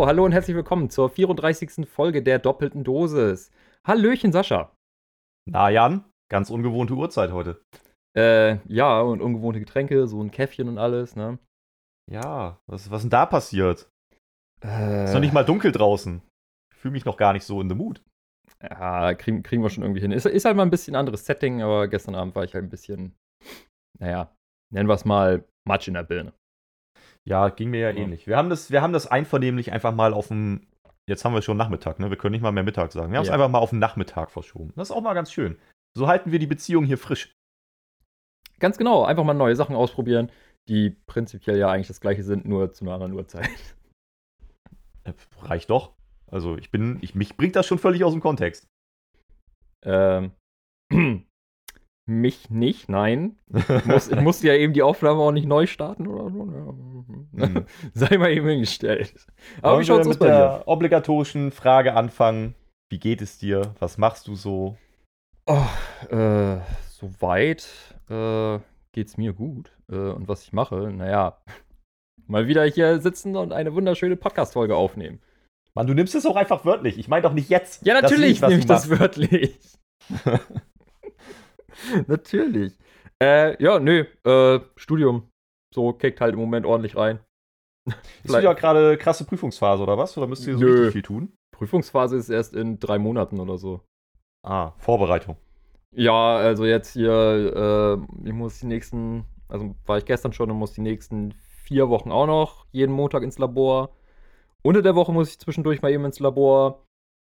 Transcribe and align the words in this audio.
So, 0.00 0.06
hallo 0.06 0.24
und 0.24 0.32
herzlich 0.32 0.56
willkommen 0.56 0.88
zur 0.88 1.10
34. 1.10 1.86
Folge 1.86 2.22
der 2.22 2.38
doppelten 2.38 2.84
Dosis. 2.84 3.50
Hallöchen, 3.86 4.32
Sascha. 4.32 4.74
Na, 5.44 5.68
Jan, 5.68 6.06
ganz 6.30 6.48
ungewohnte 6.48 6.94
Uhrzeit 6.94 7.32
heute. 7.32 7.62
Äh, 8.16 8.66
ja, 8.66 9.02
und 9.02 9.20
ungewohnte 9.20 9.60
Getränke, 9.60 10.06
so 10.06 10.22
ein 10.22 10.30
Käffchen 10.30 10.70
und 10.70 10.78
alles, 10.78 11.16
ne? 11.16 11.38
Ja, 12.10 12.58
was, 12.66 12.90
was 12.90 13.02
denn 13.02 13.10
da 13.10 13.26
passiert? 13.26 13.90
Äh, 14.64 15.04
Ist 15.04 15.12
noch 15.12 15.20
nicht 15.20 15.34
mal 15.34 15.44
dunkel 15.44 15.70
draußen. 15.70 16.22
Ich 16.72 16.78
fühle 16.78 16.92
mich 16.92 17.04
noch 17.04 17.18
gar 17.18 17.34
nicht 17.34 17.44
so 17.44 17.60
in 17.60 17.68
the 17.68 17.74
mood. 17.74 18.02
Ja, 18.62 19.12
kriegen, 19.12 19.42
kriegen 19.42 19.62
wir 19.62 19.68
schon 19.68 19.84
irgendwie 19.84 20.00
hin. 20.00 20.12
Ist, 20.12 20.24
ist 20.24 20.46
halt 20.46 20.56
mal 20.56 20.62
ein 20.62 20.70
bisschen 20.70 20.96
anderes 20.96 21.26
Setting, 21.26 21.60
aber 21.60 21.88
gestern 21.88 22.14
Abend 22.14 22.34
war 22.34 22.44
ich 22.44 22.54
halt 22.54 22.64
ein 22.64 22.70
bisschen, 22.70 23.14
naja, 23.98 24.34
nennen 24.72 24.88
wir 24.88 24.94
es 24.94 25.04
mal 25.04 25.44
Matsch 25.68 25.88
in 25.88 25.94
der 25.94 26.04
Birne. 26.04 26.32
Ja, 27.28 27.48
ging 27.50 27.70
mir 27.70 27.80
ja 27.80 27.90
Ja. 27.90 27.96
ähnlich. 27.96 28.26
Wir 28.26 28.36
haben, 28.36 28.50
das, 28.50 28.70
wir 28.70 28.82
haben 28.82 28.92
das 28.92 29.06
einvernehmlich 29.06 29.72
einfach 29.72 29.94
mal 29.94 30.12
auf 30.14 30.28
dem. 30.28 30.66
Jetzt 31.08 31.24
haben 31.24 31.34
wir 31.34 31.42
schon 31.42 31.56
Nachmittag, 31.56 31.98
ne? 31.98 32.08
Wir 32.10 32.16
können 32.16 32.32
nicht 32.32 32.42
mal 32.42 32.52
mehr 32.52 32.62
Mittag 32.62 32.92
sagen. 32.92 33.10
Wir 33.10 33.18
haben 33.18 33.22
es 33.24 33.28
Ja. 33.28 33.34
einfach 33.34 33.48
mal 33.48 33.58
auf 33.58 33.70
den 33.70 33.78
Nachmittag 33.78 34.30
verschoben. 34.30 34.72
Das 34.76 34.90
ist 34.90 34.96
auch 34.96 35.00
mal 35.02 35.14
ganz 35.14 35.32
schön. 35.32 35.58
So 35.96 36.06
halten 36.06 36.30
wir 36.30 36.38
die 36.38 36.46
Beziehung 36.46 36.84
hier 36.84 36.98
frisch. 36.98 37.34
Ganz 38.60 38.78
genau, 38.78 39.04
einfach 39.04 39.24
mal 39.24 39.34
neue 39.34 39.56
Sachen 39.56 39.74
ausprobieren, 39.74 40.30
die 40.68 40.90
prinzipiell 41.06 41.56
ja 41.58 41.70
eigentlich 41.70 41.88
das 41.88 42.00
gleiche 42.00 42.22
sind, 42.22 42.44
nur 42.44 42.72
zu 42.72 42.84
einer 42.84 42.94
anderen 42.94 43.12
Uhrzeit. 43.14 43.48
Äh, 45.04 45.14
Reicht 45.40 45.70
doch. 45.70 45.94
Also 46.26 46.58
ich 46.58 46.70
bin, 46.70 46.98
ich, 47.00 47.14
mich 47.14 47.34
bringt 47.38 47.56
das 47.56 47.66
schon 47.66 47.78
völlig 47.78 48.04
aus 48.04 48.12
dem 48.12 48.20
Kontext. 48.20 48.66
Ähm, 49.82 50.32
mich 52.10 52.50
nicht, 52.50 52.88
nein. 52.88 53.38
Ich, 53.54 53.86
muss, 53.86 54.08
ich 54.10 54.20
musste 54.20 54.48
ja 54.48 54.54
eben 54.54 54.72
die 54.72 54.82
Aufnahme 54.82 55.20
auch 55.20 55.32
nicht 55.32 55.46
neu 55.46 55.66
starten 55.66 56.06
oder 56.06 56.30
so. 56.30 56.46
Ja. 57.36 57.46
Hm. 57.46 57.64
Sei 57.94 58.18
mal 58.18 58.30
eben 58.30 58.48
hingestellt. 58.48 59.14
Aber 59.62 59.72
Wollen 59.72 59.80
wie 59.80 59.86
schaut's 59.86 60.06
aus 60.06 60.14
mit 60.14 60.18
bei 60.18 60.26
dir? 60.26 60.32
der 60.32 60.68
obligatorischen 60.68 61.52
Frage 61.52 61.94
anfangen? 61.94 62.54
Wie 62.90 62.98
geht 62.98 63.22
es 63.22 63.38
dir? 63.38 63.74
Was 63.78 63.98
machst 63.98 64.26
du 64.26 64.34
so? 64.34 64.76
Oh, 65.46 66.14
äh, 66.14 66.58
soweit 66.88 67.68
äh, 68.10 68.58
geht's 68.92 69.16
mir 69.16 69.32
gut. 69.32 69.70
Äh, 69.90 69.96
und 69.96 70.28
was 70.28 70.42
ich 70.42 70.52
mache, 70.52 70.92
naja, 70.92 71.38
mal 72.26 72.48
wieder 72.48 72.64
hier 72.64 73.00
sitzen 73.00 73.36
und 73.36 73.52
eine 73.52 73.74
wunderschöne 73.74 74.16
Podcast-Folge 74.16 74.76
aufnehmen. 74.76 75.20
Mann, 75.74 75.86
du 75.86 75.94
nimmst 75.94 76.16
es 76.16 76.26
auch 76.26 76.36
einfach 76.36 76.64
wörtlich. 76.64 76.98
Ich 76.98 77.06
meine 77.06 77.22
doch 77.22 77.32
nicht 77.32 77.48
jetzt. 77.48 77.86
Ja, 77.86 77.94
natürlich 77.94 78.40
nehme 78.40 78.58
ich 78.58 78.66
das 78.66 78.90
wörtlich. 78.90 79.56
natürlich. 82.06 82.78
Äh, 83.22 83.62
ja, 83.62 83.78
nö, 83.78 84.04
äh, 84.24 84.60
Studium. 84.76 85.28
So 85.74 85.92
kickt 85.92 86.20
halt 86.20 86.34
im 86.34 86.40
Moment 86.40 86.66
ordentlich 86.66 86.96
rein. 86.96 87.20
Ist 88.24 88.36
wieder 88.36 88.54
gerade 88.54 88.96
krasse 88.98 89.24
Prüfungsphase 89.24 89.82
oder 89.82 89.96
was? 89.96 90.16
Oder 90.16 90.26
müsst 90.26 90.46
ihr 90.46 90.54
so 90.54 90.64
Nö. 90.64 90.72
richtig 90.72 90.92
viel 90.92 91.02
tun? 91.02 91.32
Prüfungsphase 91.52 92.16
ist 92.16 92.28
erst 92.28 92.54
in 92.54 92.78
drei 92.78 92.98
Monaten 92.98 93.40
oder 93.40 93.58
so. 93.58 93.80
Ah, 94.42 94.72
Vorbereitung. 94.78 95.36
Ja, 95.92 96.36
also 96.36 96.64
jetzt 96.64 96.92
hier, 96.92 97.12
äh, 98.24 98.28
ich 98.28 98.32
muss 98.32 98.60
die 98.60 98.66
nächsten, 98.66 99.24
also 99.48 99.74
war 99.86 99.98
ich 99.98 100.04
gestern 100.04 100.32
schon 100.32 100.50
und 100.50 100.56
muss 100.56 100.72
die 100.72 100.80
nächsten 100.80 101.32
vier 101.64 101.88
Wochen 101.88 102.12
auch 102.12 102.26
noch 102.26 102.66
jeden 102.70 102.92
Montag 102.92 103.22
ins 103.22 103.38
Labor. 103.38 103.96
Unter 104.62 104.82
der 104.82 104.94
Woche 104.94 105.12
muss 105.12 105.30
ich 105.30 105.38
zwischendurch 105.38 105.82
mal 105.82 105.90
eben 105.90 106.04
ins 106.04 106.20
Labor. 106.20 106.86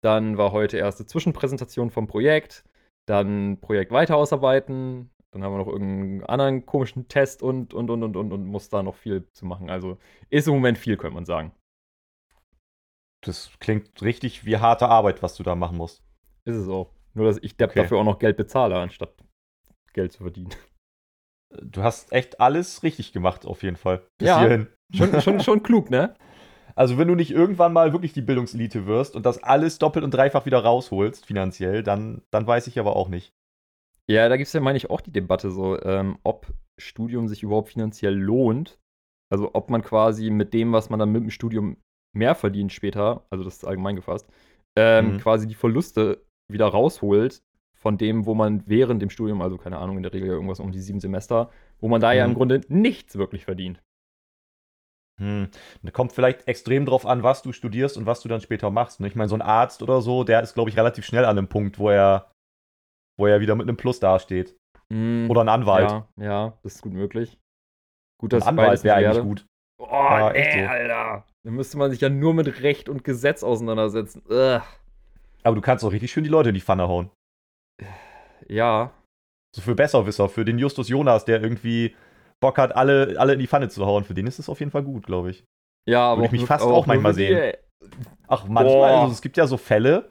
Dann 0.02 0.38
war 0.38 0.52
heute 0.52 0.78
erste 0.78 1.06
Zwischenpräsentation 1.06 1.90
vom 1.90 2.08
Projekt. 2.08 2.64
Dann 3.06 3.60
Projekt 3.62 3.92
weiter 3.92 4.16
ausarbeiten. 4.18 5.10
Dann 5.32 5.44
haben 5.44 5.54
wir 5.54 5.58
noch 5.58 5.68
irgendeinen 5.68 6.24
anderen 6.24 6.66
komischen 6.66 7.08
Test 7.08 7.44
und, 7.44 7.74
und, 7.74 7.90
und, 7.90 8.04
und, 8.04 8.16
und, 8.16 8.32
und 8.32 8.46
muss 8.46 8.70
da 8.70 8.82
noch 8.84 8.96
viel 8.96 9.30
zu 9.34 9.46
machen. 9.46 9.70
Also 9.70 9.98
ist 10.30 10.48
im 10.48 10.54
Moment 10.54 10.78
viel, 10.78 10.98
könnte 10.98 11.16
man 11.16 11.26
sagen. 11.26 11.52
Das 13.22 13.52
klingt 13.60 14.02
richtig 14.02 14.46
wie 14.46 14.58
harte 14.58 14.88
Arbeit, 14.88 15.24
was 15.24 15.36
du 15.36 15.44
da 15.44 15.56
machen 15.56 15.78
musst. 15.78 16.04
Ist 16.46 16.56
es 16.56 16.68
auch. 16.70 16.92
Nur, 17.14 17.26
dass 17.26 17.38
ich 17.38 17.54
Okay. 17.54 17.82
dafür 17.82 17.98
auch 17.98 18.04
noch 18.04 18.20
Geld 18.20 18.38
bezahle, 18.38 18.78
anstatt 18.78 19.14
Geld 19.94 20.12
zu 20.12 20.24
verdienen. 20.24 20.50
Du 21.62 21.84
hast 21.84 22.12
echt 22.12 22.42
alles 22.42 22.84
richtig 22.84 23.14
gemacht, 23.14 23.46
auf 23.46 23.64
jeden 23.64 23.78
Fall. 23.78 24.06
Bis 24.18 24.28
Ja. 24.28 24.40
hierhin. 24.40 24.68
Schon, 24.94 25.22
schon, 25.22 25.40
schon 25.42 25.64
klug, 25.64 25.90
ne? 25.90 26.14
Also, 26.76 26.98
wenn 26.98 27.08
du 27.08 27.16
nicht 27.16 27.32
irgendwann 27.32 27.72
mal 27.74 27.94
wirklich 27.94 28.14
die 28.14 28.22
Bildungselite 28.22 28.86
wirst 28.86 29.16
und 29.16 29.26
das 29.26 29.42
alles 29.42 29.80
doppelt 29.80 30.04
und 30.04 30.14
dreifach 30.14 30.46
wieder 30.46 30.60
rausholst, 30.60 31.26
finanziell, 31.26 31.84
dann, 31.84 32.22
dann 32.32 32.46
weiß 32.46 32.68
ich 32.68 32.80
aber 32.80 32.96
auch 32.96 33.08
nicht. 33.08 33.34
Ja, 34.10 34.30
da 34.30 34.38
gibt 34.38 34.48
es 34.48 34.54
ja, 34.54 34.60
meine 34.60 34.78
ich, 34.78 34.90
auch 34.90 35.02
die 35.02 35.12
Debatte 35.12 35.52
so, 35.52 35.82
ähm, 35.82 36.18
ob 36.24 36.48
Studium 36.78 37.28
sich 37.28 37.44
überhaupt 37.44 37.70
finanziell 37.70 38.14
lohnt. 38.14 38.78
Also 39.32 39.52
ob 39.54 39.70
man 39.70 39.82
quasi 39.82 40.30
mit 40.30 40.54
dem, 40.54 40.72
was 40.74 40.90
man 40.90 41.00
dann 41.00 41.12
mit 41.12 41.24
dem 41.24 41.32
Studium 41.32 41.78
mehr 42.14 42.36
verdient 42.36 42.72
später, 42.72 43.26
also 43.30 43.44
das 43.44 43.56
ist 43.58 43.66
allgemein 43.66 43.96
gefasst, 43.96 44.30
ähm, 44.78 45.14
Mhm. 45.14 45.18
quasi 45.18 45.48
die 45.48 45.56
Verluste 45.56 46.24
wieder 46.52 46.68
rausholt 46.68 47.42
von 47.74 47.98
dem, 47.98 48.26
wo 48.26 48.36
man 48.36 48.64
während 48.68 49.02
dem 49.02 49.10
Studium, 49.10 49.42
also 49.42 49.58
keine 49.58 49.78
Ahnung, 49.80 49.98
in 49.98 50.04
der 50.04 50.14
Regel 50.14 50.28
ja 50.28 50.34
irgendwas 50.34 50.60
um 50.60 50.72
die 50.72 50.80
sieben 50.80 51.00
Semester, 51.00 51.50
wo 51.80 51.88
man 51.88 52.02
da 52.02 52.14
ja 52.14 52.24
im 52.26 52.32
Mhm. 52.32 52.36
Grunde 52.36 52.62
nichts 52.68 53.18
wirklich 53.18 53.46
verdient. 53.46 53.82
Hm. 55.20 55.50
Da 55.82 55.92
kommt 55.92 56.12
vielleicht 56.12 56.48
extrem 56.48 56.86
drauf 56.86 57.06
an, 57.06 57.24
was 57.24 57.42
du 57.42 57.52
studierst 57.54 57.98
und 57.98 58.06
was 58.06 58.22
du 58.22 58.28
dann 58.28 58.42
später 58.42 58.70
machst. 58.70 59.00
ne? 59.00 59.08
Ich 59.08 59.16
meine, 59.16 59.30
so 59.30 59.36
ein 59.36 59.42
Arzt 59.42 59.82
oder 59.82 60.02
so, 60.02 60.24
der 60.24 60.42
ist, 60.42 60.54
glaube 60.56 60.70
ich, 60.70 60.78
relativ 60.78 61.06
schnell 61.06 61.24
an 61.26 61.38
einem 61.38 61.48
Punkt, 61.48 61.80
wo 61.80 61.90
er, 61.90 62.32
wo 63.18 63.28
er 63.28 63.40
wieder 63.40 63.56
mit 63.56 63.68
einem 63.68 63.78
Plus 63.78 64.00
dasteht. 64.00 64.56
Mm, 64.90 65.30
Oder 65.30 65.42
ein 65.42 65.50
Anwalt. 65.50 65.90
Ja, 65.90 66.08
ja, 66.18 66.58
das 66.64 66.76
ist 66.76 66.82
gut 66.82 66.94
möglich. 66.94 67.40
Gut, 68.20 68.34
ein 68.34 68.40
dass 68.40 68.46
beides 68.46 68.60
Anwalt 68.60 68.84
wäre 68.84 68.96
eigentlich 68.98 69.24
gut. 69.24 69.46
Oh, 69.82 69.88
Ja, 69.92 70.32
nee, 70.34 70.64
so. 70.64 70.70
Alter. 70.70 71.26
Da 71.44 71.52
müsste 71.52 71.78
man 71.78 71.92
sich 71.92 72.02
ja 72.02 72.10
nur 72.10 72.34
mit 72.34 72.62
Recht 72.62 72.90
und 72.90 73.04
Gesetz 73.04 73.42
auseinandersetzen. 73.44 74.22
Ugh. 74.30 74.62
Aber 75.44 75.56
du 75.56 75.62
kannst 75.62 75.84
auch 75.86 75.92
richtig 75.92 76.12
schön 76.12 76.24
die 76.24 76.30
Leute 76.30 76.50
in 76.50 76.56
die 76.56 76.62
Pfanne 76.62 76.88
hauen. 76.88 77.10
Ja, 78.48 78.92
So 79.56 79.62
für 79.62 79.76
Besserwisser, 79.76 80.30
für 80.30 80.46
den 80.46 80.60
Justus 80.60 80.90
Jonas, 80.90 81.26
der 81.26 81.42
irgendwie 81.42 81.96
Bock 82.42 82.58
hat, 82.58 82.76
alle, 82.76 83.16
alle 83.20 83.34
in 83.34 83.40
die 83.40 83.48
Pfanne 83.48 83.70
zu 83.70 83.86
hauen. 83.86 84.04
Für 84.04 84.14
den 84.14 84.28
ist 84.28 84.40
es 84.40 84.50
auf 84.50 84.60
jeden 84.60 84.72
Fall 84.72 84.84
gut, 84.84 85.06
glaube 85.06 85.32
ich. 85.32 85.44
ja, 85.88 86.02
aber 86.02 86.18
Würde 86.22 86.26
ich 86.28 86.32
mich 86.34 86.42
nur- 86.42 86.48
fast 86.48 86.66
auch 86.66 86.86
manchmal 86.86 87.14
für 87.14 87.20
die- 87.20 87.28
sehen. 87.28 87.54
Ach, 88.28 88.46
manchmal, 88.48 88.96
also 88.96 89.12
es 89.14 89.22
gibt 89.22 89.38
ja 89.38 89.46
so 89.48 89.58
Fälle, 89.58 90.10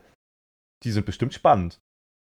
die 0.85 0.91
sind 0.93 1.07
bestimmt 1.07 1.35
spannend. 1.35 1.81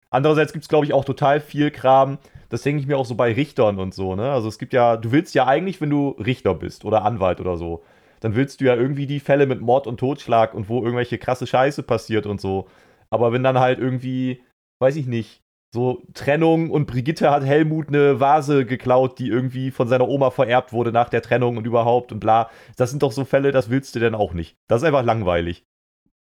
Andererseits 0.10 0.54
gibt 0.54 0.64
es, 0.64 0.70
glaube 0.70 0.86
ich, 0.86 0.94
auch 0.94 1.06
total 1.06 1.40
viel 1.40 1.70
Kram. 1.72 2.18
Das 2.50 2.62
denke 2.62 2.80
ich 2.82 2.88
mir 2.88 2.98
auch 2.98 3.06
so 3.06 3.16
bei 3.16 3.34
Richtern 3.34 3.80
und 3.80 3.94
so, 3.94 4.16
ne? 4.16 4.32
Also 4.32 4.48
es 4.48 4.58
gibt 4.60 4.74
ja, 4.74 4.96
du 4.98 5.12
willst 5.12 5.34
ja 5.36 5.46
eigentlich, 5.48 5.82
wenn 5.82 5.90
du 5.90 6.10
Richter 6.20 6.54
bist 6.56 6.86
oder 6.86 7.04
Anwalt 7.04 7.40
oder 7.42 7.58
so, 7.58 7.84
dann 8.20 8.36
willst 8.36 8.62
du 8.62 8.66
ja 8.66 8.76
irgendwie 8.76 9.06
die 9.08 9.20
Fälle 9.20 9.46
mit 9.48 9.62
Mord 9.62 9.86
und 9.88 10.00
Totschlag 10.00 10.54
und 10.54 10.70
wo 10.70 10.82
irgendwelche 10.82 11.18
krasse 11.18 11.46
Scheiße 11.48 11.84
passiert 11.84 12.26
und 12.26 12.40
so. 12.42 12.68
Aber 13.10 13.32
wenn 13.34 13.44
dann 13.44 13.60
halt 13.60 13.80
irgendwie, 13.80 14.42
weiß 14.80 14.96
ich 14.96 15.06
nicht, 15.08 15.43
so 15.74 16.04
Trennung 16.14 16.70
und 16.70 16.86
Brigitte 16.86 17.32
hat 17.32 17.44
Helmut 17.44 17.88
eine 17.88 18.20
Vase 18.20 18.66
geklaut, 18.66 19.18
die 19.18 19.28
irgendwie 19.28 19.72
von 19.72 19.88
seiner 19.88 20.08
Oma 20.08 20.30
vererbt 20.30 20.72
wurde 20.72 20.92
nach 20.92 21.10
der 21.10 21.24
Trennung 21.24 21.58
und 21.58 21.66
überhaupt 21.66 22.12
und 22.12 22.20
bla. 22.20 22.52
Das 22.78 22.92
sind 22.92 23.02
doch 23.02 23.12
so 23.12 23.26
Fälle, 23.26 23.52
das 23.52 23.72
willst 23.72 23.96
du 23.96 24.00
denn 24.00 24.14
auch 24.14 24.34
nicht. 24.34 24.56
Das 24.68 24.82
ist 24.82 24.88
einfach 24.88 25.04
langweilig. 25.04 25.66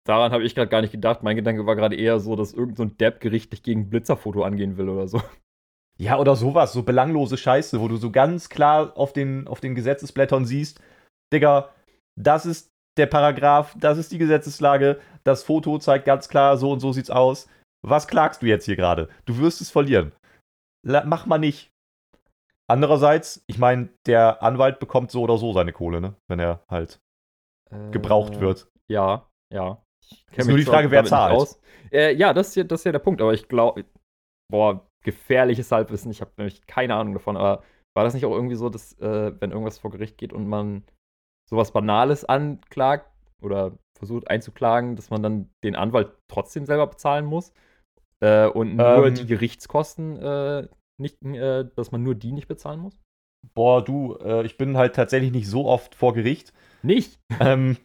Daran 0.05 0.31
habe 0.31 0.43
ich 0.43 0.55
gerade 0.55 0.69
gar 0.69 0.81
nicht 0.81 0.93
gedacht. 0.93 1.21
Mein 1.21 1.35
Gedanke 1.35 1.65
war 1.65 1.75
gerade 1.75 1.97
eher 1.97 2.19
so, 2.19 2.37
dass 2.37 2.53
irgendein 2.53 2.77
so 2.77 2.83
ein 2.83 2.97
Depp 2.97 3.19
gerichtlich 3.19 3.61
gegen 3.61 3.89
Blitzerfoto 3.89 4.43
angehen 4.43 4.77
will 4.77 4.87
oder 4.87 5.07
so. 5.07 5.21
Ja, 5.99 6.17
oder 6.17 6.35
sowas, 6.35 6.73
so 6.73 6.81
belanglose 6.81 7.37
Scheiße, 7.37 7.79
wo 7.79 7.87
du 7.87 7.97
so 7.97 8.09
ganz 8.09 8.49
klar 8.49 8.97
auf 8.97 9.13
den, 9.13 9.47
auf 9.47 9.59
den 9.59 9.75
Gesetzesblättern 9.75 10.45
siehst, 10.45 10.81
Digga, 11.31 11.69
das 12.17 12.45
ist 12.45 12.71
der 12.97 13.05
Paragraph, 13.05 13.75
das 13.77 13.97
ist 13.97 14.11
die 14.11 14.17
Gesetzeslage, 14.17 14.99
das 15.23 15.43
Foto 15.43 15.77
zeigt 15.77 16.05
ganz 16.05 16.27
klar, 16.27 16.57
so 16.57 16.71
und 16.71 16.79
so 16.79 16.91
sieht's 16.91 17.11
aus. 17.11 17.47
Was 17.83 18.07
klagst 18.07 18.41
du 18.41 18.45
jetzt 18.45 18.65
hier 18.65 18.75
gerade? 18.75 19.09
Du 19.25 19.37
wirst 19.39 19.61
es 19.61 19.71
verlieren. 19.71 20.13
La 20.85 21.03
mach 21.05 21.25
mal 21.25 21.37
nicht. 21.37 21.71
Andererseits, 22.67 23.43
ich 23.47 23.57
meine, 23.57 23.89
der 24.05 24.41
Anwalt 24.43 24.79
bekommt 24.79 25.11
so 25.11 25.21
oder 25.23 25.37
so 25.37 25.51
seine 25.53 25.73
Kohle, 25.73 25.99
ne? 25.99 26.15
Wenn 26.29 26.39
er 26.39 26.63
halt 26.69 27.01
gebraucht 27.91 28.35
Äh, 28.35 28.41
wird. 28.41 28.69
Ja, 28.89 29.29
ja. 29.53 29.81
Ist 30.35 30.47
nur 30.47 30.57
die 30.57 30.63
Frage, 30.63 30.91
wer 30.91 31.05
zahlt. 31.05 31.35
aus. 31.35 31.59
Äh, 31.91 32.13
ja, 32.15 32.33
das 32.33 32.49
ist, 32.49 32.55
ja, 32.55 32.63
das 32.63 32.81
ist 32.81 32.85
ja 32.85 32.91
der 32.91 32.99
Punkt. 32.99 33.21
Aber 33.21 33.33
ich 33.33 33.47
glaube, 33.47 33.85
boah, 34.49 34.85
gefährliches 35.03 35.71
Halbwissen. 35.71 36.11
Ich 36.11 36.21
habe 36.21 36.31
nämlich 36.37 36.65
keine 36.67 36.95
Ahnung 36.95 37.13
davon. 37.13 37.37
Aber 37.37 37.63
war 37.95 38.03
das 38.03 38.13
nicht 38.13 38.25
auch 38.25 38.33
irgendwie 38.33 38.55
so, 38.55 38.69
dass, 38.69 38.93
äh, 38.99 39.33
wenn 39.39 39.51
irgendwas 39.51 39.79
vor 39.79 39.91
Gericht 39.91 40.17
geht 40.17 40.33
und 40.33 40.47
man 40.47 40.83
sowas 41.49 41.71
Banales 41.71 42.25
anklagt 42.25 43.09
oder 43.41 43.77
versucht 43.97 44.29
einzuklagen, 44.29 44.95
dass 44.95 45.09
man 45.09 45.23
dann 45.23 45.49
den 45.63 45.75
Anwalt 45.75 46.13
trotzdem 46.29 46.65
selber 46.65 46.87
bezahlen 46.87 47.25
muss? 47.25 47.53
Äh, 48.21 48.47
und 48.47 48.75
nur 48.75 49.07
Ähm. 49.07 49.15
die 49.15 49.25
Gerichtskosten 49.25 50.17
äh, 50.17 50.67
nicht, 50.99 51.21
äh, 51.23 51.65
dass 51.75 51.91
man 51.91 52.03
nur 52.03 52.15
die 52.15 52.31
nicht 52.31 52.47
bezahlen 52.47 52.79
muss? 52.79 52.97
Boah, 53.53 53.83
du, 53.83 54.17
äh, 54.23 54.45
ich 54.45 54.57
bin 54.57 54.77
halt 54.77 54.95
tatsächlich 54.95 55.31
nicht 55.31 55.49
so 55.49 55.65
oft 55.65 55.95
vor 55.95 56.13
Gericht. 56.13 56.53
Nicht? 56.83 57.19
Ähm, 57.39 57.77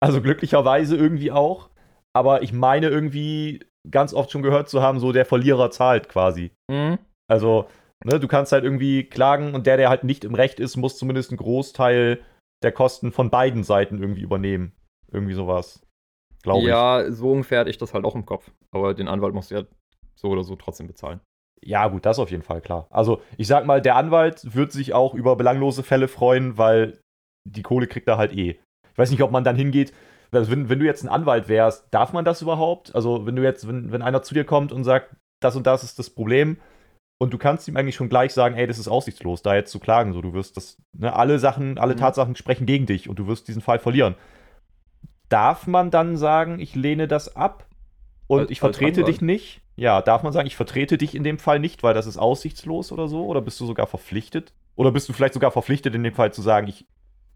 also 0.00 0.22
glücklicherweise 0.22 0.96
irgendwie 0.96 1.30
auch. 1.30 1.70
Aber 2.14 2.42
ich 2.42 2.52
meine 2.52 2.88
irgendwie 2.88 3.64
ganz 3.90 4.14
oft 4.14 4.30
schon 4.30 4.42
gehört 4.42 4.68
zu 4.68 4.82
haben, 4.82 4.98
so 4.98 5.12
der 5.12 5.26
Verlierer 5.26 5.70
zahlt 5.70 6.08
quasi. 6.08 6.52
Mhm. 6.70 6.98
Also, 7.28 7.66
ne, 8.04 8.18
du 8.18 8.28
kannst 8.28 8.52
halt 8.52 8.64
irgendwie 8.64 9.04
klagen 9.04 9.54
und 9.54 9.66
der, 9.66 9.76
der 9.76 9.88
halt 9.88 10.04
nicht 10.04 10.24
im 10.24 10.34
Recht 10.34 10.60
ist, 10.60 10.76
muss 10.76 10.96
zumindest 10.96 11.30
einen 11.30 11.38
Großteil 11.38 12.20
der 12.62 12.72
Kosten 12.72 13.12
von 13.12 13.30
beiden 13.30 13.64
Seiten 13.64 14.00
irgendwie 14.00 14.22
übernehmen. 14.22 14.72
Irgendwie 15.10 15.34
sowas. 15.34 15.84
Glaube 16.42 16.68
ja, 16.68 17.10
so 17.10 17.32
ungefähr 17.32 17.60
hatte 17.60 17.70
ich 17.70 17.78
das 17.78 17.94
halt 17.94 18.04
auch 18.04 18.14
im 18.14 18.26
Kopf. 18.26 18.50
Aber 18.72 18.94
den 18.94 19.08
Anwalt 19.08 19.34
musst 19.34 19.50
du 19.50 19.56
ja 19.56 19.64
so 20.14 20.28
oder 20.28 20.44
so 20.44 20.56
trotzdem 20.56 20.86
bezahlen. 20.86 21.20
Ja, 21.64 21.86
gut, 21.88 22.04
das 22.06 22.18
auf 22.18 22.30
jeden 22.30 22.42
Fall, 22.42 22.60
klar. 22.60 22.86
Also, 22.90 23.22
ich 23.36 23.46
sag 23.46 23.66
mal, 23.66 23.80
der 23.80 23.96
Anwalt 23.96 24.54
wird 24.54 24.72
sich 24.72 24.94
auch 24.94 25.14
über 25.14 25.36
belanglose 25.36 25.82
Fälle 25.82 26.08
freuen, 26.08 26.58
weil 26.58 26.98
die 27.48 27.62
Kohle 27.62 27.86
kriegt 27.86 28.08
er 28.08 28.18
halt 28.18 28.32
eh. 28.32 28.58
Ich 28.90 28.98
weiß 28.98 29.10
nicht, 29.10 29.22
ob 29.22 29.30
man 29.30 29.44
dann 29.44 29.56
hingeht. 29.56 29.92
Also 30.32 30.50
wenn, 30.50 30.68
wenn 30.68 30.78
du 30.78 30.86
jetzt 30.86 31.04
ein 31.04 31.08
Anwalt 31.08 31.48
wärst, 31.48 31.86
darf 31.92 32.12
man 32.12 32.24
das 32.24 32.42
überhaupt? 32.42 32.94
Also, 32.94 33.26
wenn 33.26 33.36
du 33.36 33.42
jetzt, 33.42 33.68
wenn, 33.68 33.92
wenn 33.92 34.02
einer 34.02 34.22
zu 34.22 34.34
dir 34.34 34.44
kommt 34.44 34.72
und 34.72 34.82
sagt, 34.84 35.14
das 35.40 35.54
und 35.56 35.66
das 35.66 35.84
ist 35.84 35.98
das 35.98 36.10
Problem, 36.10 36.56
und 37.20 37.32
du 37.32 37.38
kannst 37.38 37.68
ihm 37.68 37.76
eigentlich 37.76 37.94
schon 37.94 38.08
gleich 38.08 38.32
sagen, 38.32 38.56
ey, 38.56 38.66
das 38.66 38.80
ist 38.80 38.88
aussichtslos, 38.88 39.42
da 39.42 39.54
jetzt 39.54 39.70
zu 39.70 39.78
klagen. 39.78 40.12
So, 40.12 40.20
du 40.20 40.32
wirst 40.32 40.56
das, 40.56 40.76
ne, 40.98 41.14
alle 41.14 41.38
Sachen, 41.38 41.78
alle 41.78 41.94
Mhm. 41.94 41.98
Tatsachen 41.98 42.34
sprechen 42.34 42.66
gegen 42.66 42.86
dich 42.86 43.08
und 43.08 43.16
du 43.20 43.28
wirst 43.28 43.46
diesen 43.46 43.62
Fall 43.62 43.78
verlieren. 43.78 44.16
Darf 45.28 45.66
man 45.68 45.90
dann 45.92 46.16
sagen, 46.16 46.58
ich 46.58 46.74
lehne 46.74 47.06
das 47.08 47.36
ab 47.36 47.66
und 48.26 48.40
Als- 48.40 48.50
ich 48.50 48.60
vertrete 48.60 49.04
dich 49.04 49.20
nicht? 49.20 49.61
Ja, 49.76 50.02
darf 50.02 50.22
man 50.22 50.32
sagen, 50.32 50.46
ich 50.46 50.56
vertrete 50.56 50.98
dich 50.98 51.14
in 51.14 51.24
dem 51.24 51.38
Fall 51.38 51.58
nicht, 51.58 51.82
weil 51.82 51.94
das 51.94 52.06
ist 52.06 52.18
aussichtslos 52.18 52.92
oder 52.92 53.08
so? 53.08 53.24
Oder 53.26 53.40
bist 53.40 53.58
du 53.60 53.66
sogar 53.66 53.86
verpflichtet? 53.86 54.52
Oder 54.76 54.92
bist 54.92 55.08
du 55.08 55.12
vielleicht 55.12 55.34
sogar 55.34 55.50
verpflichtet, 55.50 55.94
in 55.94 56.02
dem 56.02 56.14
Fall 56.14 56.32
zu 56.32 56.42
sagen, 56.42 56.66
ich 56.68 56.86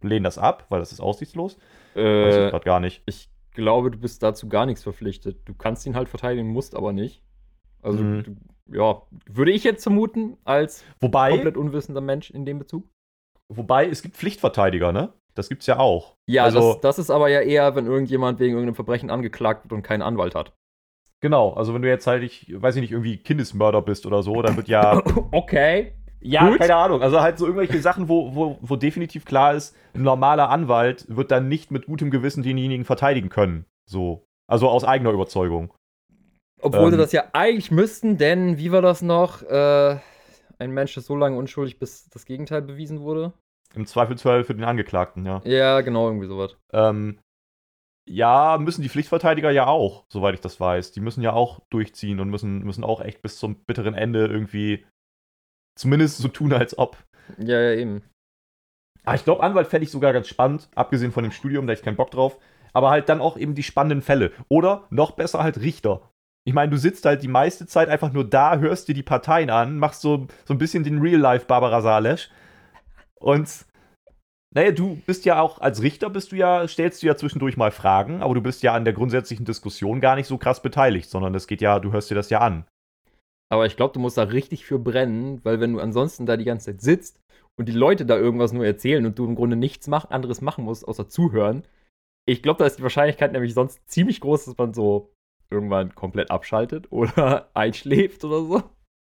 lehne 0.03 0.25
das 0.25 0.39
ab, 0.39 0.67
weil 0.69 0.81
das 0.81 0.93
ist 0.93 1.01
aussichtslos? 1.01 1.57
Weiß 1.95 2.35
ich 2.35 2.41
Äh, 2.43 2.51
gerade 2.51 2.65
gar 2.65 2.81
nicht. 2.81 3.03
ich 3.07 3.31
glaube, 3.53 3.91
du 3.91 3.99
bist 3.99 4.23
dazu 4.23 4.49
gar 4.49 4.67
nichts 4.67 4.83
verpflichtet. 4.83 5.39
Du 5.47 5.55
kannst 5.55 5.87
ihn 5.87 5.97
halt 5.97 6.09
verteidigen, 6.11 6.49
musst 6.49 6.75
aber 6.77 6.93
nicht. 6.93 7.23
Also, 7.83 8.03
Mhm. 8.03 8.23
du, 8.25 8.37
ja, 8.79 9.03
würde 9.31 9.53
ich 9.53 9.65
jetzt 9.65 9.83
vermuten, 9.83 10.37
als 10.45 10.85
Wobei, 11.01 11.31
komplett 11.31 11.57
unwissender 11.57 12.01
Mensch 12.03 12.31
in 12.31 12.45
dem 12.45 12.59
Bezug. 12.59 12.85
wobei, 13.49 13.87
es 13.89 14.03
gibt 14.03 14.17
Pflichtverteidiger, 14.17 14.93
ne? 14.93 15.13
Das 15.35 15.49
gibt's 15.49 15.67
ja 15.67 15.79
auch. 15.79 16.17
Ja, 16.29 16.45
Also- 16.45 16.73
das, 16.75 16.81
das 16.81 16.99
ist 16.99 17.11
aber 17.11 17.29
ja 17.29 17.41
eher, 17.41 17.75
wenn 17.77 17.87
irgendjemand 17.87 18.41
wegen 18.41 18.55
irgendeinem 18.55 18.75
Verbrechen 18.75 19.09
angeklagt 19.11 19.65
wird 19.65 19.73
und 19.73 19.83
keinen 19.83 20.03
Anwalt 20.03 20.35
hat. 20.35 20.53
Genau, 21.21 21.55
also 21.55 21.75
wenn 21.75 21.83
du 21.83 21.89
jetzt 21.89 22.07
halt, 22.07 22.23
ich 22.23 22.53
weiß 22.55 22.77
ich 22.77 22.83
nicht, 22.83 22.93
irgendwie 22.93 23.17
Kindesmörder 23.17 23.83
bist 23.83 24.07
oder 24.07 24.23
so, 24.23 24.43
dann 24.43 24.57
wird 24.57 24.69
ja. 24.69 25.03
Okay. 25.33 25.95
ja, 26.21 26.49
Gut. 26.49 26.59
keine 26.59 26.77
Ahnung. 26.77 27.03
Also 27.03 27.21
halt 27.21 27.39
so 27.39 27.47
irgendwelche 27.47 27.81
Sachen, 27.81 28.09
wo, 28.09 28.35
wo, 28.35 28.59
wo 28.61 28.77
definitiv 28.77 29.25
klar 29.25 29.55
ist, 29.55 29.75
ein 29.95 30.03
normaler 30.03 30.51
Anwalt 30.51 31.07
wird 31.09 31.31
dann 31.31 31.49
nicht 31.49 31.71
mit 31.71 31.87
gutem 31.87 32.11
Gewissen 32.11 32.43
denjenigen 32.43 32.85
verteidigen 32.85 33.29
können. 33.29 33.65
So. 33.89 34.27
Also 34.47 34.69
aus 34.69 34.85
eigener 34.85 35.11
Überzeugung. 35.11 35.73
Obwohl 36.61 36.91
sie 36.91 36.97
Ähm. 36.97 37.01
das 37.01 37.13
ja 37.13 37.25
eigentlich 37.33 37.71
müssten, 37.71 38.19
denn 38.19 38.59
wie 38.59 38.73
war 38.73 38.83
das 38.83 39.03
noch? 39.03 39.43
Äh, 39.43 39.99
ein 40.59 40.71
Mensch 40.71 40.97
ist 40.97 41.07
so 41.07 41.17
lange 41.17 41.37
unschuldig, 41.37 41.79
bis 41.79 42.09
das 42.09 42.25
Gegenteil 42.25 42.63
bewiesen 42.63 43.01
wurde. 43.01 43.33
Im 43.75 43.87
Zweifelsfall 43.87 44.45
für 44.45 44.55
den 44.55 44.65
Angeklagten, 44.65 45.27
ja. 45.27 45.43
Ja, 45.45 45.81
genau, 45.83 46.07
irgendwie 46.09 46.29
sowas. 46.29 46.57
Ähm, 46.73 47.19
ja, 48.09 48.57
müssen 48.59 48.83
die 48.83 48.89
Pflichtverteidiger 48.89 49.51
ja 49.51 49.67
auch, 49.67 50.05
soweit 50.09 50.35
ich 50.35 50.41
das 50.41 50.61
weiß. 50.61 50.93
Die 50.93 51.01
müssen 51.01 51.23
ja 51.23 51.33
auch 51.33 51.61
durchziehen 51.71 52.21
und 52.21 52.31
müssen, 52.31 52.61
müssen 52.61 52.85
auch 52.85 53.01
echt 53.01 53.21
bis 53.23 53.39
zum 53.39 53.57
bitteren 53.65 53.95
Ende 53.95 54.27
irgendwie 54.27 54.87
zumindest 55.77 56.19
so 56.19 56.29
tun, 56.29 56.53
als 56.53 56.79
ob. 56.79 56.97
Ja, 57.39 57.61
ja, 57.61 57.73
eben. 57.73 58.03
Ah, 59.05 59.15
ich 59.15 59.25
glaube, 59.25 59.43
Anwalt 59.43 59.69
fände 59.69 59.85
ich 59.85 59.91
sogar 59.91 60.13
ganz 60.13 60.29
spannend, 60.29 60.69
abgesehen 60.75 61.13
von 61.13 61.25
dem 61.25 61.33
Studium, 61.33 61.67
da 61.67 61.73
hätte 61.73 61.81
ich 61.81 61.85
keinen 61.85 61.97
Bock 61.97 62.11
drauf. 62.11 62.39
Aber 62.73 62.91
halt 62.91 63.09
dann 63.09 63.21
auch 63.21 63.37
eben 63.37 63.55
die 63.55 63.63
spannenden 63.63 64.03
Fälle. 64.03 64.33
Oder 64.49 64.85
noch 64.91 65.13
besser 65.13 65.43
halt 65.43 65.61
Richter. 65.61 66.11
Ich 66.45 66.55
meine, 66.55 66.71
du 66.71 66.77
sitzt 66.77 67.05
halt 67.05 67.23
die 67.23 67.29
meiste 67.29 67.67
Zeit 67.67 67.89
einfach 67.89 68.13
nur 68.13 68.29
da, 68.29 68.59
hörst 68.59 68.87
dir 68.87 68.95
die 68.95 69.03
Parteien 69.03 69.51
an, 69.51 69.79
machst 69.79 70.01
so, 70.01 70.29
so 70.45 70.55
ein 70.55 70.59
bisschen 70.59 70.85
den 70.85 71.01
Real-Life 71.01 71.47
Barbara 71.47 71.81
Salesch. 71.81 72.31
Und 73.19 73.66
naja, 74.55 74.71
du 74.73 74.97
bist 75.07 75.25
ja 75.25 75.41
auch, 75.41 75.61
als 75.61 75.83
Richter 75.83 76.09
bist 76.09 76.33
du 76.33 76.37
ja, 76.37 76.67
stellst 76.67 77.03
du 77.03 77.07
ja 77.07 77.17
zwischendurch 77.17 77.57
mal 77.57 77.71
Fragen, 77.71 78.23
aber 78.23 78.35
du 78.35 78.41
bist 78.41 78.63
ja 78.63 78.75
an 78.75 78.85
der 78.85 78.95
grundsätzlichen 78.95 79.45
Diskussion 79.45 80.01
gar 80.01 80.17
nicht 80.17 80.27
so 80.27 80.39
krass 80.39 80.63
beteiligt, 80.63 81.11
sondern 81.11 81.35
es 81.35 81.47
geht 81.47 81.61
ja, 81.61 81.79
du 81.79 81.93
hörst 81.93 82.11
dir 82.11 82.15
das 82.15 82.31
ja 82.31 82.41
an. 82.41 82.65
Aber 83.49 83.67
ich 83.67 83.77
glaube, 83.77 83.93
du 83.93 84.01
musst 84.01 84.19
da 84.19 84.25
richtig 84.25 84.65
für 84.65 84.79
brennen, 84.79 85.45
weil 85.45 85.61
wenn 85.61 85.73
du 85.73 85.81
ansonsten 85.81 86.27
da 86.27 86.37
die 86.37 86.45
ganze 86.45 86.73
Zeit 86.73 86.81
sitzt 86.81 87.21
und 87.57 87.69
die 87.69 87.73
Leute 87.73 88.07
da 88.07 88.17
irgendwas 88.17 88.53
nur 88.53 88.67
erzählen 88.67 89.07
und 89.07 89.19
du 89.19 89.25
im 89.25 89.35
Grunde 89.35 89.57
nichts 89.57 89.87
mach, 89.89 90.11
anderes 90.11 90.41
machen 90.41 90.65
musst, 90.65 90.87
außer 90.87 91.09
zuhören, 91.09 91.65
ich 92.29 92.43
glaube, 92.43 92.59
da 92.59 92.67
ist 92.67 92.79
die 92.79 92.83
Wahrscheinlichkeit 92.83 93.33
nämlich 93.33 93.55
sonst 93.55 93.89
ziemlich 93.89 94.21
groß, 94.21 94.47
dass 94.47 94.59
man 94.59 94.75
so 94.75 95.13
irgendwann 95.49 95.95
komplett 95.95 96.31
abschaltet 96.31 96.91
oder 96.91 97.51
einschläft 97.55 98.25
oder 98.25 98.43
so. 98.43 98.63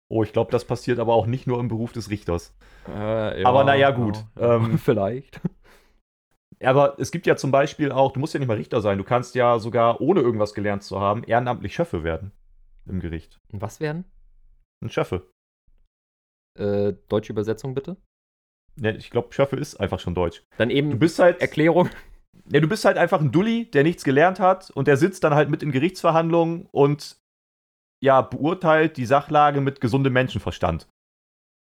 Oh, 0.09 0.23
ich 0.23 0.33
glaube, 0.33 0.53
das 0.53 0.65
passiert 0.65 0.99
aber 0.99 1.15
auch 1.15 1.27
nicht 1.27 1.47
nur 1.47 1.59
im 1.59 1.69
Beruf 1.69 1.93
des 1.93 2.11
Richters. 2.11 2.57
Äh, 2.89 3.43
Aber 3.45 3.65
na 3.65 3.75
ja, 3.75 3.91
gut. 3.91 4.25
Ja, 4.39 4.57
Ähm, 4.57 4.79
vielleicht. 4.79 5.41
Aber 6.63 6.99
es 6.99 7.11
gibt 7.11 7.27
ja 7.27 7.37
zum 7.37 7.51
Beispiel 7.51 7.93
auch, 7.93 8.13
du 8.13 8.21
musst 8.21 8.33
ja 8.33 8.39
nicht 8.41 8.49
mal 8.49 8.57
Richter 8.57 8.81
sein, 8.81 8.99
du 8.99 9.05
kannst 9.05 9.35
ja 9.35 9.59
sogar, 9.59 10.01
ohne 10.01 10.21
irgendwas 10.21 10.55
gelernt 10.55 10.83
zu 10.83 11.01
haben, 11.01 11.23
ehrenamtlich 11.25 11.75
Schöffe 11.75 12.03
werden 12.05 12.33
im 12.87 13.01
Gericht. 13.01 13.39
Was 13.51 13.81
werden? 13.81 14.05
Ein 14.83 14.89
Schöffe. 14.91 15.29
Äh, 16.59 16.95
deutsche 17.09 17.33
Übersetzung 17.33 17.75
bitte? 17.75 17.97
Ja, 18.81 18.91
ich 18.91 19.11
glaube, 19.11 19.33
Schöffe 19.35 19.57
ist 19.57 19.77
einfach 19.81 20.01
schon 20.01 20.15
deutsch. 20.15 20.45
Dann 20.57 20.71
eben 20.71 20.91
Du 20.91 20.99
bist 20.99 21.19
halt, 21.19 21.41
Erklärung. 21.41 21.91
ja, 22.51 22.61
du 22.61 22.69
bist 22.69 22.85
halt 22.85 22.97
einfach 22.97 23.21
ein 23.21 23.33
Dulli, 23.33 23.71
der 23.71 23.83
nichts 23.83 24.05
gelernt 24.05 24.39
hat 24.41 24.71
und 24.71 24.87
der 24.89 24.97
sitzt 24.97 25.25
dann 25.25 25.35
halt 25.35 25.51
mit 25.51 25.63
in 25.63 25.73
Gerichtsverhandlungen 25.73 26.67
und 26.71 27.19
ja, 28.07 28.23
beurteilt 28.23 28.97
die 28.99 29.05
Sachlage 29.05 29.61
mit 29.61 29.81
gesundem 29.81 30.13
Menschenverstand. 30.13 30.89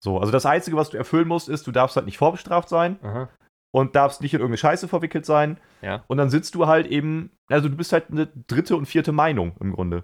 So, 0.03 0.19
also 0.19 0.33
das 0.33 0.47
Einzige, 0.47 0.77
was 0.77 0.91
du 0.91 0.97
erfüllen 0.97 1.29
musst, 1.29 1.49
ist, 1.49 1.65
du 1.69 1.71
darfst 1.71 1.95
halt 1.95 2.07
nicht 2.07 2.19
vorbestraft 2.19 2.69
sein 2.69 2.99
Aha. 3.05 3.31
und 3.73 3.95
darfst 3.95 4.21
nicht 4.21 4.35
in 4.35 4.41
irgendeine 4.41 4.59
Scheiße 4.59 4.89
verwickelt 4.89 5.25
sein. 5.25 5.61
Ja. 5.81 6.05
Und 6.09 6.17
dann 6.17 6.31
sitzt 6.31 6.57
du 6.57 6.67
halt 6.67 6.89
eben, 6.89 7.31
also 7.49 7.69
du 7.69 7.77
bist 7.77 7.93
halt 7.93 8.11
eine 8.11 8.27
dritte 8.49 8.77
und 8.77 8.87
vierte 8.87 9.13
Meinung 9.13 9.57
im 9.61 9.73
Grunde. 9.73 10.03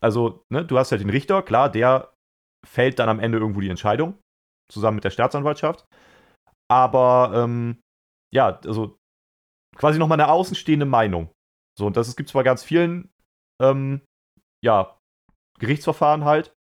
Also, 0.00 0.44
ne, 0.50 0.64
du 0.64 0.78
hast 0.78 0.92
halt 0.92 1.00
den 1.00 1.10
Richter, 1.10 1.42
klar, 1.42 1.68
der 1.68 2.14
fällt 2.64 3.00
dann 3.00 3.08
am 3.08 3.18
Ende 3.18 3.38
irgendwo 3.38 3.60
die 3.60 3.70
Entscheidung, 3.70 4.16
zusammen 4.70 4.94
mit 4.94 5.04
der 5.04 5.10
Staatsanwaltschaft. 5.10 5.84
Aber, 6.70 7.32
ähm, 7.34 7.80
ja, 8.32 8.60
also 8.64 8.96
quasi 9.76 9.98
nochmal 9.98 10.20
eine 10.20 10.30
außenstehende 10.30 10.86
Meinung. 10.86 11.32
So, 11.76 11.86
und 11.86 11.96
das 11.96 12.14
gibt 12.14 12.28
es 12.28 12.34
bei 12.34 12.44
ganz 12.44 12.62
vielen, 12.62 13.10
ähm, 13.60 14.00
ja, 14.64 14.96
Gerichtsverfahren 15.58 16.24
halt, 16.24 16.54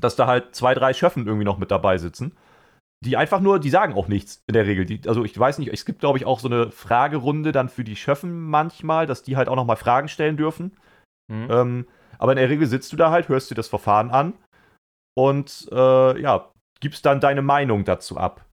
dass 0.00 0.16
da 0.16 0.26
halt 0.26 0.54
zwei, 0.54 0.74
drei 0.74 0.92
Schöffen 0.92 1.26
irgendwie 1.26 1.44
noch 1.44 1.58
mit 1.58 1.70
dabei 1.70 1.98
sitzen 1.98 2.36
die 3.04 3.16
einfach 3.16 3.40
nur, 3.40 3.60
die 3.60 3.70
sagen 3.70 3.94
auch 3.94 4.08
nichts 4.08 4.42
in 4.46 4.54
der 4.54 4.66
Regel. 4.66 4.84
Die, 4.84 5.00
also 5.06 5.24
ich 5.24 5.38
weiß 5.38 5.58
nicht, 5.58 5.72
es 5.72 5.84
gibt, 5.84 6.00
glaube 6.00 6.18
ich, 6.18 6.26
auch 6.26 6.40
so 6.40 6.48
eine 6.48 6.70
Fragerunde 6.70 7.52
dann 7.52 7.68
für 7.68 7.84
die 7.84 7.96
Schöffen 7.96 8.48
manchmal, 8.48 9.06
dass 9.06 9.22
die 9.22 9.36
halt 9.36 9.48
auch 9.48 9.56
nochmal 9.56 9.76
Fragen 9.76 10.08
stellen 10.08 10.36
dürfen. 10.36 10.76
Hm. 11.30 11.48
Ähm, 11.50 11.86
aber 12.18 12.32
in 12.32 12.38
der 12.38 12.48
Regel 12.48 12.66
sitzt 12.66 12.92
du 12.92 12.96
da 12.96 13.10
halt, 13.10 13.28
hörst 13.28 13.50
dir 13.50 13.54
das 13.54 13.68
Verfahren 13.68 14.10
an 14.10 14.34
und 15.16 15.68
äh, 15.70 16.20
ja, 16.20 16.50
gibst 16.80 17.06
dann 17.06 17.20
deine 17.20 17.42
Meinung 17.42 17.84
dazu 17.84 18.16
ab. 18.16 18.44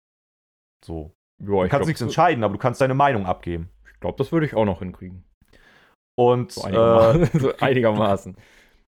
So. 0.85 1.11
Ja, 1.41 1.63
Du 1.63 1.67
kannst 1.67 1.87
nichts 1.87 2.01
entscheiden, 2.01 2.43
aber 2.43 2.53
du 2.53 2.59
kannst 2.59 2.79
deine 2.79 2.93
Meinung 2.93 3.25
abgeben. 3.25 3.69
Ich 3.91 3.99
glaube, 3.99 4.17
das 4.17 4.31
würde 4.31 4.45
ich 4.45 4.53
auch 4.53 4.65
noch 4.65 4.79
hinkriegen. 4.79 5.25
Und 6.17 6.51
So 6.51 6.61
äh, 6.61 6.65
einigermaßen. 6.67 7.29
so 7.39 7.57
einigermaßen. 7.57 8.37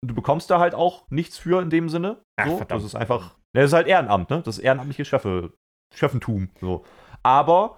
Du 0.05 0.15
bekommst 0.15 0.49
da 0.49 0.59
halt 0.59 0.75
auch 0.75 1.05
nichts 1.09 1.37
für 1.37 1.61
in 1.61 1.69
dem 1.69 1.89
Sinne. 1.89 2.21
Ach, 2.39 2.47
so. 2.47 2.63
Das 2.67 2.83
ist 2.83 2.95
einfach, 2.95 3.37
ne, 3.53 3.61
das 3.61 3.65
ist 3.71 3.73
halt 3.73 3.87
Ehrenamt, 3.87 4.29
ne? 4.29 4.41
Das 4.43 4.57
ist 4.57 4.63
ehrenamtliche 4.63 5.05
Schöffe, 5.05 5.53
Schöffentum. 5.93 6.49
So. 6.59 6.83
Aber 7.23 7.77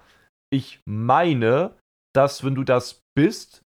ich 0.52 0.80
meine, 0.86 1.76
dass 2.14 2.44
wenn 2.44 2.54
du 2.54 2.64
das 2.64 3.00
bist, 3.16 3.62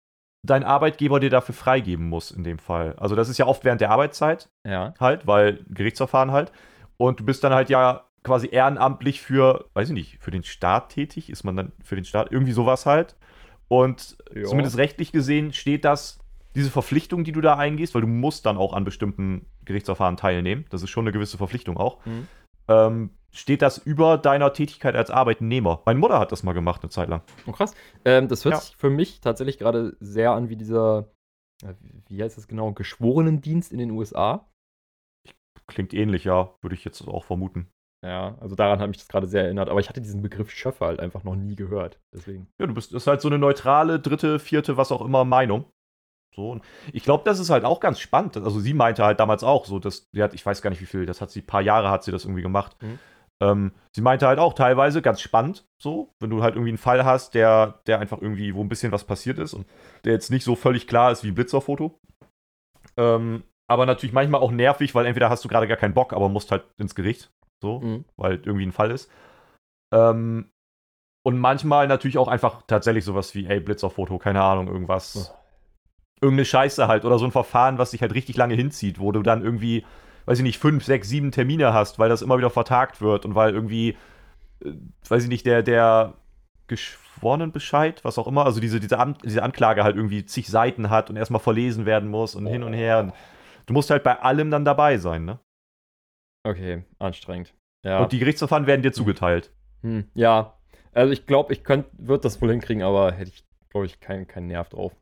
dein 0.46 0.62
Arbeitgeber 0.62 1.20
dir 1.20 1.30
dafür 1.30 1.54
freigeben 1.54 2.08
muss 2.08 2.30
in 2.30 2.44
dem 2.44 2.58
Fall. 2.58 2.94
Also 2.96 3.16
das 3.16 3.28
ist 3.28 3.38
ja 3.38 3.46
oft 3.46 3.64
während 3.64 3.80
der 3.80 3.90
Arbeitszeit 3.90 4.48
Ja. 4.66 4.94
halt, 5.00 5.26
weil 5.26 5.64
Gerichtsverfahren 5.68 6.32
halt. 6.32 6.52
Und 6.98 7.20
du 7.20 7.24
bist 7.24 7.42
dann 7.42 7.54
halt 7.54 7.70
ja 7.70 8.06
quasi 8.22 8.48
ehrenamtlich 8.50 9.20
für, 9.20 9.68
weiß 9.74 9.88
ich 9.88 9.94
nicht, 9.94 10.18
für 10.22 10.30
den 10.30 10.44
Staat 10.44 10.90
tätig. 10.90 11.30
Ist 11.30 11.44
man 11.44 11.56
dann 11.56 11.72
für 11.82 11.96
den 11.96 12.04
Staat 12.04 12.30
irgendwie 12.30 12.52
sowas 12.52 12.86
halt. 12.86 13.16
Und 13.68 14.16
Ja. 14.34 14.44
zumindest 14.44 14.76
rechtlich 14.76 15.12
gesehen 15.12 15.52
steht 15.54 15.84
das, 15.84 16.18
diese 16.54 16.70
Verpflichtung, 16.70 17.24
die 17.24 17.32
du 17.32 17.40
da 17.40 17.56
eingehst, 17.56 17.94
weil 17.94 18.02
du 18.02 18.06
musst 18.06 18.46
dann 18.46 18.56
auch 18.56 18.72
an 18.72 18.84
bestimmten 18.84 19.46
Gerichtsverfahren 19.64 20.16
teilnehmen. 20.16 20.66
Das 20.70 20.82
ist 20.82 20.90
schon 20.90 21.04
eine 21.04 21.12
gewisse 21.12 21.36
Verpflichtung 21.38 21.76
auch. 21.76 22.04
Mhm. 22.06 22.28
Ähm, 22.68 23.10
steht 23.32 23.62
das 23.62 23.78
über 23.78 24.16
deiner 24.18 24.52
Tätigkeit 24.52 24.94
als 24.94 25.10
Arbeitnehmer? 25.10 25.82
Meine 25.84 25.98
Mutter 25.98 26.18
hat 26.18 26.32
das 26.32 26.42
mal 26.42 26.52
gemacht 26.52 26.82
eine 26.82 26.90
Zeit 26.90 27.08
lang. 27.08 27.22
Oh, 27.46 27.52
krass. 27.52 27.74
Ähm, 28.04 28.28
das 28.28 28.44
hört 28.44 28.54
Ja. 28.54 28.60
sich 28.60 28.76
für 28.76 28.90
mich 28.90 29.20
tatsächlich 29.20 29.58
gerade 29.58 29.96
sehr 30.00 30.32
an 30.32 30.48
wie 30.48 30.56
dieser, 30.56 31.08
äh, 31.64 31.74
wie 32.08 32.22
heißt 32.22 32.38
das 32.38 32.48
genau, 32.48 32.72
Geschworenendienst 32.72 33.72
in 33.72 33.78
den 33.78 33.90
USA. 33.90 34.48
Klingt 35.66 35.94
ähnlich, 35.94 36.24
ja, 36.24 36.54
würde 36.60 36.74
ich 36.74 36.84
jetzt 36.84 37.06
auch 37.08 37.24
vermuten. 37.24 37.68
Ja, 38.04 38.36
also 38.38 38.54
daran 38.54 38.80
hat 38.80 38.88
mich 38.88 38.98
das 38.98 39.08
gerade 39.08 39.26
sehr 39.26 39.44
erinnert. 39.44 39.70
Aber 39.70 39.80
ich 39.80 39.88
hatte 39.88 40.02
diesen 40.02 40.20
Begriff 40.20 40.50
Schöffer 40.50 40.86
halt 40.86 41.00
einfach 41.00 41.24
noch 41.24 41.36
nie 41.36 41.56
gehört. 41.56 41.98
Deswegen. 42.14 42.48
Ja, 42.60 42.66
du 42.66 42.74
bist, 42.74 42.92
das 42.92 43.04
ist 43.04 43.06
halt 43.06 43.22
so 43.22 43.28
eine 43.28 43.38
neutrale, 43.38 43.98
dritte, 43.98 44.38
vierte, 44.38 44.76
was 44.76 44.92
auch 44.92 45.00
immer 45.02 45.24
Meinung. 45.24 45.64
So, 46.34 46.50
und 46.50 46.64
ich 46.92 47.04
glaube, 47.04 47.22
das 47.24 47.38
ist 47.38 47.50
halt 47.50 47.64
auch 47.64 47.78
ganz 47.80 48.00
spannend. 48.00 48.36
Also 48.36 48.58
sie 48.58 48.74
meinte 48.74 49.04
halt 49.04 49.20
damals 49.20 49.44
auch 49.44 49.66
so, 49.66 49.78
dass, 49.78 50.08
sie 50.12 50.22
hat, 50.22 50.34
ich 50.34 50.44
weiß 50.44 50.62
gar 50.62 50.70
nicht 50.70 50.80
wie 50.82 50.86
viel, 50.86 51.06
das 51.06 51.20
hat 51.20 51.30
sie, 51.30 51.40
ein 51.40 51.46
paar 51.46 51.60
Jahre 51.62 51.90
hat 51.90 52.02
sie 52.02 52.10
das 52.10 52.24
irgendwie 52.24 52.42
gemacht. 52.42 52.76
Mhm. 52.82 52.98
Ähm, 53.42 53.72
sie 53.94 54.00
meinte 54.00 54.26
halt 54.26 54.38
auch 54.38 54.54
teilweise 54.54 55.02
ganz 55.02 55.20
spannend, 55.20 55.64
so, 55.80 56.12
wenn 56.20 56.30
du 56.30 56.42
halt 56.42 56.54
irgendwie 56.54 56.70
einen 56.70 56.78
Fall 56.78 57.04
hast, 57.04 57.34
der, 57.34 57.80
der 57.86 58.00
einfach 58.00 58.20
irgendwie, 58.20 58.54
wo 58.54 58.62
ein 58.62 58.68
bisschen 58.68 58.92
was 58.92 59.04
passiert 59.04 59.38
ist 59.38 59.54
und 59.54 59.66
der 60.04 60.12
jetzt 60.12 60.30
nicht 60.30 60.44
so 60.44 60.56
völlig 60.56 60.86
klar 60.86 61.12
ist 61.12 61.24
wie 61.24 61.32
Blitzerfoto. 61.32 61.98
Ähm, 62.96 63.44
aber 63.68 63.86
natürlich 63.86 64.12
manchmal 64.12 64.40
auch 64.40 64.50
nervig, 64.50 64.94
weil 64.94 65.06
entweder 65.06 65.30
hast 65.30 65.44
du 65.44 65.48
gerade 65.48 65.66
gar 65.68 65.76
keinen 65.76 65.94
Bock, 65.94 66.12
aber 66.12 66.28
musst 66.28 66.50
halt 66.50 66.64
ins 66.78 66.94
Gericht, 66.94 67.32
so, 67.62 67.80
Mhm. 67.80 68.04
weil 68.16 68.34
irgendwie 68.44 68.66
ein 68.66 68.72
Fall 68.72 68.90
ist. 68.90 69.10
Ähm, 69.92 70.50
und 71.26 71.38
manchmal 71.38 71.88
natürlich 71.88 72.18
auch 72.18 72.28
einfach 72.28 72.62
tatsächlich 72.66 73.04
sowas 73.04 73.34
wie, 73.34 73.46
ey, 73.46 73.60
Blitzerfoto, 73.60 74.18
keine 74.18 74.42
Ahnung, 74.42 74.68
irgendwas. 74.68 75.32
Oh. 75.32 75.43
Irgendeine 76.24 76.46
Scheiße 76.46 76.88
halt 76.88 77.04
oder 77.04 77.18
so 77.18 77.26
ein 77.26 77.32
Verfahren, 77.32 77.76
was 77.76 77.90
sich 77.90 78.00
halt 78.00 78.14
richtig 78.14 78.36
lange 78.36 78.54
hinzieht, 78.54 78.98
wo 78.98 79.12
du 79.12 79.22
dann 79.22 79.42
irgendwie, 79.42 79.84
weiß 80.24 80.38
ich 80.38 80.42
nicht, 80.42 80.58
fünf, 80.58 80.82
sechs, 80.82 81.08
sieben 81.08 81.32
Termine 81.32 81.74
hast, 81.74 81.98
weil 81.98 82.08
das 82.08 82.22
immer 82.22 82.38
wieder 82.38 82.48
vertagt 82.48 83.02
wird 83.02 83.26
und 83.26 83.34
weil 83.34 83.52
irgendwie, 83.52 83.90
äh, 84.64 84.72
weiß 85.06 85.24
ich 85.24 85.28
nicht, 85.28 85.44
der, 85.44 85.62
der 85.62 86.14
Geschworenenbescheid, 86.66 88.02
was 88.04 88.16
auch 88.16 88.26
immer, 88.26 88.46
also 88.46 88.58
diese, 88.58 88.80
diese, 88.80 88.98
An 88.98 89.18
diese 89.22 89.42
Anklage 89.42 89.84
halt 89.84 89.96
irgendwie 89.96 90.24
zig 90.24 90.48
Seiten 90.48 90.88
hat 90.88 91.10
und 91.10 91.16
erstmal 91.16 91.40
verlesen 91.40 91.84
werden 91.84 92.08
muss 92.08 92.34
und 92.34 92.46
hin 92.46 92.62
und 92.62 92.72
her. 92.72 93.00
Und 93.00 93.12
du 93.66 93.74
musst 93.74 93.90
halt 93.90 94.02
bei 94.02 94.18
allem 94.18 94.50
dann 94.50 94.64
dabei 94.64 94.96
sein, 94.96 95.26
ne? 95.26 95.38
Okay, 96.42 96.84
anstrengend. 96.98 97.52
Ja. 97.84 98.02
Und 98.02 98.12
die 98.12 98.18
Gerichtsverfahren 98.18 98.66
werden 98.66 98.82
dir 98.82 98.92
zugeteilt. 98.92 99.52
hm, 99.82 100.08
ja. 100.14 100.58
Also 100.92 101.12
ich 101.12 101.26
glaube, 101.26 101.52
ich 101.52 101.64
könnt, 101.64 101.86
würde 101.98 102.22
das 102.22 102.40
wohl 102.40 102.50
hinkriegen, 102.50 102.82
aber 102.82 103.12
hätte 103.12 103.30
ich, 103.34 103.44
glaube 103.68 103.84
ich, 103.84 104.00
keinen 104.00 104.26
keinen 104.26 104.46
Nerv 104.46 104.68
drauf. 104.70 104.94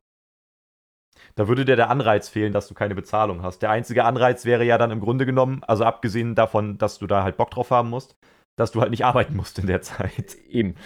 Da 1.34 1.48
würde 1.48 1.64
dir 1.64 1.76
der 1.76 1.90
Anreiz 1.90 2.28
fehlen, 2.28 2.52
dass 2.52 2.68
du 2.68 2.74
keine 2.74 2.94
Bezahlung 2.94 3.42
hast. 3.42 3.60
Der 3.60 3.70
einzige 3.70 4.04
Anreiz 4.04 4.44
wäre 4.44 4.64
ja 4.64 4.78
dann 4.78 4.90
im 4.90 5.00
Grunde 5.00 5.26
genommen, 5.26 5.62
also 5.64 5.84
abgesehen 5.84 6.34
davon, 6.34 6.78
dass 6.78 6.98
du 6.98 7.06
da 7.06 7.22
halt 7.22 7.36
Bock 7.36 7.50
drauf 7.50 7.70
haben 7.70 7.90
musst, 7.90 8.16
dass 8.58 8.72
du 8.72 8.80
halt 8.80 8.90
nicht 8.90 9.04
arbeiten 9.04 9.36
musst 9.36 9.58
in 9.58 9.66
der 9.66 9.82
Zeit. 9.82 10.34
Eben. 10.48 10.76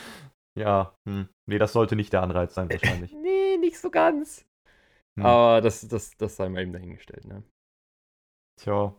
Ja, 0.58 0.94
hm. 1.06 1.28
nee, 1.46 1.58
das 1.58 1.72
sollte 1.72 1.96
nicht 1.96 2.12
der 2.12 2.22
Anreiz 2.22 2.54
sein, 2.54 2.70
wahrscheinlich. 2.70 3.12
Nee, 3.22 3.58
nicht 3.58 3.78
so 3.78 3.90
ganz. 3.90 4.46
Hm. 5.18 5.26
Aber 5.26 5.60
das, 5.60 5.86
das, 5.88 6.16
das 6.16 6.36
sei 6.36 6.48
mal 6.48 6.62
eben 6.62 6.72
dahingestellt, 6.72 7.24
ne? 7.26 7.42
Tja. 8.60 8.94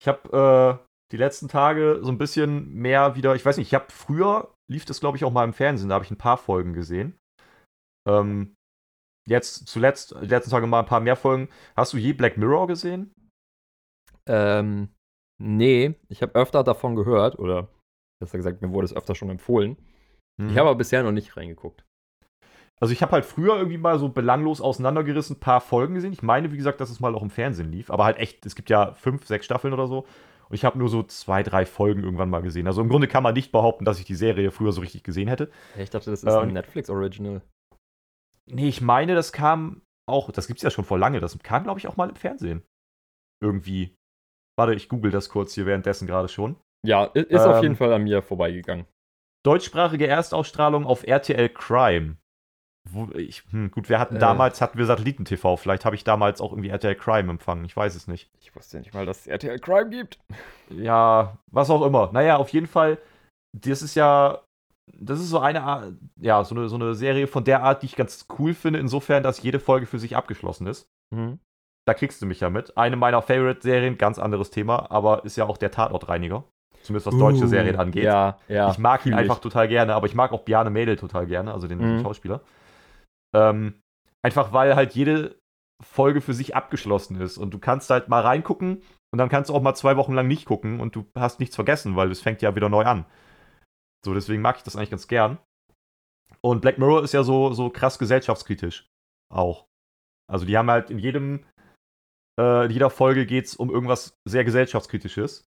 Ich 0.00 0.06
habe 0.06 0.80
äh, 0.82 0.88
die 1.12 1.16
letzten 1.16 1.48
Tage 1.48 2.00
so 2.02 2.10
ein 2.10 2.18
bisschen 2.18 2.72
mehr 2.72 3.16
wieder, 3.16 3.34
ich 3.34 3.44
weiß 3.44 3.56
nicht, 3.56 3.68
ich 3.68 3.74
habe 3.74 3.90
früher, 3.90 4.54
lief 4.70 4.84
das 4.84 5.00
glaube 5.00 5.16
ich 5.16 5.24
auch 5.24 5.32
mal 5.32 5.44
im 5.44 5.52
Fernsehen, 5.52 5.88
da 5.88 5.96
habe 5.96 6.04
ich 6.04 6.10
ein 6.10 6.18
paar 6.18 6.38
Folgen 6.38 6.72
gesehen. 6.72 7.18
Ähm, 8.08 8.54
jetzt 9.28 9.68
zuletzt, 9.68 10.14
die 10.20 10.26
letzten 10.26 10.50
Tage 10.50 10.66
mal 10.66 10.80
ein 10.80 10.86
paar 10.86 11.00
mehr 11.00 11.16
Folgen. 11.16 11.48
Hast 11.76 11.92
du 11.92 11.98
je 11.98 12.12
Black 12.12 12.36
Mirror 12.36 12.66
gesehen? 12.66 13.12
Ähm, 14.26 14.88
nee, 15.40 15.94
ich 16.08 16.22
habe 16.22 16.34
öfter 16.34 16.64
davon 16.64 16.96
gehört, 16.96 17.38
oder 17.38 17.68
besser 18.20 18.38
gesagt, 18.38 18.62
mir 18.62 18.72
wurde 18.72 18.86
es 18.86 18.96
öfter 18.96 19.14
schon 19.14 19.30
empfohlen. 19.30 19.76
Mhm. 20.40 20.50
Ich 20.50 20.58
habe 20.58 20.68
aber 20.68 20.78
bisher 20.78 21.02
noch 21.02 21.12
nicht 21.12 21.36
reingeguckt. 21.36 21.84
Also 22.80 22.92
ich 22.92 23.02
habe 23.02 23.12
halt 23.12 23.24
früher 23.24 23.56
irgendwie 23.56 23.78
mal 23.78 23.98
so 23.98 24.08
belanglos 24.08 24.60
auseinandergerissen 24.60 25.36
ein 25.36 25.40
paar 25.40 25.60
Folgen 25.60 25.94
gesehen. 25.94 26.12
Ich 26.12 26.22
meine, 26.22 26.52
wie 26.52 26.56
gesagt, 26.56 26.80
dass 26.80 26.90
es 26.90 27.00
mal 27.00 27.14
auch 27.14 27.22
im 27.22 27.30
Fernsehen 27.30 27.72
lief. 27.72 27.90
Aber 27.90 28.04
halt 28.04 28.18
echt, 28.18 28.46
es 28.46 28.54
gibt 28.54 28.70
ja 28.70 28.92
fünf, 28.94 29.26
sechs 29.26 29.46
Staffeln 29.46 29.74
oder 29.74 29.88
so. 29.88 30.06
Und 30.48 30.54
ich 30.54 30.64
habe 30.64 30.78
nur 30.78 30.88
so 30.88 31.02
zwei, 31.02 31.42
drei 31.42 31.66
Folgen 31.66 32.04
irgendwann 32.04 32.30
mal 32.30 32.40
gesehen. 32.40 32.68
Also 32.68 32.80
im 32.80 32.88
Grunde 32.88 33.08
kann 33.08 33.24
man 33.24 33.34
nicht 33.34 33.50
behaupten, 33.50 33.84
dass 33.84 33.98
ich 33.98 34.04
die 34.04 34.14
Serie 34.14 34.52
früher 34.52 34.72
so 34.72 34.80
richtig 34.80 35.02
gesehen 35.02 35.28
hätte. 35.28 35.50
Ich 35.76 35.90
dachte, 35.90 36.10
das 36.10 36.22
ist 36.22 36.32
Ähm, 36.32 36.40
ein 36.40 36.52
Netflix-Original. 36.52 37.42
Nee, 38.50 38.68
ich 38.68 38.80
meine, 38.80 39.14
das 39.14 39.32
kam 39.32 39.82
auch, 40.08 40.30
das 40.30 40.46
gibt's 40.46 40.62
ja 40.62 40.70
schon 40.70 40.84
vor 40.84 40.98
lange. 40.98 41.20
Das 41.20 41.38
kam, 41.40 41.64
glaube 41.64 41.78
ich, 41.80 41.86
auch 41.86 41.96
mal 41.96 42.08
im 42.08 42.16
Fernsehen. 42.16 42.62
Irgendwie. 43.42 43.94
Warte, 44.58 44.74
ich 44.74 44.88
google 44.88 45.10
das 45.10 45.28
kurz 45.28 45.54
hier 45.54 45.66
währenddessen 45.66 46.06
gerade 46.06 46.28
schon. 46.28 46.56
Ja, 46.84 47.04
ist 47.04 47.44
auf 47.44 47.56
ähm, 47.56 47.62
jeden 47.62 47.76
Fall 47.76 47.92
an 47.92 48.04
mir 48.04 48.22
vorbeigegangen. 48.22 48.86
Deutschsprachige 49.44 50.06
Erstausstrahlung 50.06 50.84
auf 50.86 51.06
RTL 51.06 51.48
Crime. 51.50 52.16
Wo, 52.90 53.08
ich, 53.14 53.44
hm, 53.50 53.70
gut, 53.70 53.88
wir 53.88 53.98
hatten 53.98 54.16
Äh. 54.16 54.20
damals, 54.20 54.60
hatten 54.60 54.78
wir 54.78 54.86
Satelliten-TV. 54.86 55.56
Vielleicht 55.56 55.84
habe 55.84 55.94
ich 55.94 56.04
damals 56.04 56.40
auch 56.40 56.52
irgendwie 56.52 56.70
RTL 56.70 56.94
Crime 56.94 57.30
empfangen. 57.30 57.64
Ich 57.64 57.76
weiß 57.76 57.94
es 57.94 58.08
nicht. 58.08 58.30
Ich 58.40 58.54
wusste 58.56 58.78
nicht 58.78 58.94
mal, 58.94 59.06
dass 59.06 59.20
es 59.20 59.26
RTL 59.26 59.58
Crime 59.58 59.90
gibt. 59.90 60.18
Ja, 60.70 61.38
was 61.52 61.70
auch 61.70 61.84
immer. 61.84 62.10
Naja, 62.12 62.36
auf 62.36 62.48
jeden 62.50 62.66
Fall, 62.66 62.98
das 63.56 63.82
ist 63.82 63.94
ja, 63.94 64.42
das 64.98 65.20
ist 65.20 65.28
so 65.30 65.38
eine 65.40 65.62
Art, 65.62 65.92
ja, 66.20 66.42
so 66.44 66.54
eine, 66.54 66.68
so 66.68 66.76
eine 66.76 66.94
Serie 66.94 67.26
von 67.26 67.44
der 67.44 67.62
Art, 67.62 67.82
die 67.82 67.86
ich 67.86 67.96
ganz 67.96 68.26
cool 68.38 68.54
finde, 68.54 68.78
insofern, 68.78 69.22
dass 69.22 69.42
jede 69.42 69.60
Folge 69.60 69.86
für 69.86 69.98
sich 69.98 70.16
abgeschlossen 70.16 70.66
ist. 70.66 70.88
Mhm. 71.14 71.38
Da 71.86 71.94
kriegst 71.94 72.20
du 72.20 72.26
mich 72.26 72.40
ja 72.40 72.50
mit. 72.50 72.76
Eine 72.76 72.96
meiner 72.96 73.22
Favorite-Serien, 73.22 73.96
ganz 73.98 74.18
anderes 74.18 74.50
Thema, 74.50 74.90
aber 74.90 75.24
ist 75.24 75.36
ja 75.36 75.46
auch 75.46 75.56
der 75.56 75.70
Tatortreiniger. 75.70 76.44
Zumindest 76.82 77.06
was 77.06 77.18
deutsche 77.18 77.44
Uh, 77.44 77.48
Serien 77.48 77.76
angeht. 77.76 78.04
Ja, 78.04 78.38
ja. 78.48 78.70
ich 78.70 78.78
mag 78.78 79.00
ihn 79.00 79.02
fühl 79.04 79.12
ich. 79.12 79.18
einfach 79.18 79.38
total 79.40 79.68
gerne, 79.68 79.94
aber 79.94 80.06
ich 80.06 80.14
mag 80.14 80.32
auch 80.32 80.42
Bjarne 80.42 80.70
Mädel 80.70 80.96
total 80.96 81.26
gerne, 81.26 81.52
also 81.52 81.66
den, 81.66 81.78
den 81.78 81.96
Mhm. 81.96 82.02
Schauspieler. 82.02 82.40
Ähm, 83.34 83.74
einfach 84.22 84.52
weil 84.52 84.76
halt 84.76 84.94
jede 84.94 85.36
Folge 85.82 86.20
für 86.20 86.34
sich 86.34 86.56
abgeschlossen 86.56 87.20
ist 87.20 87.38
und 87.38 87.52
du 87.54 87.58
kannst 87.58 87.90
halt 87.90 88.08
mal 88.08 88.20
reingucken 88.22 88.82
und 89.12 89.18
dann 89.18 89.28
kannst 89.28 89.50
du 89.50 89.54
auch 89.54 89.62
mal 89.62 89.74
zwei 89.74 89.96
Wochen 89.96 90.12
lang 90.12 90.26
nicht 90.26 90.44
gucken 90.44 90.80
und 90.80 90.94
du 90.96 91.06
hast 91.14 91.40
nichts 91.40 91.54
vergessen, 91.56 91.96
weil 91.96 92.10
es 92.10 92.20
fängt 92.20 92.42
ja 92.42 92.54
wieder 92.54 92.68
neu 92.68 92.84
an. 92.84 93.04
So, 94.04 94.14
deswegen 94.14 94.42
mag 94.42 94.56
ich 94.56 94.62
das 94.62 94.76
eigentlich 94.76 94.90
ganz 94.90 95.08
gern. 95.08 95.38
Und 96.40 96.60
Black 96.60 96.78
Mirror 96.78 97.02
ist 97.02 97.12
ja 97.12 97.22
so, 97.22 97.52
so 97.52 97.70
krass 97.70 97.98
gesellschaftskritisch 97.98 98.88
auch. 99.32 99.66
Also 100.30 100.44
die 100.44 100.56
haben 100.56 100.70
halt 100.70 100.90
in 100.90 100.98
jedem, 100.98 101.44
äh, 102.38 102.66
in 102.66 102.70
jeder 102.70 102.90
Folge 102.90 103.26
geht 103.26 103.46
es 103.46 103.56
um 103.56 103.70
irgendwas 103.70 104.14
sehr 104.26 104.44
gesellschaftskritisches. 104.44 105.48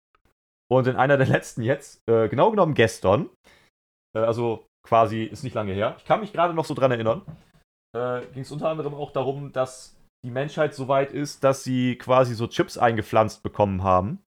Und 0.70 0.86
in 0.86 0.96
einer 0.96 1.16
der 1.16 1.26
letzten 1.26 1.62
jetzt, 1.62 2.00
äh, 2.08 2.28
genau 2.28 2.50
genommen 2.50 2.74
gestern, 2.74 3.28
äh, 4.16 4.20
also 4.20 4.66
quasi 4.86 5.24
ist 5.24 5.42
nicht 5.42 5.54
lange 5.54 5.72
her, 5.72 5.96
ich 5.98 6.04
kann 6.04 6.20
mich 6.20 6.32
gerade 6.32 6.54
noch 6.54 6.64
so 6.64 6.74
dran 6.74 6.92
erinnern, 6.92 7.22
äh, 7.94 8.24
ging 8.32 8.42
es 8.42 8.52
unter 8.52 8.68
anderem 8.68 8.94
auch 8.94 9.10
darum, 9.10 9.52
dass 9.52 9.96
die 10.24 10.30
Menschheit 10.30 10.74
so 10.74 10.86
weit 10.86 11.12
ist, 11.12 11.42
dass 11.42 11.64
sie 11.64 11.96
quasi 11.96 12.34
so 12.34 12.46
Chips 12.46 12.78
eingepflanzt 12.78 13.42
bekommen 13.42 13.82
haben. 13.82 14.22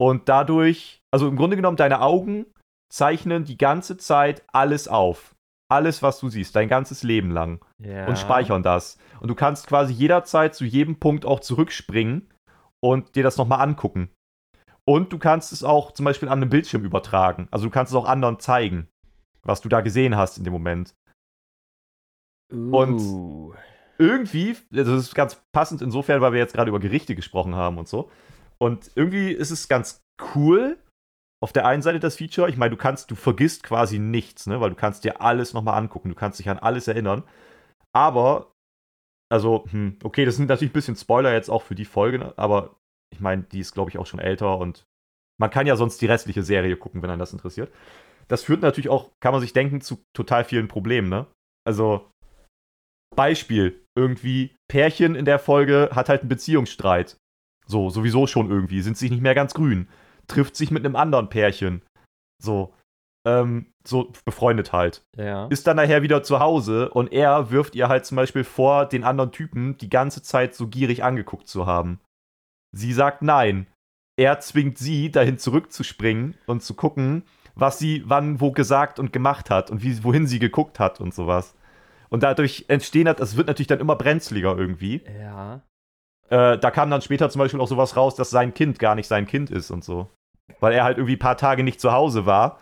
Und 0.00 0.28
dadurch, 0.28 1.00
also 1.12 1.28
im 1.28 1.36
Grunde 1.36 1.56
genommen, 1.56 1.76
deine 1.76 2.00
Augen 2.00 2.46
zeichnen 2.90 3.44
die 3.44 3.58
ganze 3.58 3.96
Zeit 3.96 4.42
alles 4.52 4.88
auf. 4.88 5.34
Alles, 5.70 6.02
was 6.02 6.18
du 6.18 6.30
siehst, 6.30 6.56
dein 6.56 6.68
ganzes 6.68 7.02
Leben 7.02 7.30
lang 7.30 7.62
ja. 7.78 8.06
und 8.06 8.18
speichern 8.18 8.62
das. 8.62 8.96
Und 9.20 9.28
du 9.28 9.34
kannst 9.34 9.66
quasi 9.66 9.92
jederzeit 9.92 10.54
zu 10.54 10.64
jedem 10.64 10.98
Punkt 10.98 11.26
auch 11.26 11.40
zurückspringen 11.40 12.32
und 12.82 13.16
dir 13.16 13.22
das 13.22 13.36
nochmal 13.36 13.60
angucken. 13.60 14.10
Und 14.86 15.12
du 15.12 15.18
kannst 15.18 15.52
es 15.52 15.62
auch 15.62 15.92
zum 15.92 16.06
Beispiel 16.06 16.30
an 16.30 16.40
einem 16.40 16.48
Bildschirm 16.48 16.84
übertragen. 16.84 17.48
Also 17.50 17.66
du 17.66 17.70
kannst 17.70 17.92
es 17.92 17.96
auch 17.96 18.06
anderen 18.06 18.40
zeigen, 18.40 18.88
was 19.42 19.60
du 19.60 19.68
da 19.68 19.82
gesehen 19.82 20.16
hast 20.16 20.38
in 20.38 20.44
dem 20.44 20.52
Moment. 20.54 20.94
und- 22.50 23.00
Uh. 23.00 23.54
Irgendwie, 24.00 24.56
das 24.70 24.86
ist 24.86 25.14
ganz 25.16 25.42
passend 25.52 25.82
insofern, 25.82 26.20
weil 26.20 26.32
wir 26.32 26.38
jetzt 26.38 26.54
gerade 26.54 26.68
über 26.68 26.78
Gerichte 26.78 27.16
gesprochen 27.16 27.56
haben 27.56 27.78
und 27.78 27.88
so. 27.88 28.10
Und 28.58 28.92
irgendwie 28.94 29.32
ist 29.32 29.50
es 29.50 29.66
ganz 29.68 30.00
cool. 30.36 30.78
Auf 31.40 31.52
der 31.52 31.66
einen 31.66 31.82
Seite 31.82 32.00
das 32.00 32.16
Feature, 32.16 32.48
ich 32.48 32.56
meine, 32.56 32.70
du 32.70 32.76
kannst, 32.76 33.10
du 33.10 33.14
vergisst 33.14 33.62
quasi 33.62 33.98
nichts, 33.98 34.46
ne? 34.46 34.60
Weil 34.60 34.70
du 34.70 34.76
kannst 34.76 35.04
dir 35.04 35.20
alles 35.20 35.54
nochmal 35.54 35.78
angucken, 35.78 36.08
du 36.08 36.14
kannst 36.14 36.38
dich 36.38 36.48
an 36.50 36.58
alles 36.58 36.88
erinnern. 36.88 37.22
Aber, 37.92 38.52
also, 39.30 39.64
hm, 39.70 39.98
okay, 40.02 40.24
das 40.24 40.36
sind 40.36 40.48
natürlich 40.48 40.70
ein 40.70 40.74
bisschen 40.74 40.96
Spoiler 40.96 41.32
jetzt 41.32 41.48
auch 41.50 41.62
für 41.62 41.74
die 41.74 41.84
Folge, 41.84 42.18
ne? 42.18 42.34
aber 42.36 42.76
ich 43.12 43.20
meine, 43.20 43.42
die 43.44 43.60
ist, 43.60 43.72
glaube 43.72 43.90
ich, 43.90 43.98
auch 43.98 44.06
schon 44.06 44.20
älter 44.20 44.58
und 44.58 44.84
man 45.40 45.50
kann 45.50 45.66
ja 45.66 45.76
sonst 45.76 46.00
die 46.02 46.06
restliche 46.06 46.42
Serie 46.42 46.76
gucken, 46.76 47.02
wenn 47.02 47.10
einen 47.10 47.20
das 47.20 47.32
interessiert. 47.32 47.72
Das 48.26 48.42
führt 48.42 48.60
natürlich 48.60 48.88
auch, 48.88 49.12
kann 49.20 49.32
man 49.32 49.40
sich 49.40 49.52
denken, 49.52 49.80
zu 49.80 50.02
total 50.14 50.44
vielen 50.44 50.68
Problemen, 50.68 51.08
ne? 51.08 51.26
Also, 51.64 52.10
Beispiel, 53.16 53.84
irgendwie, 53.96 54.54
Pärchen 54.68 55.14
in 55.14 55.24
der 55.24 55.38
Folge 55.38 55.90
hat 55.92 56.08
halt 56.08 56.22
einen 56.22 56.28
Beziehungsstreit. 56.28 57.16
So, 57.66 57.90
sowieso 57.90 58.26
schon 58.26 58.50
irgendwie, 58.50 58.80
sind 58.80 58.96
sich 58.96 59.10
nicht 59.10 59.22
mehr 59.22 59.34
ganz 59.34 59.54
grün. 59.54 59.88
Trifft 60.28 60.56
sich 60.56 60.70
mit 60.70 60.84
einem 60.84 60.96
anderen 60.96 61.28
Pärchen. 61.28 61.82
So, 62.42 62.74
ähm, 63.26 63.66
so 63.86 64.12
befreundet 64.24 64.72
halt. 64.72 65.02
Ja. 65.16 65.46
Ist 65.48 65.66
dann 65.66 65.76
nachher 65.76 66.02
wieder 66.02 66.22
zu 66.22 66.40
Hause 66.40 66.90
und 66.90 67.12
er 67.12 67.50
wirft 67.50 67.74
ihr 67.74 67.88
halt 67.88 68.06
zum 68.06 68.16
Beispiel 68.16 68.44
vor, 68.44 68.86
den 68.86 69.04
anderen 69.04 69.32
Typen 69.32 69.76
die 69.78 69.90
ganze 69.90 70.22
Zeit 70.22 70.54
so 70.54 70.68
gierig 70.68 71.02
angeguckt 71.02 71.48
zu 71.48 71.66
haben. 71.66 72.00
Sie 72.72 72.92
sagt 72.92 73.22
nein. 73.22 73.66
Er 74.18 74.40
zwingt 74.40 74.78
sie, 74.78 75.10
dahin 75.10 75.38
zurückzuspringen 75.38 76.36
und 76.46 76.62
zu 76.62 76.74
gucken, 76.74 77.22
was 77.54 77.78
sie 77.78 78.02
wann 78.06 78.40
wo 78.40 78.52
gesagt 78.52 78.98
und 78.98 79.12
gemacht 79.12 79.48
hat 79.48 79.70
und 79.70 79.82
wie, 79.82 80.02
wohin 80.04 80.26
sie 80.26 80.38
geguckt 80.38 80.80
hat 80.80 81.00
und 81.00 81.14
sowas. 81.14 81.54
Und 82.08 82.22
dadurch 82.22 82.64
entstehen 82.68 83.06
halt, 83.06 83.20
es 83.20 83.36
wird 83.36 83.46
natürlich 83.46 83.66
dann 83.68 83.80
immer 83.80 83.96
brenzliger 83.96 84.56
irgendwie. 84.56 85.02
Ja. 85.20 85.62
Äh, 86.30 86.58
da 86.58 86.70
kam 86.70 86.90
dann 86.90 87.02
später 87.02 87.30
zum 87.30 87.40
Beispiel 87.40 87.60
auch 87.60 87.68
sowas 87.68 87.96
raus, 87.96 88.14
dass 88.14 88.30
sein 88.30 88.54
Kind 88.54 88.78
gar 88.78 88.94
nicht 88.94 89.06
sein 89.06 89.26
Kind 89.26 89.50
ist 89.50 89.70
und 89.70 89.84
so. 89.84 90.08
Weil 90.60 90.72
er 90.72 90.84
halt 90.84 90.98
irgendwie 90.98 91.16
ein 91.16 91.20
paar 91.20 91.36
Tage 91.36 91.62
nicht 91.62 91.80
zu 91.80 91.92
Hause 91.92 92.26
war 92.26 92.58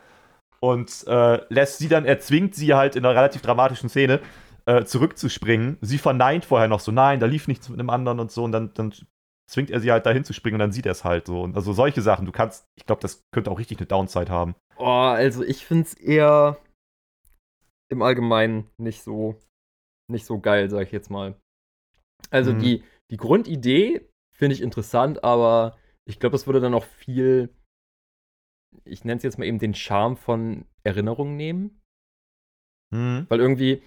und 0.61 1.07
äh, 1.07 1.41
lässt 1.49 1.79
sie 1.79 1.89
dann, 1.89 2.05
er 2.05 2.19
zwingt 2.19 2.55
sie 2.55 2.75
halt 2.75 2.97
in 2.97 3.05
einer 3.05 3.15
relativ 3.15 3.43
dramatischen 3.43 3.89
Szene 3.89 4.21
äh, 4.67 4.85
zurückzuspringen. 4.85 5.79
Sie 5.81 5.99
verneint 5.99 6.45
vorher 6.45 6.69
noch 6.69 6.81
so, 6.81 6.93
nein, 6.93 7.21
da 7.21 7.27
lief 7.27 7.49
nichts 7.49 7.69
mit 7.69 7.79
einem 7.79 7.91
anderen 7.91 8.21
und 8.21 8.31
so. 8.31 8.45
Und 8.45 8.53
dann, 8.53 8.73
dann 8.75 8.93
zwingt 9.49 9.71
er 9.71 9.81
sie 9.81 9.93
halt 9.93 10.07
dahin 10.07 10.25
zu 10.25 10.33
springen 10.33 10.55
und 10.55 10.61
dann 10.61 10.73
sieht 10.73 10.87
er 10.87 10.93
es 10.93 11.05
halt 11.05 11.27
so. 11.27 11.43
Und 11.43 11.57
also 11.57 11.73
solche 11.73 12.03
Sachen, 12.03 12.27
du 12.27 12.33
kannst, 12.33 12.67
ich 12.77 12.85
glaube, 12.85 13.01
das 13.01 13.23
könnte 13.33 13.51
auch 13.51 13.59
richtig 13.59 13.79
eine 13.79 13.87
Downside 13.87 14.31
haben. 14.31 14.57
Oh, 14.77 14.85
also 14.85 15.43
ich 15.43 15.65
finde 15.65 15.85
es 15.85 15.95
eher 15.95 16.59
im 17.89 18.03
Allgemeinen 18.03 18.69
nicht 18.79 19.03
so, 19.03 19.37
nicht 20.11 20.27
so 20.27 20.41
geil, 20.41 20.69
sag 20.69 20.83
ich 20.83 20.93
jetzt 20.93 21.11
mal. 21.11 21.37
Also 22.31 22.53
Mhm. 22.53 22.59
die, 22.59 22.85
die 23.11 23.17
Grundidee 23.17 24.09
finde 24.37 24.55
ich 24.55 24.63
interessant, 24.63 25.23
aber 25.23 25.79
ich 26.09 26.19
glaube, 26.19 26.33
das 26.33 26.47
würde 26.47 26.61
dann 26.61 26.75
auch 26.75 26.85
viel, 26.85 27.55
ich 28.85 29.05
nenne 29.05 29.19
es 29.19 29.23
jetzt 29.23 29.39
mal 29.39 29.47
eben 29.47 29.59
den 29.59 29.75
Charme 29.75 30.17
von 30.17 30.65
Erinnerungen 30.85 31.37
nehmen. 31.37 31.81
Mhm. 32.93 33.27
Weil 33.29 33.41
irgendwie, 33.41 33.83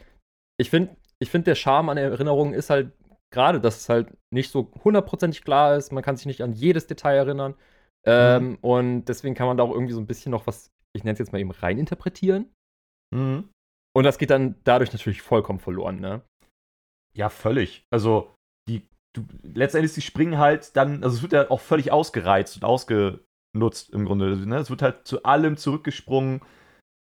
ich 0.59 0.69
finde, 0.69 0.95
ich 1.19 1.29
finde, 1.29 1.45
der 1.45 1.55
Charme 1.55 1.89
an 1.89 1.97
Erinnerungen 1.97 2.53
ist 2.53 2.69
halt 2.69 2.91
gerade, 3.31 3.61
dass 3.61 3.77
es 3.77 3.89
halt 3.89 4.17
nicht 4.33 4.51
so 4.51 4.71
hundertprozentig 4.83 5.43
klar 5.43 5.75
ist. 5.75 5.91
Man 5.91 6.03
kann 6.03 6.17
sich 6.17 6.25
nicht 6.25 6.41
an 6.41 6.53
jedes 6.53 6.87
Detail 6.87 7.15
erinnern. 7.15 7.55
Ähm, 8.05 8.57
Und 8.61 9.05
deswegen 9.05 9.35
kann 9.35 9.47
man 9.47 9.57
da 9.57 9.63
auch 9.63 9.73
irgendwie 9.73 9.93
so 9.93 9.99
ein 9.99 10.07
bisschen 10.07 10.31
noch 10.31 10.47
was, 10.47 10.71
ich 10.95 11.03
nenne 11.03 11.13
es 11.13 11.19
jetzt 11.19 11.31
mal 11.31 11.39
eben 11.39 11.51
reininterpretieren. 11.51 12.51
Mhm. 13.13 13.49
Und 13.95 14.03
das 14.03 14.17
geht 14.17 14.29
dann 14.29 14.55
dadurch 14.63 14.93
natürlich 14.93 15.21
vollkommen 15.21 15.59
verloren, 15.59 15.99
ne? 15.99 16.21
Ja, 17.13 17.29
völlig. 17.29 17.83
Also, 17.91 18.35
die, 18.69 18.87
du, 19.13 19.25
letztendlich, 19.41 19.93
die 19.93 20.01
springen 20.01 20.37
halt 20.37 20.75
dann, 20.77 21.03
also 21.03 21.17
es 21.17 21.21
wird 21.21 21.33
ja 21.33 21.49
auch 21.49 21.59
völlig 21.59 21.91
ausgereizt 21.91 22.55
und 22.55 22.63
ausgenutzt 23.49 23.89
im 23.91 24.05
Grunde. 24.05 24.35
Ne? 24.37 24.57
Es 24.57 24.69
wird 24.69 24.81
halt 24.81 25.07
zu 25.07 25.23
allem 25.23 25.57
zurückgesprungen, 25.57 26.41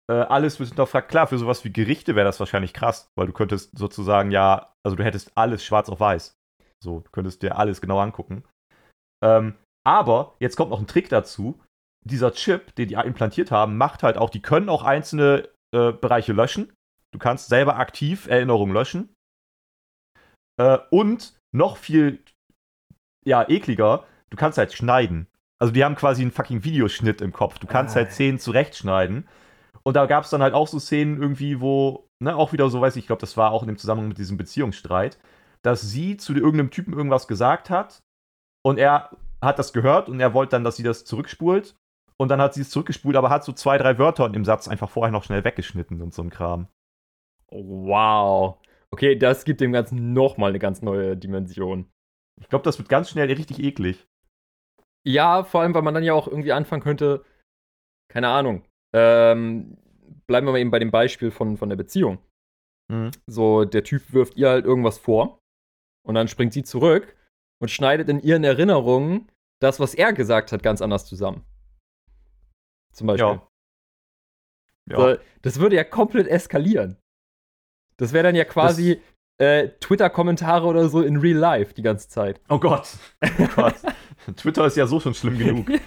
äh, 0.10 0.14
alles 0.14 0.60
wird 0.60 0.70
hinterfragt. 0.70 1.10
Klar, 1.10 1.28
für 1.28 1.38
sowas 1.38 1.64
wie 1.64 1.74
Gerichte 1.74 2.16
wäre 2.16 2.26
das 2.26 2.40
wahrscheinlich 2.40 2.74
krass, 2.74 3.10
weil 3.18 3.28
du 3.28 3.34
könntest 3.34 3.78
sozusagen 3.78 4.32
ja, 4.32 4.74
also 4.84 4.96
du 4.96 5.04
hättest 5.04 5.32
alles 5.36 5.64
schwarz 5.64 5.90
auf 5.90 6.00
weiß. 6.00 6.36
So, 6.84 7.00
du 7.00 7.12
könntest 7.12 7.42
dir 7.42 7.58
alles 7.58 7.82
genau 7.82 8.00
angucken. 8.00 8.44
Ähm, 9.24 9.56
aber 9.86 10.36
jetzt 10.40 10.56
kommt 10.56 10.72
noch 10.72 10.80
ein 10.80 10.88
Trick 10.88 11.10
dazu. 11.10 11.60
Dieser 12.08 12.34
Chip, 12.34 12.76
den 12.76 12.88
die 12.88 12.96
implantiert 12.96 13.50
haben, 13.50 13.78
macht 13.78 14.04
halt 14.04 14.18
auch, 14.18 14.30
die 14.30 14.42
können 14.42 14.70
auch 14.70 14.84
einzelne 14.84 15.50
äh, 15.74 15.92
Bereiche 15.92 16.34
löschen. 16.34 16.72
Du 17.12 17.18
kannst 17.18 17.50
selber 17.50 17.78
aktiv 17.78 18.28
Erinnerungen 18.28 18.74
löschen. 18.74 19.16
Äh, 20.58 20.78
und 20.92 21.36
noch 21.52 21.78
viel 21.78 22.24
ja, 23.26 23.48
ekliger, 23.50 24.06
du 24.30 24.38
kannst 24.38 24.60
halt 24.60 24.74
schneiden. 24.74 25.28
Also 25.60 25.74
die 25.74 25.84
haben 25.84 25.96
quasi 25.96 26.22
einen 26.22 26.32
fucking 26.32 26.64
Videoschnitt 26.64 27.22
im 27.22 27.32
Kopf. 27.32 27.60
Du 27.60 27.68
kannst 27.68 27.96
Ah. 27.96 28.00
halt 28.02 28.12
Szenen 28.12 28.40
zurechtschneiden. 28.40 29.28
Und 29.84 29.96
da 29.96 30.06
gab 30.06 30.24
es 30.24 30.30
dann 30.32 30.42
halt 30.42 30.54
auch 30.54 30.68
so 30.68 30.80
Szenen 30.80 31.22
irgendwie, 31.22 31.62
wo, 31.62 32.10
ne, 32.20 32.36
auch 32.36 32.52
wieder 32.54 32.70
so, 32.70 32.82
weiß 32.82 32.96
ich, 32.96 33.04
ich 33.04 33.08
glaube, 33.08 33.22
das 33.22 33.38
war 33.38 33.52
auch 33.52 33.62
in 33.64 33.68
dem 33.68 33.78
Zusammenhang 33.78 34.10
mit 34.10 34.18
diesem 34.18 34.38
Beziehungsstreit, 34.38 35.18
dass 35.62 35.82
sie 35.82 36.18
zu 36.18 36.34
irgendeinem 36.34 36.72
Typen 36.72 36.94
irgendwas 36.94 37.28
gesagt 37.28 37.70
hat 37.70 38.02
und 38.66 38.78
er 38.80 39.12
hat 39.42 39.60
das 39.60 39.74
gehört 39.74 40.10
und 40.10 40.20
er 40.20 40.34
wollte 40.34 40.52
dann, 40.52 40.64
dass 40.64 40.76
sie 40.78 40.84
das 40.84 41.06
zurückspult. 41.06 41.76
Und 42.18 42.30
dann 42.30 42.42
hat 42.42 42.54
sie 42.54 42.62
es 42.62 42.70
zurückgespult, 42.70 43.16
aber 43.18 43.30
hat 43.30 43.44
so 43.44 43.52
zwei, 43.52 43.78
drei 43.78 43.98
Wörter 43.98 44.34
im 44.34 44.46
Satz 44.46 44.68
einfach 44.70 44.90
vorher 44.90 45.12
noch 45.12 45.24
schnell 45.26 45.44
weggeschnitten 45.44 46.02
und 46.02 46.14
so 46.14 46.22
ein 46.22 46.30
Kram. 46.30 46.68
Wow. 47.52 48.58
Okay, 48.92 49.16
das 49.18 49.44
gibt 49.46 49.62
dem 49.62 49.72
Ganzen 49.74 50.14
nochmal 50.14 50.50
eine 50.50 50.60
ganz 50.60 50.82
neue 50.82 51.18
Dimension. 51.18 51.90
Ich 52.42 52.50
glaube, 52.50 52.64
das 52.64 52.78
wird 52.78 52.90
ganz 52.90 53.10
schnell 53.10 53.28
richtig 53.32 53.60
eklig. 53.60 54.08
Ja, 55.06 55.44
vor 55.44 55.62
allem, 55.62 55.74
weil 55.74 55.84
man 55.84 55.94
dann 55.94 56.04
ja 56.04 56.14
auch 56.14 56.28
irgendwie 56.28 56.52
anfangen 56.52 56.82
könnte, 56.82 57.24
keine 58.12 58.30
Ahnung. 58.30 58.66
Ähm, 58.94 59.78
bleiben 60.28 60.48
wir 60.48 60.52
mal 60.52 60.60
eben 60.60 60.72
bei 60.72 60.80
dem 60.80 60.92
Beispiel 60.92 61.32
von, 61.32 61.58
von 61.58 61.70
der 61.70 61.76
Beziehung. 61.76 62.20
Mhm. 62.92 63.12
So, 63.28 63.66
der 63.66 63.84
Typ 63.84 64.14
wirft 64.14 64.36
ihr 64.36 64.50
halt 64.50 64.66
irgendwas 64.66 64.98
vor 64.98 65.40
und 66.06 66.16
dann 66.16 66.28
springt 66.28 66.54
sie 66.54 66.64
zurück 66.64 67.16
und 67.62 67.70
schneidet 67.70 68.10
in 68.10 68.20
ihren 68.20 68.44
Erinnerungen 68.44 69.30
das, 69.62 69.80
was 69.80 69.94
er 69.94 70.14
gesagt 70.14 70.52
hat, 70.52 70.64
ganz 70.64 70.82
anders 70.82 71.06
zusammen. 71.06 71.46
Zum 72.94 73.08
Beispiel. 73.08 73.28
Ja. 73.28 73.48
Ja. 74.90 74.98
So, 74.98 75.22
das 75.42 75.60
würde 75.60 75.76
ja 75.76 75.84
komplett 75.84 76.28
eskalieren. 76.28 76.98
Das 77.98 78.14
wäre 78.14 78.24
dann 78.24 78.36
ja 78.36 78.46
quasi 78.46 79.02
äh, 79.38 79.70
Twitter-Kommentare 79.80 80.66
oder 80.66 80.90
so 80.90 81.02
in 81.02 81.18
Real 81.18 81.38
Life 81.38 81.74
die 81.74 81.82
ganze 81.82 82.08
Zeit. 82.08 82.42
Oh 82.50 82.60
Gott. 82.60 82.98
Oh 83.40 83.48
Gott. 83.56 83.76
Twitter 84.36 84.66
ist 84.66 84.78
ja 84.78 84.88
so 84.88 85.00
schon 85.00 85.14
schlimm 85.14 85.38
genug. 85.38 85.68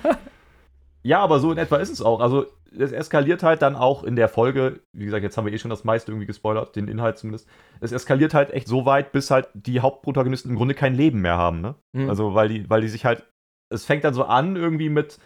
Ja, 1.04 1.20
aber 1.20 1.38
so 1.38 1.52
in 1.52 1.58
etwa 1.58 1.76
ist 1.76 1.90
es 1.90 2.02
auch. 2.02 2.20
Also, 2.20 2.46
es 2.76 2.92
eskaliert 2.92 3.42
halt 3.42 3.62
dann 3.62 3.76
auch 3.76 4.04
in 4.04 4.16
der 4.16 4.28
Folge. 4.28 4.80
Wie 4.92 5.04
gesagt, 5.04 5.22
jetzt 5.22 5.36
haben 5.36 5.46
wir 5.46 5.52
eh 5.52 5.58
schon 5.58 5.70
das 5.70 5.84
meiste 5.84 6.10
irgendwie 6.12 6.26
gespoilert, 6.26 6.76
den 6.76 6.88
Inhalt 6.88 7.18
zumindest. 7.18 7.48
Es 7.80 7.92
eskaliert 7.92 8.34
halt 8.34 8.50
echt 8.50 8.68
so 8.68 8.84
weit, 8.84 9.12
bis 9.12 9.30
halt 9.30 9.48
die 9.54 9.80
Hauptprotagonisten 9.80 10.50
im 10.50 10.56
Grunde 10.56 10.74
kein 10.74 10.94
Leben 10.94 11.20
mehr 11.20 11.38
haben, 11.38 11.60
ne? 11.60 11.76
Mhm. 11.92 12.10
Also, 12.10 12.34
weil 12.34 12.48
die, 12.48 12.68
weil 12.68 12.80
die 12.80 12.88
sich 12.88 13.04
halt. 13.04 13.24
Es 13.70 13.84
fängt 13.84 14.04
dann 14.04 14.14
so 14.14 14.24
an, 14.24 14.56
irgendwie 14.56 14.88
mit 14.88 15.18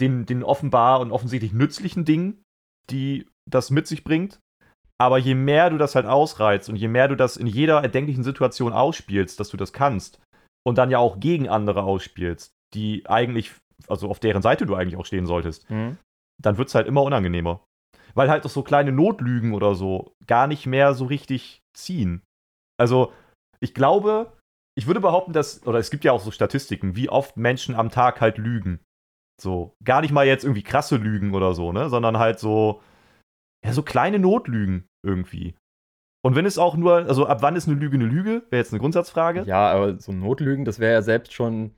den, 0.00 0.26
den 0.26 0.42
offenbar 0.42 1.00
und 1.00 1.10
offensichtlich 1.12 1.52
nützlichen 1.52 2.04
Dingen, 2.04 2.42
die 2.90 3.26
das 3.48 3.70
mit 3.70 3.86
sich 3.86 4.04
bringt. 4.04 4.40
Aber 4.98 5.18
je 5.18 5.34
mehr 5.34 5.70
du 5.70 5.78
das 5.78 5.94
halt 5.94 6.06
ausreizt 6.06 6.68
und 6.68 6.76
je 6.76 6.88
mehr 6.88 7.08
du 7.08 7.16
das 7.16 7.36
in 7.36 7.46
jeder 7.46 7.82
erdenklichen 7.82 8.22
Situation 8.22 8.72
ausspielst, 8.72 9.40
dass 9.40 9.48
du 9.48 9.56
das 9.56 9.72
kannst, 9.72 10.20
und 10.66 10.78
dann 10.78 10.90
ja 10.90 10.98
auch 10.98 11.20
gegen 11.20 11.48
andere 11.48 11.82
ausspielst, 11.82 12.52
die 12.74 13.06
eigentlich, 13.08 13.52
also 13.88 14.08
auf 14.08 14.20
deren 14.20 14.42
Seite 14.42 14.66
du 14.66 14.74
eigentlich 14.74 14.96
auch 14.96 15.06
stehen 15.06 15.26
solltest, 15.26 15.68
Mhm. 15.70 15.98
dann 16.40 16.58
wird 16.58 16.68
es 16.68 16.74
halt 16.74 16.86
immer 16.86 17.02
unangenehmer. 17.02 17.64
Weil 18.14 18.28
halt 18.28 18.44
auch 18.44 18.50
so 18.50 18.62
kleine 18.62 18.92
Notlügen 18.92 19.54
oder 19.54 19.74
so 19.74 20.14
gar 20.26 20.46
nicht 20.46 20.66
mehr 20.66 20.94
so 20.94 21.06
richtig 21.06 21.62
ziehen. 21.74 22.22
Also, 22.78 23.12
ich 23.60 23.74
glaube, 23.74 24.32
ich 24.76 24.86
würde 24.86 25.00
behaupten, 25.00 25.32
dass, 25.32 25.66
oder 25.66 25.78
es 25.78 25.90
gibt 25.90 26.04
ja 26.04 26.12
auch 26.12 26.20
so 26.20 26.30
Statistiken, 26.30 26.94
wie 26.96 27.08
oft 27.08 27.36
Menschen 27.36 27.74
am 27.74 27.90
Tag 27.90 28.20
halt 28.20 28.38
lügen. 28.38 28.80
So, 29.40 29.74
gar 29.82 30.02
nicht 30.02 30.12
mal 30.12 30.26
jetzt 30.26 30.44
irgendwie 30.44 30.62
krasse 30.62 30.96
Lügen 30.96 31.34
oder 31.34 31.54
so, 31.54 31.72
ne, 31.72 31.88
sondern 31.88 32.18
halt 32.18 32.38
so, 32.38 32.82
ja, 33.64 33.72
so 33.72 33.82
kleine 33.82 34.18
Notlügen 34.18 34.86
irgendwie. 35.04 35.54
Und 36.24 36.36
wenn 36.36 36.46
es 36.46 36.56
auch 36.58 36.76
nur, 36.76 36.94
also 36.94 37.26
ab 37.26 37.42
wann 37.42 37.56
ist 37.56 37.68
eine 37.68 37.76
Lüge 37.78 37.96
eine 37.96 38.06
Lüge? 38.06 38.42
Wäre 38.50 38.60
jetzt 38.62 38.72
eine 38.72 38.80
Grundsatzfrage. 38.80 39.42
Ja, 39.44 39.72
aber 39.72 39.98
so 39.98 40.12
Notlügen, 40.12 40.64
das 40.64 40.78
wäre 40.78 40.92
ja 40.92 41.02
selbst 41.02 41.32
schon. 41.32 41.74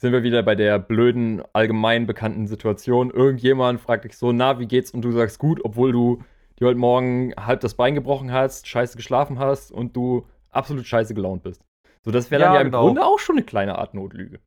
Sind 0.00 0.12
wir 0.12 0.22
wieder 0.22 0.42
bei 0.42 0.54
der 0.54 0.78
blöden, 0.78 1.42
allgemein 1.54 2.06
bekannten 2.06 2.46
Situation. 2.46 3.10
Irgendjemand 3.10 3.80
fragt 3.80 4.04
dich 4.04 4.16
so, 4.18 4.30
na, 4.30 4.58
wie 4.60 4.66
geht's? 4.66 4.90
Und 4.90 5.02
du 5.02 5.10
sagst 5.10 5.38
gut, 5.38 5.64
obwohl 5.64 5.90
du 5.90 6.22
dir 6.60 6.66
heute 6.68 6.78
Morgen 6.78 7.32
halb 7.36 7.60
das 7.60 7.74
Bein 7.74 7.94
gebrochen 7.94 8.30
hast, 8.30 8.68
scheiße 8.68 8.96
geschlafen 8.96 9.38
hast 9.38 9.72
und 9.72 9.96
du 9.96 10.26
absolut 10.50 10.86
scheiße 10.86 11.14
gelaunt 11.14 11.42
bist. 11.42 11.62
So, 12.04 12.10
das 12.10 12.30
wäre 12.30 12.42
dann 12.42 12.52
Ja, 12.52 12.56
ja 12.56 12.60
im 12.60 12.66
genau. 12.70 12.82
Grunde 12.84 13.04
auch 13.04 13.18
schon 13.18 13.36
eine 13.36 13.44
kleine 13.46 13.78
Art 13.78 13.94
Notlüge. 13.94 14.38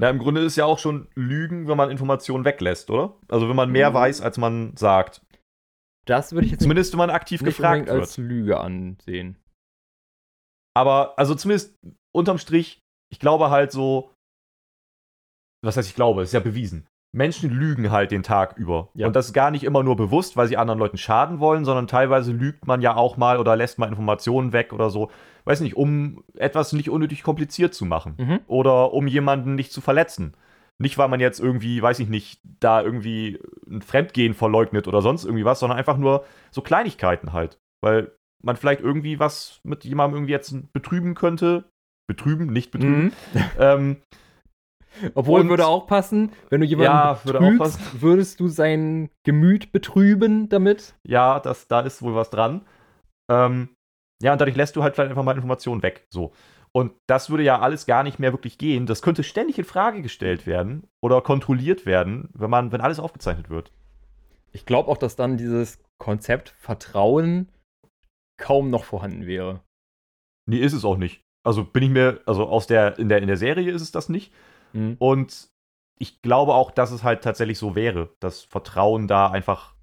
Na, 0.00 0.10
im 0.10 0.18
Grunde 0.20 0.42
ist 0.42 0.54
ja 0.56 0.64
auch 0.64 0.78
schon 0.78 1.08
Lügen, 1.16 1.66
wenn 1.66 1.76
man 1.76 1.90
Informationen 1.90 2.44
weglässt, 2.44 2.88
oder? 2.88 3.16
Also 3.28 3.48
wenn 3.48 3.56
man 3.56 3.70
mehr 3.70 3.90
Mhm. 3.90 3.94
weiß, 3.94 4.20
als 4.20 4.38
man 4.38 4.76
sagt. 4.76 5.22
Das 6.08 6.32
würde 6.32 6.46
ich 6.46 6.52
jetzt 6.52 6.62
Zumindest 6.62 6.92
wenn 6.92 6.98
man 6.98 7.10
aktiv 7.10 7.42
nicht 7.42 7.56
gefragt 7.56 7.80
unbedingt 7.80 8.00
als 8.00 8.18
wird. 8.18 8.28
Lüge 8.28 8.60
ansehen. 8.60 9.36
Aber, 10.74 11.18
also 11.18 11.34
zumindest 11.34 11.74
unterm 12.14 12.38
Strich, 12.38 12.80
ich 13.12 13.18
glaube 13.18 13.50
halt 13.50 13.72
so, 13.72 14.10
was 15.62 15.76
heißt 15.76 15.88
ich 15.88 15.94
glaube, 15.94 16.22
ist 16.22 16.32
ja 16.32 16.40
bewiesen. 16.40 16.86
Menschen 17.14 17.50
lügen 17.50 17.90
halt 17.90 18.10
den 18.10 18.22
Tag 18.22 18.56
über. 18.58 18.90
Ja. 18.94 19.06
Und 19.06 19.16
das 19.16 19.32
gar 19.32 19.50
nicht 19.50 19.64
immer 19.64 19.82
nur 19.82 19.96
bewusst, 19.96 20.36
weil 20.36 20.46
sie 20.46 20.56
anderen 20.56 20.78
Leuten 20.78 20.98
schaden 20.98 21.40
wollen, 21.40 21.64
sondern 21.64 21.86
teilweise 21.86 22.32
lügt 22.32 22.66
man 22.66 22.82
ja 22.82 22.96
auch 22.96 23.16
mal 23.16 23.38
oder 23.38 23.56
lässt 23.56 23.78
mal 23.78 23.88
Informationen 23.88 24.52
weg 24.52 24.72
oder 24.72 24.90
so. 24.90 25.10
Weiß 25.44 25.60
nicht, 25.60 25.76
um 25.76 26.22
etwas 26.34 26.72
nicht 26.74 26.90
unnötig 26.90 27.22
kompliziert 27.22 27.74
zu 27.74 27.86
machen. 27.86 28.14
Mhm. 28.18 28.40
oder 28.46 28.92
um 28.92 29.06
jemanden 29.06 29.54
nicht 29.54 29.72
zu 29.72 29.80
verletzen. 29.80 30.34
Nicht, 30.80 30.96
weil 30.98 31.08
man 31.08 31.18
jetzt 31.20 31.40
irgendwie, 31.40 31.82
weiß 31.82 31.98
ich 31.98 32.08
nicht, 32.08 32.40
da 32.60 32.80
irgendwie 32.82 33.40
ein 33.68 33.82
Fremdgehen 33.82 34.34
verleugnet 34.34 34.86
oder 34.86 35.02
sonst 35.02 35.24
irgendwie 35.24 35.44
was, 35.44 35.58
sondern 35.60 35.78
einfach 35.78 35.96
nur 35.96 36.24
so 36.50 36.62
Kleinigkeiten 36.62 37.32
halt. 37.32 37.58
Weil 37.82 38.12
man 38.44 38.56
vielleicht 38.56 38.80
irgendwie 38.80 39.18
was 39.18 39.60
mit 39.64 39.84
jemandem 39.84 40.18
irgendwie 40.18 40.32
jetzt 40.32 40.54
betrüben 40.72 41.14
könnte. 41.14 41.64
Betrüben, 42.08 42.46
nicht 42.46 42.70
betrüben. 42.70 43.04
Mhm. 43.04 43.12
Ähm, 43.58 43.96
Obwohl 45.14 45.40
Und- 45.42 45.48
würde 45.50 45.66
auch 45.66 45.86
passen, 45.86 46.32
wenn 46.48 46.60
du 46.60 46.66
jemanden 46.66 46.92
Ja, 46.92 47.20
würde 47.24 47.38
auch 47.38 47.42
betrügst, 47.42 47.78
passen. 47.78 48.00
würdest 48.02 48.40
du 48.40 48.48
sein 48.48 49.10
Gemüt 49.24 49.70
betrüben 49.72 50.48
damit? 50.48 50.94
ja, 51.06 51.38
das, 51.40 51.68
da 51.68 51.80
ist 51.80 52.02
wohl 52.02 52.14
was 52.14 52.30
dran. 52.30 52.64
Ähm, 53.30 53.68
ja, 54.22 54.32
und 54.32 54.40
dadurch 54.40 54.56
lässt 54.56 54.74
du 54.76 54.82
halt 54.82 54.94
vielleicht 54.94 55.10
einfach 55.10 55.22
mal 55.24 55.36
Informationen 55.36 55.82
weg. 55.82 56.06
So. 56.10 56.32
Und 56.72 56.92
das 57.06 57.30
würde 57.30 57.44
ja 57.44 57.60
alles 57.60 57.86
gar 57.86 58.02
nicht 58.02 58.18
mehr 58.18 58.32
wirklich 58.32 58.58
gehen. 58.58 58.86
Das 58.86 59.02
könnte 59.02 59.22
ständig 59.22 59.58
in 59.58 59.64
Frage 59.64 60.02
gestellt 60.02 60.46
werden 60.46 60.86
oder 61.02 61.20
kontrolliert 61.22 61.86
werden, 61.86 62.28
wenn 62.34 62.50
man, 62.50 62.72
wenn 62.72 62.80
alles 62.80 63.00
aufgezeichnet 63.00 63.50
wird. 63.50 63.72
Ich 64.52 64.66
glaube 64.66 64.90
auch, 64.90 64.96
dass 64.96 65.16
dann 65.16 65.36
dieses 65.36 65.78
Konzept 65.98 66.50
Vertrauen 66.58 67.48
kaum 68.38 68.70
noch 68.70 68.84
vorhanden 68.84 69.26
wäre. 69.26 69.62
Nee, 70.46 70.58
ist 70.58 70.72
es 70.72 70.84
auch 70.84 70.96
nicht. 70.96 71.22
Also 71.44 71.64
bin 71.64 71.82
ich 71.82 71.90
mir, 71.90 72.20
also 72.26 72.46
aus 72.48 72.66
der, 72.66 72.98
in 72.98 73.08
der, 73.08 73.20
in 73.20 73.26
der 73.26 73.36
Serie 73.36 73.70
ist 73.72 73.82
es 73.82 73.92
das 73.92 74.08
nicht. 74.08 74.32
Mhm. 74.72 74.96
Und 74.98 75.50
ich 75.98 76.22
glaube 76.22 76.54
auch, 76.54 76.70
dass 76.70 76.90
es 76.90 77.02
halt 77.02 77.22
tatsächlich 77.22 77.58
so 77.58 77.74
wäre, 77.74 78.10
dass 78.20 78.42
Vertrauen 78.42 79.08
da 79.08 79.30
einfach 79.30 79.74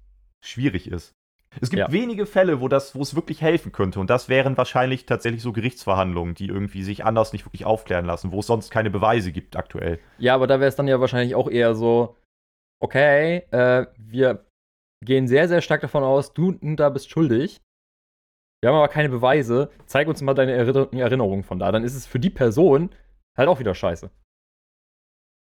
schwierig 0.44 0.90
ist. 0.90 1.15
Es 1.60 1.70
gibt 1.70 1.80
Ja. 1.80 1.92
wenige 1.92 2.26
Fälle, 2.26 2.60
wo 2.60 2.68
das, 2.68 2.94
wo 2.94 3.02
es 3.02 3.14
wirklich 3.14 3.40
helfen 3.40 3.72
könnte. 3.72 4.00
Und 4.00 4.10
das 4.10 4.28
wären 4.28 4.56
wahrscheinlich 4.56 5.06
tatsächlich 5.06 5.42
so 5.42 5.52
Gerichtsverhandlungen, 5.52 6.34
die 6.34 6.46
irgendwie 6.48 6.82
sich 6.82 7.04
anders 7.04 7.32
nicht 7.32 7.46
wirklich 7.46 7.64
aufklären 7.64 8.04
lassen, 8.04 8.32
wo 8.32 8.40
es 8.40 8.46
sonst 8.46 8.70
keine 8.70 8.90
Beweise 8.90 9.32
gibt 9.32 9.56
aktuell. 9.56 9.98
Ja, 10.18 10.34
aber 10.34 10.46
da 10.46 10.60
wäre 10.60 10.68
es 10.68 10.76
dann 10.76 10.88
ja 10.88 11.00
wahrscheinlich 11.00 11.34
auch 11.34 11.48
eher 11.50 11.74
so, 11.74 12.16
okay, 12.80 13.38
äh, 13.50 13.86
wir 13.98 14.46
gehen 15.04 15.28
sehr, 15.28 15.48
sehr 15.48 15.60
stark 15.62 15.80
davon 15.80 16.02
aus, 16.04 16.32
du 16.34 16.52
da 16.52 16.88
bist 16.90 17.10
schuldig. 17.10 17.60
Wir 18.62 18.70
haben 18.70 18.76
aber 18.76 18.88
keine 18.88 19.10
Beweise. 19.10 19.70
Zeig 19.86 20.08
uns 20.08 20.22
mal 20.22 20.34
deine 20.34 20.52
Erinner 20.52 20.92
Erinnerungen 20.92 21.44
von 21.44 21.58
da. 21.58 21.70
Dann 21.70 21.84
ist 21.84 21.94
es 21.94 22.06
für 22.06 22.18
die 22.18 22.30
Person 22.30 22.90
halt 23.36 23.48
auch 23.48 23.60
wieder 23.60 23.74
scheiße. 23.74 24.10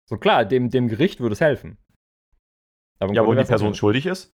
So 0.09 0.17
klar, 0.17 0.45
dem, 0.45 0.69
dem 0.69 0.87
Gericht 0.87 1.19
würde 1.19 1.33
es 1.33 1.41
helfen. 1.41 1.77
Aber 2.99 3.13
Ja, 3.13 3.21
wo 3.21 3.27
Grunde 3.27 3.43
die 3.43 3.47
Person 3.47 3.73
schuldig 3.75 4.05
ist. 4.05 4.32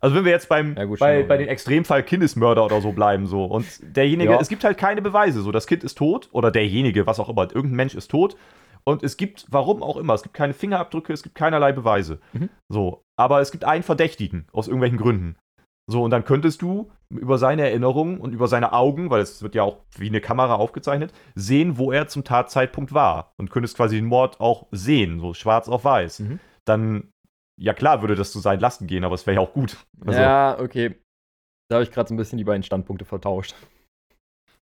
Also 0.00 0.16
wenn 0.16 0.24
wir 0.24 0.32
jetzt 0.32 0.48
beim, 0.48 0.74
Ja, 0.76 0.84
gut, 0.84 0.98
bei, 0.98 1.22
bei 1.22 1.34
ja. 1.34 1.38
den 1.38 1.48
Extremfall 1.48 2.02
Kindesmörder 2.02 2.64
oder 2.64 2.80
so 2.80 2.92
bleiben 2.92 3.26
so 3.26 3.44
und 3.44 3.66
derjenige, 3.82 4.32
Ja. 4.32 4.40
es 4.40 4.48
gibt 4.48 4.64
halt 4.64 4.78
keine 4.78 5.02
Beweise, 5.02 5.42
so 5.42 5.52
das 5.52 5.66
Kind 5.66 5.84
ist 5.84 5.96
tot 5.98 6.28
oder 6.32 6.50
derjenige, 6.50 7.06
was 7.06 7.20
auch 7.20 7.28
immer, 7.28 7.42
irgendein 7.42 7.76
Mensch 7.76 7.94
ist 7.94 8.10
tot 8.10 8.36
und 8.84 9.02
es 9.02 9.16
gibt, 9.16 9.46
warum 9.50 9.82
auch 9.82 9.96
immer, 9.96 10.14
es 10.14 10.22
gibt 10.22 10.34
keine 10.34 10.54
Fingerabdrücke, 10.54 11.12
es 11.12 11.22
gibt 11.22 11.34
keinerlei 11.34 11.72
Beweise. 11.72 12.18
Mhm. 12.32 12.48
So, 12.72 13.02
aber 13.18 13.40
es 13.40 13.50
gibt 13.52 13.64
einen 13.64 13.82
Verdächtigen 13.82 14.46
aus 14.52 14.68
irgendwelchen 14.68 14.98
Gründen. 14.98 15.36
So, 15.90 16.04
und 16.04 16.10
dann 16.12 16.24
könntest 16.24 16.62
du 16.62 16.90
über 17.10 17.36
seine 17.36 17.62
Erinnerungen 17.62 18.18
und 18.18 18.32
über 18.32 18.46
seine 18.46 18.72
Augen, 18.72 19.10
weil 19.10 19.20
es 19.22 19.42
wird 19.42 19.56
ja 19.56 19.64
auch 19.64 19.78
wie 19.98 20.08
eine 20.08 20.20
Kamera 20.20 20.54
aufgezeichnet, 20.54 21.12
sehen, 21.34 21.78
wo 21.78 21.90
er 21.90 22.06
zum 22.06 22.22
Tatzeitpunkt 22.22 22.94
war. 22.94 23.32
Und 23.38 23.50
könntest 23.50 23.76
quasi 23.76 23.96
den 23.96 24.04
Mord 24.04 24.40
auch 24.40 24.66
sehen, 24.70 25.18
so 25.18 25.34
schwarz 25.34 25.68
auf 25.68 25.84
weiß. 25.84 26.20
Mhm. 26.20 26.38
Dann, 26.64 27.08
ja 27.60 27.74
klar, 27.74 28.00
würde 28.00 28.16
das 28.16 28.32
zu 28.32 28.40
seinen 28.40 28.60
Lasten 28.60 28.86
gehen, 28.86 29.04
aber 29.04 29.14
es 29.14 29.26
wäre 29.26 29.36
ja 29.36 29.40
auch 29.40 29.52
gut. 29.52 29.76
Also, 30.04 30.18
Ja, 30.18 30.58
okay. 30.58 30.96
Da 31.68 31.76
habe 31.76 31.84
ich 31.84 31.92
gerade 31.92 32.08
so 32.08 32.14
ein 32.14 32.16
bisschen 32.16 32.38
die 32.38 32.44
beiden 32.44 32.62
Standpunkte 32.62 33.04
vertauscht. 33.04 33.54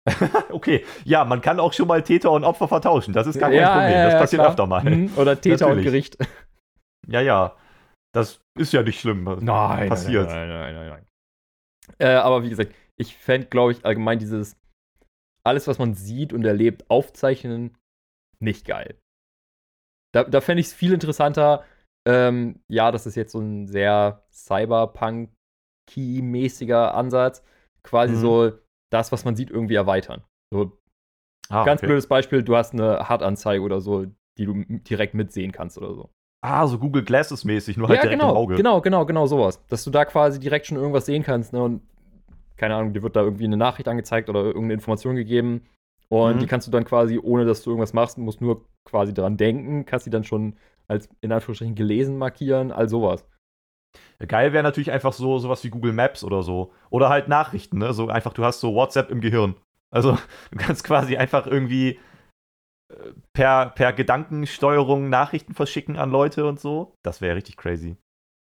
okay, 0.51 0.85
ja, 1.05 1.25
man 1.25 1.41
kann 1.41 1.61
auch 1.61 1.73
schon 1.73 1.89
mal 1.89 2.03
Täter 2.03 2.31
und 2.31 2.45
Opfer 2.45 2.69
vertauschen. 2.69 3.13
Das 3.13 3.27
ist 3.27 3.39
gar 3.39 3.51
kein 3.51 3.65
Problem. 3.65 4.11
das 4.11 4.15
passiert 4.15 4.41
klar. 4.41 4.51
öfter 4.51 4.67
mal. 4.67 4.85
Mhm. 4.85 5.13
Oder 5.17 5.41
Täter 5.41 5.67
und 5.67 5.77
Natürlich. 5.77 5.85
Gericht. 5.85 6.19
Ja, 7.07 7.21
ja. 7.21 7.57
Das 8.15 8.41
ist 8.57 8.73
ja 8.73 8.83
nicht 8.83 9.01
schlimm. 9.01 9.25
Passiert. 9.25 10.29
Nein, 10.29 10.49
nein, 10.49 10.49
nein, 10.49 10.75
nein, 10.75 10.89
nein. 10.89 11.07
Äh, 11.99 12.15
aber 12.15 12.43
wie 12.45 12.49
gesagt, 12.49 12.75
ich 12.97 13.17
fände, 13.17 13.49
glaube 13.49 13.73
ich, 13.73 13.85
allgemein 13.85 14.19
dieses 14.19 14.57
alles, 15.45 15.67
was 15.67 15.79
man 15.79 15.95
sieht 15.95 16.33
und 16.33 16.45
erlebt, 16.45 16.89
aufzeichnen, 16.89 17.77
nicht 18.41 18.67
geil. 18.67 18.99
Da, 20.13 20.25
da 20.25 20.41
fände 20.41 20.61
ich 20.61 20.69
es 20.69 20.73
viel 20.73 20.93
interessanter. 20.93 21.65
Ähm, 22.07 22.61
ja, 22.69 22.93
das 22.93 23.07
ist 23.07 23.15
jetzt 23.15 23.33
so 23.33 23.41
ein 23.41 23.67
sehr 23.67 24.23
Cyberpunk-mäßiger 24.31 26.95
Ansatz. 26.95 27.43
Quasi 27.83 28.15
Mhm. 28.15 28.19
so 28.19 28.53
das, 28.91 29.13
was 29.13 29.25
man 29.25 29.37
sieht, 29.37 29.51
irgendwie 29.51 29.75
erweitern. 29.75 30.23
So, 30.53 30.79
Ah, 31.51 31.65
ganz 31.65 31.81
okay. 31.81 31.89
blödes 31.89 32.07
Beispiel, 32.07 32.43
du 32.43 32.57
hast 32.57 32.73
eine 32.73 33.09
Hartanzeige 33.09 33.63
oder 33.63 33.81
so, 33.81 34.07
die 34.39 34.47
du 34.47 34.65
direkt 34.69 35.15
mitsehen 35.15 35.53
kannst 35.53 35.79
oder 35.79 35.95
so. 35.95 36.11
Ah, 36.43 36.67
so 36.67 36.79
Google 36.79 37.05
Glasses 37.05 37.45
mäßig, 37.45 37.77
nur 37.77 37.89
halt 37.89 37.99
ja, 37.99 38.03
direkt 38.03 38.21
genau, 38.21 38.33
im 38.33 38.37
Auge. 38.37 38.55
genau, 38.57 38.81
genau, 38.81 39.07
genau 39.07 39.27
sowas. 39.27 39.65
Dass 39.69 39.85
du 39.85 39.91
da 39.91 40.05
quasi 40.05 40.41
direkt 40.41 40.67
schon 40.67 40.77
irgendwas 40.77 41.07
sehen 41.07 41.23
kannst, 41.23 41.53
ne? 41.53 41.63
Und 41.63 41.83
keine 42.57 42.75
Ahnung, 42.77 42.93
dir 42.93 43.03
wird 43.03 43.17
da 43.17 43.23
irgendwie 43.23 43.45
eine 43.45 43.57
Nachricht 43.57 43.89
angezeigt 43.89 44.29
oder 44.29 44.45
irgendeine 44.45 44.75
Information 44.75 45.17
gegeben. 45.17 45.63
Und 46.09 46.37
Mhm. 46.37 46.41
die 46.41 46.47
kannst 46.47 46.67
du 46.67 46.71
dann 46.71 46.85
quasi, 46.85 47.19
ohne 47.19 47.45
dass 47.47 47.63
du 47.63 47.71
irgendwas 47.71 47.93
machst, 47.95 48.19
musst 48.19 48.41
nur 48.41 48.67
quasi 48.85 49.15
dran 49.15 49.37
denken, 49.37 49.87
kannst 49.87 50.07
die 50.07 50.11
dann 50.11 50.25
schon 50.25 50.57
als 50.89 51.09
in 51.21 51.33
Anführungsstrichen 51.33 51.75
gelesen 51.75 52.19
markieren, 52.19 52.73
all 52.73 52.89
sowas. 52.89 53.27
Geil 54.27 54.53
wäre 54.53 54.63
natürlich 54.63 54.91
einfach 54.91 55.13
so 55.13 55.39
sowas 55.39 55.63
wie 55.65 55.71
Google 55.71 55.93
Maps 55.93 56.25
oder 56.25 56.43
so. 56.43 56.73
Oder 56.91 57.09
halt 57.09 57.29
Nachrichten, 57.29 57.79
ne? 57.79 57.93
So 57.93 58.09
einfach, 58.09 58.33
du 58.33 58.45
hast 58.45 58.61
so 58.61 58.75
WhatsApp 58.75 59.11
im 59.11 59.21
Gehirn. 59.21 59.55
Also, 59.91 60.19
du 60.51 60.59
kannst 60.59 60.85
quasi 60.85 61.17
einfach 61.17 61.47
irgendwie 61.47 62.01
äh, 62.91 63.13
per, 63.33 63.71
per 63.71 63.93
Gedankensteuerung 63.93 65.09
Nachrichten 65.09 65.55
verschicken 65.55 65.97
an 65.97 66.11
Leute 66.11 66.47
und 66.47 66.61
so. 66.61 66.95
Das 67.03 67.21
wäre 67.21 67.37
richtig 67.37 67.57
crazy. 67.57 67.97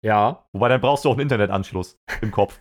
Ja. 0.05 0.47
Wobei, 0.53 0.69
dann 0.69 0.81
brauchst 0.81 1.05
du 1.05 1.09
auch 1.09 1.14
einen 1.14 1.23
Internetanschluss 1.23 1.99
im 2.21 2.31
Kopf. 2.31 2.61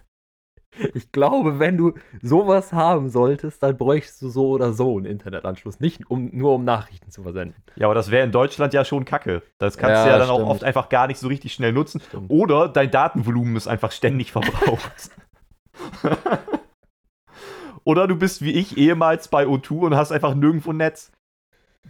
Ich 0.94 1.12
glaube, 1.12 1.60
wenn 1.60 1.76
du 1.78 1.94
sowas 2.22 2.72
haben 2.72 3.10
solltest, 3.10 3.64
dann 3.64 3.78
bräuchst 3.78 4.22
du 4.22 4.30
so 4.30 4.50
oder 4.50 4.74
so 4.74 4.98
einen 4.98 5.06
Internetanschluss. 5.06 5.80
Nicht 5.80 6.10
um, 6.12 6.30
nur 6.34 6.54
um 6.54 6.66
Nachrichten 6.66 7.10
zu 7.10 7.24
versenden. 7.24 7.56
Ja, 7.76 7.88
aber 7.88 7.96
das 7.96 8.12
wäre 8.12 8.24
in 8.26 8.32
Deutschland 8.32 8.74
ja 8.74 8.86
schon 8.86 9.04
kacke. 9.06 9.42
Das 9.58 9.78
kannst 9.78 9.96
Ja, 9.96 10.04
du 10.04 10.10
ja 10.12 10.18
dann 10.20 10.28
stimmt. 10.28 10.42
auch 10.42 10.50
oft 10.50 10.64
einfach 10.64 10.90
gar 10.90 11.08
nicht 11.08 11.20
so 11.20 11.28
richtig 11.28 11.54
schnell 11.54 11.74
nutzen. 11.74 12.00
Stimmt. 12.02 12.30
Oder 12.30 12.68
dein 12.70 12.92
Datenvolumen 12.92 13.56
ist 13.56 13.68
einfach 13.68 13.92
ständig 13.92 14.32
verbraucht. 14.32 15.10
Oder 17.84 18.08
du 18.08 18.16
bist 18.18 18.42
wie 18.42 18.52
ich 18.52 18.78
ehemals 18.78 19.30
bei 19.30 19.46
O2 19.46 19.72
und 19.86 19.96
hast 19.96 20.12
einfach 20.12 20.36
nirgendwo 20.36 20.74
Netz. 20.74 21.12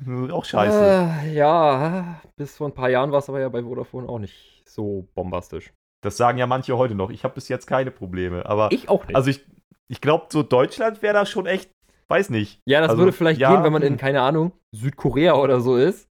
Ist 0.06 0.32
Auch 0.32 0.46
scheiße. 0.46 0.80
Äh, 1.26 1.34
ja, 1.34 2.22
bis 2.36 2.56
vor 2.58 2.68
ein 2.70 2.74
paar 2.74 2.90
Jahren 2.90 3.12
war 3.12 3.20
es 3.20 3.30
aber 3.30 3.40
ja 3.40 3.50
bei 3.50 3.63
Vodafone 3.63 4.08
auch 4.08 4.20
nicht 4.20 4.63
so 4.68 5.08
bombastisch. 5.16 5.74
Das 6.01 6.17
sagen 6.17 6.38
ja 6.38 6.47
manche 6.47 6.77
heute 6.77 6.95
noch. 6.95 7.10
Ich 7.10 7.23
habe 7.23 7.33
bis 7.36 7.47
jetzt 7.49 7.65
keine 7.67 7.91
Probleme. 7.91 8.45
Aber 8.45 8.71
Ich 8.71 8.88
auch 8.89 9.05
nicht. 9.07 9.15
also 9.15 9.29
ich, 9.29 9.45
ich 9.88 10.01
glaube, 10.01 10.27
so 10.29 10.43
Deutschland 10.43 11.01
wäre 11.01 11.13
da 11.13 11.25
schon 11.25 11.45
echt, 11.45 11.69
weiß 12.07 12.29
nicht. 12.29 12.62
ja, 12.65 12.81
das 12.81 12.91
also, 12.91 13.01
würde 13.01 13.12
vielleicht 13.13 13.39
ja, 13.39 13.53
gehen, 13.53 13.63
wenn 13.63 13.73
man 13.73 13.81
in, 13.81 13.97
keine 13.97 14.21
Ahnung, 14.21 14.51
Südkorea 14.71 15.36
oder 15.36 15.60
so 15.62 15.75
ist. 15.75 16.07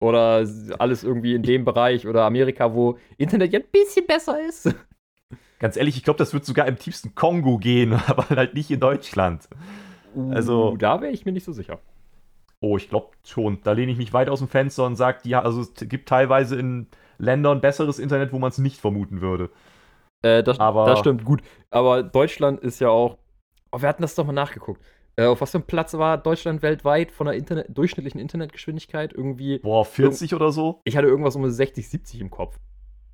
Oder 0.00 0.46
alles 0.78 1.04
irgendwie 1.04 1.34
in 1.34 1.42
dem 1.42 1.64
Bereich 1.64 2.06
oder 2.06 2.24
Amerika, 2.24 2.74
wo 2.74 2.98
Internet 3.16 3.52
ja 3.52 3.60
ein 3.60 3.66
bisschen 3.70 4.06
besser 4.06 4.38
ist. 4.46 4.74
Ganz 5.60 5.76
ehrlich, 5.76 5.96
ich 5.96 6.02
glaube, 6.02 6.18
das 6.18 6.34
wird 6.34 6.44
sogar 6.44 6.66
im 6.66 6.76
tiefsten 6.76 7.14
Kongo 7.14 7.56
gehen, 7.58 7.94
aber 8.06 8.28
halt 8.30 8.54
nicht 8.54 8.70
in 8.70 8.80
Deutschland. 8.80 9.48
Also- 10.30 10.72
Uh, 10.72 10.76
da 10.76 11.00
wäre 11.00 11.12
ich 11.12 11.24
mir 11.24 11.32
nicht 11.32 11.44
so 11.44 11.52
sicher. 11.52 11.78
Oh, 12.60 12.76
ich 12.76 12.88
glaube 12.88 13.10
schon. 13.24 13.60
Da 13.62 13.72
lehne 13.72 13.92
ich 13.92 13.98
mich 13.98 14.12
weit 14.12 14.28
aus 14.28 14.38
dem 14.40 14.48
Fenster 14.48 14.84
und 14.84 14.96
sage, 14.96 15.20
ja, 15.24 15.42
also 15.42 15.60
es 15.60 15.72
gibt 15.88 16.08
teilweise 16.08 16.56
in 16.58 16.86
Ländern 17.18 17.60
besseres 17.60 17.98
Internet, 17.98 18.32
wo 18.32 18.38
man 18.38 18.50
es 18.50 18.58
nicht 18.58 18.80
vermuten 18.80 19.20
würde. 19.20 19.50
Äh, 20.22 20.42
das, 20.42 20.58
Aber- 20.60 20.86
das 20.86 20.98
stimmt, 21.00 21.24
gut. 21.24 21.42
Aber 21.70 22.02
Deutschland 22.02 22.60
ist 22.60 22.80
ja 22.80 22.88
auch. 22.88 23.18
Oh, 23.72 23.80
wir 23.80 23.88
hatten 23.88 24.02
das 24.02 24.14
doch 24.14 24.24
mal 24.26 24.32
nachgeguckt. 24.32 24.80
Äh, 25.16 25.26
auf 25.26 25.40
was 25.40 25.52
für 25.52 25.58
einem 25.58 25.66
Platz 25.66 25.94
war 25.94 26.18
Deutschland 26.18 26.62
weltweit 26.62 27.12
von 27.12 27.26
der 27.26 27.36
Internet, 27.36 27.66
durchschnittlichen 27.76 28.20
Internetgeschwindigkeit? 28.20 29.12
Irgendwie. 29.12 29.58
Boah, 29.58 29.84
40 29.84 30.34
oder 30.34 30.50
so? 30.50 30.80
Ich 30.84 30.96
hatte 30.96 31.06
irgendwas 31.06 31.36
um 31.36 31.48
60, 31.48 31.88
70 31.88 32.20
im 32.20 32.30
Kopf. 32.30 32.58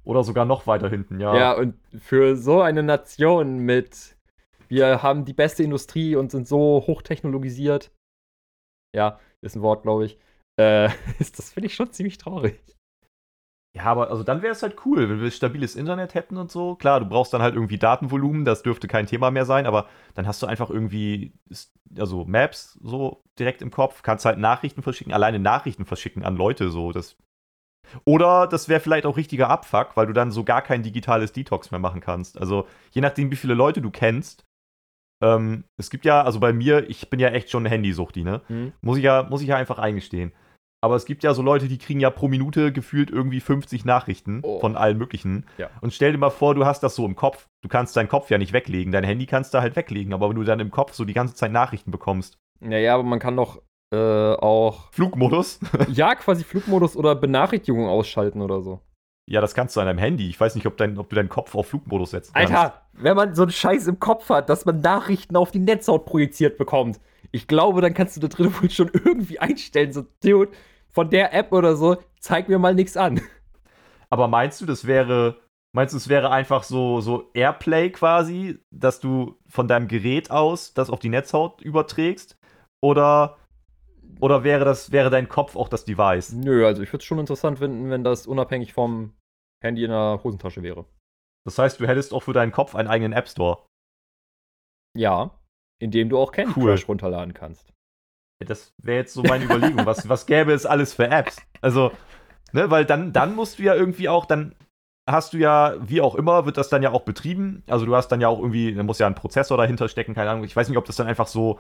Oder 0.05 0.25
sogar 0.25 0.47
noch 0.47 0.67
weiter 0.67 0.89
hinten, 0.89 1.21
ja. 1.21 1.37
Ja, 1.37 1.53
und 1.53 1.75
für 1.99 2.37
so 2.37 2.63
eine 2.63 2.83
Nation 2.83 3.59
mit, 3.59 4.17
wir 4.69 5.03
haben 5.03 5.27
die 5.27 5.35
beste 5.35 5.63
Industrie 5.63 6.17
und 6.17 6.31
sind 6.31 6.49
so 6.49 6.83
hochtechnologisiert, 6.87 7.91
ja, 8.97 9.21
ist 9.43 9.57
ein 9.57 9.63
Wort, 9.63 9.83
glaube 9.83 10.07
ich, 10.07 10.19
äh, 10.59 10.89
ist 11.19 11.39
das 11.39 11.53
finde 11.53 11.67
ich 11.67 11.75
schon 11.75 11.93
ziemlich 11.93 12.17
traurig. 12.17 12.59
Ja, 13.77 13.85
aber 13.85 14.11
also 14.11 14.25
dann 14.25 14.43
wäre 14.43 14.53
es 14.53 14.63
halt 14.63 14.85
cool, 14.85 15.09
wenn 15.09 15.21
wir 15.21 15.31
stabiles 15.31 15.77
Internet 15.77 16.15
hätten 16.15 16.37
und 16.37 16.51
so. 16.51 16.75
Klar, 16.75 16.99
du 17.01 17.07
brauchst 17.07 17.33
dann 17.33 17.43
halt 17.43 17.55
irgendwie 17.55 17.79
Datenvolumen, 17.79 18.45
das 18.45 18.63
dürfte 18.63 18.89
kein 18.89 19.07
Thema 19.07 19.31
mehr 19.31 19.45
sein, 19.45 19.65
aber 19.65 19.87
dann 20.15 20.27
hast 20.27 20.43
du 20.43 20.47
einfach 20.47 20.71
irgendwie, 20.71 21.33
also 21.97 22.25
Maps 22.25 22.79
so 22.83 23.23
direkt 23.39 23.63
im 23.63 23.71
Kopf, 23.71 24.03
kannst 24.03 24.25
halt 24.25 24.39
Nachrichten 24.39 24.83
verschicken, 24.83 25.13
alleine 25.13 25.39
Nachrichten 25.39 25.85
verschicken 25.85 26.25
an 26.25 26.37
Leute 26.37 26.71
so. 26.71 26.91
Das 26.91 27.17
oder 28.05 28.47
das 28.47 28.69
wäre 28.69 28.81
vielleicht 28.81 29.07
auch 29.07 29.17
richtiger 29.17 29.49
Abfuck, 29.51 29.97
weil 29.97 30.07
du 30.07 30.13
dann 30.13 30.33
so 30.33 30.45
gar 30.45 30.63
kein 30.63 30.83
digitales 30.83 31.33
Detox 31.33 31.71
mehr 31.71 31.81
machen 31.81 32.01
kannst. 32.01 32.39
Also 32.39 32.67
je 32.91 33.01
nachdem, 33.01 33.31
wie 33.31 33.37
viele 33.37 33.55
Leute 33.55 33.81
du 33.81 33.91
kennst. 33.91 34.45
Ähm, 35.23 35.65
es 35.77 35.91
gibt 35.91 36.05
ja, 36.05 36.23
also 36.23 36.41
bei 36.41 36.53
mir, 36.53 36.89
ich 36.89 37.11
bin 37.11 37.21
ja 37.21 37.29
echt 37.29 37.51
schon 37.51 37.63
eine 37.63 37.71
Handysuchti, 37.71 38.25
ne? 38.25 38.41
Hm? 38.47 38.73
Muss 38.81 38.97
ich 38.99 39.05
ja, 39.05 39.25
muss 39.25 39.43
ich 39.43 39.49
ja 39.49 39.57
einfach 39.57 39.79
eingestehen. 39.79 40.33
Aber 40.83 40.97
es 40.97 41.05
gibt 41.05 41.23
ja 41.23 41.35
so 41.35 41.43
Leute, 41.43 41.69
die 41.69 41.77
kriegen 41.79 42.01
ja 42.01 42.09
pro 42.11 42.29
Minute 42.29 42.73
gefühlt 42.73 43.11
irgendwie 43.11 43.41
50 43.41 43.85
Nachrichten 43.85 44.41
Oh. 44.43 44.61
von 44.61 44.77
allen 44.77 44.97
möglichen. 44.97 45.45
Ja. 45.59 45.69
Und 45.83 45.93
stell 45.93 46.13
dir 46.13 46.19
mal 46.19 46.31
vor, 46.31 46.55
du 46.55 46.65
hast 46.65 46.83
das 46.83 46.95
so 46.95 47.05
im 47.05 47.17
Kopf. 47.17 47.49
Du 47.63 47.69
kannst 47.69 47.97
deinen 47.97 48.09
Kopf 48.09 48.31
ja 48.31 48.39
nicht 48.39 48.53
weglegen. 48.55 48.91
Dein 48.93 49.05
Handy 49.05 49.27
kannst 49.27 49.53
du 49.53 49.61
halt 49.61 49.77
weglegen. 49.77 50.15
Aber 50.15 50.29
wenn 50.31 50.37
du 50.37 50.45
dann 50.45 50.59
im 50.61 50.71
Kopf 50.71 50.95
so 50.95 51.05
die 51.05 51.13
ganze 51.13 51.35
Zeit 51.35 51.53
Nachrichten 51.53 51.91
bekommst. 51.91 52.39
Naja, 52.61 52.95
aber 52.95 53.03
man 53.03 53.19
kann 53.19 53.37
doch 53.37 53.61
äh, 53.93 53.97
auch, 54.35 54.91
Flugmodus? 54.93 55.61
ja, 55.89 56.15
quasi 56.15 56.45
Flugmodus 56.45 56.97
oder 56.97 57.15
Benachrichtigungen 57.15 57.89
ausschalten 57.89 58.41
oder 58.41 58.63
so. 58.63 58.81
ja, 59.29 59.41
das 59.41 59.55
kannst 59.55 59.77
du 59.77 59.81
an 59.81 59.87
deinem 59.87 59.99
Handy. 59.99 60.29
Ich 60.31 60.41
weiß 60.41 60.55
nicht, 60.55 60.67
ob, 60.67 60.77
dein, 60.77 60.97
ob 60.97 61.09
du 61.11 61.17
deinen 61.17 61.29
Kopf 61.29 61.55
auf 61.55 61.67
Flugmodus 61.69 62.13
kannst. 62.13 62.35
Alter, 62.35 62.83
wenn 62.95 63.17
man 63.17 63.35
so 63.35 63.43
einen 63.43 63.51
Scheiß 63.51 63.87
im 63.87 63.99
Kopf 64.01 64.29
hat, 64.31 64.49
dass 64.49 64.65
man 64.65 64.81
Nachrichten 64.81 65.37
auf 65.37 65.51
die 65.51 65.59
Netzhaut 65.59 66.07
projiziert 66.07 66.57
bekommt, 66.57 67.01
ich 67.33 67.47
glaube, 67.47 67.81
dann 67.81 67.95
kannst 67.95 68.17
du 68.17 68.21
da 68.21 68.29
drin 68.29 68.53
wohl 68.61 68.71
schon 68.71 68.91
irgendwie 68.93 69.39
einstellen, 69.39 69.93
so, 69.93 70.05
Dude, 70.23 70.53
von 70.91 71.11
der 71.11 71.33
App 71.33 71.53
oder 71.53 71.77
so, 71.77 71.97
zeig 72.19 72.49
mir 72.49 72.59
mal 72.59 72.75
nichts 72.75 72.97
an. 72.97 73.21
Aber 74.11 74.29
meinst 74.29 74.61
du, 74.61 74.67
das 74.67 74.87
wäre. 74.87 75.41
Meinst 75.73 75.95
du, 75.95 75.99
es 75.99 76.09
wäre 76.09 76.33
einfach 76.33 76.65
so, 76.65 77.01
so 77.01 77.31
Airplay 77.33 77.91
quasi, 77.91 78.59
dass 78.73 78.99
du 78.99 79.39
von 79.47 79.69
deinem 79.69 79.87
Gerät 79.87 80.33
aus 80.33 80.75
das 80.75 80.91
auf 80.91 80.99
die 80.99 81.11
Netzhaut 81.11 81.63
überträgst? 81.63 82.37
Oder, 82.83 83.39
oder 84.21 84.43
wäre, 84.43 84.65
das, 84.65 84.91
wäre 84.91 85.11
dein 85.11 85.29
Kopf 85.29 85.55
auch 85.55 85.69
das 85.69 85.85
Device? 85.85 86.33
Nö, 86.33 86.67
also 86.67 86.83
ich 86.83 86.89
würde 86.89 87.03
es 87.03 87.05
schon 87.05 87.21
interessant 87.21 87.61
finden, 87.61 87.89
wenn 87.89 88.03
das 88.03 88.27
unabhängig 88.27 88.73
vom 88.73 89.13
Handy 89.63 89.85
in 89.85 89.91
der 89.91 90.21
Hosentasche 90.25 90.65
wäre. 90.65 90.87
Das 91.47 91.57
heißt, 91.57 91.79
du 91.79 91.87
hättest 91.87 92.13
auch 92.13 92.25
für 92.25 92.33
deinen 92.33 92.51
Kopf 92.51 92.75
einen 92.75 92.89
eigenen 92.89 93.13
App 93.13 93.29
Store. 93.29 93.65
Ja, 94.99 95.40
indem 95.81 96.09
du 96.09 96.19
auch 96.19 96.31
Candy 96.31 96.53
Cool. 96.57 96.71
Crush 96.71 96.89
runterladen 96.89 97.35
kannst. 97.35 97.73
Das 98.47 98.73
wäre 98.79 98.99
jetzt 98.99 99.13
so 99.13 99.23
meine 99.23 99.45
Überlegung. 99.45 99.85
Was, 99.85 100.09
was 100.09 100.27
gäbe 100.27 100.53
es 100.53 100.65
alles 100.65 100.95
für 100.95 101.09
Apps? 101.09 101.43
Also, 101.61 101.91
ne, 102.53 102.71
weil 102.71 102.85
dann, 102.87 103.13
dann 103.13 103.35
musst 103.35 103.59
du 103.59 103.65
ja 103.65 103.75
irgendwie 103.75 104.09
auch, 104.09 104.25
dann 104.25 104.55
hast 105.07 105.33
du 105.33 105.39
ja, 105.39 105.75
wie 105.81 106.01
auch 106.01 106.15
immer, 106.15 106.47
wird 106.47 106.57
das 106.57 106.69
dann 106.69 106.83
ja 106.83 106.93
auch 106.93 107.03
betrieben. 107.03 107.63
Also 107.67 107.85
du 107.85 107.95
hast 107.95 108.09
dann 108.09 108.21
ja 108.21 108.29
auch 108.29 108.39
irgendwie, 108.39 108.73
da 108.75 108.83
muss 108.83 108.99
ja 108.99 109.07
ein 109.07 109.15
Prozessor 109.15 109.59
dahinter 109.59 109.89
stecken, 109.89 110.15
keine 110.15 110.31
Ahnung. 110.31 110.45
Ich 110.45 110.57
weiß 110.57 110.69
nicht, 110.69 110.79
ob 110.79 110.85
das 110.87 110.97
dann 110.97 111.07
einfach 111.07 111.27
so 111.27 111.59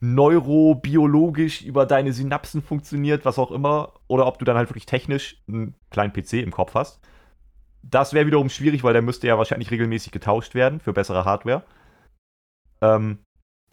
neurobiologisch 0.00 1.62
über 1.62 1.84
deine 1.84 2.12
Synapsen 2.12 2.62
funktioniert, 2.62 3.24
was 3.24 3.38
auch 3.38 3.50
immer, 3.50 3.92
oder 4.06 4.26
ob 4.26 4.38
du 4.38 4.44
dann 4.44 4.56
halt 4.56 4.70
wirklich 4.70 4.86
technisch 4.86 5.42
einen 5.48 5.74
kleinen 5.90 6.12
PC 6.12 6.34
im 6.34 6.52
Kopf 6.52 6.74
hast. 6.74 7.00
Das 7.82 8.12
wäre 8.12 8.26
wiederum 8.26 8.48
schwierig, 8.48 8.84
weil 8.84 8.92
der 8.92 9.02
müsste 9.02 9.26
ja 9.26 9.38
wahrscheinlich 9.38 9.70
regelmäßig 9.70 10.12
getauscht 10.12 10.54
werden 10.54 10.80
für 10.80 10.92
bessere 10.92 11.24
Hardware. 11.24 11.64
Ähm, 12.80 13.18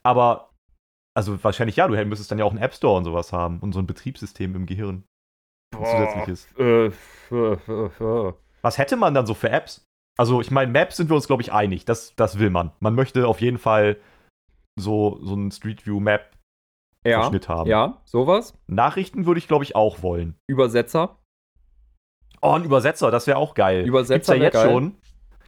aber, 0.05 0.51
also 1.15 1.43
wahrscheinlich 1.43 1.75
ja, 1.77 1.87
du 1.87 2.05
müsstest 2.05 2.31
dann 2.31 2.39
ja 2.39 2.45
auch 2.45 2.51
einen 2.51 2.61
App 2.61 2.73
Store 2.73 2.97
und 2.97 3.03
sowas 3.05 3.33
haben 3.33 3.59
und 3.59 3.73
so 3.73 3.79
ein 3.79 3.87
Betriebssystem 3.87 4.55
im 4.55 4.65
Gehirn. 4.65 5.03
Ein 5.75 5.85
zusätzliches. 5.85 6.45
Äh, 6.57 6.91
für, 6.91 7.57
für, 7.57 7.89
für. 7.89 8.37
Was 8.61 8.77
hätte 8.77 8.95
man 8.97 9.13
dann 9.13 9.25
so 9.25 9.33
für 9.33 9.49
Apps? 9.49 9.83
Also, 10.17 10.39
ich 10.39 10.49
meine, 10.51 10.71
Maps 10.71 10.95
sind 10.97 11.09
wir 11.09 11.15
uns, 11.15 11.27
glaube 11.27 11.41
ich, 11.41 11.51
einig. 11.51 11.83
Das, 11.85 12.15
das 12.15 12.39
will 12.39 12.49
man. 12.49 12.71
Man 12.79 12.95
möchte 12.95 13.27
auf 13.27 13.41
jeden 13.41 13.57
Fall 13.57 13.97
so, 14.79 15.19
so 15.21 15.33
einen 15.33 15.51
Street 15.51 15.85
View 15.85 15.99
Map 15.99 16.31
Ja, 17.05 17.29
haben. 17.31 17.67
ja, 17.67 18.01
sowas. 18.05 18.57
Nachrichten 18.67 19.25
würde 19.25 19.39
ich, 19.39 19.47
glaube 19.47 19.65
ich, 19.65 19.75
auch 19.75 20.01
wollen. 20.01 20.35
Übersetzer. 20.47 21.17
Oh, 22.41 22.51
ein 22.51 22.63
Übersetzer, 22.63 23.11
das 23.11 23.27
wäre 23.27 23.37
auch 23.37 23.55
geil. 23.55 23.85
Übersetzer 23.85 24.15
Gibt's 24.15 24.27
ja 24.29 24.35
jetzt 24.35 24.53
geil. 24.53 24.69
schon. 24.69 24.95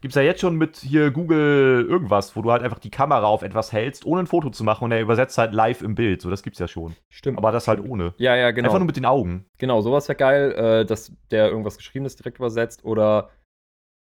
Gibt's 0.01 0.15
ja 0.15 0.21
jetzt 0.21 0.41
schon 0.41 0.55
mit 0.55 0.77
hier 0.77 1.12
Google 1.12 1.86
irgendwas, 1.89 2.36
wo 2.36 2.41
du 2.41 2.51
halt 2.51 2.63
einfach 2.63 2.79
die 2.79 2.89
Kamera 2.89 3.25
auf 3.25 3.41
etwas 3.41 3.71
hältst, 3.71 4.05
ohne 4.05 4.21
ein 4.21 4.27
Foto 4.27 4.49
zu 4.49 4.63
machen 4.63 4.86
und 4.86 4.91
er 4.91 5.01
übersetzt 5.01 5.38
halt 5.38 5.53
live 5.53 5.81
im 5.81 5.95
Bild. 5.95 6.21
So, 6.21 6.29
das 6.29 6.43
gibt's 6.43 6.60
ja 6.60 6.67
schon. 6.67 6.95
Stimmt. 7.10 7.38
Aber 7.38 7.51
das 7.51 7.67
halt 7.67 7.79
ohne. 7.79 8.13
ja, 8.17 8.36
ja, 8.36 8.51
genau. 8.51 8.67
Einfach 8.67 8.79
nur 8.79 8.88
mit 8.88 8.97
den 8.97 9.05
Augen. 9.05 9.45
Genau, 9.57 9.81
sowas 9.81 10.07
wäre 10.07 10.17
geil, 10.17 10.51
äh, 10.51 10.86
dass 10.86 11.12
der 11.31 11.49
irgendwas 11.49 11.77
Geschriebenes 11.77 12.15
direkt 12.15 12.38
übersetzt 12.38 12.86
oder 12.86 13.29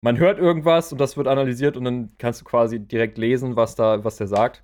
man 0.02 0.18
hört 0.18 0.40
irgendwas 0.40 0.92
und 0.92 1.02
das 1.02 1.18
wird 1.18 1.28
analysiert 1.28 1.76
und 1.76 1.84
dann 1.84 2.12
kannst 2.18 2.42
du 2.42 2.46
quasi 2.46 2.80
direkt 2.80 3.18
lesen, 3.18 3.56
was 3.56 3.76
da, 3.76 4.04
was 4.04 4.18
der 4.18 4.28
sagt. 4.28 4.64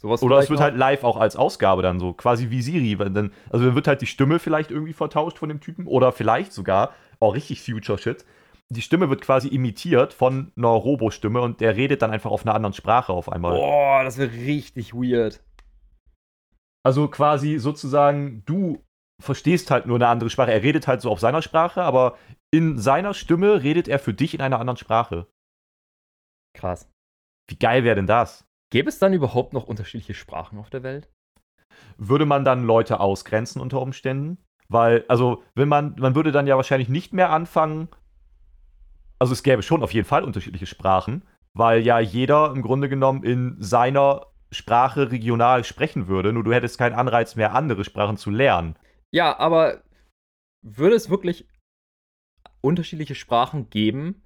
Sowas 0.00 0.22
Oder 0.22 0.38
es 0.38 0.48
wird 0.48 0.60
noch. 0.60 0.64
halt 0.64 0.78
live 0.78 1.04
auch 1.04 1.18
als 1.18 1.36
Ausgabe 1.36 1.82
dann 1.82 2.00
so, 2.00 2.14
quasi 2.14 2.48
wie 2.48 2.62
Siri. 2.62 2.96
Dann, 2.96 3.32
also 3.50 3.66
dann 3.66 3.74
wird 3.74 3.86
halt 3.86 4.00
die 4.00 4.06
Stimme 4.06 4.38
vielleicht 4.38 4.70
irgendwie 4.70 4.94
vertauscht 4.94 5.36
von 5.36 5.50
dem 5.50 5.60
Typen 5.60 5.86
oder 5.86 6.10
vielleicht 6.12 6.54
sogar, 6.54 6.94
auch 7.20 7.34
richtig 7.34 7.60
Future 7.62 7.98
Shit, 7.98 8.24
die 8.72 8.82
Stimme 8.82 9.10
wird 9.10 9.20
quasi 9.20 9.48
imitiert 9.48 10.12
von 10.12 10.52
einer 10.56 10.68
Robo-Stimme 10.68 11.40
und 11.40 11.60
der 11.60 11.76
redet 11.76 12.02
dann 12.02 12.10
einfach 12.10 12.30
auf 12.30 12.46
einer 12.46 12.54
anderen 12.54 12.72
Sprache 12.72 13.12
auf 13.12 13.30
einmal. 13.30 13.56
Boah, 13.56 14.04
das 14.04 14.18
wäre 14.18 14.32
richtig 14.32 14.94
weird. 14.94 15.42
Also 16.84 17.08
quasi 17.08 17.58
sozusagen, 17.58 18.44
du 18.46 18.84
verstehst 19.20 19.70
halt 19.70 19.86
nur 19.86 19.96
eine 19.96 20.08
andere 20.08 20.30
Sprache. 20.30 20.52
Er 20.52 20.62
redet 20.62 20.86
halt 20.86 21.02
so 21.02 21.10
auf 21.10 21.20
seiner 21.20 21.42
Sprache, 21.42 21.82
aber 21.82 22.16
in 22.52 22.78
seiner 22.78 23.12
Stimme 23.12 23.62
redet 23.62 23.88
er 23.88 23.98
für 23.98 24.14
dich 24.14 24.34
in 24.34 24.40
einer 24.40 24.60
anderen 24.60 24.78
Sprache. 24.78 25.26
Krass. 26.56 26.90
Wie 27.48 27.56
geil 27.56 27.84
wäre 27.84 27.96
denn 27.96 28.06
das? 28.06 28.46
Gäbe 28.72 28.88
es 28.88 28.98
dann 28.98 29.12
überhaupt 29.12 29.52
noch 29.52 29.64
unterschiedliche 29.64 30.14
Sprachen 30.14 30.58
auf 30.58 30.70
der 30.70 30.82
Welt? 30.82 31.10
würde 31.96 32.26
man 32.26 32.44
dann 32.44 32.64
Leute 32.64 33.00
ausgrenzen 33.00 33.60
unter 33.60 33.80
Umständen? 33.80 34.38
Weil, 34.68 35.04
also, 35.08 35.42
wenn 35.54 35.68
man, 35.68 35.96
man 35.98 36.14
würde 36.14 36.32
dann 36.32 36.46
ja 36.46 36.56
wahrscheinlich 36.56 36.88
nicht 36.88 37.12
mehr 37.12 37.30
anfangen, 37.30 37.88
also 39.20 39.32
es 39.32 39.42
gäbe 39.42 39.62
schon 39.62 39.82
auf 39.82 39.92
jeden 39.92 40.06
Fall 40.08 40.24
unterschiedliche 40.24 40.66
Sprachen, 40.66 41.22
weil 41.52 41.82
ja 41.82 42.00
jeder 42.00 42.52
im 42.52 42.62
Grunde 42.62 42.88
genommen 42.88 43.22
in 43.22 43.56
seiner 43.60 44.26
Sprache 44.50 45.10
regional 45.10 45.62
sprechen 45.62 46.08
würde, 46.08 46.32
nur 46.32 46.42
du 46.42 46.52
hättest 46.52 46.78
keinen 46.78 46.94
Anreiz 46.94 47.36
mehr, 47.36 47.54
andere 47.54 47.84
Sprachen 47.84 48.16
zu 48.16 48.30
lernen. 48.30 48.76
Ja, 49.12 49.38
aber 49.38 49.82
würde 50.62 50.96
es 50.96 51.10
wirklich 51.10 51.46
unterschiedliche 52.62 53.14
Sprachen 53.14 53.70
geben, 53.70 54.22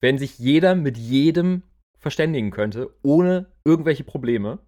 wenn 0.00 0.18
sich 0.18 0.38
jeder 0.38 0.74
mit 0.74 0.98
jedem 0.98 1.62
verständigen 1.98 2.50
könnte, 2.50 2.94
ohne 3.02 3.52
irgendwelche 3.64 4.04
Probleme? 4.04 4.58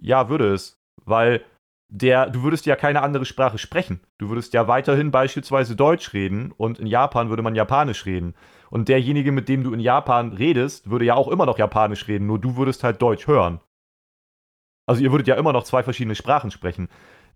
Ja, 0.00 0.28
würde 0.28 0.52
es. 0.52 0.74
Weil 1.04 1.44
der, 1.88 2.30
du 2.30 2.42
würdest 2.42 2.66
ja 2.66 2.76
keine 2.76 3.02
andere 3.02 3.24
Sprache 3.24 3.58
sprechen. 3.58 4.00
Du 4.18 4.28
würdest 4.28 4.52
ja 4.54 4.66
weiterhin 4.68 5.10
beispielsweise 5.10 5.76
Deutsch 5.76 6.12
reden 6.12 6.52
und 6.56 6.78
in 6.78 6.86
Japan 6.86 7.28
würde 7.28 7.42
man 7.42 7.54
Japanisch 7.54 8.06
reden. 8.06 8.34
Und 8.70 8.88
derjenige, 8.88 9.30
mit 9.30 9.48
dem 9.48 9.62
du 9.62 9.72
in 9.72 9.80
Japan 9.80 10.32
redest, 10.32 10.90
würde 10.90 11.04
ja 11.04 11.14
auch 11.14 11.28
immer 11.28 11.46
noch 11.46 11.58
Japanisch 11.58 12.08
reden, 12.08 12.26
nur 12.26 12.40
du 12.40 12.56
würdest 12.56 12.82
halt 12.82 13.00
Deutsch 13.00 13.26
hören. 13.26 13.60
Also 14.86 15.02
ihr 15.02 15.10
würdet 15.10 15.28
ja 15.28 15.36
immer 15.36 15.52
noch 15.52 15.64
zwei 15.64 15.82
verschiedene 15.82 16.14
Sprachen 16.14 16.50
sprechen. 16.50 16.88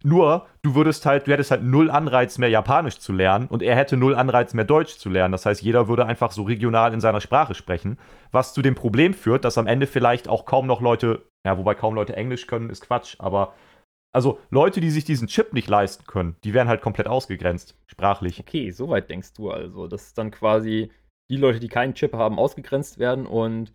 Nur, 0.03 0.47
du 0.63 0.75
würdest 0.75 1.05
halt, 1.05 1.27
du 1.27 1.33
hättest 1.33 1.51
halt 1.51 1.63
null 1.63 1.91
Anreiz 1.91 2.39
mehr 2.39 2.49
Japanisch 2.49 2.99
zu 2.99 3.13
lernen 3.13 3.49
und 3.49 3.63
er 3.63 3.77
hätte 3.77 3.99
null 3.99 4.15
Anreiz 4.15 4.55
mehr 4.55 4.65
Deutsch 4.65 4.97
zu 4.97 5.11
lernen. 5.11 5.33
Das 5.33 5.45
heißt, 5.45 5.61
jeder 5.61 5.89
würde 5.89 6.07
einfach 6.07 6.33
so 6.33 6.43
regional 6.43 6.95
in 6.95 7.01
seiner 7.01 7.21
Sprache 7.21 7.55
sprechen, 7.55 7.99
was 8.33 8.55
zu 8.55 8.63
dem 8.63 8.75
Problem 8.75 9.13
führt, 9.13 9.45
dass 9.45 9.59
am 9.59 9.67
Ende 9.67 9.87
vielleicht 9.87 10.27
auch 10.27 10.47
kaum 10.47 10.67
noch 10.67 10.81
Leute, 10.81 11.27
ja, 11.45 11.59
wobei 11.59 11.75
kaum 11.75 11.95
Leute 11.95 12.17
Englisch 12.17 12.47
können, 12.47 12.71
ist 12.71 12.87
Quatsch, 12.87 13.17
aber 13.19 13.53
also 14.13 14.41
Leute, 14.51 14.81
die 14.81 14.91
sich 14.91 15.05
diesen 15.05 15.29
Chip 15.29 15.53
nicht 15.53 15.69
leisten 15.69 16.05
können, 16.05 16.37
die 16.45 16.55
werden 16.55 16.69
halt 16.69 16.83
komplett 16.83 17.07
ausgegrenzt, 17.07 17.77
sprachlich. 17.87 18.41
Okay, 18.41 18.71
soweit 18.71 19.09
denkst 19.09 19.35
du 19.35 19.51
also, 19.51 19.87
dass 19.87 20.15
dann 20.15 20.31
quasi 20.31 20.91
die 21.31 21.37
Leute, 21.37 21.61
die 21.61 21.69
keinen 21.69 21.95
Chip 21.95 22.13
haben, 22.13 22.39
ausgegrenzt 22.39 22.99
werden 22.99 23.27
und 23.27 23.73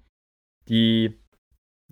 die, 0.68 1.18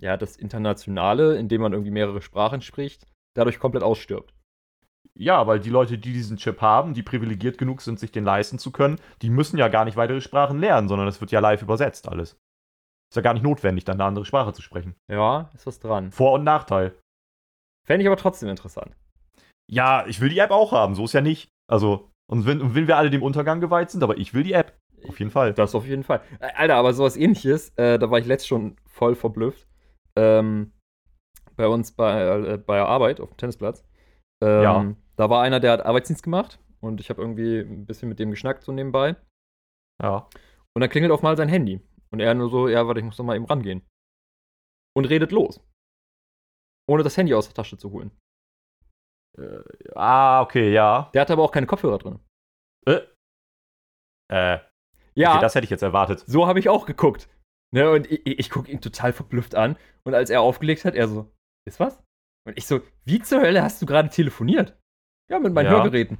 ja, 0.00 0.16
das 0.16 0.36
Internationale, 0.36 1.36
indem 1.38 1.62
man 1.62 1.72
irgendwie 1.72 1.90
mehrere 1.90 2.20
Sprachen 2.20 2.60
spricht, 2.60 3.06
dadurch 3.34 3.58
komplett 3.58 3.82
ausstirbt. 3.82 4.34
Ja, 5.16 5.46
weil 5.46 5.60
die 5.60 5.70
Leute, 5.70 5.96
die 5.96 6.12
diesen 6.12 6.36
Chip 6.36 6.60
haben, 6.60 6.92
die 6.92 7.02
privilegiert 7.02 7.56
genug 7.56 7.82
sind, 7.82 8.00
sich 8.00 8.10
den 8.10 8.24
leisten 8.24 8.58
zu 8.58 8.72
können, 8.72 8.98
die 9.22 9.30
müssen 9.30 9.58
ja 9.58 9.68
gar 9.68 9.84
nicht 9.84 9.96
weitere 9.96 10.20
Sprachen 10.20 10.58
lernen, 10.58 10.88
sondern 10.88 11.08
es 11.08 11.20
wird 11.20 11.30
ja 11.30 11.40
live 11.40 11.62
übersetzt 11.62 12.08
alles. 12.08 12.36
Ist 13.10 13.16
ja 13.16 13.22
gar 13.22 13.34
nicht 13.34 13.44
notwendig, 13.44 13.84
dann 13.84 13.94
eine 13.94 14.04
andere 14.04 14.24
Sprache 14.24 14.52
zu 14.52 14.60
sprechen. 14.60 14.96
Ja, 15.08 15.50
ist 15.54 15.66
was 15.66 15.78
dran. 15.78 16.10
Vor- 16.10 16.32
und 16.32 16.42
Nachteil. 16.42 16.98
Fände 17.86 18.02
ich 18.02 18.08
aber 18.08 18.16
trotzdem 18.16 18.48
interessant. 18.48 18.96
Ja, 19.70 20.06
ich 20.06 20.20
will 20.20 20.28
die 20.28 20.38
App 20.38 20.50
auch 20.50 20.72
haben, 20.72 20.94
so 20.94 21.04
ist 21.04 21.12
ja 21.12 21.20
nicht. 21.20 21.48
Also, 21.70 22.10
und 22.30 22.46
wenn, 22.46 22.74
wenn 22.74 22.86
wir 22.86 22.96
alle 22.96 23.10
dem 23.10 23.22
Untergang 23.22 23.60
geweiht 23.60 23.90
sind, 23.90 24.02
aber 24.02 24.18
ich 24.18 24.34
will 24.34 24.42
die 24.42 24.52
App. 24.52 24.76
Auf 25.08 25.18
jeden 25.18 25.30
Fall. 25.30 25.52
Das 25.52 25.74
auf 25.74 25.86
jeden 25.86 26.02
Fall. 26.02 26.22
Äh, 26.40 26.52
Alter, 26.54 26.76
aber 26.76 26.94
sowas 26.94 27.16
ähnliches, 27.16 27.70
äh, 27.76 27.98
da 27.98 28.10
war 28.10 28.18
ich 28.18 28.26
letztens 28.26 28.48
schon 28.48 28.76
voll 28.86 29.14
verblüfft. 29.14 29.66
Ähm, 30.16 30.72
bei 31.56 31.68
uns 31.68 31.92
bei, 31.92 32.22
äh, 32.22 32.58
bei 32.58 32.76
der 32.76 32.88
Arbeit 32.88 33.20
auf 33.20 33.30
dem 33.30 33.36
Tennisplatz. 33.36 33.84
Ähm, 34.42 34.62
Ja. 34.62 34.94
Da 35.16 35.30
war 35.30 35.42
einer, 35.42 35.60
der 35.60 35.72
hat 35.72 35.86
Arbeitsdienst 35.86 36.22
gemacht 36.24 36.58
und 36.80 37.00
ich 37.00 37.08
habe 37.10 37.20
irgendwie 37.22 37.60
ein 37.60 37.86
bisschen 37.86 38.08
mit 38.08 38.18
dem 38.18 38.30
geschnackt 38.30 38.64
so 38.64 38.72
nebenbei. 38.72 39.14
Ja. 40.02 40.28
Und 40.74 40.80
dann 40.80 40.90
klingelt 40.90 41.12
auf 41.12 41.22
mal 41.22 41.36
sein 41.36 41.48
Handy. 41.48 41.80
Und 42.10 42.20
er 42.20 42.34
nur 42.34 42.48
so, 42.48 42.68
ja, 42.68 42.86
warte, 42.86 43.00
ich 43.00 43.06
muss 43.06 43.18
noch 43.18 43.24
mal 43.24 43.36
eben 43.36 43.44
rangehen. 43.44 43.82
Und 44.96 45.04
redet 45.06 45.32
los. 45.32 45.60
Ohne 46.86 47.02
das 47.02 47.16
Handy 47.16 47.34
aus 47.34 47.46
der 47.46 47.54
Tasche 47.54 47.76
zu 47.78 47.90
holen. 47.90 48.10
Ah, 49.94 50.42
okay, 50.42 50.72
ja. 50.72 51.10
Der 51.12 51.22
hatte 51.22 51.32
aber 51.32 51.42
auch 51.42 51.50
keine 51.50 51.66
Kopfhörer 51.66 51.98
drin. 51.98 52.20
Äh. 52.86 53.00
Äh, 54.32 54.60
Ja, 55.14 55.32
okay, 55.32 55.40
das 55.40 55.54
hätte 55.54 55.64
ich 55.64 55.70
jetzt 55.70 55.82
erwartet. 55.82 56.22
so 56.26 56.46
habe 56.46 56.58
ich 56.58 56.68
auch 56.68 56.86
geguckt. 56.86 57.28
Ne, 57.72 57.90
und 57.90 58.10
ich, 58.10 58.24
ich 58.26 58.50
gucke 58.50 58.70
ihn 58.70 58.80
total 58.80 59.12
verblüfft 59.12 59.54
an. 59.56 59.76
Und 60.04 60.14
als 60.14 60.30
er 60.30 60.40
aufgelegt 60.40 60.84
hat, 60.84 60.94
er 60.94 61.08
so, 61.08 61.32
ist 61.66 61.80
was? 61.80 62.00
Und 62.46 62.56
ich 62.56 62.66
so, 62.66 62.80
wie 63.04 63.20
zur 63.20 63.40
Hölle 63.40 63.62
hast 63.62 63.82
du 63.82 63.86
gerade 63.86 64.08
telefoniert? 64.08 64.78
Ja, 65.28 65.40
mit 65.40 65.52
meinen 65.52 65.66
Ja. 65.66 65.72
Hörgeräten. 65.72 66.18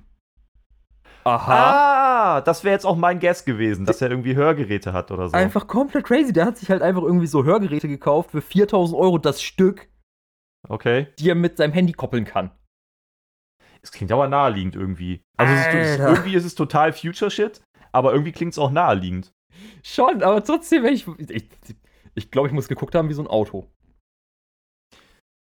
Aha. 1.22 2.36
Ah, 2.36 2.40
das 2.40 2.64
wäre 2.64 2.74
jetzt 2.74 2.84
auch 2.84 2.96
mein 2.96 3.20
Guess 3.20 3.44
gewesen, 3.44 3.86
dass 3.86 4.02
er 4.02 4.10
irgendwie 4.10 4.34
Hörgeräte 4.34 4.92
hat 4.92 5.10
oder 5.10 5.28
so. 5.28 5.36
Einfach 5.36 5.66
komplett 5.68 6.04
crazy. 6.04 6.32
Der 6.32 6.44
hat 6.46 6.58
sich 6.58 6.70
halt 6.70 6.82
einfach 6.82 7.02
irgendwie 7.02 7.26
so 7.28 7.44
Hörgeräte 7.44 7.88
gekauft 7.88 8.32
für 8.32 8.42
4000 8.42 8.98
Euro 8.98 9.18
das 9.18 9.40
Stück, 9.42 9.88
Okay. 10.68 11.08
die 11.18 11.30
er 11.30 11.34
mit 11.34 11.56
seinem 11.56 11.72
Handy 11.72 11.92
koppeln 11.92 12.24
kann. 12.24 12.50
Es 13.82 13.92
klingt 13.92 14.12
aber 14.12 14.28
naheliegend 14.28 14.76
irgendwie. 14.76 15.22
Also 15.36 15.52
ist, 15.52 15.98
irgendwie 15.98 16.34
ist 16.34 16.44
es 16.44 16.54
total 16.54 16.92
Future 16.92 17.30
Shit, 17.30 17.60
aber 17.92 18.12
irgendwie 18.12 18.32
klingt 18.32 18.52
es 18.52 18.58
auch 18.58 18.70
naheliegend. 18.70 19.32
Schon, 19.82 20.22
aber 20.22 20.42
trotzdem, 20.42 20.82
wenn 20.82 20.94
ich. 20.94 21.06
Ich, 21.18 21.48
ich 22.14 22.30
glaube, 22.30 22.48
ich 22.48 22.54
muss 22.54 22.68
geguckt 22.68 22.94
haben 22.94 23.08
wie 23.08 23.14
so 23.14 23.22
ein 23.22 23.28
Auto. 23.28 23.70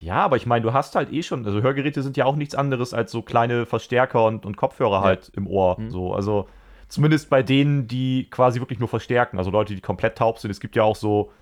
Ja, 0.02 0.16
aber 0.24 0.36
ich 0.36 0.46
meine, 0.46 0.62
du 0.62 0.72
hast 0.72 0.94
halt 0.94 1.12
eh 1.12 1.22
schon, 1.22 1.44
also 1.44 1.60
Hörgeräte 1.60 2.02
sind 2.02 2.16
ja 2.16 2.24
auch 2.24 2.36
nichts 2.36 2.54
anderes 2.54 2.94
als 2.94 3.12
so 3.12 3.20
kleine 3.20 3.66
Verstärker 3.66 4.24
und, 4.24 4.46
und 4.46 4.56
Kopfhörer 4.56 4.98
Ja. 4.98 5.02
halt 5.02 5.30
im 5.34 5.46
Ohr. 5.46 5.78
Mhm. 5.78 5.90
So, 5.90 6.14
also 6.14 6.48
zumindest 6.88 7.28
bei 7.28 7.42
denen, 7.42 7.86
die 7.86 8.28
quasi 8.30 8.60
wirklich 8.60 8.78
nur 8.78 8.88
verstärken. 8.88 9.36
Also 9.38 9.50
Leute, 9.50 9.74
die 9.74 9.80
komplett 9.82 10.16
taub 10.16 10.38
sind. 10.38 10.50
Es 10.50 10.60
gibt 10.60 10.74
ja 10.76 10.84
auch 10.84 10.96
so 10.96 11.32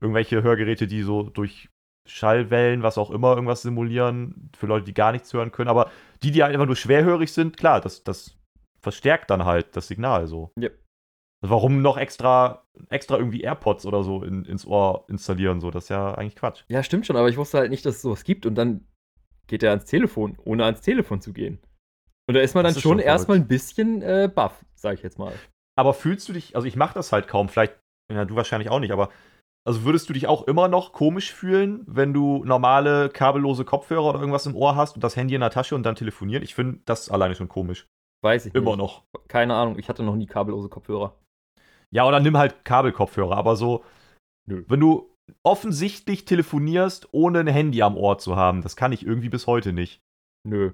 irgendwelche 0.00 0.42
Hörgeräte, 0.42 0.86
die 0.86 1.02
so 1.02 1.22
durch 1.22 1.70
Schallwellen, 2.06 2.82
was 2.82 2.98
auch 2.98 3.10
immer, 3.10 3.34
irgendwas 3.34 3.62
simulieren, 3.62 4.50
für 4.56 4.66
Leute, 4.66 4.84
die 4.84 4.94
gar 4.94 5.12
nichts 5.12 5.32
hören 5.32 5.52
können. 5.52 5.68
Aber 5.68 5.90
die, 6.22 6.30
die 6.30 6.42
halt 6.42 6.52
einfach 6.52 6.66
nur 6.66 6.76
schwerhörig 6.76 7.32
sind, 7.32 7.56
klar, 7.56 7.80
das, 7.80 8.02
das 8.04 8.36
verstärkt 8.80 9.30
dann 9.30 9.44
halt 9.44 9.76
das 9.76 9.88
Signal 9.88 10.26
so. 10.26 10.50
Ja. 10.58 10.68
Warum 11.44 11.82
noch 11.82 11.96
extra, 11.96 12.64
extra 12.88 13.16
irgendwie 13.16 13.40
AirPods 13.40 13.84
oder 13.86 14.04
so 14.04 14.22
in, 14.22 14.44
ins 14.44 14.64
Ohr 14.66 15.04
installieren? 15.08 15.60
So, 15.60 15.70
das 15.70 15.84
ist 15.84 15.88
ja 15.90 16.14
eigentlich 16.14 16.36
Quatsch. 16.36 16.62
Ja, 16.68 16.82
stimmt 16.82 17.06
schon, 17.06 17.16
aber 17.16 17.28
ich 17.28 17.36
wusste 17.36 17.58
halt 17.58 17.70
nicht, 17.70 17.84
dass 17.84 17.96
es 17.96 18.02
sowas 18.02 18.22
gibt 18.22 18.46
und 18.46 18.54
dann 18.54 18.86
geht 19.48 19.62
er 19.62 19.70
ans 19.70 19.84
Telefon, 19.84 20.38
ohne 20.44 20.64
ans 20.64 20.80
Telefon 20.82 21.20
zu 21.20 21.32
gehen. 21.32 21.58
Und 22.28 22.34
da 22.34 22.40
ist 22.40 22.54
man 22.54 22.64
Das 22.64 22.74
dann 22.74 22.78
ist 22.78 22.82
schon 22.82 22.98
schon 22.98 22.98
erstmal 23.00 23.38
ein 23.38 23.48
bisschen 23.48 24.02
äh, 24.02 24.30
baff, 24.32 24.64
sag 24.74 24.94
ich 24.94 25.02
jetzt 25.02 25.18
mal. 25.18 25.32
Aber 25.76 25.94
fühlst 25.94 26.28
du 26.28 26.32
dich, 26.32 26.54
also 26.54 26.66
ich 26.68 26.76
mache 26.76 26.94
das 26.94 27.12
halt 27.12 27.26
kaum, 27.26 27.48
vielleicht, 27.48 27.76
ja, 28.12 28.24
du 28.24 28.36
wahrscheinlich 28.36 28.70
auch 28.70 28.78
nicht, 28.78 28.92
aber 28.92 29.10
also 29.64 29.84
würdest 29.84 30.08
du 30.08 30.12
dich 30.12 30.26
auch 30.26 30.46
immer 30.48 30.68
noch 30.68 30.92
komisch 30.92 31.32
fühlen, 31.32 31.84
wenn 31.86 32.12
du 32.12 32.44
normale 32.44 33.08
kabellose 33.10 33.64
Kopfhörer 33.64 34.10
oder 34.10 34.18
irgendwas 34.20 34.46
im 34.46 34.56
Ohr 34.56 34.74
hast 34.76 34.96
und 34.96 35.04
das 35.04 35.16
Handy 35.16 35.34
in 35.34 35.40
der 35.40 35.50
Tasche 35.50 35.74
und 35.74 35.84
dann 35.84 35.94
telefonieren? 35.94 36.42
Ich 36.42 36.54
finde 36.54 36.80
das 36.84 37.10
alleine 37.10 37.34
schon 37.34 37.48
komisch. 37.48 37.86
Weiß 38.24 38.46
ich 38.46 38.54
Immer 38.54 38.72
nicht. 38.72 38.78
noch. 38.78 39.04
Keine 39.28 39.54
Ahnung, 39.54 39.78
ich 39.78 39.88
hatte 39.88 40.02
noch 40.02 40.16
nie 40.16 40.26
kabellose 40.26 40.68
Kopfhörer. 40.68 41.16
Ja, 41.90 42.06
oder 42.06 42.20
nimm 42.20 42.36
halt 42.38 42.64
Kabelkopfhörer, 42.64 43.36
aber 43.36 43.56
so, 43.56 43.84
Nö. 44.48 44.64
wenn 44.68 44.80
du 44.80 45.14
offensichtlich 45.44 46.24
telefonierst, 46.24 47.08
ohne 47.12 47.40
ein 47.40 47.46
Handy 47.46 47.82
am 47.82 47.96
Ohr 47.96 48.18
zu 48.18 48.36
haben, 48.36 48.62
das 48.62 48.76
kann 48.76 48.92
ich 48.92 49.04
irgendwie 49.06 49.28
bis 49.28 49.46
heute 49.46 49.72
nicht. 49.72 50.00
Nö. 50.46 50.72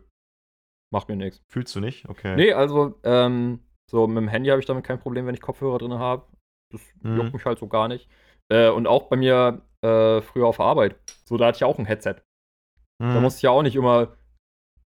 Macht 0.92 1.09
mir 1.09 1.16
nichts. 1.16 1.42
Fühlst 1.48 1.74
du 1.77 1.81
nicht? 1.81 2.09
Okay. 2.09 2.37
Nee, 2.37 2.53
also, 2.53 2.98
ähm, 3.03 3.61
so 3.90 4.07
mit 4.07 4.16
dem 4.18 4.29
Handy 4.29 4.48
habe 4.51 4.61
ich 4.61 4.66
damit 4.66 4.85
kein 4.85 4.98
Problem, 5.01 5.27
wenn 5.27 5.35
ich 5.35 5.40
Kopfhörer 5.40 5.79
drin 5.79 5.94
habe. 5.94 6.27
Das 6.72 6.81
Mhm. 7.03 7.16
juckt 7.16 7.33
mich 7.35 7.44
halt 7.44 7.59
so 7.59 7.66
gar 7.66 7.88
nicht. 7.88 8.09
Äh, 8.50 8.70
und 8.70 8.87
auch 8.87 9.04
bei 9.08 9.16
mir 9.16 9.62
äh, 9.82 10.20
früher 10.22 10.46
auf 10.46 10.56
der 10.56 10.66
Arbeit. 10.66 10.96
So, 11.24 11.37
da 11.37 11.46
hatte 11.46 11.56
ich 11.56 11.64
auch 11.64 11.78
ein 11.78 11.84
Headset. 11.87 12.16
Da 13.00 13.06
Mhm. 13.14 13.22
musste 13.22 13.38
ich 13.38 13.42
ja 13.42 13.50
auch 13.50 13.62
nicht 13.62 13.76
immer 13.76 14.16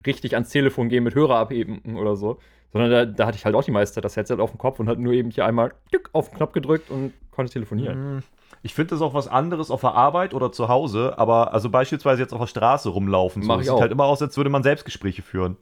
richtig 0.06 0.34
ans 0.36 0.50
Telefon 0.50 0.88
gehen 0.89 1.04
mit 1.04 1.15
Hörer 1.15 1.38
abheben 1.38 1.98
oder 1.98 2.15
so. 2.15 2.39
Sondern 2.72 2.91
da, 2.91 3.06
da 3.06 3.26
hatte 3.28 3.38
ich 3.38 3.46
halt 3.46 3.56
auch 3.56 3.63
die 3.63 3.72
meiste 3.72 4.00
das 4.02 4.15
Headset 4.15 4.36
auf 4.39 4.52
dem 4.52 4.58
Kopf 4.60 4.80
und 4.80 4.88
hatte 4.88 5.02
nur 5.02 5.13
eben 5.13 5.32
hier 5.32 5.46
einmal 5.46 5.74
auf 6.13 6.30
den 6.30 6.38
Knopf 6.38 6.52
gedrückt 6.54 6.89
und 6.89 7.13
konnte 7.32 7.52
telefonieren. 7.52 8.17
Mm, 8.17 8.24
Ich 8.62 8.74
finde 8.74 8.91
das 8.91 9.02
auch 9.02 9.13
was 9.13 9.28
anderes 9.28 9.72
auf 9.72 9.82
der 9.82 9.93
Arbeit 9.93 10.34
oder 10.34 10.52
zu 10.52 10.67
Hause, 10.67 11.17
aber 11.17 11.54
also 11.54 11.70
beispielsweise 11.70 12.22
jetzt 12.22 12.34
auf 12.34 12.39
der 12.39 12.48
Straße 12.48 12.89
rumlaufen. 12.89 13.41
So. 13.41 13.48
Mach 13.48 13.56
Das 13.56 13.65
ich 13.65 13.70
sieht 13.70 13.76
auch. 13.78 13.82
halt 13.82 13.91
immer 13.91 14.06
aus, 14.06 14.22
als 14.22 14.38
würde 14.38 14.50
man 14.50 14.63
Selbstgespräche 14.63 15.22
führen. 15.22 15.58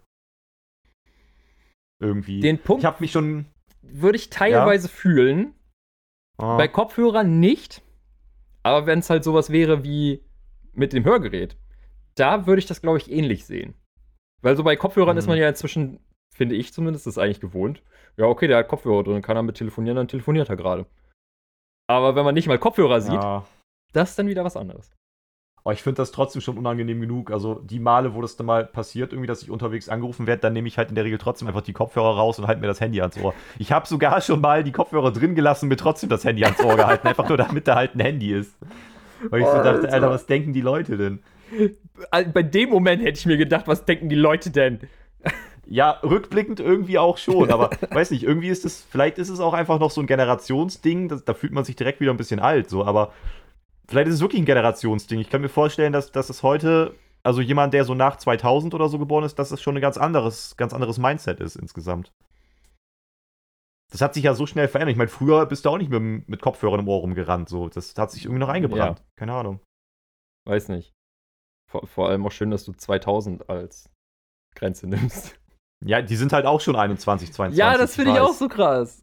Irgendwie. 1.99 2.39
Den 2.41 2.59
Punkt 2.59 2.81
ich 2.83 2.85
habe 2.85 2.97
mich 2.99 3.11
schon. 3.11 3.45
würde 3.81 4.17
ich 4.17 4.29
teilweise 4.29 4.89
fühlen. 4.89 5.53
Ah, 6.37 6.57
Bei 6.57 6.67
Kopfhörern 6.67 7.39
nicht. 7.39 7.81
Aber 8.65 8.87
wenn 8.87 8.99
es 8.99 9.09
halt 9.11 9.23
sowas 9.23 9.51
wäre 9.51 9.83
wie 9.83 10.25
mit 10.73 10.91
dem 10.91 11.05
Hörgerät, 11.05 11.55
da 12.15 12.47
würde 12.47 12.59
ich 12.59 12.65
das, 12.65 12.81
glaube 12.81 12.97
ich, 12.97 13.11
ähnlich 13.11 13.45
sehen. 13.45 13.75
Weil 14.41 14.57
so 14.57 14.63
bei 14.63 14.75
Kopfhörern 14.75 15.15
Mhm. 15.15 15.19
ist 15.19 15.27
man 15.27 15.37
ja 15.37 15.47
inzwischen, 15.47 15.99
finde 16.35 16.55
ich 16.55 16.73
zumindest, 16.73 17.05
das 17.05 17.13
ist 17.15 17.17
eigentlich 17.19 17.39
gewohnt. 17.41 17.83
Ja, 18.17 18.25
okay, 18.25 18.47
der 18.47 18.57
hat 18.57 18.67
Kopfhörer 18.67 19.03
drin, 19.03 19.21
kann 19.21 19.37
er 19.37 19.43
mit 19.43 19.57
telefonieren, 19.57 19.97
dann 19.97 20.07
telefoniert 20.07 20.49
er 20.49 20.55
gerade. 20.55 20.85
Aber 21.87 22.15
wenn 22.15 22.25
man 22.25 22.33
nicht 22.33 22.47
mal 22.47 22.57
Kopfhörer 22.57 23.01
sieht, 23.01 23.13
ja. 23.13 23.45
das 23.93 24.11
ist 24.11 24.19
dann 24.19 24.27
wieder 24.27 24.43
was 24.43 24.57
anderes. 24.57 24.91
Aber 25.65 25.73
ich 25.73 25.81
finde 25.81 25.97
das 25.97 26.11
trotzdem 26.11 26.43
schon 26.43 26.59
unangenehm 26.59 27.01
genug. 27.01 27.31
Also 27.31 27.55
die 27.55 27.79
Male, 27.79 28.13
wo 28.13 28.21
das 28.21 28.35
dann 28.37 28.45
mal 28.45 28.65
passiert, 28.65 29.13
irgendwie, 29.13 29.25
dass 29.25 29.41
ich 29.41 29.49
unterwegs 29.49 29.89
angerufen 29.89 30.27
werde, 30.27 30.43
dann 30.43 30.53
nehme 30.53 30.67
ich 30.67 30.77
halt 30.77 30.89
in 30.89 30.95
der 30.95 31.05
Regel 31.05 31.17
trotzdem 31.17 31.47
einfach 31.47 31.63
die 31.63 31.73
Kopfhörer 31.73 32.15
raus 32.15 32.37
und 32.37 32.45
halte 32.45 32.61
mir 32.61 32.67
das 32.67 32.79
Handy 32.79 33.01
ans 33.01 33.17
Ohr. 33.17 33.33
Ich 33.57 33.71
habe 33.71 33.87
sogar 33.87 34.21
schon 34.21 34.41
mal 34.41 34.63
die 34.63 34.71
Kopfhörer 34.71 35.11
drin 35.11 35.33
gelassen, 35.33 35.67
mir 35.67 35.75
trotzdem 35.75 36.07
das 36.07 36.23
Handy 36.23 36.43
ans 36.43 36.63
Ohr 36.63 36.75
gehalten, 36.75 37.07
einfach 37.07 37.27
nur 37.27 37.37
damit 37.37 37.67
da 37.67 37.73
halt 37.77 37.95
ein 37.95 37.99
Handy 37.99 38.31
ist. 38.31 38.55
Weil 39.31 39.41
ich 39.41 39.47
so 39.47 39.55
dachte, 39.55 39.91
Alter. 39.91 40.11
Was 40.11 40.27
denken 40.27 40.53
die 40.53 40.61
Leute 40.61 40.97
denn? 40.97 41.23
Bei 42.11 42.43
dem 42.43 42.69
Moment 42.69 43.01
hätte 43.01 43.17
ich 43.17 43.25
mir 43.25 43.37
gedacht, 43.37 43.67
was 43.67 43.85
denken 43.85 44.07
die 44.07 44.15
Leute 44.15 44.51
denn? 44.51 44.81
Ja, 45.65 45.97
rückblickend 46.03 46.59
irgendwie 46.59 46.99
auch 46.99 47.17
schon, 47.17 47.49
aber 47.49 47.71
weiß 47.89 48.11
nicht, 48.11 48.21
irgendwie 48.21 48.49
ist 48.49 48.65
es, 48.65 48.85
vielleicht 48.87 49.17
ist 49.17 49.29
es 49.29 49.39
auch 49.39 49.53
einfach 49.53 49.79
noch 49.79 49.89
so 49.89 49.99
ein 49.99 50.05
Generationsding, 50.05 51.09
das, 51.09 51.25
da 51.25 51.33
fühlt 51.33 51.53
man 51.53 51.63
sich 51.63 51.75
direkt 51.75 52.01
wieder 52.01 52.11
ein 52.11 52.17
bisschen 52.17 52.39
alt, 52.39 52.69
so, 52.69 52.85
aber 52.85 53.13
vielleicht 53.87 54.07
ist 54.07 54.15
es 54.15 54.21
wirklich 54.21 54.41
ein 54.41 54.45
Generationsding. 54.45 55.19
Ich 55.19 55.29
kann 55.29 55.41
mir 55.41 55.49
vorstellen, 55.49 55.93
dass, 55.93 56.11
dass 56.11 56.29
es 56.29 56.43
heute, 56.43 56.95
also 57.23 57.41
jemand, 57.41 57.73
der 57.73 57.85
so 57.85 57.93
nach 57.93 58.17
2000 58.17 58.73
oder 58.73 58.89
so 58.89 58.99
geboren 58.99 59.23
ist, 59.23 59.39
dass 59.39 59.51
es 59.51 59.61
schon 59.61 59.75
ein 59.75 59.81
ganz 59.81 59.97
anderes, 59.97 60.57
ganz 60.57 60.73
anderes 60.73 60.97
Mindset 60.97 61.39
ist 61.39 61.55
insgesamt. 61.55 62.11
Das 63.91 64.01
hat 64.01 64.13
sich 64.13 64.23
ja 64.23 64.33
so 64.33 64.45
schnell 64.45 64.67
verändert. 64.67 64.93
Ich 64.93 64.97
meine, 64.97 65.09
früher 65.09 65.45
bist 65.45 65.65
du 65.65 65.69
auch 65.69 65.77
nicht 65.77 65.91
mit, 65.91 66.27
mit 66.27 66.41
Kopfhörern 66.41 66.79
im 66.79 66.87
Ohr 66.87 67.01
rumgerannt, 67.01 67.49
so. 67.49 67.69
Das 67.69 67.95
hat 67.97 68.11
sich 68.11 68.25
irgendwie 68.25 68.39
noch 68.39 68.49
eingebrannt. 68.49 69.03
Keine 69.15 69.33
Ahnung. 69.33 69.61
Weiß 70.47 70.69
nicht. 70.69 70.93
Vor, 71.71 71.87
vor 71.87 72.09
allem 72.09 72.25
auch 72.25 72.31
schön, 72.31 72.51
dass 72.51 72.65
du 72.65 72.73
2000 72.73 73.49
als 73.49 73.89
Grenze 74.55 74.87
nimmst. 74.87 75.39
Ja, 75.83 76.01
die 76.01 76.15
sind 76.15 76.33
halt 76.33 76.45
auch 76.45 76.61
schon 76.61 76.75
21, 76.75 77.33
22. 77.33 77.59
ja, 77.59 77.77
das 77.77 77.95
finde 77.95 78.13
ich 78.13 78.19
auch 78.19 78.33
so 78.33 78.47
krass. 78.47 79.01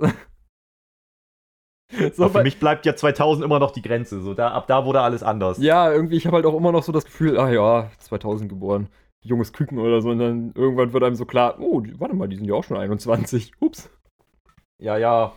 so, 2.14 2.28
für 2.28 2.42
mich 2.42 2.58
bleibt 2.58 2.86
ja 2.86 2.94
2000 2.96 3.44
immer 3.44 3.58
noch 3.58 3.70
die 3.70 3.82
Grenze. 3.82 4.20
So, 4.20 4.34
da, 4.34 4.48
ab 4.52 4.66
da 4.66 4.84
wurde 4.84 5.00
alles 5.00 5.22
anders. 5.22 5.58
Ja, 5.58 5.90
irgendwie, 5.92 6.16
ich 6.16 6.26
habe 6.26 6.36
halt 6.36 6.46
auch 6.46 6.56
immer 6.56 6.72
noch 6.72 6.82
so 6.82 6.92
das 6.92 7.04
Gefühl, 7.04 7.38
ah 7.38 7.50
ja, 7.50 7.90
2000 7.98 8.48
geboren, 8.48 8.88
junges 9.22 9.52
Küken 9.52 9.78
oder 9.78 10.00
so, 10.00 10.10
und 10.10 10.18
dann 10.18 10.52
irgendwann 10.54 10.92
wird 10.92 11.04
einem 11.04 11.16
so 11.16 11.24
klar, 11.26 11.56
oh, 11.60 11.82
warte 11.98 12.14
mal, 12.14 12.28
die 12.28 12.36
sind 12.36 12.46
ja 12.46 12.54
auch 12.54 12.64
schon 12.64 12.76
21. 12.76 13.52
Ups. 13.60 13.90
Ja, 14.80 14.96
ja. 14.96 15.32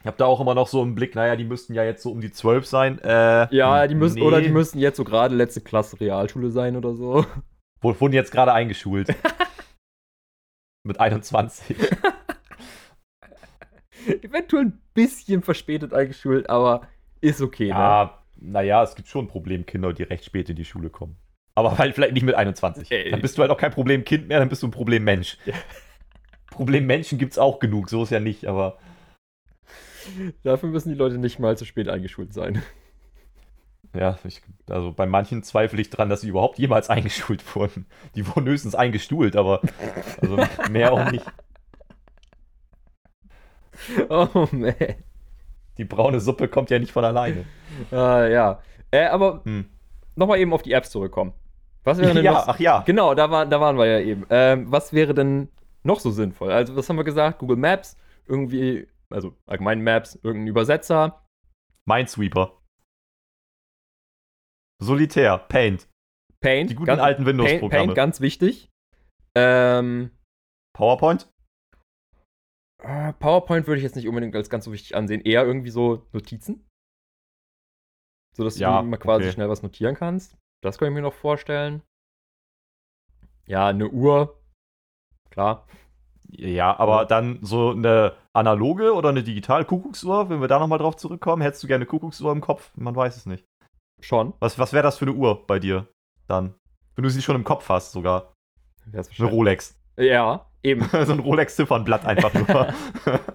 Ich 0.00 0.06
habe 0.06 0.18
da 0.18 0.26
auch 0.26 0.40
immer 0.40 0.54
noch 0.54 0.68
so 0.68 0.82
im 0.82 0.94
Blick, 0.94 1.16
naja, 1.16 1.34
die 1.34 1.44
müssten 1.44 1.74
ja 1.74 1.82
jetzt 1.82 2.02
so 2.02 2.12
um 2.12 2.20
die 2.20 2.30
12 2.30 2.64
sein. 2.66 2.98
Äh, 3.00 3.52
Ja, 3.54 3.86
die 3.88 3.96
müssen, 3.96 4.20
nee. 4.20 4.24
oder 4.24 4.40
die 4.40 4.50
müssen 4.50 4.78
jetzt 4.78 4.96
so 4.98 5.04
gerade 5.04 5.34
letzte 5.34 5.60
Klasse 5.60 5.98
Realschule 6.00 6.50
sein 6.50 6.76
oder 6.76 6.94
so. 6.94 7.24
Wo- 7.80 8.00
Wurden 8.00 8.14
jetzt 8.14 8.30
gerade 8.30 8.52
eingeschult. 8.52 9.08
Mit 10.84 11.00
21. 11.00 11.76
Eventuell 14.06 14.66
ein 14.66 14.80
bisschen 14.94 15.42
verspätet 15.42 15.92
eingeschult, 15.92 16.48
aber 16.48 16.82
ist 17.20 17.40
okay, 17.40 17.68
ne? 17.68 17.70
Ja, 17.70 18.22
naja, 18.38 18.82
es 18.82 18.94
gibt 18.94 19.08
schon 19.08 19.28
Problemkinder, 19.28 19.92
die 19.92 20.02
recht 20.02 20.24
spät 20.24 20.48
in 20.50 20.56
die 20.56 20.64
Schule 20.64 20.90
kommen. 20.90 21.16
Aber 21.54 21.78
halt 21.78 21.94
vielleicht 21.94 22.12
nicht 22.12 22.22
mit 22.22 22.34
21. 22.34 22.90
Ey. 22.90 23.10
Dann 23.10 23.22
bist 23.22 23.38
du 23.38 23.42
halt 23.42 23.50
auch 23.50 23.56
kein 23.56 23.72
Problemkind 23.72 24.28
mehr, 24.28 24.38
dann 24.38 24.48
bist 24.48 24.62
du 24.62 24.66
ein 24.66 24.72
Problemmensch. 24.72 25.38
Ja. 25.46 25.54
Problemmenschen 26.50 27.18
gibt's 27.18 27.38
auch 27.38 27.58
genug, 27.58 27.90
so 27.90 28.02
ist 28.02 28.10
ja 28.10 28.20
nicht, 28.20 28.46
aber 28.46 28.78
Dafür 30.42 30.68
müssen 30.68 30.90
die 30.90 30.94
Leute 30.94 31.18
nicht 31.18 31.38
mal 31.38 31.56
zu 31.56 31.64
spät 31.64 31.88
eingeschult 31.88 32.32
sein. 32.32 32.62
ja, 33.94 34.18
ich, 34.24 34.42
also 34.68 34.92
bei 34.92 35.06
manchen 35.06 35.42
zweifle 35.42 35.80
ich 35.80 35.90
dran, 35.90 36.08
dass 36.08 36.20
sie 36.20 36.28
überhaupt 36.28 36.58
jemals 36.58 36.90
eingeschult 36.90 37.42
wurden. 37.54 37.86
Die 38.14 38.26
wurden 38.26 38.46
höchstens 38.46 38.74
eingestuhlt, 38.74 39.36
aber 39.36 39.62
also 40.20 40.38
mehr 40.70 40.92
auch 40.92 41.10
nicht. 41.10 41.24
Oh, 44.08 44.46
man. 44.52 44.74
Die 45.78 45.84
braune 45.84 46.20
Suppe 46.20 46.48
kommt 46.48 46.70
ja 46.70 46.78
nicht 46.78 46.92
von 46.92 47.04
alleine. 47.04 47.44
Ah, 47.90 48.26
ja. 48.26 48.60
Äh, 48.90 49.06
aber 49.06 49.42
Hm. 49.44 49.66
nochmal 50.14 50.38
eben 50.38 50.52
auf 50.54 50.62
die 50.62 50.72
Apps 50.72 50.90
zurückkommen. 50.90 51.34
Was 51.84 51.98
wäre 51.98 52.14
denn 52.14 52.24
Ja, 52.24 52.32
noch, 52.32 52.48
ach 52.48 52.58
ja. 52.58 52.80
Genau, 52.86 53.14
da, 53.14 53.30
war, 53.30 53.44
da 53.46 53.60
waren 53.60 53.76
wir 53.76 53.86
ja 53.86 54.00
eben. 54.00 54.24
Ähm, 54.30 54.70
was 54.72 54.92
wäre 54.92 55.12
denn 55.14 55.48
noch 55.82 56.00
so 56.00 56.10
sinnvoll? 56.10 56.50
Also, 56.52 56.74
was 56.74 56.88
haben 56.88 56.96
wir 56.96 57.04
gesagt? 57.04 57.38
Google 57.38 57.56
Maps, 57.58 57.96
irgendwie, 58.26 58.88
also 59.10 59.36
allgemein 59.46 59.82
Maps, 59.82 60.18
irgendein 60.22 60.48
Übersetzer. 60.48 61.22
Minesweeper. 61.86 62.52
Solitär, 64.82 65.38
Paint, 65.38 65.88
Paint. 66.40 66.70
die 66.70 66.74
guten 66.74 66.86
ganz, 66.86 67.00
alten 67.02 67.24
Paint, 67.24 67.38
Windows-Programme. 67.38 67.84
Paint, 67.86 67.94
ganz 67.94 68.20
wichtig. 68.20 68.68
Ähm, 69.34 70.10
PowerPoint? 70.76 71.28
Äh, 72.86 73.12
PowerPoint 73.14 73.66
würde 73.66 73.78
ich 73.78 73.84
jetzt 73.84 73.96
nicht 73.96 74.08
unbedingt 74.08 74.34
als 74.34 74.50
ganz 74.50 74.64
so 74.64 74.72
wichtig 74.72 74.96
ansehen. 74.96 75.20
Eher 75.20 75.44
irgendwie 75.44 75.70
so 75.70 76.06
Notizen. 76.12 76.66
So 78.36 78.44
dass 78.44 78.58
Ja, 78.58 78.80
du 78.82 78.88
mal 78.88 78.98
quasi 78.98 79.24
okay. 79.24 79.32
schnell 79.32 79.48
was 79.48 79.62
notieren 79.62 79.94
kannst. 79.94 80.36
Das 80.62 80.78
kann 80.78 80.88
ich 80.88 80.94
mir 80.94 81.02
noch 81.02 81.14
vorstellen. 81.14 81.82
Ja, 83.46 83.68
eine 83.68 83.88
Uhr. 83.88 84.40
Klar. 85.30 85.66
Ja, 86.28 86.76
aber 86.78 87.04
dann 87.06 87.38
so 87.42 87.70
eine 87.70 88.16
analoge 88.32 88.92
oder 88.94 89.10
eine 89.10 89.22
digitale 89.22 89.64
Kuckucksuhr, 89.64 90.28
wenn 90.28 90.40
wir 90.40 90.48
da 90.48 90.58
nochmal 90.58 90.78
drauf 90.78 90.96
zurückkommen, 90.96 91.42
hättest 91.42 91.62
du 91.62 91.68
gerne 91.68 91.82
eine 91.82 91.86
Kuckucksuhr 91.86 92.32
im 92.32 92.40
Kopf? 92.40 92.72
Man 92.76 92.96
weiß 92.96 93.16
es 93.16 93.26
nicht. 93.26 93.44
Schon. 94.00 94.34
Was, 94.40 94.58
was 94.58 94.72
wäre 94.72 94.82
das 94.82 94.98
für 94.98 95.04
eine 95.06 95.14
Uhr 95.14 95.46
bei 95.46 95.58
dir 95.58 95.88
dann? 96.26 96.54
Wenn 96.94 97.04
du 97.04 97.10
sie 97.10 97.22
schon 97.22 97.36
im 97.36 97.44
Kopf 97.44 97.68
hast 97.68 97.92
sogar. 97.92 98.34
Eine 98.92 99.26
Rolex. 99.26 99.78
Ja, 99.96 100.50
eben. 100.66 100.82
so 101.04 101.12
ein 101.12 101.20
Rolex-Ziffernblatt 101.20 102.04
einfach 102.04 102.32
nur. 102.34 102.74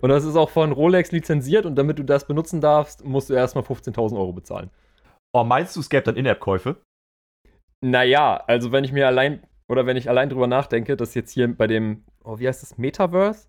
Und 0.00 0.08
das 0.08 0.24
ist 0.24 0.34
auch 0.36 0.50
von 0.50 0.72
Rolex 0.72 1.12
lizenziert 1.12 1.64
und 1.66 1.76
damit 1.76 1.98
du 1.98 2.02
das 2.02 2.26
benutzen 2.26 2.60
darfst, 2.60 3.04
musst 3.04 3.30
du 3.30 3.34
erstmal 3.34 3.62
15.000 3.62 4.16
Euro 4.16 4.32
bezahlen. 4.32 4.70
oh, 5.32 5.44
meinst 5.44 5.76
du, 5.76 5.80
es 5.80 5.88
gäbe 5.88 6.02
dann 6.02 6.16
In-App-Käufe? 6.16 6.82
Naja, 7.84 8.42
also 8.48 8.72
wenn 8.72 8.82
ich 8.84 8.90
mir 8.92 9.06
allein, 9.06 9.46
oder 9.68 9.86
wenn 9.86 9.96
ich 9.96 10.08
allein 10.08 10.28
drüber 10.28 10.46
nachdenke, 10.48 10.96
dass 10.96 11.14
jetzt 11.14 11.30
hier 11.30 11.54
bei 11.54 11.66
dem, 11.68 12.04
oh, 12.24 12.38
wie 12.38 12.48
heißt 12.48 12.62
das, 12.62 12.78
Metaverse? 12.78 13.48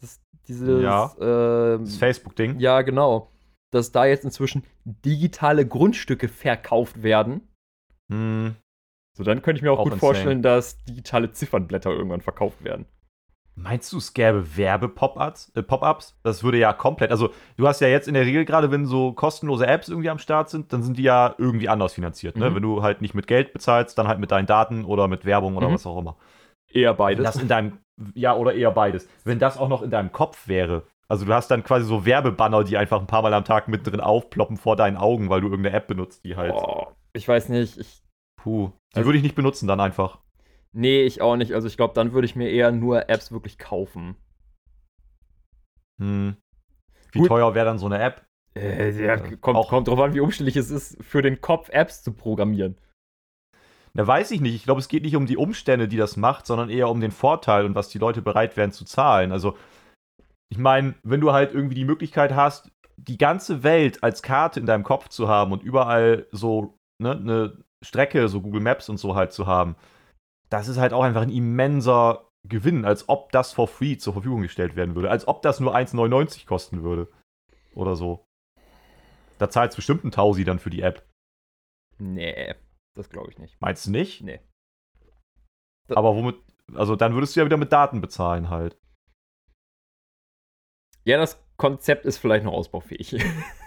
Das, 0.00 0.20
dieses, 0.48 0.82
Ja. 0.82 1.14
ähm, 1.20 1.84
Das 1.84 1.96
Facebook-Ding? 1.96 2.58
ja, 2.58 2.82
genau. 2.82 3.30
Dass 3.72 3.92
da 3.92 4.06
jetzt 4.06 4.24
inzwischen 4.24 4.64
digitale 4.84 5.66
Grundstücke 5.66 6.28
verkauft 6.28 7.02
werden. 7.04 7.46
Hm, 8.10 8.56
So, 9.16 9.22
dann 9.24 9.42
könnte 9.42 9.58
ich 9.58 9.62
mir 9.62 9.72
auch, 9.72 9.78
Auch 9.78 9.84
gut 9.84 9.94
insane. 9.94 10.12
vorstellen, 10.12 10.42
dass 10.42 10.82
digitale 10.84 11.30
Ziffernblätter 11.32 11.90
irgendwann 11.90 12.20
verkauft 12.20 12.64
werden. 12.64 12.86
Meinst 13.56 13.92
du, 13.92 13.98
es 13.98 14.12
gäbe 14.12 14.56
Werbe-Pop-Ups? 14.56 15.52
Äh, 15.54 15.62
Pop-ups? 15.62 16.18
Das 16.24 16.42
würde 16.42 16.58
ja 16.58 16.72
komplett. 16.72 17.12
Also, 17.12 17.30
du 17.56 17.68
hast 17.68 17.80
ja 17.80 17.86
jetzt 17.86 18.08
in 18.08 18.14
der 18.14 18.24
Regel, 18.26 18.44
gerade 18.44 18.72
wenn 18.72 18.84
so 18.84 19.12
kostenlose 19.12 19.64
Apps 19.68 19.88
irgendwie 19.88 20.10
am 20.10 20.18
Start 20.18 20.50
sind, 20.50 20.72
dann 20.72 20.82
sind 20.82 20.98
die 20.98 21.04
ja 21.04 21.36
irgendwie 21.38 21.68
anders 21.68 21.92
finanziert. 21.94 22.36
Ne? 22.36 22.50
Mhm. 22.50 22.54
Wenn 22.56 22.62
du 22.64 22.82
halt 22.82 23.00
nicht 23.00 23.14
mit 23.14 23.28
Geld 23.28 23.52
bezahlst, 23.52 23.96
dann 23.96 24.08
halt 24.08 24.18
mit 24.18 24.32
deinen 24.32 24.46
Daten 24.46 24.84
oder 24.84 25.06
mit 25.06 25.24
Werbung 25.24 25.56
oder 25.56 25.68
Mhm. 25.68 25.74
was 25.74 25.86
auch 25.86 25.98
immer. 25.98 26.16
Eher 26.68 26.98
Wenn 26.98 27.22
das 27.22 27.36
in 27.36 27.46
deinem, 27.46 27.78
ja, 28.14 28.34
oder 28.34 28.54
eher 28.54 28.72
beides. 28.72 29.08
Wenn 29.22 29.38
das 29.38 29.56
auch 29.56 29.68
noch 29.68 29.82
in 29.82 29.90
deinem 29.90 30.10
Kopf 30.10 30.48
wäre. 30.48 30.82
Also, 31.06 31.24
du 31.24 31.32
hast 31.32 31.48
dann 31.48 31.62
quasi 31.62 31.86
so 31.86 32.04
Werbebanner, 32.04 32.64
die 32.64 32.76
einfach 32.76 32.98
ein 32.98 33.06
paar 33.06 33.22
Mal 33.22 33.34
am 33.34 33.44
Tag 33.44 33.68
mittendrin 33.68 34.00
aufploppen 34.00 34.56
vor 34.56 34.74
deinen 34.74 34.96
Augen, 34.96 35.30
weil 35.30 35.40
du 35.42 35.46
irgendeine 35.46 35.76
App 35.76 35.86
benutzt, 35.86 36.24
die 36.24 36.34
halt. 36.34 36.54
Oh, 36.56 36.88
ich 37.12 37.28
weiß 37.28 37.50
nicht. 37.50 37.78
Ich, 37.78 38.02
Puh. 38.44 38.70
Die 38.92 38.96
Also- 38.98 39.06
würde 39.08 39.16
ich 39.16 39.22
nicht 39.24 39.34
benutzen 39.34 39.66
dann 39.66 39.80
einfach. 39.80 40.18
nee, 40.72 41.02
ich 41.02 41.22
auch 41.22 41.36
nicht. 41.36 41.54
Also 41.54 41.66
ich 41.66 41.76
glaube, 41.78 41.94
dann 41.94 42.12
würde 42.12 42.26
ich 42.26 42.36
mir 42.36 42.50
eher 42.50 42.70
nur 42.72 43.08
Apps 43.08 43.32
wirklich 43.32 43.56
kaufen. 43.58 44.16
Hm. 46.00 46.36
Wie 47.12 47.20
Gut. 47.20 47.28
teuer 47.28 47.54
wäre 47.54 47.66
dann 47.66 47.78
so 47.78 47.86
eine 47.86 48.02
App? 48.02 48.26
Äh, 48.56 48.90
ja, 49.04 49.14
Äh, 49.14 49.36
kommt, 49.36 49.56
auch- 49.56 49.68
kommt 49.68 49.88
drauf 49.88 49.98
an, 50.00 50.14
wie 50.14 50.20
umständlich 50.20 50.56
es 50.56 50.70
ist, 50.70 51.02
für 51.02 51.22
den 51.22 51.40
Kopf 51.40 51.68
Apps 51.70 52.02
zu 52.02 52.12
programmieren. 52.12 52.76
Na, 53.94 54.06
weiß 54.06 54.32
ich 54.32 54.40
nicht. 54.40 54.54
Ich 54.56 54.64
glaube, 54.64 54.80
es 54.80 54.88
geht 54.88 55.04
nicht 55.04 55.14
um 55.16 55.26
die 55.26 55.36
Umstände, 55.36 55.86
die 55.88 55.96
das 55.96 56.16
macht, 56.16 56.46
sondern 56.46 56.68
eher 56.68 56.88
um 56.88 57.00
den 57.00 57.12
Vorteil 57.12 57.64
und 57.64 57.74
was 57.76 57.88
die 57.88 57.98
Leute 57.98 58.22
bereit 58.22 58.56
wären 58.56 58.72
zu 58.72 58.84
zahlen. 58.84 59.30
Also, 59.30 59.56
ich 60.50 60.58
meine, 60.58 60.94
wenn 61.04 61.20
du 61.20 61.32
halt 61.32 61.54
irgendwie 61.54 61.76
die 61.76 61.84
Möglichkeit 61.84 62.34
hast, 62.34 62.70
die 62.96 63.18
ganze 63.18 63.62
Welt 63.62 64.02
als 64.02 64.22
Karte 64.22 64.58
in 64.60 64.66
deinem 64.66 64.82
Kopf 64.84 65.08
zu 65.08 65.28
haben 65.28 65.52
und 65.52 65.62
überall 65.62 66.26
so 66.32 66.76
ne, 67.00 67.12
eine 67.12 67.64
Strecke, 67.82 68.28
so 68.28 68.40
Google 68.40 68.60
Maps 68.60 68.88
und 68.88 68.98
so 68.98 69.14
halt 69.14 69.32
zu 69.32 69.46
haben, 69.46 69.76
das 70.50 70.68
ist 70.68 70.78
halt 70.78 70.92
auch 70.92 71.02
einfach 71.02 71.22
ein 71.22 71.30
immenser 71.30 72.30
Gewinn, 72.46 72.84
als 72.84 73.08
ob 73.08 73.32
das 73.32 73.52
for 73.52 73.66
free 73.66 73.96
zur 73.96 74.12
Verfügung 74.12 74.42
gestellt 74.42 74.76
werden 74.76 74.94
würde. 74.94 75.10
Als 75.10 75.26
ob 75.26 75.42
das 75.42 75.60
nur 75.60 75.74
1,99 75.74 76.46
kosten 76.46 76.82
würde. 76.82 77.10
Oder 77.74 77.96
so. 77.96 78.26
Da 79.38 79.50
zahlst 79.50 79.76
bestimmt 79.76 80.04
ein 80.04 80.12
Tausi 80.12 80.44
dann 80.44 80.58
für 80.58 80.70
die 80.70 80.82
App. 80.82 81.08
Nee, 81.98 82.54
das 82.94 83.10
glaube 83.10 83.30
ich 83.30 83.38
nicht. 83.38 83.60
Meinst 83.60 83.86
du 83.86 83.90
nicht? 83.90 84.22
Nee. 84.22 84.40
Aber 85.88 86.14
womit, 86.14 86.36
also 86.74 86.96
dann 86.96 87.14
würdest 87.14 87.34
du 87.34 87.40
ja 87.40 87.46
wieder 87.46 87.56
mit 87.56 87.72
Daten 87.72 88.00
bezahlen 88.00 88.50
halt. 88.50 88.76
Ja, 91.04 91.18
das 91.18 91.42
Konzept 91.56 92.06
ist 92.06 92.18
vielleicht 92.18 92.44
noch 92.44 92.52
ausbaufähig. 92.52 93.16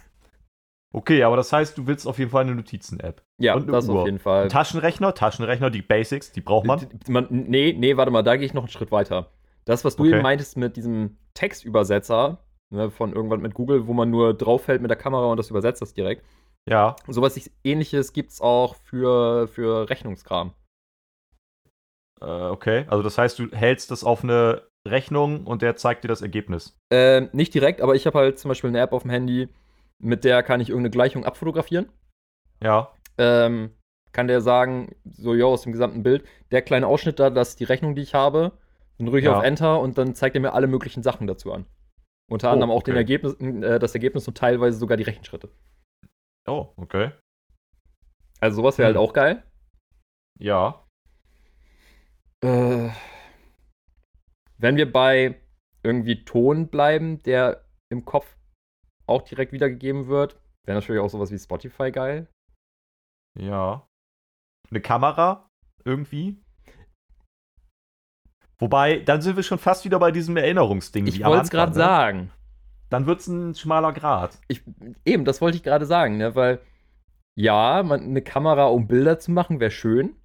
Okay, 0.93 1.23
aber 1.23 1.35
das 1.35 1.51
heißt, 1.51 1.77
du 1.77 1.85
willst 1.85 2.07
auf 2.07 2.17
jeden 2.17 2.31
Fall 2.31 2.43
eine 2.43 2.55
Notizen-App. 2.55 3.21
ja, 3.39 3.55
Und 3.55 3.67
das 3.67 3.89
Uhr. 3.89 3.99
auf 4.01 4.05
jeden 4.05 4.19
Fall. 4.19 4.43
Ein 4.43 4.49
Taschenrechner, 4.49 5.13
Taschenrechner, 5.13 5.69
die 5.69 5.81
Basics, 5.81 6.31
die 6.31 6.41
braucht 6.41 6.65
man. 6.65 6.87
Man, 7.09 7.27
nee, 7.29 7.73
nee, 7.77 7.97
warte 7.97 8.11
mal, 8.11 8.23
da 8.23 8.35
gehe 8.37 8.45
ich 8.45 8.53
noch 8.53 8.63
einen 8.63 8.69
Schritt 8.71 8.91
weiter. 8.91 9.31
Das, 9.65 9.83
was 9.83 9.97
du 9.97 10.03
Okay. 10.03 10.13
eben 10.13 10.21
meintest 10.21 10.55
mit 10.55 10.77
diesem 10.77 11.17
Textübersetzer 11.33 12.39
ne, 12.69 12.89
von 12.89 13.11
irgendwann 13.13 13.41
mit 13.41 13.53
Google, 13.53 13.85
wo 13.87 13.93
man 13.93 14.09
nur 14.09 14.33
draufhält 14.33 14.81
mit 14.81 14.89
der 14.89 14.97
Kamera 14.97 15.25
und 15.25 15.37
das 15.37 15.49
übersetzt 15.49 15.81
das 15.81 15.93
direkt. 15.93 16.23
Ja, 16.69 16.95
Sowas 17.07 17.37
ähnliches 17.65 18.13
gibt 18.13 18.31
es 18.31 18.41
auch 18.41 18.75
für, 18.75 19.47
für 19.49 19.89
Rechnungskram. 19.89 20.53
äh, 22.21 22.25
okay. 22.25 22.85
Also 22.87 23.03
das 23.03 23.17
heißt, 23.17 23.39
du 23.39 23.49
hältst 23.51 23.91
das 23.91 24.03
auf 24.03 24.23
eine 24.23 24.63
Rechnung 24.87 25.45
und 25.45 25.61
der 25.61 25.75
zeigt 25.75 26.03
dir 26.03 26.07
das 26.07 26.21
Ergebnis. 26.21 26.77
Ähm, 26.91 27.29
nicht 27.33 27.53
direkt, 27.53 27.81
aber 27.81 27.95
ich 27.95 28.05
habe 28.07 28.17
halt 28.17 28.39
zum 28.39 28.49
Beispiel 28.49 28.69
eine 28.69 28.79
App 28.79 28.93
auf 28.93 29.01
dem 29.03 29.11
Handy, 29.11 29.49
mit 29.99 30.23
der 30.23 30.43
kann 30.43 30.61
ich 30.61 30.69
irgendeine 30.69 30.91
Gleichung 30.91 31.25
abfotografieren. 31.25 31.89
Ja, 32.61 32.91
Ähm, 33.17 33.71
kann 34.11 34.27
der 34.27 34.41
sagen, 34.41 34.95
so, 35.05 35.33
jo, 35.35 35.49
aus 35.53 35.63
dem 35.63 35.71
gesamten 35.71 36.03
Bild, 36.03 36.25
der 36.51 36.61
kleine 36.61 36.87
Ausschnitt 36.87 37.19
da, 37.19 37.29
das 37.29 37.49
ist 37.49 37.59
die 37.59 37.65
Rechnung, 37.65 37.95
die 37.95 38.01
ich 38.01 38.13
habe. 38.13 38.57
Dann 38.97 39.07
drücke 39.07 39.19
ich 39.19 39.25
Ja. 39.25 39.37
auf 39.39 39.43
Enter 39.43 39.79
und 39.79 39.97
dann 39.97 40.15
zeigt 40.15 40.35
er 40.35 40.41
mir 40.41 40.53
alle 40.53 40.67
möglichen 40.67 41.03
Sachen 41.03 41.27
dazu 41.27 41.51
an. 41.53 41.65
Unter 42.29 42.49
Oh, 42.49 42.53
anderem 42.53 42.71
auch 42.71 42.83
den 42.83 42.95
okay. 42.95 42.97
Ergebnis, 42.97 43.33
äh, 43.35 43.79
das 43.79 43.93
Ergebnis 43.95 44.27
und 44.27 44.37
teilweise 44.37 44.77
sogar 44.77 44.97
die 44.97 45.03
Rechenschritte. 45.03 45.49
oh, 46.47 46.73
okay. 46.77 47.11
Also 48.39 48.57
sowas 48.57 48.77
wäre 48.77 48.89
Hm. 48.89 48.95
halt 48.95 48.97
auch 49.09 49.13
geil. 49.13 49.43
Ja, 50.39 50.83
Äh, 52.43 52.89
wenn 54.57 54.77
wir 54.77 54.91
bei 54.91 55.39
irgendwie 55.83 56.23
Ton 56.25 56.67
bleiben, 56.67 57.21
der 57.23 57.65
im 57.89 58.05
Kopf 58.05 58.36
auch 59.07 59.23
direkt 59.23 59.51
wiedergegeben 59.51 60.07
wird, 60.07 60.39
wäre 60.65 60.77
natürlich 60.77 61.01
auch 61.01 61.09
sowas 61.09 61.31
wie 61.31 61.39
Spotify 61.39 61.91
geil. 61.91 62.27
ja. 63.39 63.87
Eine 64.69 64.81
Kamera 64.81 65.49
irgendwie. 65.85 66.35
Wobei, 68.59 68.99
dann 68.99 69.21
sind 69.21 69.35
wir 69.35 69.43
schon 69.43 69.59
fast 69.59 69.85
wieder 69.85 69.99
bei 69.99 70.11
diesem 70.11 70.35
Erinnerungsding. 70.35 71.07
Ich 71.07 71.23
wollte 71.23 71.43
es 71.43 71.49
gerade 71.49 71.71
ne? 71.71 71.77
sagen. 71.77 72.31
Dann 72.89 73.05
wird 73.05 73.19
es 73.19 73.27
ein 73.27 73.55
schmaler 73.55 73.93
Grad. 73.93 74.39
Ich, 74.47 74.63
eben, 75.05 75.25
das 75.25 75.41
wollte 75.41 75.57
ich 75.57 75.63
gerade 75.63 75.85
sagen, 75.85 76.17
ne? 76.17 76.35
Weil 76.35 76.59
ja, 77.37 77.83
man, 77.83 78.01
eine 78.01 78.21
Kamera, 78.21 78.65
um 78.65 78.87
Bilder 78.87 79.19
zu 79.19 79.31
machen, 79.31 79.59
wäre 79.59 79.71
schön. 79.71 80.15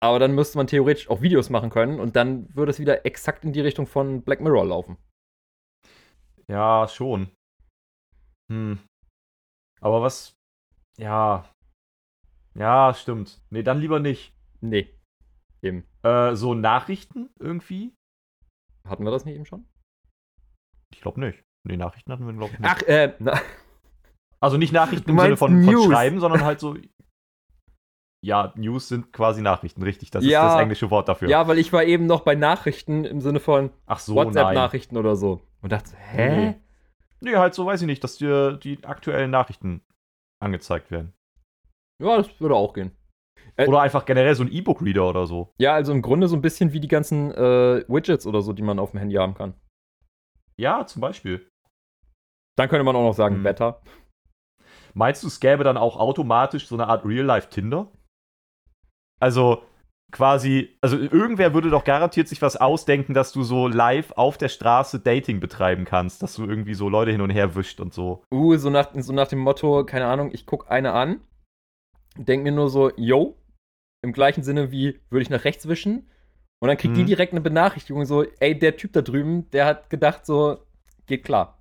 Aber 0.00 0.18
dann 0.18 0.34
müsste 0.34 0.58
man 0.58 0.66
theoretisch 0.66 1.08
auch 1.08 1.22
Videos 1.22 1.48
machen 1.48 1.70
können 1.70 1.98
und 1.98 2.14
dann 2.14 2.54
würde 2.54 2.70
es 2.70 2.78
wieder 2.78 3.06
exakt 3.06 3.42
in 3.42 3.54
die 3.54 3.62
Richtung 3.62 3.86
von 3.86 4.22
Black 4.22 4.40
Mirror 4.40 4.66
laufen. 4.66 4.98
Ja, 6.46 6.86
schon. 6.88 7.30
Hm. 8.50 8.78
Aber 9.80 10.02
was. 10.02 10.34
Ja. 10.98 11.44
Ja, 12.54 12.94
stimmt. 12.94 13.40
Nee, 13.50 13.62
dann 13.62 13.80
lieber 13.80 14.00
nicht. 14.00 14.32
Nee. 14.60 14.88
Eben. 15.62 15.84
Äh, 16.02 16.34
so 16.36 16.54
Nachrichten 16.54 17.30
irgendwie? 17.38 17.92
Hatten 18.86 19.04
wir 19.04 19.10
das 19.10 19.24
nicht 19.24 19.34
eben 19.34 19.46
schon? 19.46 19.66
Ich 20.92 21.00
glaube 21.00 21.20
nicht. 21.20 21.42
Nee, 21.66 21.76
Nachrichten 21.76 22.12
hatten 22.12 22.26
wir, 22.26 22.32
glaube 22.34 22.52
ich, 22.52 22.58
nicht. 22.60 22.70
Ach, 22.70 22.82
äh, 22.82 23.14
na, 23.18 23.40
also 24.40 24.58
nicht 24.58 24.72
Nachrichten 24.72 25.10
im 25.10 25.18
Sinne 25.18 25.36
von, 25.38 25.64
von. 25.64 25.82
Schreiben, 25.90 26.20
sondern 26.20 26.44
halt 26.44 26.60
so. 26.60 26.76
Ja, 28.22 28.52
News 28.56 28.88
sind 28.88 29.12
quasi 29.12 29.42
Nachrichten, 29.42 29.82
richtig. 29.82 30.10
Das 30.10 30.24
Ja. 30.24 30.46
ist 30.46 30.52
das 30.54 30.62
englische 30.62 30.90
Wort 30.90 31.08
dafür. 31.08 31.28
ja, 31.28 31.48
weil 31.48 31.58
ich 31.58 31.72
war 31.72 31.84
eben 31.84 32.06
noch 32.06 32.20
bei 32.20 32.34
Nachrichten 32.34 33.04
im 33.04 33.20
Sinne 33.20 33.40
von 33.40 33.70
Ach 33.86 33.98
so. 33.98 34.14
WhatsApp-Nachrichten 34.14 34.96
oder 34.96 35.16
so. 35.16 35.40
Und 35.62 35.72
dachte, 35.72 35.96
hä? 35.96 36.36
Nee. 36.36 36.54
Nee, 37.24 37.36
halt 37.36 37.54
so 37.54 37.64
weiß 37.66 37.80
ich 37.80 37.86
nicht, 37.86 38.04
dass 38.04 38.16
dir 38.18 38.52
die 38.52 38.84
aktuellen 38.84 39.30
Nachrichten 39.30 39.82
angezeigt 40.42 40.90
werden. 40.90 41.14
Ja, 42.02 42.16
das 42.18 42.40
würde 42.40 42.54
auch 42.54 42.74
gehen. 42.74 42.92
Äh, 43.56 43.66
Oder 43.66 43.80
einfach 43.80 44.04
generell 44.04 44.34
so 44.34 44.42
ein 44.42 44.52
E-Book-Reader 44.52 45.08
oder 45.08 45.26
so. 45.26 45.52
Ja, 45.58 45.74
also 45.74 45.92
im 45.92 46.02
Grunde 46.02 46.28
so 46.28 46.36
ein 46.36 46.42
bisschen 46.42 46.72
wie 46.72 46.80
die 46.80 46.88
ganzen 46.88 47.30
äh, 47.32 47.84
Widgets 47.88 48.26
oder 48.26 48.42
so, 48.42 48.52
die 48.52 48.62
man 48.62 48.78
auf 48.78 48.90
dem 48.90 48.98
Handy 48.98 49.14
haben 49.14 49.34
kann. 49.34 49.54
Ja, 50.56 50.86
zum 50.86 51.00
Beispiel. 51.00 51.48
Dann 52.56 52.68
könnte 52.68 52.84
man 52.84 52.94
auch 52.96 53.02
noch 53.02 53.14
sagen, 53.14 53.36
Hm. 53.36 53.44
Wetter. 53.44 53.80
Meinst 54.92 55.22
du, 55.22 55.26
es 55.28 55.40
gäbe 55.40 55.64
dann 55.64 55.76
auch 55.76 55.96
automatisch 55.96 56.68
so 56.68 56.74
eine 56.76 56.86
Art 56.88 57.04
Real-Life-Tinder? 57.04 57.90
Also 59.20 59.62
quasi, 60.12 60.76
also 60.80 60.96
irgendwer 60.96 61.54
würde 61.54 61.70
doch 61.70 61.84
garantiert 61.84 62.28
sich 62.28 62.40
was 62.40 62.56
ausdenken, 62.56 63.14
dass 63.14 63.32
du 63.32 63.42
so 63.42 63.66
live 63.68 64.12
auf 64.12 64.38
der 64.38 64.48
Straße 64.48 65.00
Dating 65.00 65.40
betreiben 65.40 65.84
kannst, 65.84 66.22
dass 66.22 66.34
du 66.36 66.44
irgendwie 66.44 66.74
so 66.74 66.88
Leute 66.88 67.10
hin 67.10 67.20
und 67.20 67.30
her 67.30 67.54
wischt 67.56 67.80
und 67.80 67.92
so. 67.92 68.22
Uh, 68.32 68.56
so 68.56 68.70
nach, 68.70 68.90
so 68.94 69.12
nach 69.12 69.28
dem 69.28 69.40
Motto, 69.40 69.84
keine 69.84 70.06
Ahnung, 70.06 70.30
ich 70.32 70.46
gucke 70.46 70.70
eine 70.70 70.92
an, 70.92 71.20
denk 72.16 72.44
mir 72.44 72.52
nur 72.52 72.70
so, 72.70 72.92
yo, 72.96 73.36
im 74.02 74.12
gleichen 74.12 74.44
Sinne 74.44 74.70
wie, 74.70 75.00
würde 75.10 75.22
ich 75.22 75.30
nach 75.30 75.44
rechts 75.44 75.66
wischen? 75.66 76.08
Und 76.60 76.68
dann 76.68 76.76
kriegt 76.76 76.96
die 76.96 77.02
Mhm. 77.02 77.06
direkt 77.06 77.32
eine 77.32 77.40
Benachrichtigung, 77.40 78.04
so, 78.04 78.22
ey, 78.40 78.58
der 78.58 78.76
Typ 78.76 78.92
da 78.92 79.02
drüben, 79.02 79.50
der 79.50 79.66
hat 79.66 79.90
gedacht, 79.90 80.24
so, 80.24 80.58
geht 81.06 81.24
klar. 81.24 81.58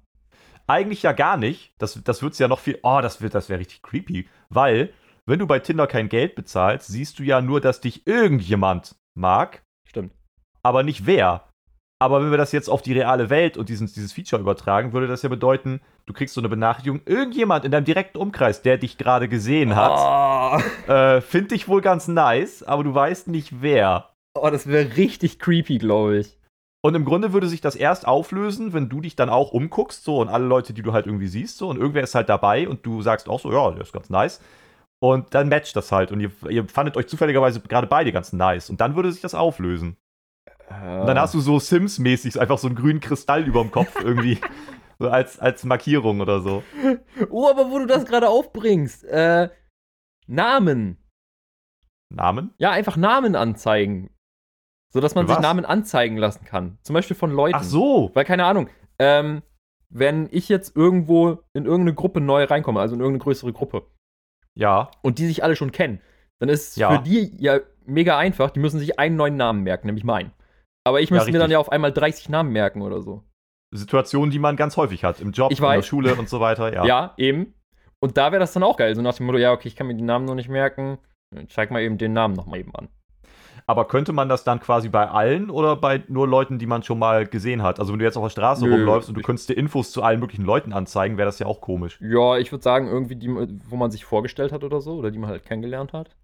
Eigentlich 0.68 1.04
ja 1.04 1.12
gar 1.12 1.36
nicht. 1.36 1.74
Das, 1.78 2.02
das 2.04 2.22
wird's 2.22 2.40
ja 2.40 2.48
noch 2.48 2.60
viel. 2.60 2.80
Oh, 2.84 3.00
das 3.02 3.22
wird, 3.22 3.36
das 3.36 3.50
wäre 3.50 3.60
richtig 3.60 3.82
creepy. 3.82 4.30
Weil, 4.50 4.94
wenn 5.26 5.40
du 5.40 5.48
bei 5.48 5.60
Tinder 5.60 5.88
kein 5.88 6.10
Geld 6.10 6.36
bezahlst, 6.36 6.88
siehst 6.88 7.20
du 7.20 7.24
ja 7.24 7.42
nur, 7.42 7.62
dass 7.62 7.82
dich 7.82 8.06
irgendjemand 8.08 8.96
mag, 9.16 9.64
Stimmt. 9.88 10.14
aber 10.64 10.84
nicht 10.84 11.06
wer. 11.06 11.48
Aber 12.02 12.22
wenn 12.22 12.32
wir 12.32 12.38
das 12.38 12.52
jetzt 12.52 12.70
auf 12.70 12.82
die 12.82 12.92
reale 12.92 13.30
Welt 13.30 13.56
und 13.56 13.70
diesen, 13.70 13.88
dieses 13.88 14.12
Feature 14.12 14.42
übertragen, 14.42 14.92
würde 14.92 15.08
das 15.08 15.22
ja 15.22 15.30
bedeuten, 15.30 15.80
du 16.06 16.12
kriegst 16.12 16.34
so 16.36 16.42
eine 16.42 16.50
Benachrichtigung, 16.50 17.00
irgendjemand 17.06 17.64
in 17.64 17.72
deinem 17.72 17.86
direkten 17.86 18.18
Umkreis, 18.18 18.62
der 18.62 18.78
dich 18.78 18.98
gerade 18.98 19.30
gesehen 19.30 19.74
hat, 19.76 20.62
Oh, 20.90 20.92
äh, 20.92 21.22
findet 21.22 21.52
dich 21.52 21.70
wohl 21.70 21.80
ganz 21.82 22.10
nice, 22.10 22.64
aber 22.64 22.84
du 22.84 22.94
weißt 22.94 23.30
nicht 23.30 23.62
wer. 23.62 24.10
oh 24.38 24.50
das 24.50 24.68
wäre 24.68 24.98
richtig 24.98 25.40
creepy, 25.40 25.78
glaube 25.78 26.18
ich. 26.20 26.38
Und 26.86 26.96
im 26.96 27.06
Grunde 27.06 27.32
würde 27.32 27.48
sich 27.48 27.62
das 27.62 27.76
erst 27.78 28.06
auflösen, 28.06 28.74
wenn 28.74 28.90
du 28.90 29.00
dich 29.00 29.16
dann 29.16 29.30
auch 29.30 29.52
umguckst, 29.54 30.04
so 30.04 30.20
und 30.20 30.28
alle 30.28 30.46
Leute, 30.46 30.74
die 30.74 30.82
du 30.82 30.92
halt 30.92 31.06
irgendwie 31.06 31.28
siehst, 31.28 31.58
so 31.58 31.70
und 31.70 31.78
irgendwer 31.78 32.04
ist 32.04 32.16
halt 32.16 32.28
dabei 32.28 32.68
und 32.68 32.86
du 32.86 33.02
sagst 33.02 33.30
auch 33.30 33.40
so, 33.40 33.54
ja, 33.54 33.72
der 33.72 33.84
ist 33.84 33.94
ganz 33.94 34.10
nice. 34.10 34.42
Und 35.04 35.34
dann 35.36 35.50
matcht 35.50 35.76
das 35.76 35.92
halt 35.92 36.14
und 36.14 36.22
ihr, 36.22 36.32
ihr 36.50 36.66
fandet 36.70 36.96
euch 36.96 37.08
zufälligerweise 37.08 37.60
gerade 37.60 37.88
beide 37.88 38.14
ganz 38.14 38.32
nice 38.32 38.70
und 38.70 38.80
dann 38.80 38.96
würde 38.96 39.12
sich 39.12 39.22
das 39.22 39.36
auflösen. 39.36 39.98
Und 40.70 41.08
dann 41.08 41.20
hast 41.20 41.34
du 41.34 41.42
so 41.42 41.60
Sims-mäßig 41.60 42.40
einfach 42.40 42.58
so 42.58 42.68
einen 42.68 42.78
grünen 42.78 43.02
Kristall 43.02 43.44
über 43.44 43.64
dem 43.64 43.72
Kopf 43.72 44.02
irgendwie. 44.02 44.40
so 45.00 45.10
als, 45.10 45.40
als 45.40 45.66
Markierung 45.66 46.22
oder 46.22 46.40
so. 46.40 46.64
Oh, 47.30 47.50
aber 47.50 47.70
wo 47.70 47.80
du 47.80 47.86
das 47.86 48.06
gerade 48.06 48.30
aufbringst, 48.30 49.04
äh, 49.04 49.50
Namen. 50.26 51.04
Namen? 52.10 52.54
Ja, 52.58 52.72
einfach 52.72 52.96
Namen 52.96 53.36
anzeigen. 53.36 54.10
Sodass 54.94 55.16
man 55.16 55.26
Für 55.26 55.34
sich 55.34 55.38
was? 55.40 55.44
Namen 55.44 55.66
anzeigen 55.66 56.16
lassen 56.16 56.46
kann. 56.46 56.78
Zum 56.82 56.94
Beispiel 56.94 57.18
von 57.18 57.32
Leuten. 57.32 57.58
Ach 57.58 57.64
so. 57.64 58.10
Weil, 58.14 58.24
keine 58.24 58.46
Ahnung, 58.46 58.70
ähm, 59.00 59.42
wenn 59.90 60.30
ich 60.32 60.48
jetzt 60.48 60.78
irgendwo 60.78 61.44
in 61.52 61.66
irgendeine 61.66 61.94
Gruppe 61.94 62.22
neu 62.22 62.46
reinkomme, 62.46 62.80
also 62.80 62.96
in 62.96 63.02
irgendeine 63.02 63.26
größere 63.26 63.52
Gruppe, 63.52 63.86
Ja. 64.56 64.92
und 65.02 65.20
die 65.20 65.26
sich 65.28 65.44
alle 65.44 65.56
schon 65.56 65.72
kennen, 65.72 66.00
dann 66.40 66.50
ist 66.50 66.70
es 66.72 66.76
Ja. 66.76 66.92
für 66.98 67.04
die 67.04 67.34
ja 67.38 67.60
mega 67.86 68.18
einfach. 68.18 68.52
Die 68.52 68.60
müssen 68.60 68.80
sich 68.80 69.00
einen 69.00 69.16
neuen 69.16 69.36
Namen 69.38 69.64
merken, 69.64 69.88
nämlich 69.88 70.04
meinen. 70.04 70.32
Aber 70.86 71.02
ich 71.02 71.10
Ja, 71.10 71.16
müsste 71.16 71.32
mir 71.32 71.40
dann 71.40 71.52
ja 71.52 71.60
auf 71.60 71.72
einmal 71.72 71.92
30 71.92 72.30
Namen 72.30 72.52
merken 72.52 72.82
oder 72.82 73.02
so. 73.02 73.24
Situationen, 73.74 74.32
die 74.32 74.40
man 74.40 74.56
ganz 74.56 74.78
häufig 74.78 75.04
hat. 75.04 75.20
Im 75.20 75.32
Job, 75.32 75.52
in 75.52 75.58
der. 75.58 75.82
Schule 75.82 76.16
und 76.16 76.30
so 76.30 76.40
weiter. 76.40 76.74
Ja. 76.74 76.86
Ja, 76.86 77.14
eben. 77.18 77.54
Und 78.00 78.18
da 78.18 78.32
wäre 78.32 78.40
das 78.40 78.54
dann 78.54 78.64
auch 78.64 78.78
geil. 78.78 78.94
So 78.96 79.02
nach 79.02 79.16
dem 79.16 79.26
Motto, 79.26 79.38
ja, 79.40 79.52
okay, 79.54 79.68
ich 79.70 79.76
kann 79.76 79.88
mir 79.88 79.96
die 79.96 80.04
Namen 80.04 80.26
noch 80.26 80.36
nicht 80.36 80.50
merken. 80.50 80.98
Zeig 81.48 81.72
mal 81.72 81.82
eben 81.82 81.98
den 81.98 82.14
Namen 82.14 82.36
nochmal 82.36 82.60
eben 82.60 82.76
an. 82.76 82.90
Aber 83.66 83.88
könnte 83.88 84.12
man 84.14 84.30
das 84.30 84.44
dann 84.44 84.60
quasi 84.60 84.90
bei 84.90 85.10
allen 85.10 85.50
oder 85.50 85.76
bei 85.76 86.04
nur 86.08 86.28
Leuten, 86.28 86.60
die 86.60 86.66
man 86.66 86.84
schon 86.84 87.00
mal 87.00 87.26
gesehen 87.26 87.64
hat? 87.64 87.80
Also 87.80 87.94
wenn 87.94 88.00
du 88.00 88.06
jetzt 88.06 88.18
auf 88.18 88.24
der 88.24 88.30
Straße 88.30 88.66
Nö, 88.66 88.74
rumläufst 88.74 89.10
und 89.10 89.16
du 89.16 89.22
könntest 89.22 89.50
dir 89.50 89.54
Infos 89.54 89.92
zu 89.92 90.04
allen 90.04 90.20
möglichen 90.20 90.46
Leuten 90.46 90.74
anzeigen, 90.74 91.18
wäre 91.18 91.28
das 91.28 91.40
ja 91.40 91.46
auch 91.48 91.62
komisch. 91.62 92.00
Ja, 92.02 92.38
ich 92.38 92.52
würde 92.52 92.64
sagen, 92.64 92.88
irgendwie 92.88 93.16
die, 93.16 93.30
wo 93.30 93.76
man 93.76 93.92
sich 93.92 94.06
vorgestellt 94.06 94.52
hat 94.52 94.64
oder 94.64 94.82
so, 94.82 94.96
oder 94.96 95.12
die 95.12 95.20
man 95.20 95.30
halt 95.30 95.46
kennengelernt 95.46 95.94
hat. 95.94 96.16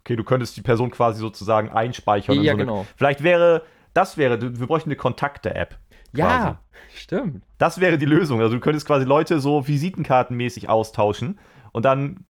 Okay, 0.00 0.16
du 0.16 0.24
könntest 0.24 0.56
die 0.56 0.62
Person 0.62 0.90
quasi 0.90 1.18
sozusagen 1.20 1.70
einspeichern. 1.70 2.36
in 2.36 2.42
ja, 2.42 2.52
so 2.52 2.56
eine, 2.56 2.66
genau. 2.66 2.86
Vielleicht 2.96 3.22
wäre, 3.22 3.62
das 3.94 4.18
wäre, 4.18 4.40
wir 4.40 4.66
bräuchten 4.66 4.90
eine 4.90 4.96
Kontakte-App. 4.96 5.78
Ja, 6.12 6.60
stimmt. 6.94 7.42
Das 7.58 7.80
wäre 7.80 7.98
die 7.98 8.04
Lösung. 8.04 8.40
Also 8.40 8.54
du 8.54 8.60
könntest 8.60 8.86
quasi 8.86 9.04
Leute 9.04 9.40
so 9.40 9.66
Visitenkartenmäßig 9.66 10.68
austauschen 10.68 11.38
und 11.72 11.84
dann 11.84 12.26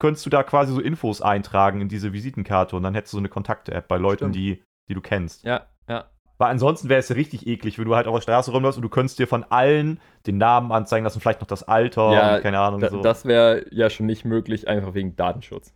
könntest 0.00 0.24
du 0.26 0.30
da 0.30 0.42
quasi 0.42 0.72
so 0.72 0.80
Infos 0.80 1.20
eintragen 1.22 1.80
in 1.80 1.88
diese 1.88 2.12
Visitenkarte 2.12 2.76
und 2.76 2.82
dann 2.82 2.94
hättest 2.94 3.12
du 3.12 3.16
so 3.16 3.20
eine 3.20 3.28
Kontakte-App 3.28 3.88
bei 3.88 3.96
Leuten, 3.98 4.32
Stimmt. 4.32 4.34
die, 4.36 4.62
die 4.88 4.94
du 4.94 5.00
kennst. 5.00 5.44
Ja, 5.44 5.66
ja. 5.88 6.06
Weil 6.40 6.50
ansonsten 6.52 6.88
wäre 6.88 7.00
es 7.00 7.08
ja 7.08 7.16
richtig 7.16 7.48
eklig, 7.48 7.78
wenn 7.78 7.86
du 7.86 7.96
halt 7.96 8.06
auf 8.06 8.14
der 8.14 8.22
Straße 8.22 8.52
rumläufst 8.52 8.78
und 8.78 8.82
du 8.82 8.88
könntest 8.88 9.18
dir 9.18 9.26
von 9.26 9.42
allen 9.44 10.00
den 10.26 10.38
Namen 10.38 10.70
anzeigen 10.70 11.02
lassen, 11.02 11.18
vielleicht 11.20 11.40
noch 11.40 11.48
das 11.48 11.64
Alter 11.64 12.12
Ja, 12.12 12.36
und 12.36 12.42
keine 12.42 12.60
Ahnung 12.60 12.80
so. 12.88 13.02
Das 13.02 13.24
wäre 13.24 13.66
ja 13.72 13.90
schon 13.90 14.06
nicht 14.06 14.24
möglich, 14.24 14.68
einfach 14.68 14.94
wegen 14.94 15.16
Datenschutz. 15.16 15.74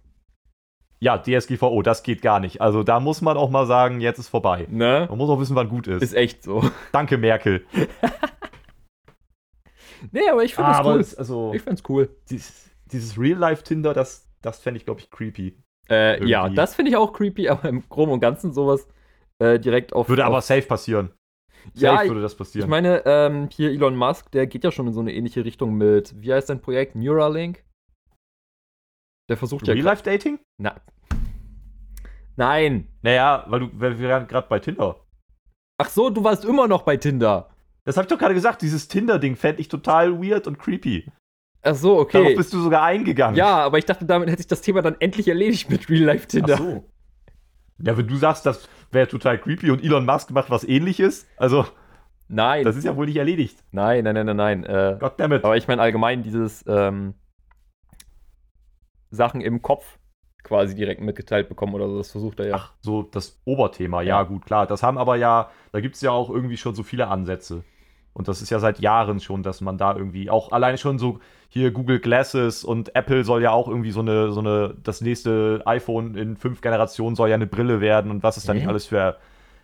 ja, 1.01 1.19
DSGVO, 1.19 1.83
das 1.83 2.05
geht 2.05 2.23
gar 2.23 2.39
nicht. 2.39 2.61
Also 2.61 2.85
da 2.85 3.01
muss 3.01 3.23
man 3.23 3.37
auch 3.37 3.51
mal 3.51 3.67
sagen, 3.67 4.01
jetzt 4.01 4.21
ist 4.21 4.29
vorbei. 4.29 4.69
Ne? 4.71 5.07
Man 5.09 5.19
muss 5.19 5.29
auch 5.31 5.41
wissen, 5.41 5.57
wann 5.57 5.69
gut 5.69 5.89
ist. 5.89 6.01
Ist 6.01 6.15
echt 6.15 6.45
so. 6.45 6.63
Danke, 6.93 7.19
Merkel. 7.19 7.67
Nee, 10.13 10.29
aber 10.31 10.45
ich 10.45 10.55
finde 10.55 10.71
Ah, 10.71 10.79
aber 10.79 10.95
cool. 10.95 11.01
es- 11.01 11.17
also, 11.17 11.53
Ich 11.55 11.63
find's 11.63 11.83
cool. 11.89 12.09
dieses, 12.31 12.71
dieses 12.93 13.19
Real-Life-Tinder, 13.19 13.95
das, 13.95 14.29
das 14.41 14.61
fände 14.61 14.79
ich, 14.79 14.85
glaube 14.85 15.01
ich, 15.01 15.11
creepy. 15.11 15.57
Äh, 15.91 16.25
ja, 16.27 16.49
das 16.49 16.75
finde 16.75 16.91
ich 16.91 16.97
auch 16.97 17.13
creepy, 17.13 17.49
aber 17.51 17.69
im 17.69 17.89
Groben 17.89 18.13
und 18.13 18.21
Ganzen 18.21 18.53
sowas 18.53 18.87
äh, 19.39 19.59
direkt 19.59 19.93
auf. 19.93 20.09
Würde 20.09 20.25
aber 20.25 20.39
auf, 20.39 20.45
safe 20.45 20.63
passieren. 20.63 21.11
Safe 21.75 22.05
Ja, 22.05 22.09
würde 22.09 22.23
das 22.23 22.37
passieren. 22.37 22.67
Ich 22.67 22.71
meine, 22.71 23.03
ähm, 23.07 23.49
hier 23.51 23.71
Elon 23.71 23.97
Musk, 23.97 24.31
der 24.33 24.47
geht 24.47 24.65
ja 24.65 24.73
schon 24.73 24.87
in 24.89 24.93
so 24.93 25.01
eine 25.01 25.13
ähnliche 25.13 25.45
Richtung 25.45 25.75
mit, 25.75 26.21
wie 26.21 26.33
heißt 26.33 26.49
sein 26.49 26.61
Projekt? 26.61 26.95
Neuralink? 26.97 27.65
Der 29.29 29.37
versucht 29.37 29.69
ja. 29.69 29.75
Real-Life-Dating? 29.75 30.39
Na, 30.59 30.81
nein. 32.37 32.89
Naja, 33.03 33.45
weil 33.49 33.61
du, 33.61 33.81
wir 33.81 34.09
waren 34.09 34.27
gerade 34.27 34.49
bei 34.49 34.59
Tinder. 34.59 35.01
Ach 35.79 35.89
so, 35.89 36.11
du 36.11 36.23
warst 36.25 36.45
immer 36.45 36.69
noch 36.69 36.83
bei 36.83 36.97
Tinder. 36.97 37.51
Das 37.85 37.97
habe 37.97 38.05
ich 38.05 38.09
doch 38.09 38.19
gerade 38.19 38.35
gesagt, 38.35 38.63
dieses 38.63 38.89
Tinder-Ding 38.89 39.37
fände 39.37 39.61
ich 39.61 39.69
total 39.69 40.23
weird 40.23 40.47
und 40.47 40.59
creepy. 40.59 41.11
Ach 41.65 41.75
so, 41.75 42.05
Darauf 42.05 42.27
okay. 42.27 42.35
bist 42.35 42.53
du 42.53 42.61
sogar 42.61 42.83
eingegangen. 42.83 43.37
Ja, 43.37 43.59
aber 43.59 43.79
ich 43.79 43.85
dachte, 43.85 44.05
damit 44.05 44.29
hätte 44.29 44.39
sich 44.39 44.49
das 44.49 44.63
Thema 44.63 44.83
dann 44.83 44.97
endlich 44.99 45.29
erledigt 45.29 45.71
mit 45.71 45.89
Real 45.89 46.03
Life 46.05 46.27
Tinder. 46.27 46.55
Ach 46.55 46.59
so. 46.59 46.85
Ja, 47.79 47.97
wenn 47.97 48.07
du 48.07 48.17
sagst, 48.17 48.47
das 48.47 48.69
wäre 48.91 49.09
total 49.09 49.39
creepy 49.39 49.71
und 49.71 49.83
Elon 49.83 50.05
Musk 50.05 50.31
macht 50.31 50.51
was 50.51 50.65
ähnliches, 50.65 51.27
also 51.37 51.65
Nein, 52.29 52.65
das 52.65 52.77
ist 52.77 52.85
ja 52.85 52.97
wohl 52.97 53.07
nicht 53.07 53.17
erledigt. 53.17 53.63
nein, 53.73 54.05
nein, 54.05 54.15
nein, 54.15 54.27
nein, 54.27 54.37
nein. 54.37 54.65
Äh, 54.65 54.97
Goddammit. 54.99 55.45
aber 55.45 55.57
ich 55.57 55.69
meine 55.69 55.83
allgemein 55.83 56.23
dieses 56.23 56.65
ähm, 56.67 57.15
Sachen 59.11 59.41
im 59.41 59.61
Kopf 59.63 59.99
quasi 60.43 60.75
direkt 60.75 61.01
mitgeteilt 61.01 61.49
bekommen 61.49 61.75
oder 61.75 61.89
so, 61.89 61.99
das 61.99 62.11
versucht 62.11 62.41
er 62.41 62.47
ja. 62.49 62.55
Ach, 62.57 62.73
so 62.81 63.03
das 63.03 63.41
Oberthema, 63.45 64.03
ja, 64.03 64.19
Ja. 64.19 64.23
gut, 64.25 64.45
klar. 64.45 64.67
Das 64.67 64.83
haben 64.83 64.99
aber 64.99 65.17
ja, 65.17 65.51
da 65.73 65.81
gibt 65.81 65.95
es 65.97 66.01
ja 66.01 66.11
auch 66.11 66.31
irgendwie 66.31 66.57
schon 66.57 66.75
so 66.75 66.83
viele 66.83 67.09
Ansätze. 67.09 67.65
Und 68.13 68.29
das 68.29 68.43
ist 68.43 68.51
ja 68.51 68.59
seit 68.59 68.81
Jahren 68.81 69.21
schon, 69.21 69.43
dass 69.43 69.61
man 69.61 69.79
da 69.79 69.95
irgendwie 69.97 70.31
auch 70.31 70.53
alleine 70.53 70.79
schon 70.79 70.99
so 70.99 71.21
hier 71.53 71.71
Google 71.71 72.01
Glasses 72.01 72.65
und 72.65 72.97
Apple 72.97 73.25
soll 73.25 73.43
ja 73.43 73.51
auch 73.51 73.69
irgendwie 73.69 73.91
so 73.91 74.01
eine, 74.01 74.33
so 74.33 74.41
eine, 74.41 74.75
das 74.83 75.03
nächste 75.03 75.61
iPhone 75.67 76.15
in 76.15 76.39
fünf 76.39 76.63
Generationen 76.63 77.15
soll 77.15 77.29
ja 77.29 77.35
eine 77.35 77.47
Brille 77.47 77.83
werden 77.83 78.11
und 78.11 78.23
was 78.23 78.39
ist 78.39 78.49
da 78.49 78.55
nicht 78.55 78.67
alles 78.67 78.87
für. 78.87 79.19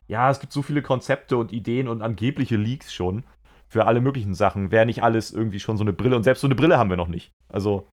Ja, 0.07 0.31
es 0.31 0.39
gibt 0.39 0.53
so 0.53 0.61
viele 0.61 0.83
Konzepte 0.83 1.39
und 1.39 1.51
Ideen 1.51 1.89
und 1.89 2.03
angebliche 2.03 2.57
Leaks 2.57 2.93
schon 2.93 3.25
für 3.69 3.87
alle 3.87 4.03
möglichen 4.03 4.35
Sachen. 4.35 4.71
Wäre 4.71 4.85
nicht 4.85 5.03
alles 5.03 5.33
irgendwie 5.33 5.61
schon 5.61 5.79
so 5.79 5.83
eine 5.85 5.95
Brille 5.95 6.15
und 6.15 6.25
selbst 6.25 6.43
so 6.43 6.47
eine 6.47 6.55
Brille 6.55 6.77
haben 6.77 6.91
wir 6.91 6.99
noch 6.99 7.09
nicht. 7.09 7.33
Also, 7.49 7.89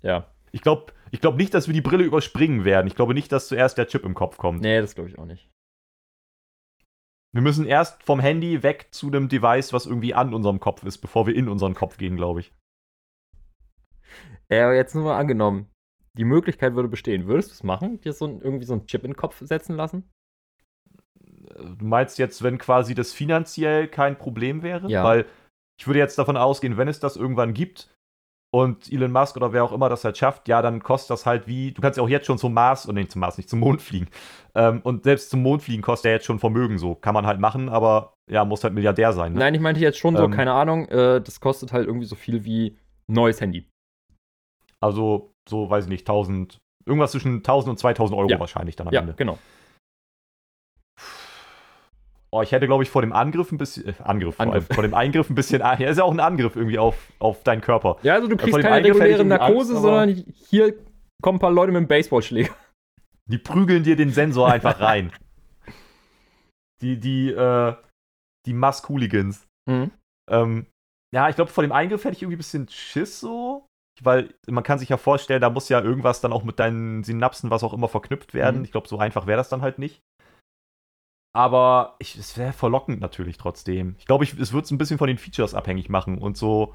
Ja. 0.00 0.26
ich 0.50 0.62
glaube 0.62 0.94
ich 1.10 1.20
glaub 1.20 1.36
nicht, 1.36 1.52
dass 1.52 1.66
wir 1.66 1.74
die 1.74 1.82
Brille 1.82 2.04
überspringen 2.04 2.64
werden. 2.64 2.86
Ich 2.86 2.94
glaube 2.94 3.12
nicht, 3.12 3.30
dass 3.32 3.48
zuerst 3.48 3.76
der 3.76 3.86
Chip 3.86 4.04
im 4.04 4.14
Kopf 4.14 4.38
kommt. 4.38 4.62
Nee, 4.62 4.80
das 4.80 4.94
glaube 4.94 5.10
ich 5.10 5.18
auch 5.18 5.26
nicht. 5.26 5.50
Wir 7.32 7.42
müssen 7.42 7.66
erst 7.66 8.02
vom 8.02 8.18
Handy 8.18 8.62
weg 8.62 8.88
zu 8.92 9.08
einem 9.08 9.28
Device, 9.28 9.74
was 9.74 9.84
irgendwie 9.84 10.14
an 10.14 10.32
unserem 10.32 10.58
Kopf 10.58 10.84
ist, 10.84 10.98
bevor 10.98 11.26
wir 11.26 11.34
in 11.36 11.48
unseren 11.50 11.74
Kopf 11.74 11.98
gehen, 11.98 12.16
glaube 12.16 12.40
ich. 12.40 12.52
Ja, 14.50 14.64
aber 14.66 14.74
jetzt 14.74 14.94
nur 14.94 15.04
mal 15.04 15.18
angenommen, 15.18 15.68
die 16.16 16.24
Möglichkeit 16.24 16.74
würde 16.74 16.88
bestehen. 16.88 17.26
Würdest 17.26 17.50
du 17.50 17.54
es 17.54 17.62
machen? 17.62 18.00
Dir 18.00 18.12
so 18.12 18.26
ein, 18.26 18.40
irgendwie 18.40 18.64
so 18.64 18.74
einen 18.74 18.86
Chip 18.86 19.02
in 19.04 19.10
den 19.10 19.16
Kopf 19.16 19.40
setzen 19.40 19.76
lassen? 19.76 20.10
Du 21.56 21.84
meinst 21.84 22.18
jetzt, 22.18 22.42
wenn 22.42 22.58
quasi 22.58 22.94
das 22.94 23.12
finanziell 23.12 23.88
kein 23.88 24.16
Problem 24.16 24.62
wäre? 24.62 24.88
Ja. 24.88 25.04
Weil 25.04 25.26
ich 25.78 25.86
würde 25.86 25.98
jetzt 25.98 26.18
davon 26.18 26.36
ausgehen, 26.36 26.76
wenn 26.76 26.88
es 26.88 27.00
das 27.00 27.16
irgendwann 27.16 27.52
gibt 27.54 27.90
und 28.54 28.90
Elon 28.92 29.10
Musk 29.10 29.36
oder 29.36 29.52
wer 29.52 29.64
auch 29.64 29.72
immer 29.72 29.88
das 29.88 30.04
halt 30.04 30.16
schafft, 30.16 30.46
ja, 30.46 30.62
dann 30.62 30.80
kostet 30.80 31.10
das 31.10 31.26
halt 31.26 31.48
wie, 31.48 31.72
du 31.72 31.82
kannst 31.82 31.96
ja 31.96 32.04
auch 32.04 32.08
jetzt 32.08 32.26
schon 32.26 32.38
zum 32.38 32.54
Mars, 32.54 32.86
und 32.86 32.94
nicht 32.94 33.10
zum 33.10 33.20
Mars, 33.20 33.36
nicht 33.36 33.48
zum 33.50 33.58
Mond 33.58 33.82
fliegen. 33.82 34.06
Ähm, 34.54 34.80
und 34.84 35.02
selbst 35.02 35.30
zum 35.30 35.42
Mond 35.42 35.62
fliegen 35.62 35.82
kostet 35.82 36.06
ja 36.06 36.12
jetzt 36.12 36.26
schon 36.26 36.38
Vermögen 36.38 36.78
so. 36.78 36.94
Kann 36.94 37.14
man 37.14 37.26
halt 37.26 37.40
machen, 37.40 37.68
aber 37.68 38.14
ja, 38.30 38.44
muss 38.44 38.62
halt 38.62 38.72
Milliardär 38.72 39.12
sein. 39.12 39.32
Ne? 39.32 39.40
Nein, 39.40 39.54
ich 39.54 39.60
meinte 39.60 39.80
jetzt 39.80 39.98
schon 39.98 40.16
so, 40.16 40.24
Ähm. 40.24 40.30
keine 40.30 40.52
Ahnung, 40.52 40.86
äh, 40.86 41.20
das 41.20 41.40
kostet 41.40 41.72
halt 41.72 41.88
irgendwie 41.88 42.06
so 42.06 42.14
viel 42.14 42.44
wie 42.44 42.78
ein 43.08 43.14
neues 43.14 43.40
Handy. 43.40 43.68
Also, 44.84 45.32
so, 45.48 45.70
weiß 45.70 45.84
ich 45.84 45.88
nicht, 45.90 46.02
1000, 46.06 46.58
irgendwas 46.84 47.12
zwischen 47.12 47.36
1000 47.38 47.70
und 47.70 47.78
2000 47.78 48.18
Euro 48.18 48.28
Ja. 48.28 48.38
wahrscheinlich 48.38 48.76
dann 48.76 48.88
am 48.88 48.92
Ja, 48.92 49.00
Ende. 49.00 49.14
genau. 49.14 49.38
Oh, 52.30 52.42
ich 52.42 52.50
hätte, 52.50 52.66
glaube 52.66 52.82
ich, 52.82 52.90
vor 52.90 53.00
dem 53.00 53.12
Angriff 53.12 53.52
ein 53.52 53.58
bisschen. 53.58 53.86
Äh, 53.88 53.94
Angriff, 54.02 54.34
vor, 54.36 54.46
Angriff. 54.46 54.64
allem, 54.68 54.74
vor 54.74 54.82
dem 54.82 54.94
Eingriff 54.94 55.30
ein 55.30 55.36
bisschen. 55.36 55.60
Ja, 55.60 55.72
ist 55.74 55.98
ja 55.98 56.04
auch 56.04 56.10
ein 56.12 56.18
Angriff 56.20 56.56
irgendwie 56.56 56.78
auf, 56.80 57.12
auf 57.20 57.44
deinen 57.44 57.60
Körper. 57.60 57.96
Ja, 58.02 58.14
also 58.14 58.26
du 58.26 58.36
vor 58.36 58.44
kriegst 58.48 58.60
keine 58.60 58.74
Eingriff 58.74 58.96
reguläre 58.96 59.24
Narkose, 59.24 59.72
Angst, 59.74 59.82
sondern 59.82 60.08
hier 60.48 60.74
kommen 61.22 61.36
ein 61.36 61.40
paar 61.40 61.52
Leute 61.52 61.70
mit 61.70 61.78
einem 61.78 61.86
Baseballschläger. 61.88 62.52
Die 63.26 63.38
prügeln 63.38 63.84
dir 63.84 63.94
den 63.96 64.10
Sensor 64.10 64.50
einfach 64.50 64.80
rein. 64.80 65.12
Die, 66.82 66.98
die, 66.98 67.30
äh, 67.30 67.74
die 68.46 68.52
Musk-Hooligans. 68.52 69.46
Mhm. 69.70 69.92
Ähm, 70.28 70.66
ja, 71.14 71.28
ich 71.28 71.36
glaube, 71.36 71.52
vor 71.52 71.62
dem 71.62 71.72
Eingriff 71.72 72.04
hätte 72.04 72.16
ich 72.16 72.22
irgendwie 72.22 72.36
ein 72.36 72.38
bisschen 72.38 72.68
Schiss 72.68 73.20
so. 73.20 73.66
Weil 74.02 74.34
man 74.48 74.64
kann 74.64 74.78
sich 74.78 74.88
ja 74.88 74.96
vorstellen, 74.96 75.40
da 75.40 75.50
muss 75.50 75.68
ja 75.68 75.80
irgendwas 75.80 76.20
dann 76.20 76.32
auch 76.32 76.42
mit 76.42 76.58
deinen 76.58 77.04
Synapsen, 77.04 77.50
was 77.50 77.62
auch 77.62 77.72
immer, 77.72 77.88
verknüpft 77.88 78.34
werden. 78.34 78.58
Mhm. 78.58 78.64
Ich 78.64 78.72
glaube, 78.72 78.88
so 78.88 78.98
einfach 78.98 79.26
wäre 79.26 79.38
das 79.38 79.48
dann 79.48 79.62
halt 79.62 79.78
nicht. 79.78 80.02
Aber 81.32 81.96
ich, 81.98 82.16
es 82.16 82.38
wäre 82.38 82.52
verlockend 82.52 83.00
natürlich 83.00 83.38
trotzdem. 83.38 83.96
Ich 83.98 84.06
glaube, 84.06 84.24
es 84.24 84.52
wird 84.52 84.64
es 84.64 84.70
ein 84.70 84.78
bisschen 84.78 84.98
von 84.98 85.08
den 85.08 85.18
Features 85.18 85.54
abhängig 85.54 85.88
machen 85.88 86.18
und 86.18 86.36
so, 86.36 86.74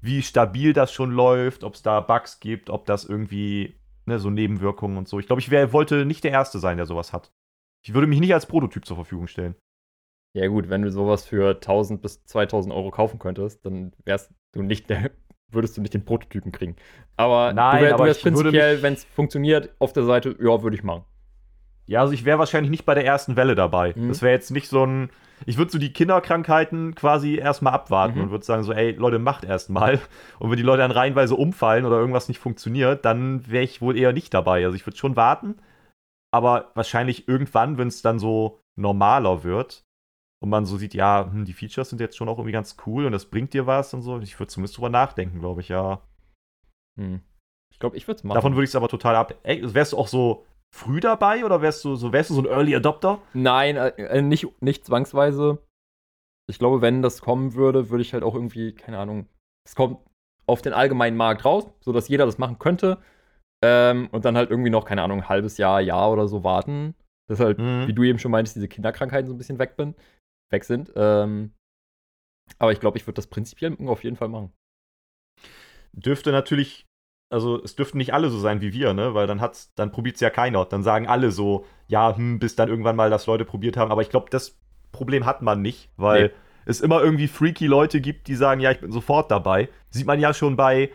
wie 0.00 0.22
stabil 0.22 0.72
das 0.72 0.92
schon 0.92 1.12
läuft, 1.12 1.62
ob 1.62 1.74
es 1.74 1.82
da 1.82 2.00
Bugs 2.00 2.40
gibt, 2.40 2.70
ob 2.70 2.86
das 2.86 3.04
irgendwie, 3.04 3.78
ne, 4.06 4.18
so 4.18 4.30
Nebenwirkungen 4.30 4.96
und 4.96 5.08
so. 5.08 5.20
Ich 5.20 5.26
glaube, 5.26 5.40
ich 5.40 5.50
wär, 5.50 5.72
wollte 5.72 6.06
nicht 6.06 6.24
der 6.24 6.32
Erste 6.32 6.58
sein, 6.58 6.76
der 6.76 6.86
sowas 6.86 7.12
hat. 7.12 7.32
Ich 7.84 7.94
würde 7.94 8.08
mich 8.08 8.20
nicht 8.20 8.34
als 8.34 8.46
Prototyp 8.46 8.84
zur 8.84 8.96
Verfügung 8.96 9.28
stellen. 9.28 9.54
Ja, 10.36 10.46
gut, 10.48 10.68
wenn 10.68 10.82
du 10.82 10.90
sowas 10.90 11.24
für 11.24 11.54
1000 11.54 12.02
bis 12.02 12.24
2000 12.24 12.74
Euro 12.74 12.90
kaufen 12.90 13.18
könntest, 13.18 13.64
dann 13.64 13.92
wärst 14.04 14.32
du 14.52 14.62
nicht 14.62 14.88
der, 14.90 15.10
würdest 15.52 15.76
du 15.76 15.80
nicht 15.80 15.94
den 15.94 16.04
Prototypen 16.04 16.52
kriegen. 16.52 16.76
Aber 17.16 17.52
Nein, 17.52 17.78
du, 17.78 17.84
wär, 17.84 17.94
aber 17.94 18.04
du 18.04 18.08
wärst 18.08 18.22
prinzipiell, 18.22 18.82
wenn 18.82 18.94
es 18.94 19.04
funktioniert, 19.04 19.70
auf 19.78 19.92
der 19.92 20.04
Seite, 20.04 20.36
ja, 20.40 20.62
würde 20.62 20.76
ich 20.76 20.82
machen. 20.82 21.04
Ja, 21.86 22.00
also 22.02 22.12
ich 22.12 22.24
wäre 22.24 22.38
wahrscheinlich 22.38 22.70
nicht 22.70 22.84
bei 22.86 22.94
der 22.94 23.04
ersten 23.04 23.34
Welle 23.36 23.54
dabei. 23.54 23.92
Mhm. 23.96 24.08
Das 24.08 24.22
wäre 24.22 24.32
jetzt 24.32 24.50
nicht 24.50 24.68
so 24.68 24.84
ein. 24.84 25.10
Ich 25.46 25.56
würde 25.56 25.72
so 25.72 25.78
die 25.78 25.92
Kinderkrankheiten 25.92 26.94
quasi 26.94 27.36
erstmal 27.36 27.72
abwarten 27.72 28.18
Mhm. 28.18 28.24
und 28.24 28.30
würde 28.30 28.44
sagen 28.44 28.62
so, 28.62 28.72
ey, 28.72 28.92
Leute, 28.92 29.18
macht 29.18 29.42
erstmal. 29.44 29.98
Und 30.38 30.50
wenn 30.50 30.56
die 30.58 30.62
Leute 30.62 30.82
dann 30.82 30.90
reihenweise 30.90 31.34
umfallen 31.34 31.86
oder 31.86 31.98
irgendwas 31.98 32.28
nicht 32.28 32.38
funktioniert, 32.38 33.04
dann 33.04 33.50
wäre 33.50 33.64
ich 33.64 33.80
wohl 33.80 33.96
eher 33.96 34.12
nicht 34.12 34.32
dabei. 34.34 34.64
Also 34.64 34.76
ich 34.76 34.86
würde 34.86 34.98
schon 34.98 35.16
warten, 35.16 35.56
aber 36.30 36.70
wahrscheinlich 36.74 37.26
irgendwann, 37.26 37.78
wenn 37.78 37.88
es 37.88 38.02
dann 38.02 38.18
so 38.18 38.60
normaler 38.76 39.42
wird 39.42 39.84
und 40.42 40.48
man 40.48 40.64
so 40.64 40.76
sieht, 40.76 40.94
ja, 40.94 41.28
hm, 41.30 41.44
die 41.44 41.52
Features 41.52 41.90
sind 41.90 42.00
jetzt 42.00 42.16
schon 42.16 42.28
auch 42.28 42.38
irgendwie 42.38 42.52
ganz 42.52 42.76
cool 42.86 43.04
und 43.06 43.12
das 43.12 43.26
bringt 43.26 43.52
dir 43.52 43.66
was 43.66 43.92
und 43.92 44.02
so. 44.02 44.18
Ich 44.20 44.38
würde 44.38 44.48
zumindest 44.48 44.76
drüber 44.76 44.88
nachdenken, 44.88 45.38
glaube 45.40 45.60
ich, 45.60 45.68
ja. 45.68 46.00
Hm. 46.98 47.20
Ich 47.72 47.78
glaube, 47.78 47.96
ich 47.96 48.08
würde 48.08 48.18
es 48.18 48.24
machen. 48.24 48.34
Davon 48.34 48.54
würde 48.54 48.64
ich 48.64 48.70
es 48.70 48.76
aber 48.76 48.88
total 48.88 49.16
ab. 49.16 49.34
Ey, 49.42 49.74
wärst 49.74 49.92
du 49.92 49.98
auch 49.98 50.08
so 50.08 50.44
früh 50.74 51.00
dabei 51.00 51.44
oder 51.44 51.62
wärst 51.62 51.84
du 51.84 51.94
so, 51.94 52.12
wärst 52.12 52.30
du 52.30 52.34
so 52.34 52.42
ein 52.42 52.46
Early 52.46 52.74
Adopter? 52.74 53.20
Nein, 53.34 53.76
äh, 53.76 54.22
nicht, 54.22 54.46
nicht 54.62 54.86
zwangsweise. 54.86 55.58
Ich 56.48 56.58
glaube, 56.58 56.80
wenn 56.80 57.02
das 57.02 57.20
kommen 57.20 57.54
würde, 57.54 57.90
würde 57.90 58.02
ich 58.02 58.12
halt 58.12 58.24
auch 58.24 58.34
irgendwie, 58.34 58.74
keine 58.74 58.98
Ahnung, 58.98 59.28
es 59.66 59.74
kommt 59.74 59.98
auf 60.46 60.62
den 60.62 60.72
allgemeinen 60.72 61.16
Markt 61.16 61.44
raus, 61.44 61.70
sodass 61.80 62.08
jeder 62.08 62.26
das 62.26 62.38
machen 62.38 62.58
könnte. 62.58 62.98
Ähm, 63.62 64.08
und 64.10 64.24
dann 64.24 64.36
halt 64.36 64.50
irgendwie 64.50 64.70
noch, 64.70 64.84
keine 64.84 65.02
Ahnung, 65.02 65.20
ein 65.20 65.28
halbes 65.28 65.58
Jahr, 65.58 65.80
Jahr 65.80 66.10
oder 66.10 66.28
so 66.28 66.42
warten. 66.44 66.94
Dass 67.28 67.40
halt, 67.40 67.58
mhm. 67.58 67.86
wie 67.86 67.92
du 67.92 68.02
eben 68.02 68.18
schon 68.18 68.32
meintest, 68.32 68.56
diese 68.56 68.68
Kinderkrankheiten 68.68 69.28
so 69.28 69.34
ein 69.34 69.38
bisschen 69.38 69.58
weg, 69.58 69.76
bin, 69.76 69.94
weg 70.50 70.64
sind. 70.64 70.92
Ähm, 70.96 71.52
aber 72.58 72.72
ich 72.72 72.80
glaube, 72.80 72.98
ich 72.98 73.06
würde 73.06 73.16
das 73.16 73.28
prinzipiell 73.28 73.76
auf 73.86 74.04
jeden 74.04 74.16
Fall 74.16 74.28
machen. 74.28 74.52
Dürfte 75.92 76.32
natürlich, 76.32 76.86
also 77.32 77.62
es 77.62 77.76
dürften 77.76 77.98
nicht 77.98 78.12
alle 78.12 78.30
so 78.30 78.38
sein 78.38 78.60
wie 78.60 78.72
wir, 78.72 78.94
ne? 78.94 79.14
Weil 79.14 79.26
dann 79.26 79.40
hat's, 79.40 79.72
dann 79.74 79.92
probiert 79.92 80.16
es 80.16 80.20
ja 80.20 80.30
keiner. 80.30 80.64
Dann 80.64 80.82
sagen 80.82 81.06
alle 81.06 81.30
so, 81.30 81.66
ja, 81.88 82.16
hm, 82.16 82.38
bis 82.38 82.56
dann 82.56 82.68
irgendwann 82.68 82.96
mal 82.96 83.10
das 83.10 83.26
Leute 83.26 83.44
probiert 83.44 83.76
haben. 83.76 83.90
Aber 83.90 84.02
ich 84.02 84.10
glaube, 84.10 84.30
das 84.30 84.58
Problem 84.92 85.26
hat 85.26 85.42
man 85.42 85.62
nicht, 85.62 85.90
weil 85.96 86.28
nee. 86.28 86.34
es 86.66 86.80
immer 86.80 87.02
irgendwie 87.02 87.28
freaky 87.28 87.66
Leute 87.66 88.00
gibt, 88.00 88.28
die 88.28 88.34
sagen, 88.34 88.60
ja, 88.60 88.70
ich 88.70 88.80
bin 88.80 88.92
sofort 88.92 89.30
dabei. 89.30 89.68
Sieht 89.90 90.06
man 90.06 90.20
ja 90.20 90.34
schon 90.34 90.56
bei, 90.56 90.90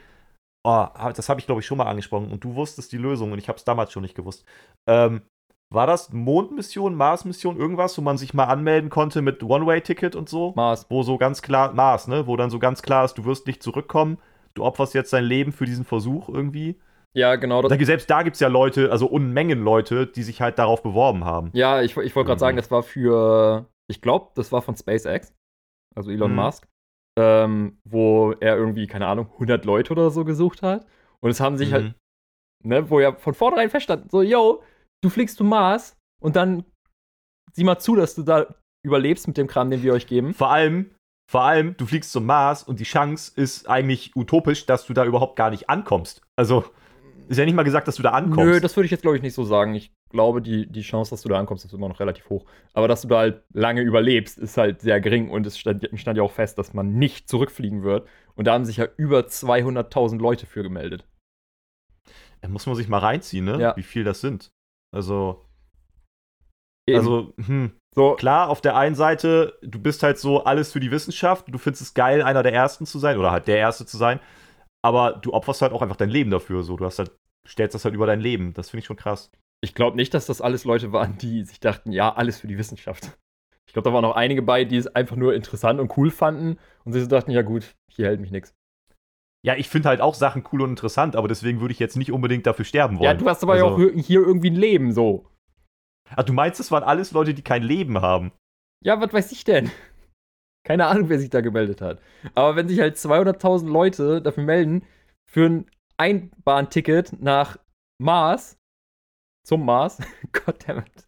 oh, 0.66 0.88
das 1.16 1.30
habe 1.30 1.39
ich 1.39 1.45
glaube 1.45 1.62
ich 1.62 1.68
schon 1.68 1.78
mal 1.78 1.88
angesprochen 1.88 2.32
und 2.32 2.43
du 2.43 2.56
wusstest 2.56 2.91
die 2.91 2.97
Lösung 2.97 3.32
und 3.32 3.39
ich 3.39 3.47
habe 3.47 3.58
es 3.58 3.64
damals 3.64 3.91
schon 3.91 4.03
nicht 4.03 4.16
gewusst. 4.16 4.45
Ähm, 4.88 5.22
war 5.70 5.88
das 5.88 6.13
Mondmission, 6.13 6.95
Mars-Mission, 6.95 7.57
irgendwas, 7.57 7.97
wo 7.97 8.01
man 8.01 8.18
sich 8.18 8.34
mal 8.34 8.45
anmelden 8.45 8.89
konnte 8.89 9.22
mit 9.22 9.43
One-Way-Ticket 9.43 10.16
und 10.16 10.30
so? 10.30 10.53
Mars. 10.55 10.86
Wo 10.89 11.03
so 11.03 11.18
ganz 11.18 11.41
klar, 11.41 11.74
Mars, 11.74 12.07
ne? 12.07 12.28
Wo 12.28 12.38
dann 12.38 12.49
so 12.49 12.59
ganz 12.59 12.82
klar 12.82 13.05
ist, 13.05 13.16
du 13.18 13.26
wirst 13.26 13.47
nicht 13.47 13.63
zurückkommen, 13.63 14.18
du 14.53 14.63
opferst 14.63 14.93
jetzt 14.93 15.11
dein 15.13 15.24
Leben 15.24 15.51
für 15.51 15.66
diesen 15.66 15.86
Versuch 15.86 16.30
irgendwie. 16.30 16.80
Ja, 17.13 17.36
genau. 17.38 17.61
Da, 17.61 17.86
selbst 17.86 18.09
da 18.09 18.24
gibt 18.24 18.36
es 18.36 18.41
ja 18.41 18.49
Leute, 18.49 18.91
also 18.91 19.07
Unmengen 19.07 19.63
Leute, 19.63 20.05
die 20.05 20.24
sich 20.24 20.41
halt 20.41 20.59
darauf 20.59 20.84
beworben 20.84 21.24
haben. 21.24 21.49
Ja, 21.53 21.82
ich, 21.82 21.95
ich 21.97 22.16
wollte 22.16 22.28
gerade 22.28 22.39
sagen, 22.39 22.57
das 22.57 22.70
war 22.72 22.84
für, 22.84 23.70
ich 23.88 24.01
glaube, 24.01 24.32
das 24.36 24.51
war 24.51 24.61
von 24.61 24.76
SpaceX, 24.76 25.34
also 25.95 26.11
Elon 26.11 26.32
mhm. 26.32 26.36
Musk, 26.36 26.68
ähm, 27.18 27.78
wo 27.86 28.34
er 28.34 28.57
irgendwie, 28.57 28.86
keine 28.88 29.07
Ahnung, 29.07 29.30
100 29.34 29.63
Leute 29.63 29.93
oder 29.93 30.11
so 30.11 30.26
gesucht 30.26 30.61
hat. 30.61 30.86
Und 31.22 31.30
es 31.30 31.39
haben 31.39 31.57
sich 31.57 31.72
halt, 31.72 31.84
mhm. 31.84 31.88
halt, 31.88 31.97
ne, 32.84 32.89
wo 32.89 32.99
ja 32.99 33.16
von 33.16 33.34
vornherein 33.34 33.70
feststand, 33.70 34.11
so, 34.11 34.22
yo, 34.22 34.61
du 35.06 35.10
fliegst 35.10 35.38
zum 35.38 35.49
Mars 35.49 35.95
und 36.22 36.36
dann 36.36 36.66
sieh 37.53 37.64
mal 37.64 37.80
zu, 37.80 37.95
dass 37.95 38.16
du 38.16 38.24
da 38.24 38.56
überlebst 38.84 39.28
mit 39.28 39.38
dem 39.38 39.47
Kram, 39.47 39.70
den 39.70 39.84
wir 39.84 39.93
euch 39.93 40.08
geben. 40.08 40.34
Vor 40.34 40.51
allem, 40.51 40.91
vor 41.32 41.43
allem, 41.43 41.78
du 41.78 41.86
fliegst 41.86 42.12
zum 42.12 42.26
Mars 42.26 42.64
und 42.64 42.80
die 42.80 42.84
Chance 42.84 43.32
ist 43.36 43.70
eigentlich 43.70 44.16
utopisch, 44.16 44.66
dass 44.66 44.86
du 44.86 44.93
da 44.93 45.06
überhaupt 45.06 45.36
gar 45.36 45.49
nicht 45.49 45.70
ankommst. 45.70 46.22
Also, 46.36 46.66
ist 47.28 47.38
ja 47.38 47.45
nicht 47.45 47.56
mal 47.56 47.64
gesagt, 47.64 47.88
dass 47.88 47.95
du 47.95 48.03
da 48.03 48.12
ankommst. 48.12 48.53
Nö, 48.53 48.60
das 48.60 48.76
würde 48.76 48.86
ich 48.86 48.91
jetzt, 48.91 49.01
glaube 49.01 49.18
ich, 49.18 49.24
nicht 49.24 49.34
so 49.34 49.43
sagen. 49.43 49.74
Ich 49.74 49.91
glaube, 50.12 50.41
die, 50.41 50.72
die 50.72 50.82
Chance, 50.82 51.10
dass 51.10 51.22
du 51.22 51.30
da 51.30 51.39
ankommst, 51.39 51.66
ist 51.66 51.74
immer 51.74 51.89
noch 51.89 51.99
relativ 51.99 52.30
hoch. 52.30 52.45
Aber 52.74 52.88
dass 52.88 53.01
du 53.01 53.08
da 53.08 53.18
halt 53.18 53.43
lange 53.53 53.82
überlebst, 53.82 54.38
ist 54.38 54.58
halt 54.58 54.82
sehr 54.82 55.01
gering. 55.01 55.32
Und 55.32 55.47
es 55.47 55.58
stand, 55.58 55.89
stand 55.95 56.18
ja 56.18 56.24
auch 56.24 56.32
fest, 56.32 56.60
dass 56.60 56.74
man 56.74 56.93
nicht 56.93 57.28
zurückfliegen 57.28 57.82
wird. 57.82 58.08
Und 58.36 58.45
da 58.45 58.53
haben 58.53 58.66
sich 58.66 58.78
ja 58.78 58.88
über 58.97 59.22
200.000 59.22 60.20
Leute 60.20 60.45
für 60.45 60.62
gemeldet. 60.62 61.08
Da 62.41 62.49
muss 62.49 62.68
man 62.68 62.76
sich 62.76 62.88
mal 62.88 62.99
reinziehen, 62.99 63.45
ne? 63.45 63.60
Ja. 63.60 63.76
Wie 63.76 63.84
viel 63.84 64.03
das 64.03 64.22
sind. 64.22 64.51
Also. 64.96 65.46
Eben. 66.88 67.00
Also, 67.00 67.34
hm. 67.38 67.72
So. 67.96 68.16
Klar, 68.16 68.50
auf 68.50 68.62
der 68.62 68.76
einen 68.76 68.96
Seite, 68.96 69.58
du 69.62 69.80
bist 69.80 70.04
halt 70.04 70.18
so 70.18 70.43
alles 70.43 70.72
für 70.72 70.82
die 70.82 70.91
Wissenschaft, 70.91 71.46
du 71.48 71.58
findest 71.58 71.82
es 71.82 71.93
geil, 71.93 72.22
einer 72.22 72.43
der 72.43 72.54
Ersten 72.54 72.86
zu 72.86 73.00
sein 73.00 73.18
oder 73.18 73.32
halt 73.32 73.48
der 73.48 73.58
Erste 73.58 73.86
zu 73.86 73.96
sein, 73.96 74.20
aber 74.84 75.14
du 75.14 75.34
opferst 75.34 75.62
halt 75.62 75.72
auch 75.72 75.82
einfach 75.82 75.96
dein 75.96 76.10
Leben 76.10 76.30
dafür. 76.30 76.64
So, 76.64 76.76
du 76.76 76.86
hast 76.86 77.00
halt, 77.00 77.12
stellst 77.48 77.74
das 77.74 77.86
halt 77.86 77.96
über 77.96 78.06
dein 78.06 78.20
Leben. 78.20 78.54
Das 78.54 78.70
finde 78.70 78.80
ich 78.80 78.86
schon 78.86 78.98
krass. 78.98 79.32
Ich 79.62 79.74
glaube 79.76 79.96
nicht, 79.96 80.14
dass 80.14 80.26
das 80.26 80.41
alles 80.41 80.66
Leute 80.66 80.91
waren, 80.91 81.18
die 81.18 81.46
sich 81.46 81.62
dachten, 81.62 81.93
ja, 81.93 82.14
alles 82.14 82.39
für 82.39 82.48
die 82.48 82.58
Wissenschaft. 82.58 83.18
Ich 83.66 83.74
glaube, 83.74 83.89
da 83.89 83.93
waren 83.93 84.06
auch 84.06 84.16
einige 84.16 84.41
bei, 84.41 84.66
die 84.66 84.78
es 84.78 84.88
einfach 84.88 85.16
nur 85.16 85.34
interessant 85.34 85.80
und 85.80 85.98
cool 85.98 86.12
fanden 86.12 86.60
und 86.84 86.91
sich 86.91 87.02
so 87.02 87.08
dachten, 87.08 87.32
ja 87.32 87.43
gut, 87.43 87.76
hier 87.89 88.08
hält 88.08 88.20
mich 88.20 88.32
nichts. 88.32 88.54
Ja, 89.46 89.56
ich 89.56 89.70
finde 89.70 89.89
halt 89.89 90.02
auch 90.02 90.16
Sachen 90.16 90.43
cool 90.52 90.64
und 90.64 90.72
interessant, 90.72 91.16
aber 91.16 91.28
deswegen 91.28 91.62
würde 91.62 91.72
ich 91.72 91.78
jetzt 91.78 91.98
nicht 91.98 92.12
unbedingt 92.12 92.48
dafür 92.48 92.66
sterben 92.66 92.98
wollen. 92.98 93.06
Ja, 93.06 93.14
du 93.14 93.30
hast 93.30 93.43
aber 93.43 93.54
also, 93.54 93.80
ja 93.80 93.89
auch 93.91 94.02
hier 94.02 94.22
irgendwie 94.22 94.50
ein 94.50 94.56
Leben 94.56 94.91
so. 94.91 95.30
Ach, 96.16 96.24
du 96.24 96.34
meinst, 96.34 96.60
das 96.60 96.72
waren 96.72 96.82
alles 96.82 97.12
Leute, 97.12 97.36
die 97.36 97.43
kein 97.43 97.62
Leben 97.62 98.02
haben? 98.02 98.32
Ja, 98.84 99.00
was 99.00 99.14
weiß 99.14 99.32
ich 99.32 99.43
denn? 99.43 99.70
Keine 100.66 100.88
Ahnung, 100.88 101.10
wer 101.10 101.20
sich 101.20 101.30
da 101.30 101.41
gemeldet 101.41 101.80
hat. 101.80 102.02
Aber 102.34 102.56
wenn 102.56 102.68
sich 102.68 102.80
halt 102.80 102.96
200.000 102.96 103.68
Leute 103.68 104.20
dafür 104.20 104.43
melden, 104.43 104.84
für 105.32 105.46
ein 105.46 105.66
Einbahnticket 105.98 107.22
nach 107.22 107.60
Mars, 108.02 108.58
zum 109.46 109.64
Mars, 109.64 110.00
goddammit, 110.32 111.08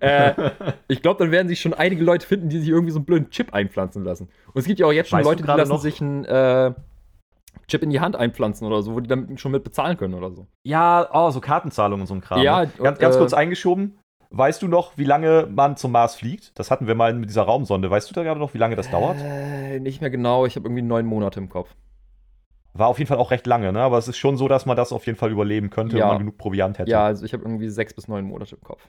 äh, 0.00 0.50
ich 0.88 1.00
glaube, 1.00 1.22
dann 1.22 1.30
werden 1.30 1.46
sich 1.46 1.60
schon 1.60 1.74
einige 1.74 2.02
Leute 2.02 2.26
finden, 2.26 2.48
die 2.48 2.58
sich 2.58 2.70
irgendwie 2.70 2.90
so 2.90 2.98
einen 2.98 3.06
blöden 3.06 3.30
Chip 3.30 3.54
einpflanzen 3.54 4.02
lassen. 4.02 4.28
Und 4.48 4.58
es 4.58 4.66
gibt 4.66 4.80
ja 4.80 4.86
auch 4.86 4.92
jetzt 4.92 5.10
schon 5.10 5.20
weißt 5.20 5.28
Leute, 5.28 5.44
die 5.44 5.48
lassen 5.48 5.70
noch? 5.70 5.80
sich 5.80 6.00
einen 6.00 6.24
äh, 6.24 6.74
Chip 7.66 7.82
in 7.82 7.90
die 7.90 8.00
Hand 8.00 8.16
einpflanzen 8.16 8.66
oder 8.66 8.82
so, 8.82 8.94
wo 8.94 9.00
die 9.00 9.08
dann 9.08 9.36
schon 9.38 9.52
mit 9.52 9.64
bezahlen 9.64 9.96
können 9.96 10.14
oder 10.14 10.30
so. 10.30 10.46
Ja, 10.64 11.08
oh, 11.12 11.30
so 11.30 11.40
Kartenzahlungen 11.40 12.02
und 12.02 12.06
so 12.06 12.14
ein 12.14 12.20
Kram. 12.20 12.42
Ja, 12.42 12.64
ne? 12.64 12.70
ganz, 12.82 12.98
ganz 12.98 13.16
äh, 13.16 13.18
kurz 13.18 13.32
eingeschoben. 13.32 13.98
Weißt 14.30 14.60
du 14.60 14.68
noch, 14.68 14.98
wie 14.98 15.04
lange 15.04 15.48
man 15.50 15.76
zum 15.76 15.92
Mars 15.92 16.14
fliegt? 16.14 16.58
Das 16.58 16.70
hatten 16.70 16.86
wir 16.86 16.94
mal 16.94 17.14
mit 17.14 17.30
dieser 17.30 17.42
Raumsonde. 17.42 17.90
Weißt 17.90 18.10
du 18.10 18.14
da 18.14 18.22
gerade 18.22 18.38
noch, 18.38 18.52
wie 18.52 18.58
lange 18.58 18.76
das 18.76 18.90
dauert? 18.90 19.16
Äh, 19.22 19.80
nicht 19.80 20.00
mehr 20.00 20.10
genau. 20.10 20.44
Ich 20.44 20.56
habe 20.56 20.66
irgendwie 20.66 20.82
neun 20.82 21.06
Monate 21.06 21.40
im 21.40 21.48
Kopf. 21.48 21.74
War 22.74 22.88
auf 22.88 22.98
jeden 22.98 23.08
Fall 23.08 23.16
auch 23.16 23.30
recht 23.30 23.46
lange, 23.46 23.72
ne? 23.72 23.80
Aber 23.80 23.96
es 23.96 24.06
ist 24.06 24.18
schon 24.18 24.36
so, 24.36 24.46
dass 24.46 24.66
man 24.66 24.76
das 24.76 24.92
auf 24.92 25.06
jeden 25.06 25.18
Fall 25.18 25.30
überleben 25.30 25.70
könnte, 25.70 25.96
ja. 25.96 26.04
wenn 26.04 26.08
man 26.08 26.18
genug 26.18 26.36
Proviant 26.36 26.78
hätte. 26.78 26.90
Ja, 26.90 27.06
also 27.06 27.24
ich 27.24 27.32
habe 27.32 27.42
irgendwie 27.42 27.70
sechs 27.70 27.94
bis 27.94 28.06
neun 28.06 28.24
Monate 28.26 28.54
im 28.54 28.62
Kopf. 28.62 28.86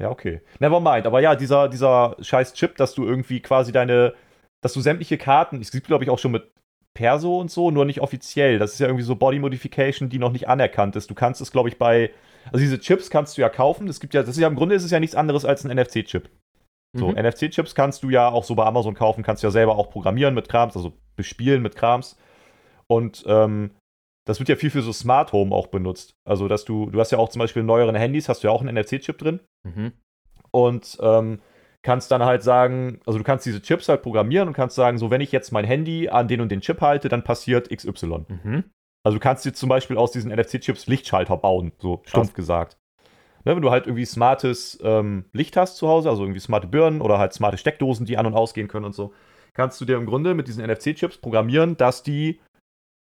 Ja, 0.00 0.10
okay. 0.10 0.40
Nevermind. 0.60 1.06
Aber 1.06 1.20
ja, 1.20 1.34
dieser, 1.34 1.68
dieser 1.68 2.16
scheiß 2.20 2.54
Chip, 2.54 2.76
dass 2.76 2.94
du 2.94 3.04
irgendwie 3.04 3.40
quasi 3.40 3.72
deine, 3.72 4.14
dass 4.60 4.72
du 4.72 4.80
sämtliche 4.80 5.18
Karten, 5.18 5.60
es 5.60 5.70
gibt 5.70 5.86
glaube 5.86 6.04
ich 6.04 6.10
auch 6.10 6.18
schon 6.18 6.32
mit 6.32 6.50
Perso 6.94 7.40
und 7.40 7.50
so, 7.50 7.70
nur 7.70 7.84
nicht 7.84 8.00
offiziell. 8.00 8.58
Das 8.58 8.72
ist 8.72 8.78
ja 8.78 8.86
irgendwie 8.86 9.04
so 9.04 9.16
Body 9.16 9.38
Modification, 9.38 10.08
die 10.08 10.18
noch 10.18 10.32
nicht 10.32 10.48
anerkannt 10.48 10.96
ist. 10.96 11.10
Du 11.10 11.14
kannst 11.14 11.40
es, 11.40 11.50
glaube 11.50 11.68
ich, 11.68 11.78
bei. 11.78 12.10
Also 12.46 12.58
diese 12.58 12.78
Chips 12.78 13.10
kannst 13.10 13.36
du 13.36 13.42
ja 13.42 13.48
kaufen. 13.48 13.86
Das 13.86 14.00
gibt 14.00 14.14
ja, 14.14 14.20
das 14.20 14.30
ist 14.30 14.38
ja 14.38 14.48
im 14.48 14.54
Grunde 14.54 14.74
ist 14.74 14.84
es 14.84 14.90
ja 14.90 15.00
nichts 15.00 15.16
anderes 15.16 15.44
als 15.44 15.64
ein 15.64 15.76
NFC-Chip. 15.76 16.28
So, 16.96 17.08
mhm. 17.08 17.16
NFC-Chips 17.16 17.74
kannst 17.74 18.04
du 18.04 18.10
ja 18.10 18.28
auch 18.28 18.44
so 18.44 18.54
bei 18.54 18.64
Amazon 18.64 18.94
kaufen, 18.94 19.24
kannst 19.24 19.42
du 19.42 19.48
ja 19.48 19.50
selber 19.50 19.76
auch 19.76 19.90
programmieren 19.90 20.34
mit 20.34 20.48
Krams, 20.48 20.76
also 20.76 20.92
bespielen 21.16 21.60
mit 21.60 21.74
Krams. 21.74 22.16
Und 22.86 23.24
ähm, 23.26 23.72
das 24.26 24.38
wird 24.38 24.48
ja 24.48 24.56
viel 24.56 24.70
für 24.70 24.82
so 24.82 24.92
Smart 24.92 25.32
Home 25.32 25.54
auch 25.54 25.66
benutzt. 25.66 26.14
Also, 26.24 26.46
dass 26.46 26.64
du, 26.64 26.90
du 26.90 27.00
hast 27.00 27.10
ja 27.10 27.18
auch 27.18 27.28
zum 27.28 27.40
Beispiel 27.40 27.60
in 27.60 27.66
neueren 27.66 27.96
Handys, 27.96 28.28
hast 28.28 28.42
du 28.42 28.48
ja 28.48 28.52
auch 28.52 28.62
einen 28.62 28.76
NFC-Chip 28.76 29.18
drin. 29.18 29.40
Mhm. 29.64 29.92
Und 30.52 30.96
ähm, 31.00 31.40
kannst 31.84 32.10
dann 32.10 32.24
halt 32.24 32.42
sagen, 32.42 33.00
also 33.06 33.18
du 33.18 33.24
kannst 33.24 33.46
diese 33.46 33.62
Chips 33.62 33.88
halt 33.88 34.02
programmieren 34.02 34.48
und 34.48 34.54
kannst 34.54 34.74
sagen, 34.74 34.98
so 34.98 35.10
wenn 35.10 35.20
ich 35.20 35.30
jetzt 35.30 35.52
mein 35.52 35.64
Handy 35.64 36.08
an 36.08 36.26
den 36.26 36.40
und 36.40 36.50
den 36.50 36.62
Chip 36.62 36.80
halte, 36.80 37.08
dann 37.08 37.22
passiert 37.22 37.68
XY. 37.70 38.24
Mhm. 38.26 38.64
Also 39.04 39.18
du 39.18 39.20
kannst 39.20 39.44
dir 39.44 39.52
zum 39.52 39.68
Beispiel 39.68 39.98
aus 39.98 40.10
diesen 40.10 40.32
NFC-Chips 40.32 40.86
Lichtschalter 40.86 41.36
bauen, 41.36 41.72
so 41.78 42.02
stumpf 42.06 42.28
Krass. 42.28 42.34
gesagt. 42.34 42.78
Ne, 43.44 43.54
wenn 43.54 43.62
du 43.62 43.70
halt 43.70 43.86
irgendwie 43.86 44.06
smartes 44.06 44.78
ähm, 44.82 45.26
Licht 45.32 45.58
hast 45.58 45.76
zu 45.76 45.86
Hause, 45.86 46.08
also 46.08 46.22
irgendwie 46.22 46.40
smarte 46.40 46.66
Birnen 46.66 47.02
oder 47.02 47.18
halt 47.18 47.34
smarte 47.34 47.58
Steckdosen, 47.58 48.06
die 48.06 48.16
an- 48.16 48.26
und 48.26 48.34
ausgehen 48.34 48.66
können 48.66 48.86
und 48.86 48.94
so, 48.94 49.12
kannst 49.52 49.78
du 49.78 49.84
dir 49.84 49.98
im 49.98 50.06
Grunde 50.06 50.32
mit 50.32 50.48
diesen 50.48 50.64
NFC-Chips 50.64 51.18
programmieren, 51.18 51.76
dass 51.76 52.02
die, 52.02 52.40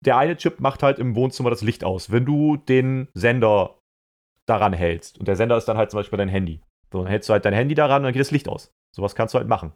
der 0.03 0.17
eine 0.17 0.35
Chip 0.35 0.59
macht 0.59 0.81
halt 0.81 0.97
im 0.97 1.15
Wohnzimmer 1.15 1.51
das 1.51 1.61
Licht 1.61 1.83
aus, 1.83 2.11
wenn 2.11 2.25
du 2.25 2.57
den 2.57 3.07
Sender 3.13 3.77
daran 4.47 4.73
hältst. 4.73 5.19
Und 5.19 5.27
der 5.27 5.35
Sender 5.35 5.57
ist 5.57 5.65
dann 5.65 5.77
halt 5.77 5.91
zum 5.91 5.99
Beispiel 5.99 6.17
dein 6.17 6.29
Handy. 6.29 6.59
So, 6.93 6.99
dann 6.99 7.07
hältst 7.07 7.27
du 7.27 7.33
halt 7.33 7.43
dein 7.43 7.53
Handy 7.53 7.73
daran 7.73 7.97
und 7.97 8.03
dann 8.03 8.13
geht 8.13 8.21
das 8.21 8.31
Licht 8.31 8.47
aus. 8.47 8.71
Sowas 8.95 9.15
kannst 9.15 9.33
du 9.33 9.39
halt 9.39 9.47
machen. 9.47 9.73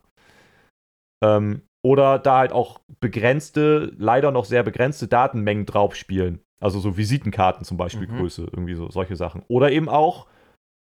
Ähm, 1.24 1.63
oder 1.84 2.20
da 2.20 2.38
halt 2.38 2.51
auch 2.51 2.80
begrenzte, 2.99 3.91
leider 3.97 4.32
noch 4.32 4.45
sehr 4.45 4.61
begrenzte 4.61 5.07
Datenmengen 5.07 5.65
drauf 5.65 5.95
spielen. 5.95 6.41
Also 6.61 6.80
so 6.80 6.95
Visitenkarten 6.95 7.65
zum 7.65 7.78
Beispiel 7.78 8.07
mhm. 8.07 8.18
Größe, 8.18 8.43
irgendwie 8.43 8.76
so 8.76 8.91
solche 8.91 9.15
Sachen. 9.15 9.43
Oder 9.47 9.72
eben 9.72 9.89
auch 9.89 10.28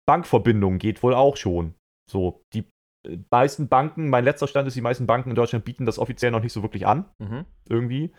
Bankverbindungen 0.07 0.77
geht 0.77 1.01
wohl 1.01 1.15
auch 1.15 1.37
schon. 1.37 1.73
So, 2.07 2.43
die 2.53 2.65
äh, 3.07 3.17
meisten 3.31 3.67
Banken, 3.67 4.09
mein 4.09 4.23
letzter 4.23 4.47
Stand 4.47 4.67
ist, 4.67 4.75
die 4.75 4.81
meisten 4.81 5.07
Banken 5.07 5.31
in 5.31 5.35
Deutschland 5.35 5.65
bieten 5.65 5.87
das 5.87 5.97
offiziell 5.97 6.29
noch 6.29 6.43
nicht 6.43 6.53
so 6.53 6.61
wirklich 6.61 6.85
an. 6.85 7.05
Mhm. 7.17 7.45
Irgendwie. 7.67 8.11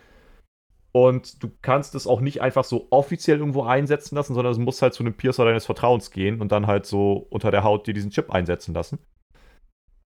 Und 0.91 1.43
du 1.43 1.51
kannst 1.61 1.93
es 1.93 2.07
auch 2.07 2.19
nicht 2.19 2.41
einfach 2.41 2.63
so 2.63 2.87
offiziell 2.89 3.39
irgendwo 3.39 3.63
einsetzen 3.63 4.15
lassen, 4.15 4.33
sondern 4.33 4.51
es 4.51 4.57
muss 4.57 4.81
halt 4.81 4.93
zu 4.93 5.03
einem 5.03 5.13
Piercer 5.13 5.45
deines 5.45 5.65
Vertrauens 5.65 6.09
gehen 6.09 6.41
und 6.41 6.51
dann 6.51 6.67
halt 6.67 6.85
so 6.85 7.27
unter 7.29 7.51
der 7.51 7.63
Haut 7.63 7.85
dir 7.85 7.93
diesen 7.93 8.11
Chip 8.11 8.31
einsetzen 8.31 8.73
lassen. 8.73 8.99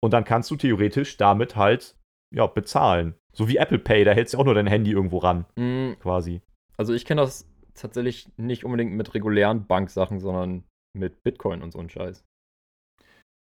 Und 0.03 0.13
dann 0.13 0.23
kannst 0.23 0.49
du 0.49 0.55
theoretisch 0.55 1.17
damit 1.17 1.55
halt, 1.55 1.95
ja, 2.33 2.47
bezahlen. 2.47 3.13
So 3.33 3.47
wie 3.47 3.57
Apple 3.57 3.77
Pay, 3.77 4.03
da 4.03 4.11
hältst 4.11 4.33
du 4.33 4.39
auch 4.39 4.45
nur 4.45 4.55
dein 4.55 4.67
Handy 4.67 4.91
irgendwo 4.91 5.19
ran. 5.19 5.45
Mhm. 5.55 5.97
Quasi. 5.99 6.41
Also 6.77 6.93
ich 6.93 7.05
kenne 7.05 7.21
das 7.21 7.47
tatsächlich 7.75 8.27
nicht 8.37 8.65
unbedingt 8.65 8.93
mit 8.93 9.13
regulären 9.13 9.67
Banksachen, 9.67 10.19
sondern 10.19 10.63
mit 10.93 11.23
Bitcoin 11.23 11.61
und 11.61 11.71
so 11.71 11.79
ein 11.79 11.89
Scheiß. 11.89 12.25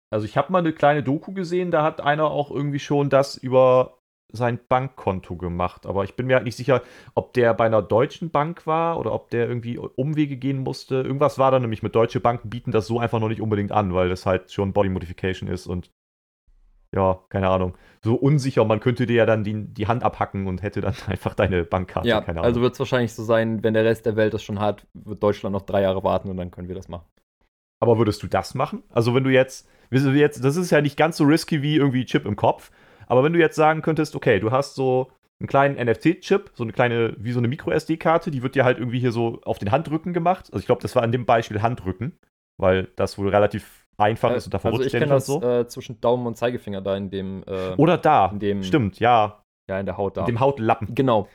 Also 0.09 0.25
ich 0.25 0.37
habe 0.37 0.51
mal 0.53 0.59
eine 0.59 0.71
kleine 0.71 1.03
Doku 1.03 1.33
gesehen, 1.33 1.69
da 1.69 1.83
hat 1.83 1.99
einer 1.99 2.31
auch 2.31 2.49
irgendwie 2.49 2.79
schon 2.79 3.09
das 3.09 3.35
über 3.35 3.99
sein 4.31 4.59
Bankkonto 4.67 5.35
gemacht, 5.37 5.85
aber 5.85 6.03
ich 6.03 6.15
bin 6.15 6.27
mir 6.27 6.35
halt 6.35 6.45
nicht 6.45 6.57
sicher, 6.57 6.81
ob 7.15 7.33
der 7.33 7.53
bei 7.53 7.65
einer 7.65 7.81
deutschen 7.81 8.29
Bank 8.29 8.67
war 8.67 8.99
oder 8.99 9.13
ob 9.13 9.29
der 9.29 9.47
irgendwie 9.47 9.77
Umwege 9.77 10.37
gehen 10.37 10.59
musste. 10.59 10.95
Irgendwas 10.95 11.39
war 11.39 11.51
da 11.51 11.59
nämlich 11.59 11.83
mit 11.83 11.95
deutsche 11.95 12.19
Banken 12.19 12.49
bieten 12.49 12.71
das 12.71 12.87
so 12.87 12.99
einfach 12.99 13.19
noch 13.19 13.29
nicht 13.29 13.41
unbedingt 13.41 13.71
an, 13.71 13.93
weil 13.93 14.09
das 14.09 14.25
halt 14.25 14.51
schon 14.51 14.73
Body 14.73 14.89
Modification 14.89 15.49
ist 15.49 15.67
und 15.67 15.91
ja, 16.95 17.19
keine 17.29 17.49
Ahnung, 17.49 17.73
so 18.03 18.15
unsicher, 18.15 18.63
man 18.63 18.79
könnte 18.79 19.05
dir 19.05 19.17
ja 19.17 19.25
dann 19.25 19.43
die, 19.43 19.65
die 19.65 19.87
Hand 19.87 20.03
abhacken 20.03 20.47
und 20.47 20.61
hätte 20.61 20.81
dann 20.81 20.95
einfach 21.07 21.33
deine 21.33 21.63
Bankkarte, 21.63 22.07
Ja, 22.07 22.21
also 22.21 22.61
wird 22.61 22.73
es 22.73 22.79
wahrscheinlich 22.79 23.13
so 23.13 23.23
sein, 23.23 23.63
wenn 23.63 23.73
der 23.73 23.85
Rest 23.85 24.05
der 24.05 24.15
Welt 24.15 24.33
das 24.33 24.43
schon 24.43 24.59
hat, 24.59 24.85
wird 24.93 25.21
Deutschland 25.21 25.53
noch 25.53 25.63
drei 25.63 25.81
Jahre 25.81 26.03
warten 26.03 26.29
und 26.29 26.37
dann 26.37 26.51
können 26.51 26.67
wir 26.67 26.75
das 26.75 26.87
machen. 26.87 27.05
Aber 27.79 27.97
würdest 27.97 28.23
du 28.23 28.27
das 28.27 28.55
machen? 28.55 28.83
Also 28.89 29.13
wenn 29.13 29.23
du 29.23 29.29
jetzt, 29.29 29.69
jetzt, 29.91 30.43
das 30.43 30.55
ist 30.55 30.71
ja 30.71 30.81
nicht 30.81 30.97
ganz 30.97 31.17
so 31.17 31.25
risky 31.25 31.61
wie 31.61 31.75
irgendwie 31.75 32.05
Chip 32.05 32.25
im 32.25 32.35
Kopf, 32.35 32.71
aber 33.07 33.23
wenn 33.23 33.33
du 33.33 33.39
jetzt 33.39 33.55
sagen 33.55 33.81
könntest, 33.81 34.15
okay, 34.15 34.39
du 34.39 34.51
hast 34.51 34.75
so 34.75 35.11
einen 35.39 35.47
kleinen 35.47 35.75
NFC-Chip, 35.75 36.51
so 36.53 36.63
eine 36.63 36.73
kleine, 36.73 37.15
wie 37.17 37.31
so 37.31 37.39
eine 37.39 37.47
Micro-SD-Karte, 37.47 38.31
die 38.31 38.43
wird 38.43 38.55
dir 38.55 38.65
halt 38.65 38.79
irgendwie 38.79 38.99
hier 38.99 39.11
so 39.11 39.39
auf 39.43 39.59
den 39.59 39.71
Handrücken 39.71 40.13
gemacht. 40.13 40.45
Also 40.51 40.59
ich 40.59 40.65
glaube, 40.65 40.81
das 40.81 40.95
war 40.95 41.03
in 41.03 41.11
dem 41.11 41.25
Beispiel 41.25 41.61
Handrücken, 41.61 42.17
weil 42.59 42.89
das 42.95 43.17
wohl 43.17 43.29
relativ 43.29 43.85
einfach 43.97 44.35
ist 44.35 44.45
und 44.45 44.53
davor 44.53 44.71
also 44.71 44.83
rutscht 44.83 44.93
ich 44.93 45.07
das 45.07 45.25
so. 45.25 45.41
äh, 45.41 45.67
zwischen 45.67 45.99
Daumen 46.01 46.27
und 46.27 46.37
Zeigefinger 46.37 46.81
da 46.81 46.95
in 46.95 47.09
dem, 47.09 47.43
äh, 47.47 47.73
Oder 47.77 47.97
da, 47.97 48.27
in 48.31 48.39
dem- 48.39 48.63
stimmt, 48.63 48.99
ja, 48.99 49.41
ja, 49.69 49.79
in 49.79 49.85
der 49.85 49.97
Haut 49.97 50.17
da. 50.17 50.21
in 50.21 50.27
dem 50.27 50.39
Hautlappen. 50.39 50.93
genau. 50.95 51.27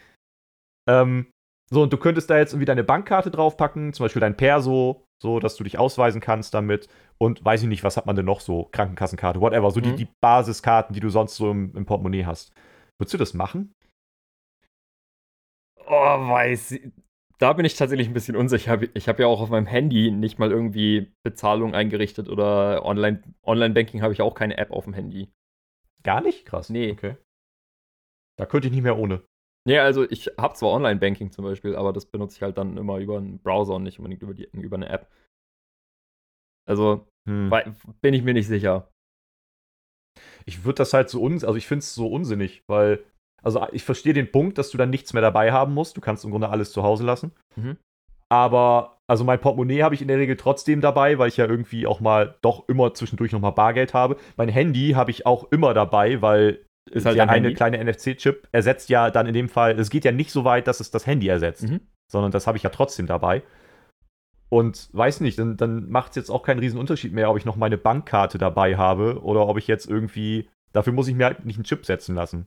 Ähm, 0.89 1.27
so, 1.71 1.83
und 1.83 1.93
du 1.93 1.97
könntest 1.97 2.29
da 2.29 2.37
jetzt 2.39 2.53
irgendwie 2.53 2.67
deine 2.67 2.85
Bankkarte 2.85 3.31
draufpacken, 3.31 3.93
zum 3.93 4.05
Beispiel 4.05 4.21
dein 4.21 4.37
Perso, 4.37 5.05
so, 5.23 5.41
dass 5.41 5.57
du 5.57 5.65
dich 5.65 5.79
ausweisen 5.79 6.21
kannst 6.21 6.53
damit. 6.53 6.89
Und 7.19 7.43
weiß 7.45 7.63
ich 7.63 7.69
nicht, 7.69 7.85
was 7.85 7.97
hat 7.97 8.05
man 8.05 8.17
denn 8.17 8.27
noch 8.27 8.41
so? 8.41 8.65
Krankenkassenkarte, 8.73 9.41
whatever. 9.41 9.71
So 9.71 9.81
die, 9.81 9.93
Mhm. 9.93 9.97
die 9.97 10.09
Basiskarten, 10.21 10.93
die 10.93 11.01
du 11.01 11.09
sonst 11.09 11.37
so 11.37 11.51
im, 11.51 11.75
im 11.75 11.87
Portemonnaie 11.87 12.27
hast. 12.27 12.53
Würdest 13.01 13.15
du 13.15 13.19
das 13.19 13.33
machen? 13.33 13.73
Oh, 15.87 15.91
weiß. 16.29 16.73
ich- 16.73 16.91
Da 17.39 17.53
bin 17.55 17.65
ich 17.65 17.75
tatsächlich 17.77 18.07
ein 18.07 18.15
bisschen 18.15 18.37
unsicher. 18.37 18.81
Ich 18.95 19.09
habe 19.09 19.23
ja 19.23 19.27
auch 19.29 19.41
auf 19.41 19.49
meinem 19.51 19.67
Handy 19.67 20.13
nicht 20.13 20.39
mal 20.39 20.53
irgendwie 20.53 21.13
Bezahlung 21.25 21.75
eingerichtet 21.75 22.29
oder 22.29 22.85
Online- 22.85 23.23
Online-Banking 23.45 24.01
habe 24.03 24.13
ich 24.13 24.23
auch 24.23 24.35
keine 24.35 24.59
App 24.59 24.71
auf 24.71 24.85
dem 24.85 24.93
Handy. 24.95 25.29
Gar 26.05 26.21
nicht? 26.21 26.47
Krass. 26.47 26.69
Nee. 26.71 26.93
Okay. 26.93 27.17
Da 28.39 28.47
könnte 28.47 28.69
ich 28.69 28.73
nicht 28.75 28.83
mehr 28.85 28.97
ohne. 28.99 29.23
Nee, 29.65 29.79
also 29.79 30.09
ich 30.11 30.27
habe 30.39 30.55
zwar 30.55 30.71
Online-Banking 30.73 31.31
zum 31.31 31.45
Beispiel, 31.45 31.77
aber 31.77 31.93
das 31.93 32.07
benutze 32.07 32.37
ich 32.37 32.43
halt 32.43 32.59
dann 32.59 32.77
immer 32.77 32.99
über 32.99 33.19
einen 33.19 33.39
Browser 33.39 33.75
und 33.75 33.85
nicht 33.85 33.99
unbedingt 33.99 34.23
über, 34.23 34.35
die, 34.35 34.49
über 34.53 34.77
eine 34.77 34.89
App. 34.89 35.09
Also 36.69 37.07
Hm. 37.29 37.51
wei- 37.51 37.73
bin 38.01 38.15
ich 38.15 38.23
mir 38.23 38.35
nicht 38.35 38.49
sicher. 38.49 38.89
Ich 40.45 40.65
würde 40.65 40.77
das 40.79 40.93
halt 40.93 41.09
so 41.09 41.23
uns, 41.23 41.45
also 41.45 41.57
ich 41.57 41.67
finde 41.67 41.81
es 41.81 41.95
so 41.95 42.09
unsinnig, 42.09 42.63
weil, 42.69 43.05
also 43.43 43.65
ich 43.73 43.85
verstehe 43.85 44.13
den 44.13 44.33
Punkt, 44.33 44.59
dass 44.59 44.71
du 44.71 44.79
dann 44.79 44.91
nichts 44.91 45.13
mehr 45.13 45.23
dabei 45.23 45.53
haben 45.53 45.75
musst. 45.75 45.97
Du 45.97 46.01
kannst 46.01 46.25
im 46.25 46.33
Grunde 46.33 46.49
alles 46.49 46.73
zu 46.73 46.83
Hause 46.83 47.05
lassen. 47.05 47.33
Mhm. 47.57 47.77
Aber, 48.29 48.99
also 49.07 49.25
mein 49.25 49.41
Portemonnaie 49.41 49.83
habe 49.83 49.95
ich 49.95 50.03
in 50.03 50.09
der 50.09 50.19
Regel 50.19 50.37
trotzdem 50.37 50.81
dabei, 50.81 51.19
weil 51.19 51.29
ich 51.29 51.37
ja 51.37 51.47
irgendwie 51.47 51.87
auch 51.87 52.01
mal 52.01 52.37
doch 52.43 52.69
immer 52.69 52.95
zwischendurch 52.95 53.31
nochmal 53.31 53.53
Bargeld 53.53 53.95
habe. 53.95 54.17
Mein 54.37 54.49
Handy 54.49 54.93
habe 54.93 55.11
ich 55.11 55.27
auch 55.27 55.53
immer 55.53 55.75
dabei, 55.75 56.23
weil 56.23 56.65
Ist 56.91 57.07
halt 57.07 57.17
der 57.17 57.25
eine 57.29 57.33
Handy. 57.49 57.55
kleine 57.55 57.79
NFC-Chip 57.85 58.49
ersetzt 58.53 58.89
ja 58.89 59.11
dann 59.11 59.27
in 59.27 59.35
dem 59.35 59.49
Fall, 59.49 59.79
es 59.79 59.89
geht 59.91 60.05
ja 60.05 60.13
nicht 60.13 60.31
so 60.33 60.45
weit, 60.45 60.67
dass 60.67 60.81
es 60.81 60.91
das 60.91 61.07
Handy 61.07 61.29
ersetzt, 61.29 61.63
Mhm. 61.69 61.81
sondern 62.11 62.33
das 62.33 62.47
habe 62.47 62.57
ich 62.57 62.65
ja 62.65 62.71
trotzdem 62.71 63.07
dabei. 63.07 63.43
Und 64.51 64.91
weiß 64.93 65.21
nicht, 65.21 65.39
dann, 65.39 65.57
dann 65.57 65.89
macht 65.89 66.11
es 66.11 66.17
jetzt 66.17 66.31
auch 66.31 66.43
keinen 66.43 66.59
riesen 66.59 66.79
Unterschied 66.79 67.13
mehr, 67.13 67.31
ob 67.31 67.39
ich 67.39 67.45
noch 67.47 67.57
meine 67.57 67.79
Bankkarte 67.79 68.37
dabei 68.37 68.77
habe 68.77 69.23
oder 69.23 69.47
ob 69.49 69.57
ich 69.57 69.67
jetzt 69.67 69.89
irgendwie, 69.89 70.51
dafür 70.73 70.93
muss 70.93 71.09
ich 71.09 71.15
mir 71.15 71.25
halt 71.25 71.47
nicht 71.47 71.57
einen 71.57 71.65
Chip 71.65 71.87
setzen 71.87 72.15
lassen. 72.15 72.47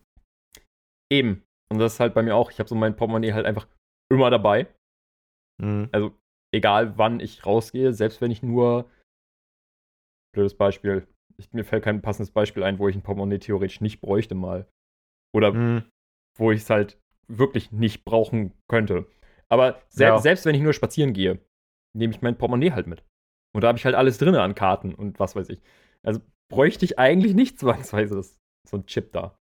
Eben. 1.11 1.43
Und 1.71 1.79
das 1.79 1.93
ist 1.93 1.99
halt 1.99 2.13
bei 2.13 2.21
mir 2.21 2.35
auch. 2.35 2.51
Ich 2.51 2.59
habe 2.59 2.69
so 2.69 2.75
mein 2.75 2.95
Portemonnaie 2.95 3.33
halt 3.33 3.45
einfach 3.47 3.67
immer 4.11 4.29
dabei. 4.29 4.67
Mhm. 5.59 5.89
Also 5.91 6.13
egal 6.53 6.95
wann 6.97 7.19
ich 7.19 7.43
rausgehe, 7.45 7.93
selbst 7.93 8.21
wenn 8.21 8.29
ich 8.31 8.43
nur. 8.43 8.87
Blödes 10.33 10.55
Beispiel. 10.55 11.07
Ich, 11.37 11.51
mir 11.53 11.65
fällt 11.65 11.83
kein 11.83 12.01
passendes 12.01 12.31
Beispiel 12.31 12.63
ein, 12.63 12.79
wo 12.79 12.87
ich 12.87 12.95
ein 12.95 13.01
Portemonnaie 13.03 13.39
theoretisch 13.39 13.81
nicht 13.81 14.01
bräuchte 14.01 14.35
mal. 14.35 14.67
Oder 15.33 15.53
Mhm. 15.53 15.83
wo 16.37 16.51
ich 16.51 16.61
es 16.61 16.69
halt 16.69 16.97
wirklich 17.27 17.71
nicht 17.71 18.05
brauchen 18.05 18.53
könnte. 18.69 19.07
Aber 19.49 19.81
sel 19.89 20.07
Ja. 20.07 20.17
selbst 20.19 20.45
wenn 20.45 20.55
ich 20.55 20.61
nur 20.61 20.73
spazieren 20.73 21.13
gehe, 21.13 21.39
nehme 21.95 22.13
ich 22.13 22.21
mein 22.21 22.37
Portemonnaie 22.37 22.71
halt 22.71 22.87
mit. 22.87 23.03
Und 23.53 23.61
da 23.63 23.67
habe 23.69 23.77
ich 23.77 23.85
halt 23.85 23.95
alles 23.95 24.17
drin 24.17 24.35
an 24.35 24.55
Karten 24.55 24.93
und 24.93 25.19
was 25.19 25.35
weiß 25.35 25.49
ich. 25.49 25.61
Also 26.03 26.21
bräuchte 26.51 26.85
ich 26.85 26.99
eigentlich 26.99 27.33
nicht 27.35 27.59
zwangsweise 27.59 28.15
das, 28.15 28.37
so 28.69 28.77
ein 28.77 28.85
Chip 28.85 29.11
da. 29.11 29.37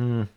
Hm. 0.00 0.28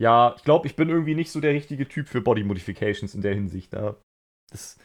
Ja, 0.00 0.34
ich 0.36 0.44
glaube, 0.44 0.66
ich 0.66 0.74
bin 0.76 0.88
irgendwie 0.88 1.14
nicht 1.14 1.30
so 1.30 1.40
der 1.40 1.52
richtige 1.52 1.86
Typ 1.86 2.08
für 2.08 2.22
Body 2.22 2.44
Modifications 2.44 3.14
in 3.14 3.20
der 3.20 3.34
Hinsicht. 3.34 3.72
Da, 3.72 4.00
das, 4.50 4.76
da 4.76 4.82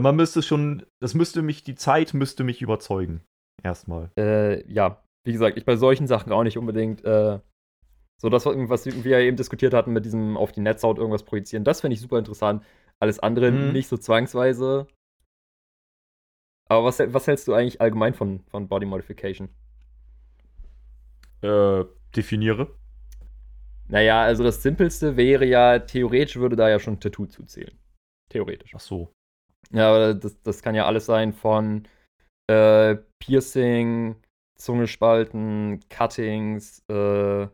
man 0.00 0.16
müsste 0.16 0.42
schon, 0.42 0.84
das 1.00 1.14
müsste 1.14 1.42
mich, 1.42 1.62
die 1.64 1.74
Zeit 1.74 2.14
müsste 2.14 2.44
mich 2.44 2.62
überzeugen. 2.62 3.22
Erstmal. 3.62 4.10
Äh, 4.18 4.70
ja, 4.70 5.02
wie 5.24 5.32
gesagt, 5.32 5.56
ich 5.56 5.64
bei 5.64 5.76
solchen 5.76 6.06
Sachen 6.06 6.32
auch 6.32 6.42
nicht 6.42 6.58
unbedingt. 6.58 7.04
Äh, 7.04 7.40
so 8.20 8.28
das, 8.28 8.46
was 8.46 8.86
wir 8.86 9.18
ja 9.18 9.20
eben 9.20 9.36
diskutiert 9.36 9.74
hatten 9.74 9.92
mit 9.92 10.04
diesem 10.04 10.36
auf 10.36 10.52
die 10.52 10.60
Netzhaut 10.60 10.98
irgendwas 10.98 11.24
projizieren, 11.24 11.64
das 11.64 11.80
finde 11.80 11.94
ich 11.94 12.00
super 12.00 12.18
interessant. 12.18 12.64
Alles 13.00 13.18
andere 13.18 13.50
Mhm. 13.50 13.72
nicht 13.72 13.88
so 13.88 13.96
zwangsweise. 13.96 14.86
Aber 16.68 16.84
was, 16.84 16.98
was 16.98 17.26
hältst 17.26 17.46
du 17.48 17.54
eigentlich 17.54 17.80
allgemein 17.80 18.14
von, 18.14 18.40
von 18.46 18.68
Body 18.68 18.86
Modification? 18.86 19.48
Äh, 21.42 21.84
definiere. 22.16 22.74
Naja, 23.88 24.22
also 24.22 24.42
das 24.44 24.62
Simpelste 24.62 25.16
wäre 25.16 25.44
ja, 25.44 25.78
theoretisch 25.78 26.36
würde 26.36 26.56
da 26.56 26.70
ja 26.70 26.78
schon 26.78 26.94
ein 26.94 27.00
Tattoo 27.00 27.26
zuzählen. 27.26 27.78
Theoretisch. 28.30 28.72
Ach 28.74 28.80
so. 28.80 29.12
Ja, 29.70 29.90
aber 29.90 30.14
das, 30.14 30.40
das 30.42 30.62
kann 30.62 30.74
ja 30.74 30.86
alles 30.86 31.06
sein 31.06 31.32
von 31.32 31.86
äh, 32.50 32.96
Piercing, 33.18 34.16
Zunge 34.58 34.86
spalten, 34.86 35.80
Cuttings, 35.88 36.82
äh, 36.88 37.48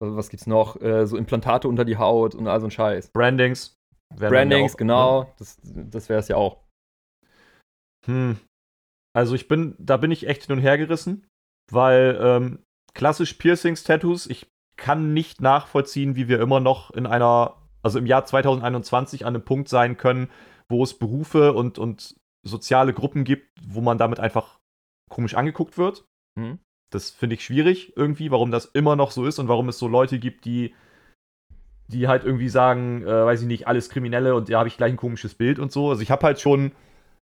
was 0.00 0.30
gibt's 0.30 0.46
noch? 0.46 0.80
Äh, 0.80 1.06
so 1.06 1.16
Implantate 1.16 1.68
unter 1.68 1.84
die 1.84 1.96
Haut 1.96 2.34
und 2.34 2.48
all 2.48 2.60
so 2.60 2.66
ein 2.66 2.70
Scheiß. 2.70 3.10
Brandings. 3.12 3.76
Brandings, 4.14 4.74
auch, 4.74 4.76
genau, 4.76 5.22
ne? 5.22 5.28
das, 5.38 5.58
das 5.62 6.08
wäre 6.08 6.20
es 6.20 6.28
ja 6.28 6.36
auch. 6.36 6.58
Hm. 8.06 8.38
Also 9.14 9.34
ich 9.34 9.48
bin, 9.48 9.74
da 9.78 9.96
bin 9.96 10.10
ich 10.10 10.26
echt 10.26 10.44
hin 10.46 10.56
und 10.56 10.62
her 10.62 10.76
gerissen, 10.78 11.26
weil 11.70 12.18
ähm, 12.20 12.58
klassisch 12.94 13.34
Piercings, 13.34 13.84
Tattoos, 13.84 14.26
ich 14.26 14.50
kann 14.76 15.12
nicht 15.14 15.40
nachvollziehen, 15.40 16.16
wie 16.16 16.28
wir 16.28 16.40
immer 16.40 16.60
noch 16.60 16.90
in 16.90 17.06
einer, 17.06 17.56
also 17.82 17.98
im 17.98 18.06
Jahr 18.06 18.24
2021 18.24 19.24
an 19.24 19.34
einem 19.34 19.44
Punkt 19.44 19.68
sein 19.68 19.96
können, 19.96 20.30
wo 20.72 20.82
es 20.82 20.98
Berufe 20.98 21.52
und, 21.52 21.78
und 21.78 22.16
soziale 22.44 22.92
Gruppen 22.92 23.22
gibt, 23.22 23.48
wo 23.64 23.80
man 23.80 23.98
damit 23.98 24.18
einfach 24.18 24.58
komisch 25.08 25.34
angeguckt 25.34 25.78
wird. 25.78 26.04
Mhm. 26.34 26.58
Das 26.92 27.10
finde 27.10 27.34
ich 27.34 27.44
schwierig 27.44 27.96
irgendwie, 27.96 28.30
warum 28.30 28.50
das 28.50 28.66
immer 28.66 28.96
noch 28.96 29.12
so 29.12 29.24
ist 29.24 29.38
und 29.38 29.48
warum 29.48 29.68
es 29.68 29.78
so 29.78 29.86
Leute 29.86 30.18
gibt, 30.18 30.44
die, 30.44 30.74
die 31.88 32.08
halt 32.08 32.24
irgendwie 32.24 32.48
sagen, 32.48 33.02
äh, 33.02 33.24
weiß 33.24 33.42
ich 33.42 33.46
nicht, 33.46 33.68
alles 33.68 33.88
Kriminelle 33.88 34.34
und 34.34 34.50
da 34.50 34.58
habe 34.58 34.68
ich 34.68 34.76
gleich 34.76 34.92
ein 34.92 34.96
komisches 34.96 35.34
Bild 35.34 35.58
und 35.58 35.70
so. 35.70 35.90
Also 35.90 36.02
ich 36.02 36.10
habe 36.10 36.26
halt 36.26 36.40
schon, 36.40 36.72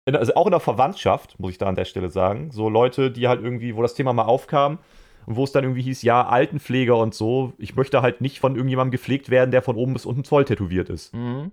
in, 0.06 0.16
also 0.16 0.36
auch 0.36 0.46
in 0.46 0.52
der 0.52 0.60
Verwandtschaft, 0.60 1.40
muss 1.40 1.52
ich 1.52 1.58
da 1.58 1.68
an 1.68 1.76
der 1.76 1.86
Stelle 1.86 2.10
sagen, 2.10 2.52
so 2.52 2.70
Leute, 2.70 3.12
die 3.12 3.28
halt 3.28 3.42
irgendwie, 3.42 3.76
wo 3.76 3.82
das 3.82 3.94
Thema 3.96 4.14
mal 4.14 4.26
aufkam 4.26 4.80
und 5.26 5.36
wo 5.36 5.44
es 5.44 5.52
dann 5.52 5.64
irgendwie 5.64 5.84
hieß, 5.84 6.02
ja, 6.04 6.28
Altenpfleger 6.28 6.98
und 6.98 7.14
so, 7.14 7.54
ich 7.58 7.76
möchte 7.76 8.02
halt 8.02 8.22
nicht 8.22 8.40
von 8.40 8.56
irgendjemandem 8.56 8.92
gepflegt 8.92 9.30
werden, 9.30 9.52
der 9.52 9.62
von 9.62 9.76
oben 9.76 9.94
bis 9.94 10.06
unten 10.06 10.24
voll 10.24 10.46
tätowiert 10.46 10.90
ist. 10.90 11.14
Mhm. 11.14 11.52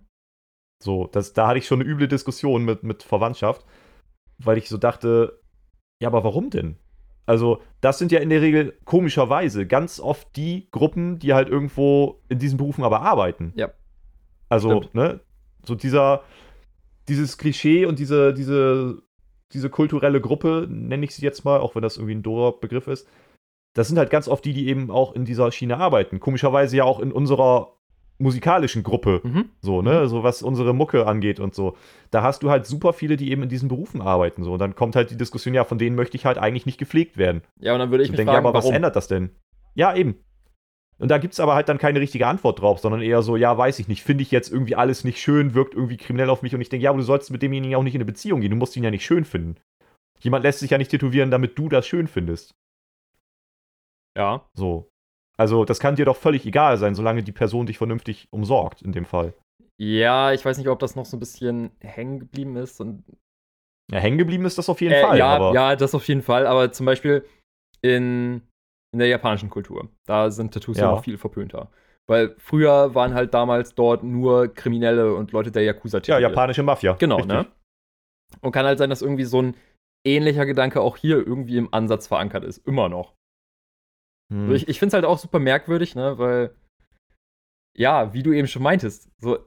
So, 0.85 1.07
das, 1.07 1.33
da 1.33 1.49
hatte 1.49 1.59
ich 1.59 1.67
schon 1.67 1.81
eine 1.81 1.89
üble 1.89 2.09
Diskussion 2.09 2.63
mit, 2.63 2.83
mit 2.83 3.03
Verwandtschaft, 3.03 3.65
weil 4.37 4.59
ich 4.59 4.69
so 4.69 4.77
dachte, 4.77 5.41
ja, 5.99 6.09
aber 6.09 6.23
warum 6.25 6.51
denn? 6.51 6.77
Also, 7.25 7.63
das 7.81 7.99
sind 7.99 8.13
ja 8.13 8.21
in 8.21 8.29
der 8.29 8.43
Regel 8.43 8.79
komischerweise 8.85 9.67
ganz 9.67 9.99
oft 9.99 10.37
die 10.37 10.69
Gruppen, 10.73 11.19
die 11.19 11.33
halt 11.33 11.49
irgendwo 11.49 12.21
in 12.29 12.39
diesen 12.39 12.59
Berufen 12.59 12.85
aber 12.85 13.01
arbeiten. 13.01 13.55
Ja. 13.57 13.73
Also, 14.51 14.83
Stimmt. 14.83 14.95
ne, 14.95 15.21
so 15.65 15.75
dieser, 15.75 16.23
dieses 17.09 17.39
Klischee 17.39 17.87
und 17.87 17.99
diese, 17.99 18.35
diese, 18.35 19.01
diese 19.55 19.71
kulturelle 19.71 20.21
Gruppe, 20.21 20.67
nenne 20.69 21.07
ich 21.07 21.15
sie 21.15 21.25
jetzt 21.25 21.47
mal, 21.47 21.61
auch 21.61 21.75
wenn 21.75 21.83
das 21.83 21.97
irgendwie 21.97 22.17
ein 22.17 22.23
doofer 22.23 22.59
Begriff 22.61 22.89
ist, 22.89 23.09
das 23.73 23.89
sind 23.89 23.97
halt 23.97 24.11
ganz 24.11 24.29
oft 24.29 24.45
die, 24.45 24.53
die 24.53 24.69
eben 24.69 24.91
auch 24.91 25.15
in 25.15 25.25
dieser 25.25 25.51
Schiene 25.51 25.79
arbeiten. 25.79 26.21
Komischerweise 26.21 26.77
ja 26.77 26.85
auch 26.85 27.01
in 27.01 27.11
unserer 27.11 27.74
musikalischen 28.19 28.83
Gruppe. 28.83 29.21
Mhm. 29.25 29.51
So, 29.61 29.83
ne, 29.83 30.09
so 30.09 30.23
was 30.23 30.43
unsere 30.43 30.75
Mucke 30.75 31.07
angeht 31.07 31.41
und 31.41 31.55
so. 31.55 31.77
Da 32.11 32.23
hast 32.23 32.43
du 32.43 32.51
halt 32.51 32.67
super 32.67 32.93
viele, 32.93 33.17
die 33.17 33.31
eben 33.31 33.43
in 33.43 33.49
diesen 33.49 33.69
Berufen 33.69 34.01
arbeiten. 34.01 34.45
So. 34.45 34.53
Und 34.53 34.61
dann 34.61 34.75
kommt 34.75 34.97
halt 34.97 35.11
die 35.11 35.17
Diskussion, 35.17 35.55
ja, 35.55 35.65
von 35.65 35.79
denen 35.79 35.97
möchte 35.97 36.17
ich 36.17 36.25
halt 36.27 36.39
eigentlich 36.39 36.67
nicht 36.67 36.79
gepflegt 36.79 37.17
werden. 37.17 37.43
Ja, 37.59 37.73
und 37.73 37.81
dann 37.81 37.91
würde 37.91 38.05
ich 38.05 38.09
Ich 38.09 38.13
mich 38.13 38.19
denke, 38.19 38.33
fragen, 38.33 38.45
ja, 38.45 38.49
aber 38.49 38.57
was 38.57 38.65
warum? 38.65 38.77
ändert 38.77 38.97
das 38.97 39.09
denn? 39.09 39.31
Ja, 39.75 39.95
eben. 39.95 40.17
Und 40.99 41.11
da 41.11 41.19
gibt 41.19 41.33
es 41.33 41.41
aber 41.41 41.57
halt 41.57 41.69
dann 41.69 41.79
keine 41.79 42.01
richtige 42.01 42.29
Antwort 42.29 42.61
drauf, 42.61 42.79
sondern 42.79 43.03
eher 43.03 43.23
so, 43.23 43.37
ja, 43.37 43.59
weiß 43.59 43.81
ich 43.81 43.89
nicht, 43.89 44.05
finde 44.05 44.23
ich 44.23 44.31
jetzt 44.31 44.53
irgendwie 44.53 44.77
alles 44.77 45.03
nicht 45.03 45.21
schön, 45.21 45.55
wirkt 45.55 45.75
irgendwie 45.75 45.97
kriminell 45.97 46.31
auf 46.31 46.43
mich 46.43 46.55
und 46.55 46.61
ich 46.61 46.69
denke, 46.69 46.85
ja, 46.85 46.91
aber 46.91 47.01
du 47.01 47.05
sollst 47.05 47.33
mit 47.33 47.43
demjenigen 47.43 47.75
auch 47.75 47.83
nicht 47.83 47.97
in 47.97 48.01
eine 48.01 48.05
Beziehung 48.05 48.41
gehen, 48.41 48.51
du 48.51 48.57
musst 48.57 48.77
ihn 48.77 48.85
ja 48.85 48.93
nicht 48.93 49.05
schön 49.05 49.25
finden. 49.25 49.57
Jemand 50.21 50.45
lässt 50.45 50.61
sich 50.61 50.71
ja 50.71 50.79
nicht 50.79 50.93
tätowieren, 50.93 51.33
damit 51.33 51.59
du 51.59 51.69
das 51.69 51.87
schön 51.87 52.07
findest. 52.07 52.55
Ja. 54.17 54.49
So. 54.55 54.89
Also, 55.37 55.65
das 55.65 55.81
kann 55.81 55.97
dir 55.97 56.05
doch 56.05 56.17
völlig 56.17 56.47
egal 56.47 56.77
sein, 56.77 56.95
solange 56.95 57.23
die 57.23 57.33
Person 57.33 57.67
dich 57.67 57.79
vernünftig 57.79 58.29
umsorgt, 58.31 58.83
in 58.83 58.93
dem 58.93 59.05
Fall. 59.05 59.35
Ja, 59.81 60.33
ich 60.33 60.45
weiß 60.45 60.59
nicht, 60.59 60.69
ob 60.69 60.79
das 60.79 60.95
noch 60.95 61.07
so 61.07 61.17
ein 61.17 61.21
bisschen 61.21 61.73
hängen 61.81 62.21
geblieben 62.21 62.57
ist. 62.57 62.81
Und, 62.81 63.03
Ja, 63.91 63.99
hängen 63.99 64.19
geblieben 64.19 64.45
ist 64.45 64.57
das 64.59 64.69
auf 64.69 64.81
jeden 64.81 64.95
äh, 64.95 65.03
Fall. 65.03 65.19
ja, 65.19 65.53
ja, 65.53 65.77
das 65.77 65.95
auf 65.95 66.07
jeden 66.07 66.23
Fall. 66.23 66.47
Aber 66.47 66.71
zum 66.73 66.87
Beispiel 66.87 67.25
in, 67.83 68.43
in 68.93 68.99
der 69.01 69.09
japanischen 69.09 69.51
Kultur, 69.51 69.89
da 70.07 70.31
sind 70.31 70.55
Tattoos 70.55 70.77
ja 70.77 70.85
Ja. 70.85 70.91
noch 70.93 71.03
viel 71.05 71.19
verpönter. 71.19 71.71
Weil 72.07 72.35
früher 72.39 72.95
waren 72.95 73.15
halt 73.15 73.35
damals 73.35 73.75
dort 73.75 74.05
nur 74.05 74.49
Kriminelle 74.55 75.15
und 75.15 75.33
Leute 75.33 75.51
der 75.51 75.63
Yakuza 75.65 75.99
ja, 75.99 76.01
tätowiert. 76.03 76.31
japanische 76.31 76.63
Mafia. 76.63 76.93
Genau, 76.95 77.17
Richtig. 77.17 77.33
ne? 77.35 77.47
Und 78.41 78.53
kann 78.53 78.67
halt 78.67 78.79
sein, 78.79 78.91
dass 78.91 79.03
irgendwie 79.03 79.25
so 79.25 79.41
ein 79.43 79.57
ähnlicher 80.07 80.45
Gedanke 80.47 80.81
auch 80.81 80.97
hier 80.97 81.17
irgendwie 81.17 81.57
im 81.57 81.73
Ansatz 81.73 82.07
verankert 82.07 82.45
ist. 82.45 82.59
Immer 82.67 82.89
noch. 82.89 83.15
Hm. 84.35 84.43
Also 84.43 84.55
ich 84.55 84.69
ich 84.69 84.79
finde 84.79 84.89
es 84.89 84.95
halt 84.95 85.05
auch 85.05 85.19
super 85.19 85.39
merkwürdig, 85.39 85.95
ne? 85.95 86.19
Weil, 86.19 86.55
ja, 87.77 88.13
wie 88.13 88.23
du 88.23 88.33
eben 88.33 88.49
schon 88.49 88.63
meintest, 88.63 89.09
so 89.19 89.39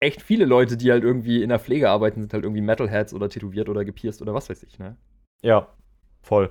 echt 0.00 0.22
viele 0.22 0.44
Leute, 0.44 0.76
die 0.76 0.90
halt 0.90 1.04
irgendwie 1.04 1.42
in 1.42 1.48
der 1.48 1.58
Pflege 1.58 1.90
arbeiten, 1.90 2.20
sind 2.20 2.32
halt 2.32 2.44
irgendwie 2.44 2.60
Metalheads 2.60 3.14
oder 3.14 3.28
tätowiert 3.28 3.68
oder 3.68 3.84
gepierst 3.84 4.20
oder 4.22 4.34
was 4.34 4.48
weiß 4.50 4.62
ich, 4.62 4.78
ne? 4.78 4.96
Ja, 5.42 5.68
voll. 6.22 6.50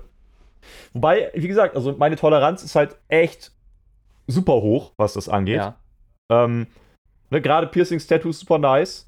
Wobei, 0.93 1.31
wie 1.35 1.47
gesagt, 1.47 1.75
also 1.75 1.93
meine 1.93 2.15
Toleranz 2.15 2.63
ist 2.63 2.75
halt 2.75 2.97
echt 3.07 3.51
super 4.27 4.53
hoch, 4.53 4.93
was 4.97 5.13
das 5.13 5.29
angeht. 5.29 5.57
Ja. 5.57 5.77
Ähm, 6.31 6.67
ne, 7.29 7.41
Gerade 7.41 7.67
Piercings, 7.67 8.07
Tattoos, 8.07 8.39
super 8.39 8.57
nice. 8.57 9.05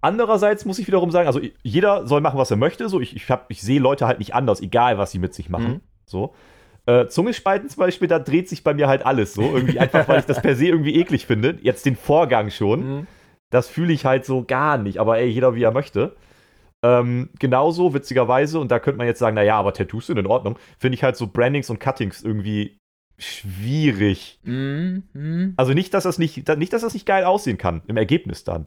Andererseits 0.00 0.64
muss 0.64 0.78
ich 0.78 0.86
wiederum 0.86 1.10
sagen, 1.10 1.26
also 1.26 1.40
jeder 1.62 2.06
soll 2.06 2.22
machen, 2.22 2.38
was 2.38 2.50
er 2.50 2.56
möchte. 2.56 2.88
So, 2.88 3.00
ich, 3.00 3.14
ich, 3.14 3.30
hab- 3.30 3.50
ich 3.50 3.60
sehe 3.62 3.78
Leute 3.80 4.06
halt 4.06 4.18
nicht 4.18 4.34
anders, 4.34 4.60
egal 4.60 4.98
was 4.98 5.10
sie 5.12 5.18
mit 5.18 5.34
sich 5.34 5.48
machen. 5.50 5.74
Mhm. 5.74 5.80
So. 6.06 6.34
Äh, 6.90 7.08
Zungespalten 7.08 7.68
zum 7.68 7.80
Beispiel, 7.80 8.08
da 8.08 8.18
dreht 8.18 8.48
sich 8.48 8.64
bei 8.64 8.74
mir 8.74 8.88
halt 8.88 9.06
alles 9.06 9.34
so. 9.34 9.42
Irgendwie 9.42 9.78
einfach, 9.78 10.08
weil 10.08 10.18
ich 10.18 10.26
das 10.26 10.42
per 10.42 10.56
se 10.56 10.66
irgendwie 10.66 10.96
eklig 10.96 11.24
finde. 11.24 11.58
Jetzt 11.62 11.86
den 11.86 11.94
Vorgang 11.94 12.50
schon. 12.50 12.98
Mhm. 12.98 13.06
Das 13.50 13.68
fühle 13.68 13.92
ich 13.92 14.04
halt 14.04 14.24
so 14.24 14.44
gar 14.44 14.76
nicht. 14.76 14.98
Aber 14.98 15.18
ey, 15.18 15.28
jeder 15.28 15.54
wie 15.54 15.62
er 15.62 15.70
möchte. 15.70 16.16
Ähm, 16.82 17.28
genauso, 17.38 17.94
witzigerweise, 17.94 18.58
und 18.58 18.72
da 18.72 18.80
könnte 18.80 18.98
man 18.98 19.06
jetzt 19.06 19.20
sagen, 19.20 19.36
naja, 19.36 19.56
aber 19.56 19.72
Tattoos 19.72 20.06
sind 20.06 20.18
in 20.18 20.26
Ordnung, 20.26 20.58
finde 20.78 20.96
ich 20.96 21.04
halt 21.04 21.14
so 21.14 21.26
Brandings 21.26 21.70
und 21.70 21.78
Cuttings 21.78 22.22
irgendwie 22.22 22.78
schwierig. 23.18 24.40
Mhm. 24.42 25.04
Mhm. 25.12 25.54
Also 25.56 25.74
nicht, 25.74 25.94
dass 25.94 26.04
das 26.04 26.18
nicht, 26.18 26.48
nicht, 26.56 26.72
dass 26.72 26.82
das 26.82 26.94
nicht 26.94 27.06
geil 27.06 27.24
aussehen 27.24 27.58
kann, 27.58 27.82
im 27.86 27.98
Ergebnis 27.98 28.42
dann. 28.42 28.66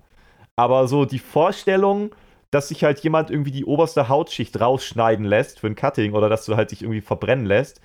Aber 0.55 0.87
so 0.87 1.05
die 1.05 1.19
Vorstellung, 1.19 2.13
dass 2.51 2.69
sich 2.69 2.83
halt 2.83 2.99
jemand 2.99 3.31
irgendwie 3.31 3.51
die 3.51 3.65
oberste 3.65 4.07
Hautschicht 4.07 4.61
rausschneiden 4.61 5.25
lässt 5.25 5.59
für 5.59 5.67
ein 5.67 5.75
Cutting 5.75 6.13
oder 6.13 6.29
dass 6.29 6.45
du 6.45 6.55
halt 6.55 6.69
dich 6.71 6.83
irgendwie 6.83 7.01
verbrennen 7.01 7.47
lässt, 7.47 7.81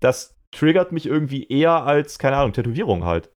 das 0.00 0.36
triggert 0.50 0.92
mich 0.92 1.06
irgendwie 1.06 1.46
eher 1.48 1.84
als, 1.84 2.18
keine 2.18 2.36
Ahnung, 2.36 2.52
Tätowierung 2.52 3.04
halt. 3.04 3.30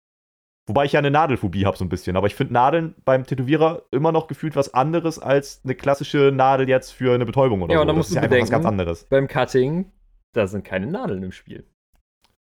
Wobei 0.68 0.84
ich 0.84 0.92
ja 0.92 0.98
eine 0.98 1.10
Nadelphobie 1.10 1.64
habe 1.64 1.78
so 1.78 1.84
ein 1.84 1.88
bisschen. 1.88 2.16
Aber 2.16 2.26
ich 2.26 2.34
finde 2.34 2.52
Nadeln 2.52 2.94
beim 3.04 3.24
Tätowierer 3.24 3.84
immer 3.90 4.12
noch 4.12 4.26
gefühlt 4.26 4.54
was 4.54 4.74
anderes 4.74 5.18
als 5.18 5.62
eine 5.64 5.74
klassische 5.74 6.30
Nadel 6.34 6.68
jetzt 6.68 6.90
für 6.90 7.14
eine 7.14 7.24
Betäubung 7.24 7.62
oder 7.62 7.72
Ja, 7.72 7.78
so. 7.78 7.82
und 7.82 7.86
dann 7.88 7.96
musst 7.96 8.10
du 8.10 8.16
ja 8.16 8.20
einfach 8.22 8.36
was 8.36 8.38
bedenken- 8.50 8.52
ganz 8.52 8.66
anderes. 8.66 9.04
Beim 9.06 9.28
Cutting, 9.28 9.90
da 10.34 10.46
sind 10.46 10.64
keine 10.64 10.86
Nadeln 10.86 11.22
im 11.22 11.32
Spiel. 11.32 11.64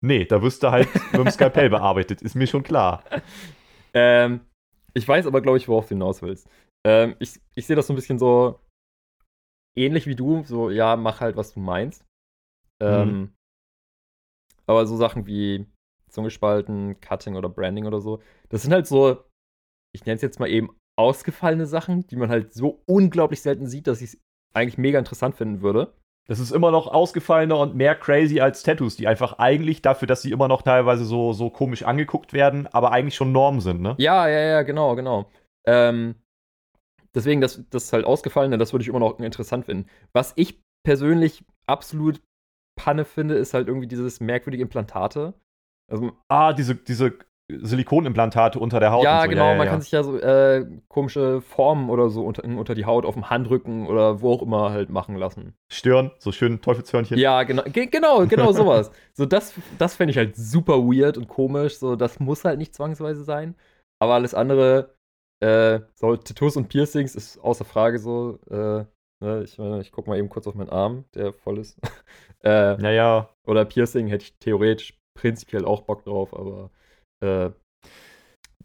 Nee, 0.01 0.26
da 0.26 0.41
wirst 0.41 0.64
du 0.64 0.72
halt 0.72 0.88
mit 1.12 1.22
dem 1.22 1.30
Skalpell 1.30 1.70
bearbeitet, 1.70 2.22
ist 2.24 2.36
mir 2.36 2.47
schon 2.47 2.64
klar. 2.64 3.03
Ähm, 3.93 4.41
ich 4.93 5.08
weiß 5.08 5.26
aber, 5.26 5.41
glaube 5.41 5.58
ich, 5.58 5.68
worauf 5.68 5.86
du 5.86 5.95
hinaus 5.95 6.22
willst. 6.22 6.47
Ähm, 6.86 7.16
ich 7.20 7.39
ich 7.55 7.66
sehe 7.66 7.76
das 7.76 7.88
so 7.88 7.93
ein 7.93 7.95
bisschen 7.95 8.20
so 8.20 8.60
ähnlich 9.76 10.05
wie 10.05 10.16
du, 10.16 10.43
so, 10.43 10.70
ja, 10.70 10.95
mach 10.95 11.20
halt, 11.22 11.36
was 11.36 11.53
du 11.53 11.60
meinst. 11.62 12.05
Ähm, 12.82 13.34
Aber 14.68 14.86
so 14.86 14.95
Sachen 14.97 15.26
wie 15.26 15.65
Zungespalten, 16.09 16.99
Cutting 17.01 17.36
oder 17.36 17.49
Branding 17.49 17.86
oder 17.86 17.99
so, 17.99 18.22
das 18.49 18.61
sind 18.61 18.74
halt 18.74 18.88
so, 18.88 19.24
ich 19.93 20.05
nenne 20.05 20.15
es 20.15 20.22
jetzt 20.22 20.39
mal 20.39 20.49
eben 20.49 20.70
ausgefallene 20.97 21.65
Sachen, 21.65 22.05
die 22.07 22.15
man 22.15 22.30
halt 22.30 22.53
so 22.53 22.82
unglaublich 22.86 23.41
selten 23.41 23.68
sieht, 23.68 23.88
dass 23.88 24.01
ich 24.01 24.13
es 24.13 24.20
eigentlich 24.53 24.78
mega 24.78 24.99
interessant 24.99 25.36
finden 25.36 25.61
würde. 25.61 25.93
Das 26.28 26.39
ist 26.39 26.51
immer 26.51 26.72
noch 26.72 26.88
ausgefallener 26.88 27.57
und 27.57 27.76
mehr 27.76 27.95
crazy 27.95 28.41
als 28.41 28.61
Tattoos, 28.61 28.97
die 28.97 29.07
einfach 29.07 29.39
eigentlich 29.39 29.82
dafür, 29.82 30.07
dass 30.07 30.22
sie 30.22 30.32
immer 30.32 30.49
noch 30.49 30.61
teilweise 30.61 31.05
so, 31.05 31.32
so 31.32 31.49
komisch 31.49 31.84
angeguckt 31.84 32.34
werden, 32.34 32.68
aber 32.68 32.91
eigentlich 32.91 33.15
schon 33.15 33.32
Norm 33.32 33.61
sind, 33.61 33.82
ne? 33.82 33.95
Ja, 33.97 34.28
ja, 34.28 34.39
ja, 34.39 34.61
genau, 34.63 34.95
genau. 34.95 35.30
Ähm, 35.65 36.15
deswegen, 37.15 37.39
das, 37.39 37.63
das 37.70 37.86
ist 37.86 37.93
halt 37.93 38.03
ausgefallen, 38.03 38.57
das 38.59 38.74
würde 38.74 38.84
ich 38.84 38.89
immer 38.89 38.99
noch 38.99 39.20
interessant 39.20 39.65
finden. 39.65 39.89
Was 40.11 40.34
ich 40.36 40.59
persönlich 40.84 41.45
absolut 41.65 42.22
Panne 42.78 43.03
finde, 43.03 43.36
ist 43.36 43.53
halt 43.53 43.67
irgendwie 43.67 43.88
dieses 43.88 44.21
merkwürdige 44.21 44.63
Implantate. 44.63 45.34
Also, 45.91 46.13
Ah, 46.30 46.53
diese, 46.53 46.75
diese 46.75 47.17
Silikonimplantate 47.49 48.59
unter 48.59 48.82
der 48.82 48.91
Haut. 48.91 49.05
ja, 49.05 49.21
so. 49.23 49.30
genau, 49.30 49.51
ja, 49.51 49.55
man 49.55 49.65
ja. 49.67 49.71
kann 49.71 49.82
sich 49.82 49.91
ja 49.91 50.03
so 50.03 50.17
äh, 50.19 50.65
komische 50.89 51.39
Formen 51.41 51.89
oder 51.89 52.09
so 52.09 52.25
unter, 52.25 52.43
unter 52.43 52.75
die 52.75 52.86
Haut 52.86 53.05
auf 53.05 53.13
dem 53.13 53.30
Handrücken 53.30 53.88
oder 53.88 54.21
wo 54.21 54.34
auch 54.34 54.41
immer 54.41 54.71
halt 54.71 54.89
machen 54.89 55.15
lassen. 55.15 55.53
Stirn, 55.71 56.11
so 56.19 56.34
schön 56.34 56.61
Teufelshörnchen. 56.61 57.17
Ja, 57.17 57.43
genau, 57.43 57.63
ge 57.63 57.86
genau, 57.86 58.25
genau 58.25 58.51
sowas. 58.51 58.91
so, 59.13 59.25
das, 59.25 59.53
das 59.78 59.95
fände 59.95 60.11
ich 60.11 60.17
halt 60.17 60.36
super 60.36 60.80
weird 60.80 61.17
und 61.17 61.30
komisch. 61.30 61.78
So, 61.78 61.95
das 61.95 62.19
muss 62.19 62.43
halt 62.43 62.57
nicht 62.57 62.75
zwangsweise 62.75 63.23
sein. 63.23 63.55
Aber 63.99 64.15
alles 64.15 64.34
andere, 64.34 64.93
äh, 65.41 65.80
so 65.95 66.17
Tattoos 66.17 66.57
und 66.57 66.67
Piercings 66.67 67.15
ist 67.15 67.38
außer 67.38 67.63
Frage 67.63 67.99
so. 67.99 68.39
Äh, 68.49 68.86
ne, 69.22 69.43
ich 69.43 69.57
meine, 69.57 69.82
ich 69.82 69.91
guck 69.91 70.07
mal 70.07 70.18
eben 70.18 70.30
kurz 70.30 70.47
auf 70.47 70.55
meinen 70.55 70.70
Arm, 70.70 71.05
der 71.15 71.34
voll 71.34 71.57
ist. 71.59 71.80
äh, 72.43 72.76
Naja, 72.78 73.30
oder 73.45 73.65
Piercing 73.65 74.07
hätte 74.07 74.26
ich 74.26 74.38
theoretisch 74.39 74.97
prinzipiell 75.18 75.65
auch 75.65 75.82
Bock 75.82 76.03
drauf, 76.03 76.34
aber 76.34 76.70
äh, 77.24 77.49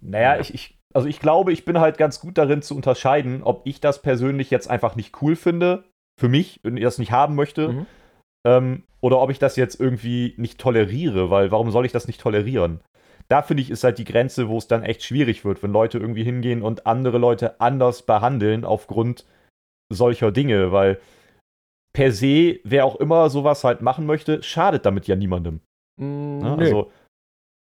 naja, 0.00 0.34
Ja. 0.34 0.40
ich, 0.40 0.52
ich, 0.54 0.78
also 0.94 1.08
ich 1.08 1.20
glaube, 1.20 1.52
ich 1.52 1.64
bin 1.64 1.80
halt 1.80 1.96
ganz 1.98 2.20
gut 2.20 2.36
darin 2.38 2.62
zu 2.62 2.74
unterscheiden, 2.76 3.42
ob 3.42 3.66
ich 3.66 3.80
das 3.80 4.02
persönlich 4.02 4.50
jetzt 4.50 4.68
einfach 4.68 4.96
nicht 4.96 5.22
cool 5.22 5.36
finde, 5.36 5.84
für 6.20 6.28
mich, 6.28 6.60
und 6.64 6.80
das 6.80 6.98
nicht 6.98 7.12
haben 7.12 7.34
möchte, 7.34 7.68
Mhm. 7.68 7.86
ähm, 8.46 8.82
oder 9.00 9.20
ob 9.20 9.30
ich 9.30 9.38
das 9.38 9.56
jetzt 9.56 9.80
irgendwie 9.80 10.34
nicht 10.36 10.60
toleriere, 10.60 11.30
weil 11.30 11.50
warum 11.50 11.70
soll 11.70 11.86
ich 11.86 11.92
das 11.92 12.06
nicht 12.06 12.20
tolerieren? 12.20 12.80
Da 13.28 13.42
finde 13.42 13.62
ich, 13.62 13.70
ist 13.70 13.84
halt 13.84 13.98
die 13.98 14.04
Grenze, 14.04 14.48
wo 14.48 14.58
es 14.58 14.66
dann 14.68 14.82
echt 14.82 15.02
schwierig 15.02 15.44
wird, 15.44 15.62
wenn 15.62 15.72
Leute 15.72 15.98
irgendwie 15.98 16.24
hingehen 16.24 16.60
und 16.62 16.86
andere 16.86 17.18
Leute 17.18 17.60
anders 17.60 18.02
behandeln 18.02 18.64
aufgrund 18.64 19.24
solcher 19.92 20.32
Dinge, 20.32 20.72
weil 20.72 20.98
per 21.94 22.12
se, 22.12 22.58
wer 22.64 22.84
auch 22.86 22.96
immer 22.96 23.28
sowas 23.30 23.64
halt 23.64 23.82
machen 23.82 24.06
möchte, 24.06 24.42
schadet 24.42 24.86
damit 24.86 25.06
ja 25.06 25.16
niemandem. 25.16 25.60
mh, 26.00 26.06
Ne? 26.06 26.56
nö. 26.56 26.64
Also, 26.64 26.90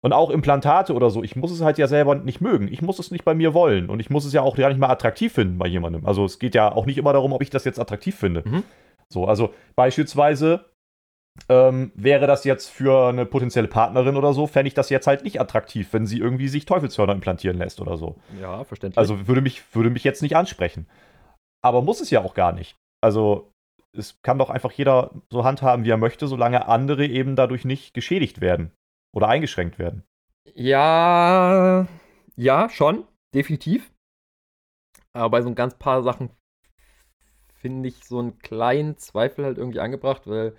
und 0.02 0.12
auch 0.12 0.28
Implantate 0.28 0.92
oder 0.92 1.08
so, 1.08 1.22
ich 1.22 1.34
muss 1.34 1.50
es 1.50 1.62
halt 1.62 1.78
ja 1.78 1.86
selber 1.86 2.14
nicht 2.14 2.42
mögen. 2.42 2.68
Ich 2.70 2.82
muss 2.82 2.98
es 2.98 3.10
nicht 3.10 3.24
bei 3.24 3.34
mir 3.34 3.54
wollen. 3.54 3.88
Und 3.88 4.00
ich 4.00 4.10
muss 4.10 4.26
es 4.26 4.34
ja 4.34 4.42
auch 4.42 4.54
gar 4.54 4.68
nicht 4.68 4.78
mal 4.78 4.90
attraktiv 4.90 5.32
finden 5.32 5.56
bei 5.56 5.66
jemandem. 5.66 6.04
Also 6.04 6.26
es 6.26 6.38
geht 6.38 6.54
ja 6.54 6.70
auch 6.70 6.84
nicht 6.84 6.98
immer 6.98 7.14
darum, 7.14 7.32
ob 7.32 7.40
ich 7.40 7.48
das 7.48 7.64
jetzt 7.64 7.78
attraktiv 7.80 8.14
finde. 8.14 8.42
Mhm. 8.44 8.64
So, 9.10 9.24
also 9.26 9.54
beispielsweise 9.76 10.66
ähm, 11.48 11.90
wäre 11.94 12.26
das 12.26 12.44
jetzt 12.44 12.68
für 12.68 13.08
eine 13.08 13.24
potenzielle 13.24 13.66
Partnerin 13.66 14.16
oder 14.18 14.34
so, 14.34 14.46
fände 14.46 14.68
ich 14.68 14.74
das 14.74 14.90
jetzt 14.90 15.06
halt 15.06 15.24
nicht 15.24 15.40
attraktiv, 15.40 15.88
wenn 15.92 16.06
sie 16.06 16.18
irgendwie 16.18 16.48
sich 16.48 16.66
Teufelshörner 16.66 17.14
implantieren 17.14 17.56
lässt 17.56 17.80
oder 17.80 17.96
so. 17.96 18.16
ja, 18.40 18.62
verständlich. 18.64 18.98
Also 18.98 19.26
würde 19.26 19.40
mich, 19.40 19.62
würde 19.74 19.88
mich 19.90 20.04
jetzt 20.04 20.20
nicht 20.22 20.36
ansprechen. 20.36 20.86
Aber 21.64 21.80
muss 21.80 22.00
es 22.00 22.10
ja 22.10 22.22
auch 22.22 22.34
gar 22.34 22.52
nicht. 22.52 22.76
Also 23.00 23.50
es 23.96 24.20
kann 24.22 24.38
doch 24.38 24.50
einfach 24.50 24.72
jeder 24.72 25.10
so 25.30 25.44
handhaben, 25.44 25.84
wie 25.84 25.90
er 25.90 25.96
möchte, 25.96 26.26
solange 26.26 26.68
andere 26.68 27.06
eben 27.06 27.36
dadurch 27.36 27.64
nicht 27.64 27.94
geschädigt 27.94 28.40
werden 28.40 28.72
oder 29.14 29.28
eingeschränkt 29.28 29.78
werden. 29.78 30.04
Ja, 30.54 31.86
ja, 32.36 32.68
schon, 32.68 33.06
definitiv. 33.34 33.90
Aber 35.12 35.30
bei 35.30 35.42
so 35.42 35.48
ein 35.48 35.54
ganz 35.54 35.76
paar 35.76 36.02
Sachen 36.02 36.30
finde 37.54 37.88
ich 37.88 38.04
so 38.04 38.18
einen 38.18 38.38
kleinen 38.40 38.98
Zweifel 38.98 39.44
halt 39.44 39.56
irgendwie 39.56 39.80
angebracht, 39.80 40.26
weil 40.26 40.54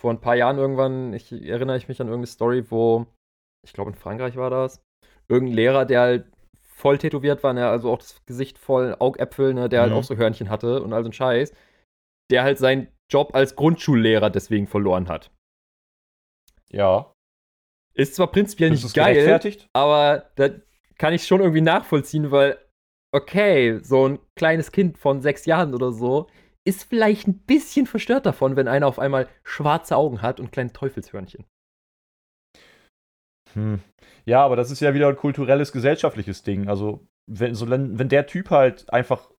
vor 0.00 0.10
ein 0.10 0.20
paar 0.20 0.34
Jahren 0.34 0.58
irgendwann, 0.58 1.12
ich 1.12 1.30
erinnere 1.30 1.76
ich 1.76 1.86
mich 1.86 2.00
an 2.00 2.08
irgendeine 2.08 2.26
Story, 2.26 2.68
wo, 2.70 3.06
ich 3.64 3.74
glaube 3.74 3.90
in 3.90 3.96
Frankreich 3.96 4.36
war 4.36 4.50
das, 4.50 4.82
irgendein 5.28 5.54
Lehrer, 5.54 5.84
der 5.84 6.00
halt 6.00 6.37
voll 6.78 6.96
tätowiert 6.98 7.42
war, 7.42 7.52
ne, 7.52 7.68
also 7.68 7.90
auch 7.90 7.98
das 7.98 8.24
Gesicht 8.24 8.56
voll 8.58 8.94
Augäpfel, 8.98 9.52
ne, 9.52 9.68
der 9.68 9.82
halt 9.82 9.90
Mhm. 9.92 9.98
auch 9.98 10.04
so 10.04 10.16
Hörnchen 10.16 10.48
hatte 10.48 10.82
und 10.82 10.92
all 10.92 11.02
so 11.02 11.08
ein 11.10 11.12
Scheiß, 11.12 11.52
der 12.30 12.44
halt 12.44 12.58
seinen 12.58 12.88
Job 13.10 13.34
als 13.34 13.56
Grundschullehrer 13.56 14.30
deswegen 14.30 14.66
verloren 14.66 15.08
hat. 15.08 15.30
Ja. 16.70 17.12
Ist 17.94 18.14
zwar 18.14 18.30
prinzipiell 18.30 18.72
Ist 18.72 18.84
nicht 18.84 18.94
geil, 18.94 19.40
aber 19.72 20.30
da 20.36 20.50
kann 20.98 21.14
ich 21.14 21.26
schon 21.26 21.40
irgendwie 21.40 21.62
nachvollziehen, 21.62 22.30
weil, 22.30 22.58
okay, 23.12 23.80
so 23.82 24.08
ein 24.08 24.18
kleines 24.36 24.70
Kind 24.70 24.98
von 24.98 25.20
sechs 25.20 25.46
Jahren 25.46 25.74
oder 25.74 25.90
so 25.90 26.28
ist 26.64 26.84
vielleicht 26.84 27.26
ein 27.26 27.38
bisschen 27.38 27.86
verstört 27.86 28.26
davon, 28.26 28.54
wenn 28.56 28.68
einer 28.68 28.86
auf 28.86 28.98
einmal 28.98 29.28
schwarze 29.42 29.96
Augen 29.96 30.20
hat 30.22 30.38
und 30.38 30.52
kleine 30.52 30.72
Teufelshörnchen. 30.72 31.44
Hm. 33.58 33.80
Ja, 34.24 34.44
aber 34.44 34.56
das 34.56 34.70
ist 34.70 34.80
ja 34.80 34.94
wieder 34.94 35.08
ein 35.08 35.16
kulturelles, 35.16 35.72
gesellschaftliches 35.72 36.42
Ding. 36.42 36.68
Also, 36.68 37.06
wenn, 37.30 37.54
so, 37.54 37.68
wenn, 37.70 37.98
wenn 37.98 38.08
der 38.08 38.26
Typ 38.26 38.50
halt 38.50 38.92
einfach, 38.92 39.30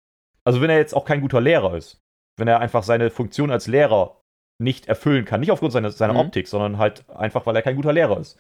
also 0.45 0.61
wenn 0.61 0.71
er 0.71 0.79
jetzt 0.79 0.95
auch 0.95 1.05
kein 1.05 1.21
guter 1.21 1.41
Lehrer 1.41 1.77
ist, 1.77 2.01
wenn 2.39 2.49
er 2.49 2.61
einfach 2.61 2.83
seine 2.83 3.11
Funktion 3.11 3.51
als 3.51 3.66
Lehrer 3.66 4.21
nicht 4.61 4.89
erfüllen 4.89 5.25
kann. 5.25 5.41
Nicht 5.41 5.51
aufgrund 5.53 5.73
seiner, 5.73 5.91
seiner 5.91 6.14
Mhm. 6.14 6.21
Optik, 6.21 6.49
sondern 6.49 6.79
halt 6.79 7.09
einfach, 7.11 7.47
weil 7.47 7.55
er 7.57 7.62
kein 7.62 7.77
guter 7.77 7.93
Lehrer 7.93 8.19
ist. 8.19 8.39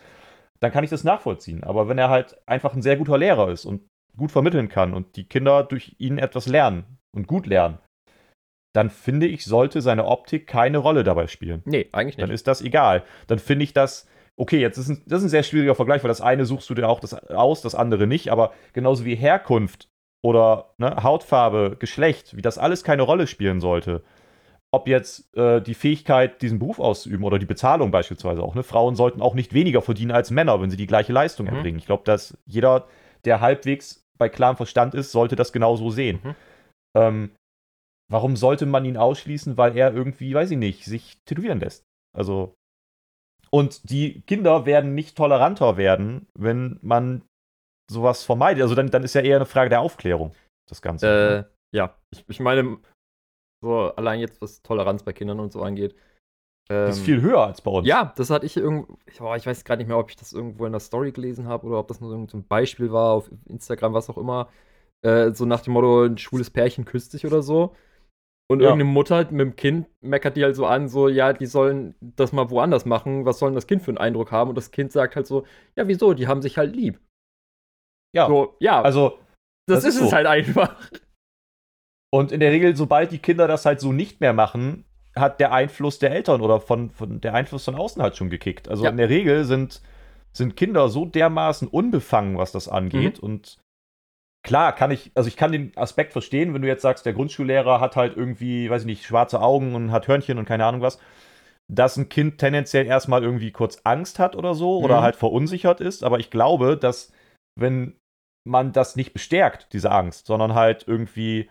Dann 0.60 0.72
kann 0.72 0.82
ich 0.84 0.90
das 0.90 1.04
nachvollziehen. 1.04 1.62
Aber 1.62 1.88
wenn 1.88 1.98
er 1.98 2.08
halt 2.08 2.36
einfach 2.46 2.74
ein 2.74 2.82
sehr 2.82 2.96
guter 2.96 3.18
Lehrer 3.18 3.50
ist 3.50 3.64
und 3.64 3.82
gut 4.16 4.32
vermitteln 4.32 4.68
kann 4.68 4.94
und 4.94 5.14
die 5.16 5.28
Kinder 5.28 5.62
durch 5.62 5.94
ihn 5.98 6.18
etwas 6.18 6.48
lernen 6.48 6.98
und 7.14 7.28
gut 7.28 7.46
lernen, 7.46 7.78
dann 8.74 8.90
finde 8.90 9.26
ich, 9.26 9.44
sollte 9.44 9.80
seine 9.80 10.06
Optik 10.06 10.46
keine 10.46 10.78
Rolle 10.78 11.04
dabei 11.04 11.26
spielen. 11.28 11.62
Nee, 11.64 11.88
eigentlich 11.92 12.16
Dann 12.16 12.28
nicht. 12.28 12.34
ist 12.34 12.46
das 12.48 12.62
egal. 12.62 13.04
Dann 13.28 13.38
finde 13.38 13.64
ich 13.64 13.72
das, 13.72 14.08
okay, 14.38 14.60
jetzt 14.60 14.78
ist 14.78 14.88
ein, 14.88 15.02
das 15.06 15.18
ist 15.18 15.26
ein 15.26 15.30
sehr 15.30 15.42
schwieriger 15.42 15.74
Vergleich, 15.74 16.02
weil 16.02 16.08
das 16.08 16.20
eine 16.20 16.46
suchst 16.46 16.70
du 16.70 16.74
dir 16.74 16.88
auch 16.88 17.00
das 17.00 17.14
aus, 17.28 17.60
das 17.60 17.74
andere 17.74 18.06
nicht, 18.06 18.30
aber 18.30 18.52
genauso 18.72 19.04
wie 19.04 19.16
Herkunft 19.16 19.88
oder 20.24 20.74
ne, 20.78 21.02
Hautfarbe, 21.02 21.76
Geschlecht, 21.78 22.36
wie 22.36 22.42
das 22.42 22.58
alles 22.58 22.84
keine 22.84 23.02
Rolle 23.02 23.26
spielen 23.26 23.60
sollte. 23.60 24.02
Ob 24.70 24.86
jetzt 24.86 25.34
äh, 25.36 25.60
die 25.62 25.74
Fähigkeit, 25.74 26.42
diesen 26.42 26.58
Beruf 26.58 26.78
auszuüben 26.78 27.24
oder 27.24 27.38
die 27.38 27.46
Bezahlung 27.46 27.90
beispielsweise 27.90 28.42
auch. 28.42 28.54
Ne? 28.54 28.62
Frauen 28.62 28.96
sollten 28.96 29.22
auch 29.22 29.34
nicht 29.34 29.54
weniger 29.54 29.80
verdienen 29.80 30.10
als 30.10 30.30
Männer, 30.30 30.60
wenn 30.60 30.70
sie 30.70 30.76
die 30.76 30.86
gleiche 30.86 31.12
Leistung 31.12 31.46
Mhm. 31.46 31.54
erbringen. 31.54 31.78
Ich 31.78 31.86
glaube, 31.86 32.04
dass 32.04 32.36
jeder, 32.46 32.86
der 33.24 33.40
halbwegs 33.40 34.04
bei 34.18 34.28
klarem 34.28 34.56
Verstand 34.56 34.94
ist, 34.94 35.10
sollte 35.10 35.36
das 35.36 35.52
genauso 35.52 35.90
sehen. 35.90 36.20
Mhm. 36.22 36.34
Ähm, 36.96 37.30
warum 38.10 38.36
sollte 38.36 38.66
man 38.66 38.84
ihn 38.84 38.96
ausschließen, 38.98 39.56
weil 39.56 39.76
er 39.76 39.94
irgendwie, 39.94 40.34
weiß 40.34 40.50
ich 40.50 40.58
nicht, 40.58 40.84
sich 40.84 41.16
tätowieren 41.24 41.60
lässt? 41.60 41.84
Also. 42.14 42.54
Und 43.50 43.90
die 43.90 44.22
Kinder 44.22 44.66
werden 44.66 44.94
nicht 44.94 45.16
toleranter 45.16 45.76
werden, 45.76 46.26
wenn 46.34 46.78
man 46.82 47.22
sowas 47.90 48.24
vermeidet. 48.24 48.62
Also 48.62 48.74
dann, 48.74 48.90
dann 48.90 49.04
ist 49.04 49.14
ja 49.14 49.22
eher 49.22 49.36
eine 49.36 49.46
Frage 49.46 49.70
der 49.70 49.80
Aufklärung, 49.80 50.34
das 50.68 50.82
Ganze. 50.82 51.06
ne? 51.06 51.48
Äh, 51.72 51.76
ja, 51.76 51.94
ich, 52.10 52.24
ich 52.28 52.40
meine, 52.40 52.78
so 53.62 53.94
allein 53.94 54.20
jetzt, 54.20 54.40
was 54.40 54.62
Toleranz 54.62 55.02
bei 55.02 55.12
Kindern 55.12 55.40
und 55.40 55.52
so 55.52 55.62
angeht. 55.62 55.96
Ähm, 56.70 56.90
ist 56.90 57.00
viel 57.00 57.22
höher 57.22 57.44
als 57.46 57.62
bei 57.62 57.70
uns. 57.70 57.88
Ja, 57.88 58.12
das 58.16 58.30
hatte 58.30 58.46
ich 58.46 58.56
irgendwo. 58.56 58.98
Ich, 59.06 59.20
ich 59.20 59.46
weiß 59.46 59.64
gerade 59.64 59.80
nicht 59.80 59.88
mehr, 59.88 59.98
ob 59.98 60.10
ich 60.10 60.16
das 60.16 60.32
irgendwo 60.32 60.66
in 60.66 60.72
der 60.72 60.80
Story 60.80 61.12
gelesen 61.12 61.46
habe 61.46 61.66
oder 61.66 61.78
ob 61.78 61.88
das 61.88 62.00
nur 62.00 62.10
irgendein 62.10 62.46
Beispiel 62.46 62.92
war 62.92 63.12
auf 63.12 63.30
Instagram, 63.46 63.94
was 63.94 64.10
auch 64.10 64.18
immer. 64.18 64.48
Äh, 65.02 65.30
so 65.30 65.46
nach 65.46 65.60
dem 65.60 65.72
Motto, 65.72 66.04
ein 66.04 66.18
schwules 66.18 66.50
Pärchen 66.50 66.84
küsst 66.84 67.12
sich 67.12 67.24
oder 67.24 67.42
so. 67.42 67.74
Und 68.50 68.60
Ja. 68.60 68.68
irgendeine 68.68 68.90
Mutter 68.92 69.24
mit 69.30 69.40
dem 69.40 69.56
Kind 69.56 69.86
meckert 70.00 70.36
die 70.36 70.42
halt 70.44 70.56
so 70.56 70.64
an, 70.66 70.88
so, 70.88 71.08
ja, 71.08 71.32
die 71.34 71.44
sollen 71.46 71.94
das 72.00 72.32
mal 72.32 72.48
woanders 72.50 72.86
machen. 72.86 73.26
Was 73.26 73.38
soll 73.38 73.52
das 73.52 73.66
Kind 73.66 73.82
für 73.82 73.90
einen 73.90 73.98
Eindruck 73.98 74.32
haben? 74.32 74.48
Und 74.50 74.56
das 74.56 74.70
Kind 74.70 74.90
sagt 74.90 75.16
halt 75.16 75.26
so, 75.26 75.44
ja, 75.76 75.86
wieso? 75.86 76.14
Die 76.14 76.26
haben 76.28 76.40
sich 76.40 76.56
halt 76.56 76.74
lieb. 76.74 76.98
Ja. 78.16 78.26
So, 78.26 78.56
ja, 78.58 78.80
Also, 78.80 79.18
das, 79.66 79.82
das 79.82 79.84
ist 79.84 79.96
ist 79.96 80.02
es 80.04 80.10
so. 80.10 80.16
halt 80.16 80.26
einfach. 80.26 80.74
und 82.10 82.32
in 82.32 82.40
der 82.40 82.50
Regel, 82.52 82.74
sobald 82.74 83.12
die 83.12 83.18
Kinder 83.18 83.46
das 83.48 83.66
halt 83.66 83.80
so 83.80 83.92
nicht 83.92 84.20
mehr 84.20 84.32
machen, 84.32 84.84
hat 85.14 85.40
der 85.40 85.52
Einfluss 85.52 85.98
der 85.98 86.12
Eltern 86.12 86.40
oder 86.40 86.60
von, 86.60 86.90
von 86.90 87.20
der 87.20 87.34
Einfluss 87.34 87.66
von 87.66 87.74
außen 87.74 88.00
halt 88.00 88.16
schon 88.16 88.30
gekickt. 88.30 88.68
Also 88.68 88.84
Ja. 88.84 88.90
in 88.90 88.96
der 88.96 89.10
Regel 89.10 89.44
sind, 89.44 89.82
sind 90.32 90.56
Kinder 90.56 90.88
so 90.88 91.04
dermaßen 91.04 91.68
unbefangen, 91.68 92.38
was 92.38 92.52
das 92.52 92.68
Mhm. 92.68 92.72
angeht. 92.72 93.18
Und 93.18 93.58
klar 94.42 94.74
kann 94.74 94.90
ich, 94.90 95.12
also 95.14 95.28
ich 95.28 95.36
kann 95.36 95.52
den 95.52 95.76
Aspekt 95.76 96.12
verstehen, 96.12 96.54
wenn 96.54 96.62
du 96.62 96.68
jetzt 96.68 96.82
sagst, 96.82 97.06
der 97.06 97.12
Grundschullehrer 97.12 97.80
hat 97.80 97.96
halt 97.96 98.16
irgendwie, 98.16 98.70
weiß 98.70 98.82
ich 98.82 98.86
nicht, 98.86 99.04
schwarze 99.04 99.40
Augen 99.40 99.74
und 99.74 99.92
hat 99.92 100.08
Hörnchen 100.08 100.38
und 100.38 100.46
keine 100.46 100.64
Ahnung 100.64 100.80
was, 100.80 100.98
dass 101.70 101.96
ein 101.96 102.08
Kind 102.08 102.38
tendenziell 102.38 102.86
erstmal 102.86 103.22
irgendwie 103.22 103.52
kurz 103.52 103.80
Angst 103.84 104.18
hat 104.18 104.36
oder 104.36 104.54
so 104.54 104.78
oder 104.78 104.98
Mhm. 104.98 105.02
halt 105.02 105.16
verunsichert 105.16 105.80
ist. 105.80 106.02
Aber 106.02 106.18
ich 106.18 106.30
glaube, 106.30 106.76
dass 106.78 107.12
wenn 107.58 107.96
man 108.46 108.72
das 108.72 108.96
nicht 108.96 109.12
bestärkt, 109.12 109.72
diese 109.72 109.90
Angst, 109.90 110.26
sondern 110.26 110.54
halt 110.54 110.84
irgendwie 110.86 111.50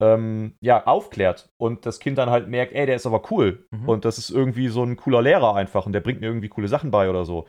ähm, 0.00 0.54
ja, 0.60 0.86
aufklärt 0.86 1.50
und 1.58 1.84
das 1.84 1.98
Kind 1.98 2.16
dann 2.16 2.30
halt 2.30 2.48
merkt, 2.48 2.72
ey, 2.72 2.86
der 2.86 2.96
ist 2.96 3.06
aber 3.06 3.30
cool 3.30 3.66
Mhm. 3.70 3.88
und 3.88 4.04
das 4.04 4.18
ist 4.18 4.30
irgendwie 4.30 4.68
so 4.68 4.82
ein 4.84 4.96
cooler 4.96 5.20
Lehrer 5.22 5.54
einfach 5.56 5.84
und 5.84 5.92
der 5.92 6.00
bringt 6.00 6.20
mir 6.20 6.28
irgendwie 6.28 6.48
coole 6.48 6.68
Sachen 6.68 6.90
bei 6.90 7.10
oder 7.10 7.24
so, 7.24 7.46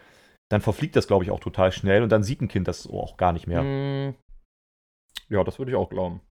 dann 0.49 0.61
verfliegt 0.61 0.95
das, 0.95 1.07
glaube 1.07 1.23
ich, 1.23 1.31
auch 1.31 1.39
total 1.39 1.71
schnell 1.71 2.03
und 2.03 2.11
dann 2.11 2.23
sieht 2.23 2.41
ein 2.41 2.47
Kind 2.49 2.67
das 2.67 2.89
auch 2.89 3.15
gar 3.17 3.31
nicht 3.31 3.47
mehr. 3.47 3.61
Ja, 5.31 5.43
das 5.43 5.57
würde 5.59 5.71
ich 5.71 5.77
auch 5.77 5.89
glauben. 5.89 6.21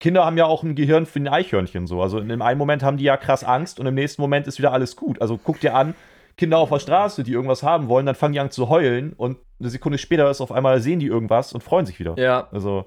Kinder 0.00 0.24
haben 0.24 0.38
ja 0.38 0.46
auch 0.46 0.62
ein 0.62 0.74
Gehirn 0.74 1.06
für 1.06 1.20
ein 1.20 1.28
Eichhörnchen 1.28 1.86
so. 1.86 2.02
Also 2.02 2.18
in 2.18 2.28
dem 2.28 2.42
einen 2.42 2.58
Moment 2.58 2.82
haben 2.82 2.96
die 2.96 3.04
ja 3.04 3.16
krass 3.16 3.44
Angst 3.44 3.78
und 3.78 3.86
im 3.86 3.94
nächsten 3.94 4.20
Moment 4.22 4.46
ist 4.46 4.58
wieder 4.58 4.72
alles 4.72 4.96
gut. 4.96 5.20
Also 5.20 5.38
guck 5.42 5.60
dir 5.60 5.74
an, 5.74 5.94
Kinder 6.36 6.58
auf 6.58 6.70
der 6.70 6.78
Straße, 6.78 7.22
die 7.22 7.32
irgendwas 7.32 7.62
haben 7.62 7.88
wollen, 7.88 8.06
dann 8.06 8.14
fangen 8.14 8.32
die 8.32 8.40
an 8.40 8.50
zu 8.50 8.70
heulen 8.70 9.12
und 9.12 9.36
eine 9.60 9.68
Sekunde 9.68 9.98
später 9.98 10.30
ist 10.30 10.40
auf 10.40 10.52
einmal 10.52 10.80
sehen 10.80 11.00
die 11.00 11.06
irgendwas 11.06 11.52
und 11.52 11.62
freuen 11.62 11.84
sich 11.84 12.00
wieder. 12.00 12.14
Ja, 12.18 12.48
Also 12.50 12.86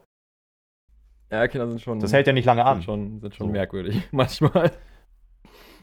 ja, 1.31 1.47
Kinder 1.47 1.67
sind 1.67 1.81
schon, 1.81 1.99
das 1.99 2.13
hält 2.13 2.27
ja 2.27 2.33
nicht 2.33 2.45
lange 2.45 2.61
sind 2.61 2.67
an. 2.67 2.81
schon, 2.83 3.19
sind 3.19 3.35
schon 3.35 3.47
So. 3.47 3.51
merkwürdig 3.53 4.01
manchmal. 4.11 4.71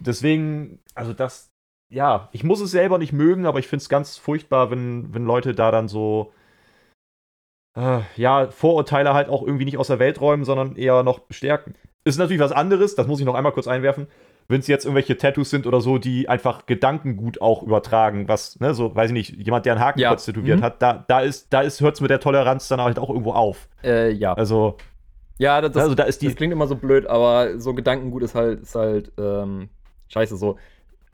Deswegen, 0.01 0.81
also 0.95 1.12
das, 1.12 1.51
ja, 1.93 2.28
ich 2.33 2.45
muss 2.45 2.61
es 2.61 2.70
selber 2.70 2.99
nicht 2.99 3.12
mögen, 3.12 3.47
aber 3.47 3.59
ich 3.59 3.68
finde 3.68 3.83
es 3.83 3.89
ganz 3.89 4.16
furchtbar, 4.16 4.70
wenn, 4.70 5.12
wenn 5.14 5.24
Leute 5.24 5.55
da 5.55 5.70
dann 5.70 5.89
so, 5.89 6.33
äh, 7.77 8.01
ja, 8.16 8.49
Vorurteile 8.51 9.14
halt 9.14 9.29
auch 9.29 9.43
irgendwie 9.43 9.64
nicht 9.64 9.79
aus 9.79 9.87
der 9.89 9.99
Welt 9.99 10.21
räumen, 10.21 10.45
sondern 10.45 10.77
eher 10.77 11.03
noch 11.03 11.21
bestärken. 11.21 11.75
Ist 12.05 12.18
natürlich 12.18 12.41
was 12.41 12.53
anderes, 12.53 12.95
das 12.95 13.07
muss 13.07 13.21
ich 13.21 13.27
noch 13.27 13.35
einmal 13.35 13.53
kurz 13.53 13.68
einwerfen. 13.68 14.07
Wenn 14.49 14.61
es 14.61 14.66
jetzt 14.66 14.85
irgendwelche 14.85 15.16
Tattoos 15.16 15.51
sind 15.51 15.66
oder 15.66 15.81
so, 15.81 15.99
die 15.99 16.29
einfach 16.29 16.66
Gedankengut 16.66 17.41
auch 17.41 17.62
übertragen, 17.62 18.27
was, 18.27 18.59
ne, 18.59 18.75
so, 18.75 18.95
weiß 18.97 19.11
ich 19.11 19.12
nicht, 19.12 19.37
jemand, 19.47 19.64
der 19.64 19.75
einen 19.75 19.83
Hakenkreuz 19.85 20.27
Ja. 20.27 20.33
tätowiert 20.33 20.59
Mhm. 20.59 20.62
hat, 20.64 20.83
da, 20.83 21.05
da 21.07 21.21
ist, 21.21 21.53
da 21.53 21.61
ist, 21.61 21.81
hört 21.81 21.95
es 21.95 22.01
mit 22.01 22.11
der 22.11 22.18
Toleranz 22.18 22.66
dann 22.66 22.81
halt 22.81 22.99
auch 22.99 23.11
irgendwo 23.11 23.33
auf. 23.33 23.68
Äh, 23.85 24.11
ja. 24.11 24.33
Also, 24.33 24.77
Ja, 25.39 25.61
das, 25.61 25.77
also 25.77 25.95
da 25.95 26.03
ist 26.03 26.21
das 26.23 26.29
die, 26.31 26.35
klingt 26.35 26.53
immer 26.53 26.66
so 26.66 26.75
blöd, 26.75 27.07
aber 27.07 27.61
so 27.61 27.75
Gedankengut 27.75 28.25
ist 28.25 28.35
halt, 28.35 28.62
ist 28.62 28.75
halt 28.75 29.12
ähm, 29.18 29.68
scheiße 30.09 30.37
so. 30.37 30.57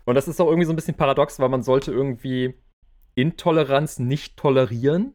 Und 0.06 0.14
das 0.14 0.28
ist 0.28 0.40
auch 0.40 0.46
irgendwie 0.46 0.66
so 0.66 0.72
ein 0.72 0.76
bisschen 0.76 0.96
paradox, 0.96 1.38
weil 1.38 1.48
man 1.50 1.62
sollte 1.62 1.92
irgendwie 1.92 2.54
Intoleranz 3.16 3.98
nicht 3.98 4.36
tolerieren. 4.36 5.14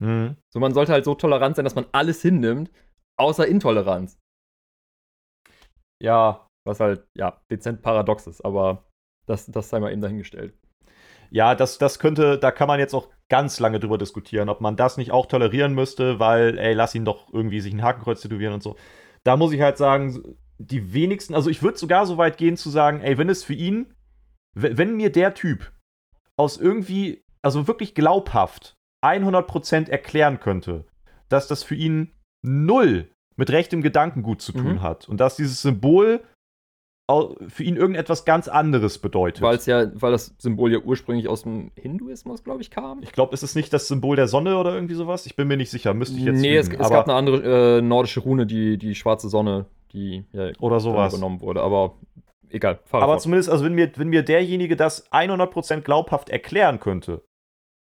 Mhm. 0.00 0.36
So, 0.52 0.60
man 0.60 0.74
sollte 0.74 0.92
halt 0.92 1.04
so 1.04 1.14
tolerant 1.14 1.56
sein, 1.56 1.64
dass 1.64 1.74
man 1.74 1.86
alles 1.92 2.22
hinnimmt, 2.22 2.70
außer 3.18 3.46
Intoleranz. 3.46 4.18
ja, 6.02 6.46
Was 6.66 6.80
halt, 6.80 7.06
ja, 7.16 7.40
dezent 7.50 7.82
paradox 7.82 8.26
ist, 8.26 8.42
aber 8.44 8.84
das, 9.26 9.46
das 9.46 9.68
sei 9.70 9.80
mal 9.80 9.92
eben 9.92 10.02
dahingestellt. 10.02 10.54
Ja, 11.30 11.54
das, 11.54 11.78
das 11.78 11.98
könnte, 11.98 12.38
da 12.38 12.50
kann 12.50 12.68
man 12.68 12.80
jetzt 12.80 12.94
auch 12.94 13.08
ganz 13.28 13.60
lange 13.60 13.78
drüber 13.78 13.98
diskutieren, 13.98 14.48
ob 14.48 14.60
man 14.60 14.76
das 14.76 14.96
nicht 14.96 15.12
auch 15.12 15.26
tolerieren 15.26 15.74
müsste, 15.74 16.18
weil, 16.18 16.58
ey, 16.58 16.74
lass 16.74 16.94
ihn 16.94 17.04
doch 17.04 17.32
irgendwie 17.32 17.60
sich 17.60 17.72
ein 17.72 17.82
Hakenkreuz 17.82 18.20
tätowieren 18.20 18.54
und 18.54 18.62
so. 18.62 18.76
Da 19.24 19.36
muss 19.36 19.52
ich 19.52 19.60
halt 19.60 19.78
sagen, 19.78 20.36
die 20.58 20.92
wenigsten, 20.92 21.34
also 21.34 21.48
ich 21.50 21.62
würde 21.62 21.78
sogar 21.78 22.06
so 22.06 22.18
weit 22.18 22.36
gehen 22.36 22.56
zu 22.56 22.70
sagen, 22.70 23.00
ey, 23.00 23.16
wenn 23.18 23.28
es 23.28 23.44
für 23.44 23.54
ihn, 23.54 23.94
wenn 24.54 24.96
mir 24.96 25.12
der 25.12 25.34
Typ 25.34 25.72
aus 26.36 26.56
irgendwie, 26.56 27.22
also 27.42 27.68
wirklich 27.68 27.94
glaubhaft 27.94 28.76
100% 29.02 29.88
erklären 29.90 30.40
könnte, 30.40 30.84
dass 31.28 31.48
das 31.48 31.62
für 31.62 31.74
ihn 31.74 32.12
null 32.42 33.10
mit 33.36 33.50
rechtem 33.50 33.82
Gedankengut 33.82 34.42
zu 34.42 34.52
tun 34.52 34.74
Mhm. 34.74 34.82
hat 34.82 35.08
und 35.08 35.18
dass 35.20 35.36
dieses 35.36 35.62
Symbol 35.62 36.20
für 37.48 37.64
ihn 37.64 37.74
irgendetwas 37.76 38.24
ganz 38.24 38.46
anderes 38.46 38.98
bedeutet. 38.98 39.42
Weil 39.42 39.56
es 39.56 39.66
ja, 39.66 39.90
weil 40.00 40.12
das 40.12 40.36
Symbol 40.38 40.70
ja 40.70 40.78
ursprünglich 40.78 41.26
aus 41.26 41.42
dem 41.42 41.72
Hinduismus, 41.74 42.44
glaube 42.44 42.62
ich, 42.62 42.70
kam. 42.70 43.02
Ich 43.02 43.10
glaube, 43.10 43.34
ist 43.34 43.42
es 43.42 43.56
nicht 43.56 43.72
das 43.72 43.88
Symbol 43.88 44.14
der 44.14 44.28
Sonne 44.28 44.56
oder 44.58 44.74
irgendwie 44.74 44.94
sowas? 44.94 45.26
Ich 45.26 45.34
bin 45.34 45.48
mir 45.48 45.56
nicht 45.56 45.70
sicher, 45.70 45.92
müsste 45.92 46.16
ich 46.18 46.22
jetzt 46.24 46.40
nee, 46.40 46.56
es, 46.56 46.68
lügen, 46.68 46.80
es 46.80 46.86
aber, 46.86 46.94
gab 46.96 47.08
eine 47.08 47.16
andere 47.16 47.78
äh, 47.78 47.82
nordische 47.82 48.20
Rune, 48.20 48.46
die, 48.46 48.78
die 48.78 48.94
schwarze 48.94 49.28
Sonne, 49.28 49.66
die 49.92 50.24
ja 50.32 50.52
oder 50.60 50.78
sowas. 50.78 51.12
übernommen 51.12 51.40
wurde. 51.40 51.62
Aber 51.62 51.94
egal, 52.48 52.78
fahr 52.84 53.02
Aber 53.02 53.14
fort. 53.14 53.22
zumindest, 53.22 53.50
also 53.50 53.64
wenn 53.64 53.74
mir, 53.74 53.90
wenn 53.96 54.08
mir 54.08 54.22
derjenige 54.22 54.76
das 54.76 55.10
100% 55.10 55.80
glaubhaft 55.80 56.28
erklären 56.28 56.78
könnte 56.78 57.22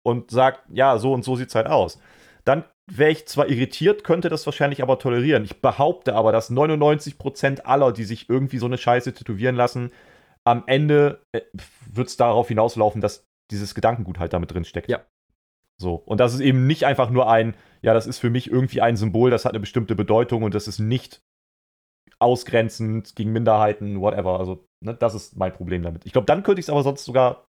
und 0.09 0.30
sagt, 0.30 0.62
ja, 0.72 0.98
so 0.98 1.12
und 1.12 1.24
so 1.24 1.36
sieht's 1.36 1.54
halt 1.54 1.66
aus, 1.66 2.00
dann 2.44 2.64
wäre 2.90 3.11
ich 3.11 3.26
zwar 3.26 3.48
irritiert, 3.48 4.04
könnte 4.04 4.28
das 4.28 4.46
wahrscheinlich 4.46 4.82
aber 4.82 4.98
tolerieren. 4.98 5.44
Ich 5.44 5.61
behaupte 5.61 6.14
aber, 6.14 6.32
dass 6.32 6.50
99% 6.50 7.61
aller, 7.62 7.92
die 7.92 8.04
sich 8.04 8.28
irgendwie 8.28 8.59
so 8.59 8.66
eine 8.66 8.78
Scheiße 8.78 9.12
tätowieren 9.12 9.56
lassen, 9.56 9.92
am 10.44 10.64
Ende 10.66 11.20
äh, 11.32 11.42
wird 11.92 12.09
es 12.09 12.16
darauf 12.16 12.48
hinauslaufen, 12.48 13.00
dass 13.00 13.26
dieses 13.50 13.74
Gedankengut 13.74 14.18
halt 14.18 14.32
damit 14.32 14.52
drin 14.52 14.64
steckt. 14.64 14.88
Ja. 14.88 15.04
So. 15.80 15.94
Und 15.94 16.18
das 16.20 16.34
ist 16.34 16.40
eben 16.40 16.66
nicht 16.66 16.84
einfach 16.84 17.11
nur 17.11 17.30
ein, 17.30 17.54
ja, 17.82 17.94
das 17.94 18.06
ist 18.06 18.18
für 18.18 18.30
mich 18.30 18.50
irgendwie 18.50 18.80
ein 18.80 18.96
Symbol, 18.96 19.30
das 19.30 19.44
hat 19.44 19.52
eine 19.52 19.61
bestimmte 19.61 19.94
Bedeutung 19.94 20.42
und 20.42 20.54
das 20.54 20.68
ist 20.68 20.78
nicht 20.78 21.20
ausgrenzend 22.18 23.14
gegen 23.14 23.32
Minderheiten, 23.32 24.00
whatever. 24.00 24.40
Also, 24.40 24.64
ne, 24.84 24.94
das 24.94 25.14
ist 25.14 25.36
mein 25.36 25.52
Problem 25.52 25.82
damit. 25.82 26.04
Ich 26.04 26.12
glaube, 26.12 26.26
dann 26.26 26.42
könnte 26.42 26.61
ich 26.61 26.66
es 26.66 26.70
aber 26.70 26.82
sonst 26.82 27.04
sogar, 27.04 27.46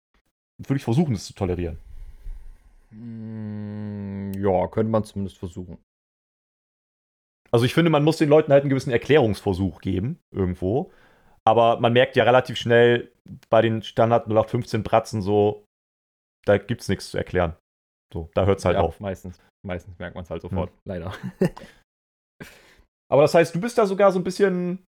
würde 0.58 0.76
ich 0.76 0.84
versuchen, 0.84 1.14
es 1.14 1.26
zu 1.26 1.34
tolerieren. 1.34 1.78
Mm, 2.92 4.32
ja, 4.34 4.68
könnte 4.68 4.90
man 4.90 5.04
zumindest 5.04 5.38
versuchen. 5.38 5.78
Also, 7.50 7.64
ich 7.66 7.74
finde, 7.74 7.90
man 7.90 8.04
muss 8.04 8.16
den 8.16 8.28
Leuten 8.28 8.52
halt 8.52 8.62
einen 8.62 8.70
gewissen 8.70 8.90
Erklärungsversuch 8.90 9.80
geben, 9.80 10.18
irgendwo. 10.30 10.90
Aber 11.44 11.80
man 11.80 11.92
merkt 11.92 12.16
ja 12.16 12.24
relativ 12.24 12.56
schnell 12.56 13.12
bei 13.50 13.62
den 13.62 13.82
Standard 13.82 14.26
0815 14.26 14.82
Bratzen 14.82 15.22
so, 15.22 15.64
da 16.44 16.58
gibt 16.58 16.82
es 16.82 16.88
nichts 16.88 17.10
zu 17.10 17.18
erklären. 17.18 17.56
So, 18.12 18.30
da 18.34 18.46
hört 18.46 18.58
es 18.58 18.64
halt 18.64 18.76
ja, 18.76 18.82
auf. 18.82 19.00
Meistens, 19.00 19.40
meistens 19.66 19.98
merkt 19.98 20.14
man 20.14 20.24
es 20.24 20.30
halt 20.30 20.42
sofort, 20.42 20.72
leider. 20.84 21.12
Aber 23.10 23.22
das 23.22 23.34
heißt, 23.34 23.54
du 23.54 23.60
bist 23.60 23.76
da 23.76 23.86
sogar 23.86 24.12
so 24.12 24.18
ein 24.18 24.24
bisschen, 24.24 24.84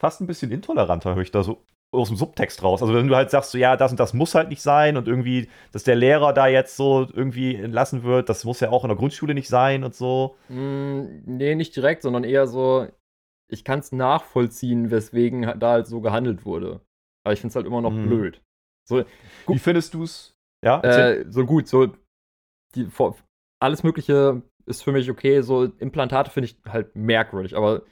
fast 0.00 0.20
ein 0.20 0.26
bisschen 0.26 0.50
intoleranter, 0.50 1.14
höre 1.14 1.22
ich 1.22 1.30
da 1.30 1.42
so 1.42 1.64
aus 2.00 2.08
dem 2.08 2.16
Subtext 2.16 2.62
raus. 2.62 2.82
Also 2.82 2.94
wenn 2.94 3.08
du 3.08 3.16
halt 3.16 3.30
sagst, 3.30 3.50
so 3.52 3.58
ja, 3.58 3.76
das 3.76 3.90
und 3.90 4.00
das 4.00 4.14
muss 4.14 4.34
halt 4.34 4.48
nicht 4.48 4.62
sein 4.62 4.96
und 4.96 5.08
irgendwie, 5.08 5.48
dass 5.72 5.84
der 5.84 5.96
Lehrer 5.96 6.32
da 6.32 6.46
jetzt 6.46 6.76
so 6.76 7.06
irgendwie 7.12 7.54
entlassen 7.56 8.02
wird, 8.04 8.28
das 8.28 8.44
muss 8.44 8.60
ja 8.60 8.70
auch 8.70 8.84
in 8.84 8.88
der 8.88 8.96
Grundschule 8.96 9.34
nicht 9.34 9.48
sein 9.48 9.84
und 9.84 9.94
so. 9.94 10.36
Mm, 10.48 11.22
nee, 11.24 11.54
nicht 11.54 11.74
direkt, 11.76 12.02
sondern 12.02 12.24
eher 12.24 12.46
so, 12.46 12.86
ich 13.50 13.64
kann 13.64 13.78
es 13.80 13.92
nachvollziehen, 13.92 14.90
weswegen 14.90 15.42
da 15.58 15.72
halt 15.72 15.86
so 15.86 16.00
gehandelt 16.00 16.44
wurde. 16.44 16.80
Aber 17.24 17.32
ich 17.32 17.40
finde 17.40 17.50
es 17.50 17.56
halt 17.56 17.66
immer 17.66 17.80
noch 17.80 17.92
Mhm. 17.92 18.08
blöd. 18.08 18.42
So, 18.88 19.04
Wie 19.48 19.58
findest 19.58 19.94
du 19.94 20.04
es? 20.04 20.34
Ja, 20.64 20.80
äh, 20.82 21.24
so 21.30 21.44
gut, 21.44 21.66
so 21.68 21.88
die, 22.74 22.86
vor- 22.86 23.16
alles 23.60 23.82
Mögliche 23.82 24.42
ist 24.66 24.82
für 24.82 24.92
mich 24.92 25.10
okay. 25.10 25.40
So 25.42 25.64
Implantate 25.64 26.30
finde 26.30 26.48
ich 26.50 26.56
halt 26.68 26.94
merkwürdig, 26.96 27.56
aber 27.56 27.82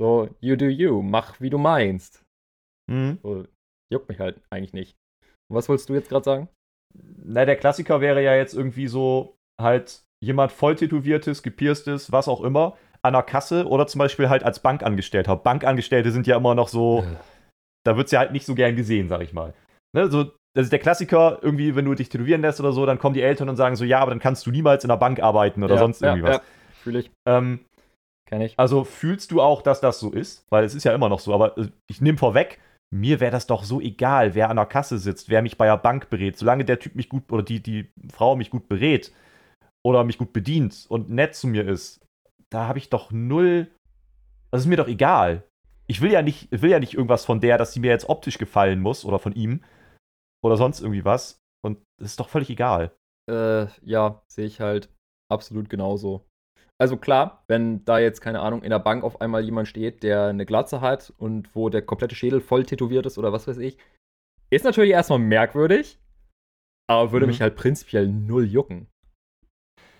so, 0.00 0.28
you 0.40 0.56
do 0.56 0.66
you, 0.66 1.02
mach 1.02 1.40
wie 1.40 1.50
du 1.50 1.58
meinst. 1.58 2.24
Mhm. 2.90 3.18
So, 3.22 3.44
juckt 3.92 4.08
mich 4.08 4.18
halt 4.18 4.40
eigentlich 4.50 4.72
nicht. 4.72 4.96
Und 5.48 5.56
was 5.56 5.68
wolltest 5.68 5.88
du 5.88 5.94
jetzt 5.94 6.08
gerade 6.08 6.24
sagen? 6.24 6.48
Na, 6.94 7.44
der 7.44 7.56
Klassiker 7.56 8.00
wäre 8.00 8.22
ja 8.22 8.34
jetzt 8.34 8.54
irgendwie 8.54 8.88
so 8.88 9.36
halt 9.60 10.02
jemand 10.22 10.52
voll 10.52 10.76
tätowiertes, 10.76 11.42
gepierstes, 11.42 12.12
was 12.12 12.28
auch 12.28 12.42
immer, 12.42 12.76
an 13.02 13.14
der 13.14 13.22
Kasse 13.22 13.66
oder 13.66 13.86
zum 13.86 14.00
Beispiel 14.00 14.28
halt 14.28 14.42
als 14.42 14.60
Bankangestellter. 14.60 15.36
Bankangestellte 15.36 16.10
sind 16.10 16.26
ja 16.26 16.36
immer 16.36 16.54
noch 16.54 16.68
so, 16.68 17.04
da 17.84 17.96
wird 17.96 18.06
es 18.06 18.12
ja 18.12 18.18
halt 18.18 18.32
nicht 18.32 18.44
so 18.44 18.54
gern 18.54 18.76
gesehen, 18.76 19.08
sag 19.08 19.22
ich 19.22 19.32
mal. 19.32 19.54
Ne, 19.92 20.08
so, 20.10 20.24
das 20.54 20.64
ist 20.64 20.72
der 20.72 20.78
Klassiker, 20.78 21.38
irgendwie, 21.42 21.76
wenn 21.76 21.84
du 21.84 21.94
dich 21.94 22.08
tätowieren 22.08 22.42
lässt 22.42 22.60
oder 22.60 22.72
so, 22.72 22.84
dann 22.84 22.98
kommen 22.98 23.14
die 23.14 23.22
Eltern 23.22 23.48
und 23.48 23.56
sagen 23.56 23.76
so, 23.76 23.84
ja, 23.84 24.00
aber 24.00 24.10
dann 24.10 24.20
kannst 24.20 24.44
du 24.46 24.50
niemals 24.50 24.84
in 24.84 24.88
der 24.88 24.96
Bank 24.96 25.20
arbeiten 25.20 25.62
oder 25.62 25.74
Ja, 25.74 25.80
sonst 25.80 26.02
ja, 26.02 26.08
irgendwie 26.08 26.24
was. 26.24 26.36
Ja, 26.36 26.42
fühle 26.82 26.98
ich, 26.98 27.10
Ähm, 27.26 27.60
kenne 28.28 28.46
ich. 28.46 28.58
also 28.58 28.84
fühlst 28.84 29.30
du 29.30 29.40
auch, 29.40 29.62
dass 29.62 29.80
das 29.80 30.00
so 30.00 30.10
ist? 30.10 30.44
Weil 30.50 30.64
es 30.64 30.74
ist 30.74 30.84
ja 30.84 30.94
immer 30.94 31.08
noch 31.08 31.20
so, 31.20 31.32
aber 31.32 31.56
äh, 31.56 31.68
ich 31.88 32.00
nehme 32.00 32.18
vorweg, 32.18 32.58
mir 32.92 33.20
wäre 33.20 33.30
das 33.30 33.46
doch 33.46 33.62
so 33.64 33.80
egal, 33.80 34.34
wer 34.34 34.50
an 34.50 34.56
der 34.56 34.66
Kasse 34.66 34.98
sitzt, 34.98 35.28
wer 35.28 35.42
mich 35.42 35.56
bei 35.56 35.66
der 35.66 35.76
Bank 35.76 36.10
berät. 36.10 36.36
Solange 36.36 36.64
der 36.64 36.78
Typ 36.78 36.96
mich 36.96 37.08
gut 37.08 37.30
oder 37.30 37.42
die, 37.42 37.62
die 37.62 37.92
Frau 38.12 38.36
mich 38.36 38.50
gut 38.50 38.68
berät 38.68 39.12
oder 39.84 40.04
mich 40.04 40.18
gut 40.18 40.32
bedient 40.32 40.86
und 40.88 41.08
nett 41.08 41.34
zu 41.34 41.46
mir 41.46 41.66
ist, 41.66 42.04
da 42.50 42.66
habe 42.66 42.78
ich 42.78 42.90
doch 42.90 43.12
null. 43.12 43.70
Das 44.50 44.62
ist 44.62 44.66
mir 44.66 44.76
doch 44.76 44.88
egal. 44.88 45.44
Ich 45.86 46.00
will 46.00 46.10
ja 46.10 46.22
nicht, 46.22 46.52
ich 46.52 46.62
will 46.62 46.70
ja 46.70 46.80
nicht 46.80 46.94
irgendwas 46.94 47.24
von 47.24 47.40
der, 47.40 47.58
dass 47.58 47.72
sie 47.72 47.80
mir 47.80 47.90
jetzt 47.90 48.08
optisch 48.08 48.38
gefallen 48.38 48.80
muss 48.80 49.04
oder 49.04 49.18
von 49.18 49.34
ihm 49.34 49.62
oder 50.44 50.56
sonst 50.56 50.80
irgendwie 50.80 51.04
was. 51.04 51.40
Und 51.64 51.78
das 51.98 52.12
ist 52.12 52.20
doch 52.20 52.28
völlig 52.28 52.50
egal. 52.50 52.92
Äh, 53.30 53.66
ja, 53.82 54.22
sehe 54.28 54.46
ich 54.46 54.60
halt 54.60 54.88
absolut 55.30 55.68
genauso. 55.68 56.26
Also 56.80 56.96
klar, 56.96 57.44
wenn 57.46 57.84
da 57.84 57.98
jetzt, 57.98 58.20
keine 58.20 58.40
Ahnung, 58.40 58.62
in 58.62 58.70
der 58.70 58.78
Bank 58.78 59.04
auf 59.04 59.20
einmal 59.20 59.42
jemand 59.44 59.68
steht, 59.68 60.02
der 60.02 60.26
eine 60.28 60.46
Glatze 60.46 60.80
hat 60.80 61.12
und 61.18 61.54
wo 61.54 61.68
der 61.68 61.82
komplette 61.82 62.14
Schädel 62.14 62.40
voll 62.40 62.64
tätowiert 62.64 63.04
ist 63.06 63.18
oder 63.18 63.32
was 63.32 63.46
weiß 63.46 63.58
ich, 63.58 63.76
ist 64.48 64.64
natürlich 64.64 64.92
erstmal 64.92 65.18
merkwürdig, 65.18 65.98
aber 66.88 67.12
würde 67.12 67.26
Mhm. 67.26 67.30
mich 67.32 67.42
halt 67.42 67.54
prinzipiell 67.54 68.08
null 68.08 68.46
jucken. 68.46 68.86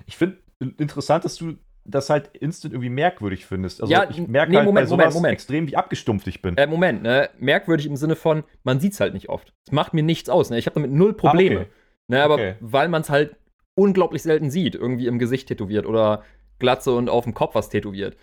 Ich 0.06 0.16
finde 0.16 0.38
interessant, 0.78 1.24
dass 1.24 1.36
du 1.36 1.56
das 1.84 2.10
halt 2.10 2.28
instant 2.36 2.72
irgendwie 2.74 2.90
merkwürdig 2.90 3.46
findest. 3.46 3.80
Also 3.80 3.92
Ja, 3.92 4.08
ich 4.08 4.26
merke 4.26 4.50
nee, 4.50 4.58
halt 4.58 4.66
Moment, 4.66 4.84
bei 4.84 4.88
sowas 4.88 4.98
Moment, 5.04 5.14
Moment. 5.14 5.32
extrem, 5.32 5.66
wie 5.68 5.76
abgestumpft 5.76 6.26
ich 6.28 6.40
bin. 6.42 6.56
Äh, 6.56 6.66
Moment, 6.66 7.02
ne? 7.02 7.30
Merkwürdig 7.38 7.86
im 7.86 7.96
Sinne 7.96 8.16
von, 8.16 8.44
man 8.64 8.80
sieht's 8.80 9.00
halt 9.00 9.14
nicht 9.14 9.28
oft. 9.28 9.52
Es 9.66 9.72
macht 9.72 9.94
mir 9.94 10.02
nichts 10.02 10.28
aus, 10.28 10.50
ne? 10.50 10.58
Ich 10.58 10.66
habe 10.66 10.74
damit 10.74 10.92
null 10.92 11.14
Probleme. 11.14 11.56
Ah, 11.56 11.62
okay. 11.62 11.70
Ne, 12.08 12.22
aber 12.22 12.34
Okay. 12.34 12.54
weil 12.60 12.88
man 12.88 13.02
es 13.02 13.10
halt 13.10 13.36
unglaublich 13.78 14.22
selten 14.22 14.50
sieht, 14.50 14.74
irgendwie 14.74 15.06
im 15.06 15.18
Gesicht 15.18 15.48
tätowiert 15.48 15.86
oder 15.86 16.24
Glatze 16.60 16.92
und 16.92 17.08
auf 17.08 17.24
dem 17.24 17.34
Kopf 17.34 17.54
was 17.54 17.68
tätowiert. 17.68 18.16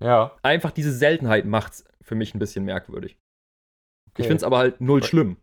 Ja. 0.00 0.36
Einfach 0.42 0.70
diese 0.70 0.92
Seltenheit 0.92 1.44
macht's 1.44 1.84
für 2.00 2.14
mich 2.14 2.34
ein 2.34 2.38
bisschen 2.38 2.64
merkwürdig. 2.64 3.18
Okay. 4.10 4.22
Ich 4.22 4.26
finde 4.26 4.36
es 4.36 4.44
aber 4.44 4.58
halt 4.58 4.80
null 4.80 5.02
schlimm. 5.02 5.36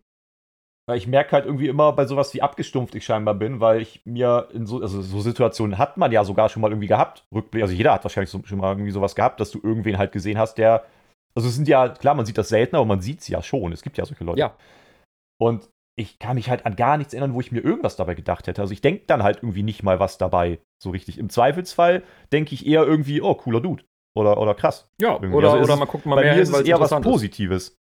Weil 0.87 0.97
ich 0.97 1.07
merke 1.07 1.31
halt 1.31 1.45
irgendwie 1.45 1.67
immer 1.67 1.93
bei 1.93 2.05
sowas, 2.05 2.33
wie 2.35 2.43
abgestumpft 2.43 2.93
ich 2.93 3.05
scheinbar 3.05 3.33
bin, 3.33 3.59
weil 3.59 3.81
ich 3.81 4.05
mir 4.05 4.49
in 4.53 4.67
so, 4.67 4.81
also 4.81 5.01
so 5.01 5.19
Situationen 5.19 5.79
hat 5.79 5.97
man 5.97 6.11
ja 6.11 6.23
sogar 6.23 6.49
schon 6.49 6.61
mal 6.61 6.69
irgendwie 6.69 6.87
gehabt. 6.87 7.25
Rückblick, 7.33 7.63
also 7.63 7.73
jeder 7.73 7.93
hat 7.93 8.03
wahrscheinlich 8.03 8.29
so, 8.29 8.41
schon 8.43 8.59
mal 8.59 8.71
irgendwie 8.71 8.91
sowas 8.91 9.15
gehabt, 9.15 9.39
dass 9.39 9.49
du 9.49 9.59
irgendwen 9.63 9.97
halt 9.97 10.11
gesehen 10.11 10.37
hast, 10.37 10.57
der. 10.57 10.85
Also 11.33 11.49
es 11.49 11.55
sind 11.55 11.67
ja, 11.67 11.89
klar, 11.89 12.15
man 12.15 12.25
sieht 12.25 12.37
das 12.37 12.49
seltener, 12.49 12.79
aber 12.79 12.87
man 12.87 13.01
sieht 13.01 13.19
es 13.19 13.27
ja 13.27 13.41
schon. 13.41 13.73
Es 13.73 13.81
gibt 13.81 13.97
ja 13.97 14.05
solche 14.05 14.23
Leute. 14.23 14.39
Ja. 14.39 14.55
Und 15.41 15.69
ich 15.97 16.19
kann 16.19 16.35
mich 16.35 16.49
halt 16.49 16.65
an 16.65 16.75
gar 16.75 16.97
nichts 16.97 17.13
erinnern, 17.13 17.33
wo 17.33 17.39
ich 17.41 17.51
mir 17.51 17.61
irgendwas 17.63 17.95
dabei 17.95 18.15
gedacht 18.15 18.47
hätte. 18.47 18.61
Also 18.61 18.73
ich 18.73 18.81
denke 18.81 19.05
dann 19.07 19.23
halt 19.23 19.37
irgendwie 19.37 19.63
nicht 19.63 19.81
mal 19.83 19.99
was 19.99 20.17
dabei, 20.17 20.59
so 20.81 20.89
richtig. 20.89 21.17
Im 21.17 21.29
Zweifelsfall 21.29 22.03
denke 22.33 22.53
ich 22.53 22.65
eher 22.65 22.83
irgendwie, 22.83 23.21
oh, 23.21 23.33
cooler 23.35 23.61
Dude. 23.61 23.83
Oder, 24.17 24.37
oder 24.37 24.55
krass. 24.55 24.89
Ja, 25.01 25.13
Irgendwie. 25.13 25.33
oder, 25.35 25.51
Also 25.51 25.63
oder 25.63 25.73
ist- 25.73 25.79
man 25.79 25.87
guckt 25.87 26.05
mal 26.05 26.15
Bei 26.15 26.21
mehr 26.23 26.31
mir 26.31 26.35
hin, 26.35 26.43
ist 26.43 26.49
es 26.49 26.55
eher 26.61 26.79
was 26.79 26.91
interessant 26.91 27.05
ist. 27.05 27.11
Positives. 27.11 27.77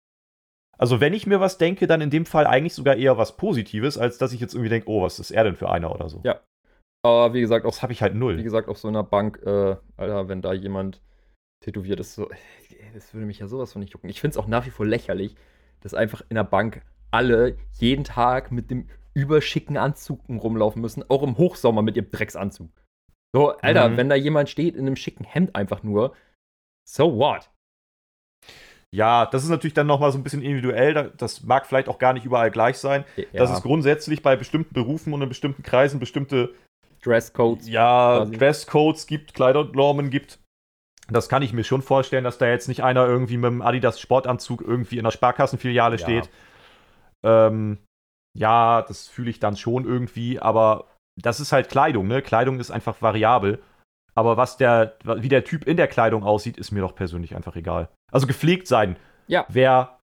Also 0.77 0.99
wenn 0.99 1.13
ich 1.13 1.27
mir 1.27 1.39
was 1.39 1.57
denke, 1.59 1.85
dann 1.87 2.01
in 2.01 2.09
dem 2.09 2.25
Fall 2.25 2.47
eigentlich 2.47 2.73
sogar 2.73 2.95
eher 2.95 3.17
was 3.17 3.37
Positives, 3.37 3.97
als 3.97 4.17
dass 4.17 4.33
ich 4.33 4.39
jetzt 4.39 4.53
irgendwie 4.55 4.69
denke, 4.69 4.89
oh, 4.89 5.03
was 5.03 5.19
ist 5.19 5.31
er 5.31 5.43
denn 5.43 5.55
für 5.55 5.69
einer 5.69 5.93
oder 5.93 6.09
so. 6.09 6.21
Ja. 6.23 6.39
Aber 7.05 7.33
wie 7.33 7.41
gesagt, 7.41 7.65
auch, 7.65 7.71
Das 7.71 7.83
habe 7.83 7.93
ich 7.93 8.01
halt 8.01 8.13
wie 8.13 8.17
null. 8.17 8.41
gesagt, 8.41 8.67
auf 8.69 8.77
so 8.79 8.87
einer 8.87 9.03
Bank, 9.03 9.39
äh, 9.45 9.75
Alter, 9.97 10.27
wenn 10.29 10.41
da 10.41 10.53
jemand 10.53 11.01
tätowiert 11.63 11.99
ist, 11.99 12.15
so, 12.15 12.29
das 12.93 13.13
würde 13.13 13.25
mich 13.27 13.39
ja 13.39 13.47
sowas 13.47 13.71
von 13.73 13.81
nicht 13.81 13.93
jucken. 13.93 14.09
Ich 14.09 14.19
finde 14.21 14.31
es 14.33 14.37
auch 14.37 14.47
nach 14.47 14.65
wie 14.65 14.71
vor 14.71 14.85
lächerlich, 14.85 15.35
dass 15.81 15.93
einfach 15.93 16.21
in 16.29 16.35
der 16.35 16.43
Bank 16.45 16.81
alle 17.13 17.57
jeden 17.79 18.03
Tag 18.03 18.51
mit 18.51 18.71
dem 18.71 18.89
überschicken 19.13 19.77
Anzug 19.77 20.21
rumlaufen 20.27 20.81
müssen, 20.81 21.03
auch 21.09 21.21
im 21.23 21.37
Hochsommer 21.37 21.81
mit 21.83 21.95
ihrem 21.95 22.09
Drecksanzug. 22.09 22.69
So, 23.35 23.51
Alter, 23.57 23.89
Mhm. 23.89 23.97
wenn 23.97 24.09
da 24.09 24.15
jemand 24.15 24.49
steht 24.49 24.75
in 24.75 24.81
einem 24.87 24.95
schicken 24.95 25.23
Hemd 25.23 25.55
einfach 25.55 25.83
nur, 25.83 26.15
so 26.87 27.15
what? 27.17 27.49
Ja, 28.93 29.25
das 29.25 29.43
ist 29.43 29.49
natürlich 29.49 29.73
dann 29.73 29.87
nochmal 29.87 30.11
so 30.11 30.17
ein 30.19 30.23
bisschen 30.23 30.41
individuell. 30.43 30.93
da- 30.93 31.03
Das 31.17 31.43
mag 31.43 31.65
vielleicht 31.65 31.89
auch 31.89 31.97
gar 31.97 32.13
nicht 32.13 32.25
überall 32.25 32.51
gleich 32.51 32.77
sein. 32.77 33.05
Ja, 33.15 33.23
Dass 33.33 33.51
es 33.51 33.63
grundsätzlich 33.63 34.21
bei 34.21 34.35
bestimmten 34.35 34.73
Berufen 34.73 35.13
und 35.13 35.21
in 35.21 35.29
bestimmten 35.29 35.63
Kreisen 35.63 35.99
bestimmte 35.99 36.53
Dresscodes. 37.03 37.67
ja, 37.67 38.17
quasi. 38.19 38.37
Dresscodes 38.37 39.07
gibt, 39.07 39.33
Kleidernormen 39.33 40.09
gibt. 40.11 40.39
Das 41.09 41.27
kann 41.27 41.41
ich 41.41 41.53
mir 41.53 41.63
schon 41.63 41.81
vorstellen, 41.81 42.23
dass 42.23 42.37
da 42.37 42.47
jetzt 42.47 42.67
nicht 42.67 42.83
einer 42.83 43.05
irgendwie 43.07 43.37
mit 43.37 43.47
einem 43.51 43.61
Adidas 43.61 43.99
Sportanzug 43.99 44.61
irgendwie 44.61 44.99
in 44.99 45.03
der 45.03 45.11
Sparkassenfiliale 45.11 45.95
Ja. 45.97 46.01
steht. 46.01 46.29
Ähm, 47.23 47.77
ja, 48.37 48.81
das 48.81 49.07
fühle 49.07 49.29
ich 49.29 49.39
dann 49.39 49.55
schon 49.57 49.85
irgendwie, 49.85 50.39
aber 50.39 50.87
das 51.21 51.39
ist 51.39 51.51
halt 51.51 51.69
Kleidung, 51.69 52.07
ne? 52.07 52.21
Kleidung 52.21 52.59
ist 52.59 52.71
einfach 52.71 53.01
variabel. 53.01 53.61
Aber 54.15 54.37
was 54.37 54.57
der, 54.57 54.97
wie 55.03 55.29
der 55.29 55.43
Typ 55.43 55.65
in 55.65 55.77
der 55.77 55.87
Kleidung 55.87 56.23
aussieht, 56.23 56.57
ist 56.57 56.71
mir 56.71 56.81
doch 56.81 56.95
persönlich 56.95 57.35
einfach 57.35 57.55
egal. 57.55 57.89
Also 58.11 58.27
gepflegt 58.27 58.67
sein 58.67 58.95
Ja. 59.27 59.45
wäre 59.49 59.97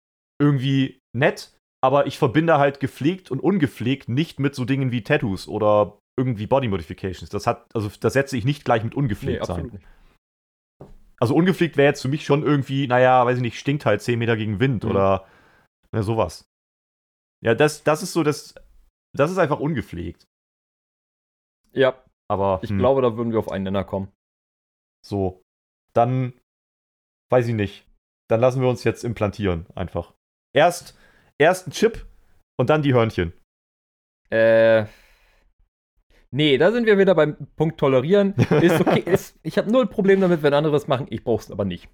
irgendwie 0.41 0.99
nett, 1.17 1.53
aber 1.83 2.07
ich 2.07 2.19
verbinde 2.19 2.59
halt 2.59 2.79
gepflegt 2.81 3.31
und 3.31 3.41
ungepflegt 3.41 4.09
nicht 4.09 4.39
mit 4.39 4.55
so 4.55 4.65
Dingen 4.65 4.93
wie 4.93 5.03
Tattoos 5.03 5.49
oder 5.49 5.99
irgendwie 6.19 6.47
Body 6.47 6.69
Modifications. 6.69 7.31
Das 7.31 7.47
hat, 7.47 7.67
also 7.75 7.91
das 8.01 8.13
setze 8.13 8.37
ich 8.37 8.45
nicht 8.45 8.65
gleich 8.65 8.85
mit 8.85 8.95
Nee, 8.95 8.99
ungepflegt 9.01 9.45
sein. 9.47 9.55
absolut 9.57 9.73
nicht. 9.75 9.87
Also 11.19 11.35
ungepflegt 11.35 11.77
wäre 11.77 11.89
jetzt 11.89 12.03
für 12.03 12.09
mich 12.09 12.25
schon 12.25 12.43
irgendwie, 12.43 12.87
naja, 12.87 13.25
weiß 13.25 13.37
ich 13.39 13.43
nicht, 13.43 13.59
stinkt 13.59 13.87
halt 13.87 14.03
10 14.03 14.19
Meter 14.19 14.37
gegen 14.37 14.61
Wind 14.61 14.85
Mhm. 14.85 14.91
oder 14.91 15.27
ne, 15.93 16.03
sowas. 16.03 16.45
Ja, 17.45 17.55
das, 17.55 17.85
das 17.85 18.03
ist 18.03 18.13
so 18.13 18.23
das, 18.23 18.55
das 19.15 19.31
ist 19.31 19.39
einfach 19.39 19.61
ungepflegt. 19.61 20.27
Ja, 21.73 22.03
Aber 22.29 22.61
ich 22.63 22.71
hm, 22.71 22.79
glaube, 22.79 23.03
da 23.03 23.17
würden 23.17 23.33
wir 23.33 23.39
auf 23.39 23.51
einen 23.51 23.65
Nenner 23.65 23.85
kommen. 23.85 24.13
so, 25.05 25.43
dann 25.93 26.33
weiß 27.31 27.49
ich 27.49 27.55
nicht. 27.55 27.87
Dann 28.29 28.41
lassen 28.41 28.61
wir 28.61 28.69
uns 28.69 28.85
jetzt 28.85 29.05
implantieren 29.05 29.67
einfach. 29.75 30.15
Erst, 30.55 30.99
erst 31.39 31.69
ein 31.69 31.73
Chip 31.73 32.07
und 32.59 32.71
dann 32.71 32.83
die 32.83 32.95
Hörnchen. 32.95 33.33
Äh. 34.31 34.87
Nee, 36.33 36.59
da 36.59 36.73
sind 36.73 36.87
wir 36.87 36.99
wieder 36.99 37.15
beim 37.15 37.37
Punkt 37.57 37.79
tolerieren. 37.79 38.35
Ist 38.35 38.81
okay. 38.81 39.01
ist, 39.01 39.39
ich 39.43 39.59
habe 39.59 39.71
null 39.71 39.87
Problem 39.87 40.21
damit, 40.21 40.43
wenn 40.43 40.55
andere 40.55 40.77
es 40.77 40.89
machen. 40.89 41.07
Ich 41.11 41.23
brauch's 41.23 41.51
aber 41.51 41.65
nicht. 41.65 41.89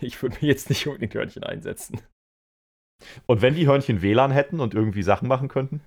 Ich 0.00 0.22
würde 0.22 0.36
mir 0.40 0.48
jetzt 0.48 0.70
nicht 0.70 0.86
unbedingt 0.86 1.14
Hörnchen 1.14 1.42
einsetzen. 1.42 2.00
Und 3.26 3.42
wenn 3.42 3.54
die 3.54 3.66
Hörnchen 3.66 4.02
WLAN 4.02 4.30
hätten 4.30 4.60
und 4.60 4.74
irgendwie 4.74 5.02
Sachen 5.02 5.28
machen 5.28 5.48
könnten? 5.48 5.82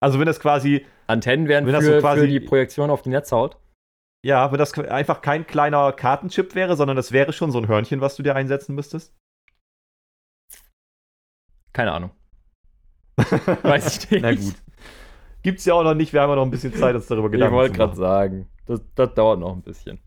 Also 0.00 0.18
wenn 0.18 0.26
das 0.26 0.40
quasi, 0.40 0.86
Antennen 1.06 1.48
wären 1.48 1.66
Wenn 1.66 1.72
das 1.72 1.84
für, 1.84 1.94
so 1.94 2.00
quasi- 2.00 2.20
für 2.22 2.28
die 2.28 2.40
Projektion 2.40 2.90
auf 2.90 3.02
die 3.02 3.10
Netzhaut. 3.10 3.56
ja, 4.24 4.50
wenn 4.52 4.58
das 4.58 4.72
einfach 4.78 5.20
kein 5.22 5.46
kleiner 5.46 5.92
Kartenchip 5.92 6.54
wäre, 6.54 6.76
sondern 6.76 6.96
das 6.96 7.12
wäre 7.12 7.32
schon 7.32 7.50
so 7.50 7.58
ein 7.58 7.68
Hörnchen, 7.68 8.00
was 8.00 8.16
du 8.16 8.22
dir 8.22 8.34
einsetzen 8.36 8.74
müsstest? 8.74 9.14
Keine 11.72 11.92
Ahnung. 11.92 12.10
Weiß 13.62 13.98
ich 14.04 14.10
nicht. 14.10 14.22
Na 14.22 14.34
gut. 14.34 14.54
Gibt's 15.42 15.64
ja 15.66 15.74
auch 15.74 15.84
noch 15.84 15.94
nicht, 15.94 16.12
wir 16.12 16.22
haben 16.22 16.30
ja 16.30 16.36
noch 16.36 16.44
ein 16.44 16.50
bisschen 16.50 16.74
Zeit, 16.74 16.94
uns 16.94 17.06
darüber 17.06 17.26
Ich 17.26 17.32
Gedanken 17.32 17.54
wollte 17.56 17.72
zu 17.72 17.78
gerade 17.78 17.90
machen. 17.92 18.00
sagen, 18.00 18.48
das, 18.66 18.80
das 18.94 19.14
dauert 19.14 19.40
noch 19.40 19.52
ein 19.52 19.62
bisschen. 19.62 19.98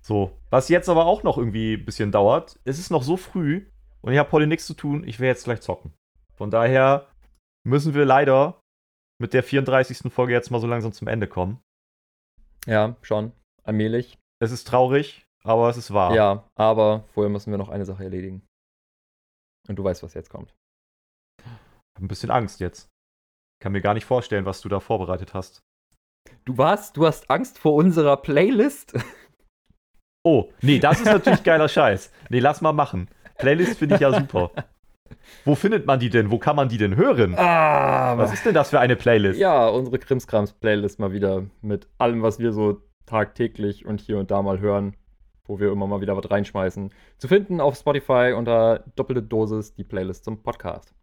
So, 0.00 0.32
was 0.50 0.68
jetzt 0.68 0.88
aber 0.88 1.06
auch 1.06 1.22
noch 1.22 1.38
irgendwie 1.38 1.74
ein 1.74 1.84
bisschen 1.84 2.12
dauert, 2.12 2.58
es 2.64 2.78
ist 2.78 2.90
noch 2.90 3.02
so 3.02 3.16
früh 3.16 3.66
und 4.02 4.12
ich 4.12 4.18
habe 4.18 4.30
heute 4.32 4.46
nichts 4.46 4.66
zu 4.66 4.74
tun, 4.74 5.06
ich 5.06 5.20
will 5.20 5.28
jetzt 5.28 5.44
gleich 5.44 5.60
zocken. 5.60 5.92
Von 6.34 6.50
daher 6.50 7.08
müssen 7.64 7.94
wir 7.94 8.04
leider 8.04 8.60
mit 9.20 9.34
der 9.34 9.42
34. 9.42 10.12
Folge 10.12 10.32
jetzt 10.32 10.50
mal 10.50 10.60
so 10.60 10.66
langsam 10.66 10.92
zum 10.92 11.08
Ende 11.08 11.26
kommen. 11.26 11.60
Ja, 12.66 12.96
schon. 13.02 13.32
Allmählich. 13.64 14.18
Es 14.40 14.52
ist 14.52 14.68
traurig, 14.68 15.26
aber 15.42 15.68
es 15.68 15.76
ist 15.76 15.92
wahr. 15.92 16.14
Ja, 16.14 16.48
aber 16.54 17.04
vorher 17.08 17.30
müssen 17.30 17.50
wir 17.50 17.58
noch 17.58 17.68
eine 17.68 17.84
Sache 17.84 18.04
erledigen. 18.04 18.46
Und 19.68 19.76
du 19.76 19.84
weißt, 19.84 20.02
was 20.02 20.14
jetzt 20.14 20.30
kommt. 20.30 20.54
Ich 21.40 21.44
habe 21.96 22.06
ein 22.06 22.08
bisschen 22.08 22.30
Angst 22.30 22.60
jetzt. 22.60 22.88
Kann 23.60 23.72
mir 23.72 23.80
gar 23.80 23.94
nicht 23.94 24.04
vorstellen, 24.04 24.44
was 24.44 24.60
du 24.60 24.68
da 24.68 24.78
vorbereitet 24.80 25.34
hast. 25.34 25.60
Du 26.44 26.56
warst, 26.56 26.96
du 26.96 27.06
hast 27.06 27.28
Angst 27.30 27.58
vor 27.58 27.74
unserer 27.74 28.16
Playlist? 28.16 28.94
Oh, 30.24 30.52
nee, 30.62 30.78
das 30.78 31.00
ist 31.00 31.06
natürlich 31.06 31.42
geiler 31.42 31.68
Scheiß. 31.68 32.12
Nee, 32.28 32.40
lass 32.40 32.60
mal 32.60 32.72
machen. 32.72 33.08
Playlist 33.38 33.78
finde 33.78 33.94
ich 33.96 34.00
ja 34.00 34.12
super. 34.12 34.50
Wo 35.44 35.54
findet 35.54 35.86
man 35.86 35.98
die 36.00 36.10
denn? 36.10 36.30
Wo 36.30 36.38
kann 36.38 36.56
man 36.56 36.68
die 36.68 36.78
denn 36.78 36.96
hören? 36.96 37.34
Ah, 37.38 38.16
Was 38.18 38.32
ist 38.32 38.44
denn 38.44 38.54
das 38.54 38.70
für 38.70 38.80
eine 38.80 38.96
Playlist? 38.96 39.38
Ja, 39.38 39.66
unsere 39.68 39.98
Krimskrams-Playlist 39.98 40.98
mal 40.98 41.12
wieder 41.12 41.44
mit 41.62 41.88
allem, 41.98 42.22
was 42.22 42.38
wir 42.38 42.52
so 42.52 42.82
tagtäglich 43.06 43.86
und 43.86 44.00
hier 44.00 44.18
und 44.18 44.30
da 44.30 44.42
mal 44.42 44.60
hören, 44.60 44.96
wo 45.44 45.58
wir 45.58 45.72
immer 45.72 45.86
mal 45.86 46.00
wieder 46.00 46.16
was 46.16 46.30
reinschmeißen. 46.30 46.92
Zu 47.16 47.28
finden 47.28 47.60
auf 47.60 47.76
Spotify 47.76 48.34
unter 48.36 48.80
doppelte 48.96 49.22
Dosis 49.22 49.74
die 49.74 49.84
Playlist 49.84 50.24
zum 50.24 50.42
Podcast. 50.42 50.94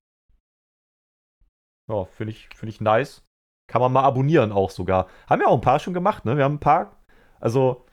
Ja, 1.89 2.05
finde 2.05 2.31
ich, 2.31 2.49
find 2.55 2.71
ich 2.71 2.81
nice. 2.81 3.23
Kann 3.67 3.81
man 3.81 3.91
mal 3.93 4.03
abonnieren 4.03 4.51
auch 4.51 4.69
sogar. 4.69 5.07
Haben 5.27 5.41
wir 5.41 5.47
auch 5.47 5.55
ein 5.55 5.61
paar 5.61 5.79
schon 5.79 5.93
gemacht, 5.93 6.25
ne? 6.25 6.37
Wir 6.37 6.43
haben 6.43 6.55
ein 6.55 6.59
paar. 6.59 6.97
Also, 7.39 7.85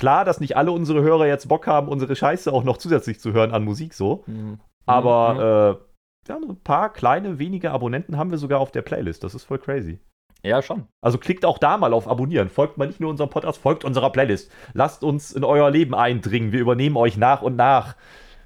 klar, 0.00 0.24
dass 0.24 0.40
nicht 0.40 0.56
alle 0.56 0.72
unsere 0.72 1.02
Hörer 1.02 1.26
jetzt 1.28 1.48
Bock 1.48 1.68
haben, 1.68 1.86
unsere 1.88 2.16
Scheiße 2.16 2.52
auch 2.52 2.64
noch 2.64 2.78
zusätzlich 2.78 3.20
zu 3.20 3.32
hören 3.32 3.52
an 3.52 3.64
Musik 3.64 3.94
so. 3.94 4.24
Mhm. 4.26 4.58
Aber 4.86 5.34
Mhm. 5.34 5.38
äh, 5.40 6.26
wir 6.26 6.34
haben 6.34 6.46
so 6.46 6.52
ein 6.52 6.60
paar 6.62 6.92
kleine, 6.92 7.38
wenige 7.38 7.70
Abonnenten 7.70 8.16
haben 8.18 8.30
wir 8.32 8.38
sogar 8.38 8.58
auf 8.60 8.72
der 8.72 8.82
Playlist. 8.82 9.22
Das 9.22 9.34
ist 9.34 9.44
voll 9.44 9.58
crazy. 9.58 10.00
Ja, 10.42 10.62
schon. 10.62 10.86
Also 11.02 11.18
klickt 11.18 11.44
auch 11.44 11.58
da 11.58 11.76
mal 11.76 11.92
auf 11.92 12.08
Abonnieren. 12.08 12.48
Folgt 12.48 12.78
mal 12.78 12.86
nicht 12.86 12.98
nur 12.98 13.10
unserem 13.10 13.30
Podcast, 13.30 13.60
folgt 13.60 13.84
unserer 13.84 14.10
Playlist. 14.10 14.50
Lasst 14.72 15.04
uns 15.04 15.32
in 15.32 15.44
euer 15.44 15.70
Leben 15.70 15.94
eindringen. 15.94 16.50
Wir 16.52 16.60
übernehmen 16.60 16.96
euch 16.96 17.16
nach 17.18 17.42
und 17.42 17.56
nach. 17.56 17.94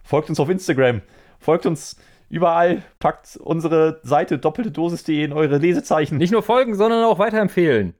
Folgt 0.02 0.28
uns 0.28 0.40
auf 0.40 0.48
Instagram. 0.51 1.02
Folgt 1.39 1.66
uns 1.66 1.97
überall. 2.28 2.82
Packt 2.98 3.36
unsere 3.36 4.01
Seite 4.02 4.39
doppelte 4.39 4.72
Dosis.de 4.72 5.22
in 5.22 5.32
eure 5.32 5.59
Lesezeichen. 5.59 6.18
Nicht 6.18 6.32
nur 6.32 6.43
folgen, 6.43 6.74
sondern 6.74 7.05
auch 7.05 7.18
weiterempfehlen. 7.20 7.94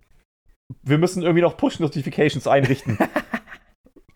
Wir 0.83 0.99
müssen 0.99 1.23
irgendwie 1.23 1.43
noch 1.43 1.57
Push-Notifications 1.57 2.47
einrichten. 2.49 2.99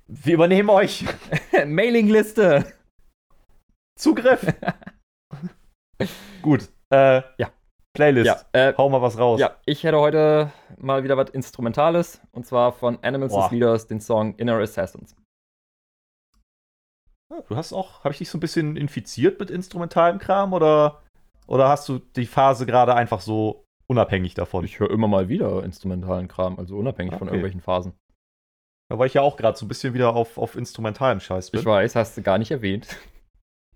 Wir 0.09 0.35
übernehmen 0.35 0.70
euch. 0.70 1.05
Mailingliste. 1.66 2.72
Zugriff. 3.98 4.47
Gut. 6.43 6.68
Äh, 6.90 7.22
Ja. 7.39 7.51
Playlist. 7.94 8.26
Ja, 8.26 8.68
äh, 8.68 8.74
Hau 8.76 8.89
mal 8.89 9.02
was 9.02 9.18
raus. 9.18 9.40
ja, 9.40 9.56
ich 9.66 9.82
hätte 9.82 9.98
heute 9.98 10.52
mal 10.76 11.02
wieder 11.02 11.16
was 11.16 11.30
Instrumentales. 11.30 12.20
Und 12.32 12.47
zwar 12.47 12.72
von 12.72 12.98
Animals 13.02 13.32
Boah. 13.32 13.47
as 13.47 13.51
Leaders 13.51 13.86
den 13.89 14.01
Song 14.01 14.35
Inner 14.36 14.59
Assassins. 14.59 15.16
Du 17.48 17.56
hast 17.56 17.72
auch, 17.72 18.05
habe 18.05 18.12
ich 18.12 18.18
dich 18.18 18.30
so 18.30 18.39
ein 18.39 18.40
bisschen 18.40 18.76
infiziert 18.76 19.39
mit 19.40 19.51
instrumentalem 19.51 20.18
Kram 20.18 20.52
oder, 20.52 21.02
oder 21.47 21.68
hast 21.68 21.89
du 21.89 21.98
die 21.98 22.26
Phase 22.26 22.66
gerade 22.66 22.94
einfach 22.94 23.20
so 23.20 23.64
unabhängig 23.89 24.35
davon? 24.35 24.64
Ich 24.64 24.78
höre 24.80 24.90
immer 24.90 25.09
mal 25.09 25.28
wieder 25.28 25.62
instrumentalen 25.64 26.28
Kram, 26.28 26.59
also 26.59 26.76
unabhängig 26.78 27.12
von 27.14 27.22
Okay. 27.28 27.36
irgendwelchen 27.36 27.60
Phasen. 27.60 27.93
Da 28.89 28.98
war 28.98 29.06
ich 29.06 29.15
ja 29.15 29.23
auch 29.23 29.36
gerade 29.36 29.56
so 29.56 29.66
ein 29.66 29.69
bisschen 29.69 29.93
wieder 29.94 30.15
auf, 30.15 30.39
auf 30.39 30.56
instrumentalem 30.56 31.20
Scheiß 31.20 31.51
bin. 31.51 31.60
Ich 31.60 31.66
weiß, 31.66 31.94
hast 31.94 32.16
du 32.16 32.23
gar 32.23 32.39
nicht 32.39 32.51
erwähnt. 32.51 32.89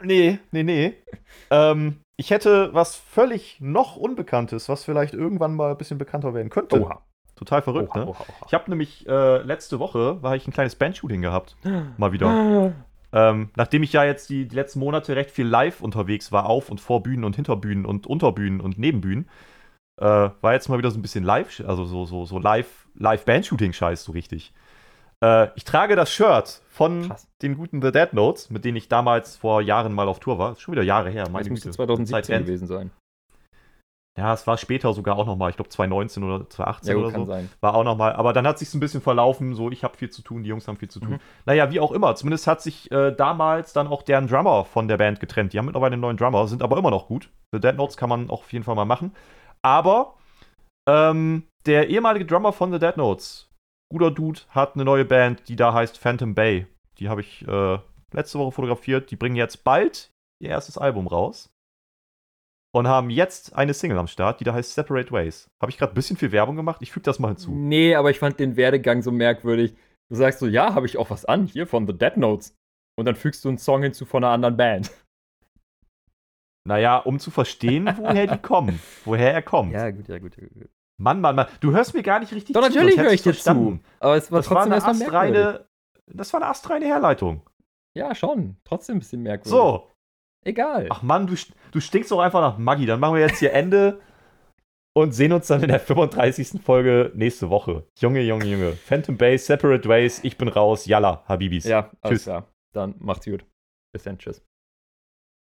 Nee, 0.03 0.39
nee, 0.51 0.63
nee. 0.63 0.95
ähm, 1.51 2.01
ich 2.17 2.31
hätte 2.31 2.73
was 2.73 2.97
völlig 2.97 3.61
noch 3.61 3.97
Unbekanntes, 3.97 4.69
was 4.69 4.85
vielleicht 4.85 5.15
irgendwann 5.15 5.55
mal 5.55 5.73
ein 5.73 5.79
bisschen 5.79 5.99
bekannter 5.99 6.35
werden 6.35 6.51
könnte. 6.51 6.81
Oha. 6.81 7.03
Total 7.37 7.63
verrückt, 7.63 7.95
ne? 7.95 8.07
oha, 8.07 8.21
oha. 8.21 8.47
Ich 8.47 8.55
habe 8.55 8.71
nämlich 8.71 9.07
äh, 9.07 9.39
letzte 9.43 9.79
Woche 9.79 10.23
war 10.23 10.37
ich 10.37 10.47
ein 10.47 10.53
kleines 10.53 10.77
Bandshooting 10.77 11.23
gehabt. 11.23 11.57
Mal 11.97 12.13
wieder. 12.13 12.73
Ähm, 13.15 13.51
nachdem 13.57 13.83
ich 13.83 13.93
ja 13.93 14.05
jetzt 14.05 14.31
die, 14.31 14.49
die 14.49 14.57
letzten 14.57 14.79
Monate 14.79 15.15
recht 15.15 15.31
viel 15.31 15.47
live 15.47 15.83
unterwegs 15.83 16.33
war, 16.33 16.47
auf 16.47 16.71
und 16.71 16.81
vor 16.81 17.03
Bühnen 17.03 17.25
und 17.25 17.37
hinter 17.37 17.57
Bühnen 17.57 17.85
und 17.85 18.07
unter 18.07 18.33
Bühnen 18.33 18.61
und 18.61 18.79
neben 18.79 19.03
Bühnen, 19.03 19.29
äh, 20.01 20.31
war 20.41 20.53
jetzt 20.53 20.69
mal 20.69 20.79
wieder 20.79 20.91
so 20.91 20.99
ein 20.99 21.03
bisschen 21.03 21.25
live, 21.25 21.63
also 21.67 21.85
so, 21.85 22.07
so, 22.07 22.25
so 22.25 22.39
live, 22.39 22.87
live 22.95 23.25
Bandshooting-Scheiß, 23.25 24.05
so 24.05 24.13
richtig. 24.13 24.53
Äh, 25.23 25.49
ich 25.55 25.65
trage 25.65 25.97
das 25.97 26.13
Shirt 26.13 26.61
von 26.69 27.09
Krass. 27.09 27.29
den 27.43 27.57
guten 27.57 27.81
The 27.81 27.93
Dead 27.93 28.13
Notes, 28.13 28.51
mit 28.51 28.65
denen 28.65 28.77
ich 28.77 28.89
damals 28.89 29.37
vor 29.37 29.61
Jahren 29.63 29.93
mal 29.93 30.09
auf 30.09 30.21
Tour 30.21 30.39
war. 30.39 30.53
Ist 30.53 30.61
schon 30.63 30.73
wieder 30.73 30.83
Jahre 30.83 31.11
her. 31.11 31.25
Das 31.25 31.33
Meine 31.33 31.49
müsste 31.51 31.69
Güte. 31.69 31.77
2017 31.77 32.25
Zeit 32.25 32.47
gewesen 32.47 32.67
sein. 32.67 32.91
Ja, 34.19 34.35
es 34.35 34.47
war 34.47 34.59
später 34.59 34.93
sogar 34.93 35.17
auch 35.17 35.25
nochmal. 35.25 35.49
Ich 35.51 35.57
glaube 35.57 35.71
2019 35.71 36.23
oder 36.23 36.49
2018 36.51 36.91
Ja, 36.93 36.99
oder 37.03 37.13
kann 37.13 37.21
so. 37.23 37.33
sein. 37.33 37.49
War 37.61 37.75
auch 37.75 37.85
nochmal, 37.85 38.13
aber 38.13 38.35
dann 38.35 38.47
hat 38.47 38.59
sich 38.59 38.73
ein 38.75 38.81
bisschen 38.81 39.01
verlaufen, 39.01 39.55
so 39.55 39.71
ich 39.71 39.85
habe 39.85 39.97
viel 39.97 40.11
zu 40.11 40.21
tun, 40.21 40.43
die 40.43 40.51
Jungs 40.51 40.69
haben 40.69 40.77
viel 40.77 40.91
zu 40.91 41.01
tun. 41.01 41.13
Mhm. 41.13 41.21
Naja, 41.47 41.71
wie 41.71 41.81
auch 41.81 41.93
immer, 41.93 42.15
zumindest 42.15 42.47
hat 42.47 42.61
sich 42.61 42.91
äh, 42.93 43.13
damals 43.13 43.73
dann 43.73 43.87
auch 43.87 44.03
deren 44.03 44.27
Drummer 44.27 44.67
von 44.67 44.87
der 44.87 44.99
Band 44.99 45.19
getrennt. 45.19 45.55
Die 45.55 45.59
haben 45.59 45.65
mittlerweile 45.65 45.95
einen 45.95 46.03
neuen 46.03 46.19
Drummer, 46.19 46.47
sind 46.47 46.63
aber 46.63 46.77
immer 46.77 46.91
noch 46.91 47.07
gut. 47.07 47.31
The 47.53 47.61
Dead 47.61 47.75
Notes 47.75 47.97
kann 47.97 48.11
man 48.11 48.29
auch 48.29 48.41
auf 48.41 48.53
jeden 48.53 48.67
Fall 48.67 48.75
mal 48.75 48.85
machen. 48.85 49.15
Aber 49.63 50.15
ähm, 50.87 51.45
der 51.65 51.89
ehemalige 51.89 52.27
Drummer 52.27 52.53
von 52.53 52.71
The 52.71 52.79
Dead 52.79 52.99
Notes, 52.99 53.49
guter 53.93 54.11
Dude, 54.11 54.41
hat 54.49 54.75
eine 54.75 54.85
neue 54.85 55.05
Band, 55.05 55.49
die 55.49 55.57
da 55.57 55.75
heißt 55.75 55.99
Phantom 55.99 56.35
Bay. 56.35 56.67
Die 56.99 57.09
habe 57.09 57.21
ich 57.21 57.47
äh, 57.47 57.79
letzte 58.13 58.39
Woche 58.39 58.53
fotografiert. 58.53 59.11
Die 59.11 59.17
bringen 59.17 59.37
jetzt 59.37 59.65
bald 59.65 60.11
ihr 60.41 60.51
erstes 60.51 60.79
Album 60.79 61.07
raus. 61.07 61.51
Und 62.75 62.89
haben 62.89 63.11
jetzt 63.11 63.55
eine 63.55 63.75
Single 63.75 63.99
am 63.99 64.07
Start, 64.07 64.41
die 64.41 64.45
da 64.45 64.55
heißt 64.55 64.75
Separate 64.75 65.13
Ways. 65.13 65.51
Habe 65.61 65.71
ich 65.71 65.77
gerade 65.77 65.93
ein 65.93 65.95
bisschen 65.95 66.17
viel 66.17 66.33
Werbung 66.33 66.57
gemacht? 66.57 66.81
Ich 66.81 66.91
füge 66.91 67.05
das 67.05 67.19
mal 67.19 67.29
hinzu. 67.29 67.53
Nee, 67.53 67.95
aber 67.95 68.11
ich 68.11 68.19
fand 68.19 68.41
den 68.41 68.57
Werdegang 68.57 69.03
so 69.03 69.13
merkwürdig. 69.13 69.75
Du 70.09 70.17
sagst 70.17 70.41
so, 70.41 70.47
ja, 70.47 70.75
habe 70.75 70.87
ich 70.87 70.97
auch 70.97 71.11
was 71.11 71.27
an, 71.27 71.47
hier 71.47 71.67
von 71.67 71.87
The 71.87 71.93
Dead 71.93 72.17
Notes. 72.17 72.57
Und 72.97 73.05
dann 73.05 73.15
fügst 73.15 73.45
du 73.45 73.51
einen 73.51 73.59
Song 73.59 73.83
hinzu 73.83 74.07
von 74.07 74.25
einer 74.25 74.33
anderen 74.33 74.57
Band. 74.57 74.91
Naja, 76.65 76.99
um 76.99 77.19
zu 77.19 77.31
verstehen, 77.31 77.93
woher 77.99 78.27
die 78.27 78.39
kommen. 78.39 78.81
Woher 79.05 79.35
er 79.35 79.43
kommt. 79.43 79.73
gut, 79.91 80.09
ja, 80.09 80.19
gut. 80.19 80.37
Ja, 80.37 80.47
gut. 80.47 80.71
Mann, 81.03 81.21
Mann, 81.21 81.37
Mann. 81.37 81.47
Du 81.61 81.73
hörst 81.73 81.95
mir 81.95 82.03
gar 82.03 82.21
nicht 82.21 82.33
richtig 82.33 82.55
Doch, 82.55 82.63
zu. 82.63 82.69
natürlich 82.69 82.99
höre 82.99 83.13
ich 83.13 83.23
dir 83.23 83.35
zu. 83.35 83.79
Aber 84.01 84.17
es 84.17 84.31
war 84.31 84.39
Das 84.41 84.51
war 84.51 84.57
trotzdem 84.65 84.73
eine 84.73 84.75
erstmal 84.77 84.95
merkwürdig. 84.95 85.45
astreine, 85.47 85.67
das 86.07 86.33
war 86.33 86.41
eine 86.41 86.51
astreine 86.51 86.87
Herleitung. 86.87 87.43
Ja, 87.97 88.15
schon. 88.15 88.57
Trotzdem 88.65 88.97
ein 88.97 88.99
bisschen 89.01 89.23
merkwürdig. 89.23 89.51
So. 89.51 89.89
Egal. 90.45 90.87
Ach 90.91 91.03
Mann, 91.03 91.27
du, 91.27 91.35
du 91.73 91.81
stinkst 91.81 92.11
doch 92.11 92.21
einfach 92.21 92.41
nach 92.41 92.59
Maggi. 92.59 92.87
Dann 92.87 92.99
machen 93.01 93.15
wir 93.15 93.21
jetzt 93.21 93.39
hier 93.39 93.53
Ende 93.53 94.01
und 94.95 95.13
sehen 95.13 95.33
uns 95.33 95.47
dann 95.47 95.63
in 95.63 95.69
der 95.69 95.81
35. 95.81 96.61
Folge 96.63 97.13
nächste 97.15 97.49
Woche. 97.51 97.87
Junge, 97.99 98.21
Junge, 98.23 98.45
Junge. 98.47 98.73
Phantom 98.73 99.17
Base, 99.17 99.45
Separate 99.45 99.89
Ways, 99.89 100.21
ich 100.25 100.37
bin 100.39 100.49
raus. 100.49 100.87
Yalla, 100.87 101.23
Habibis. 101.29 101.65
ja, 101.65 101.91
alles 102.01 102.19
Tschüss. 102.21 102.25
klar. 102.25 102.49
Dann 102.73 102.95
macht's 102.99 103.25
gut. 103.27 103.45
Bis 103.93 104.03
dann. 104.05 104.19
Tschüss. 104.19 104.43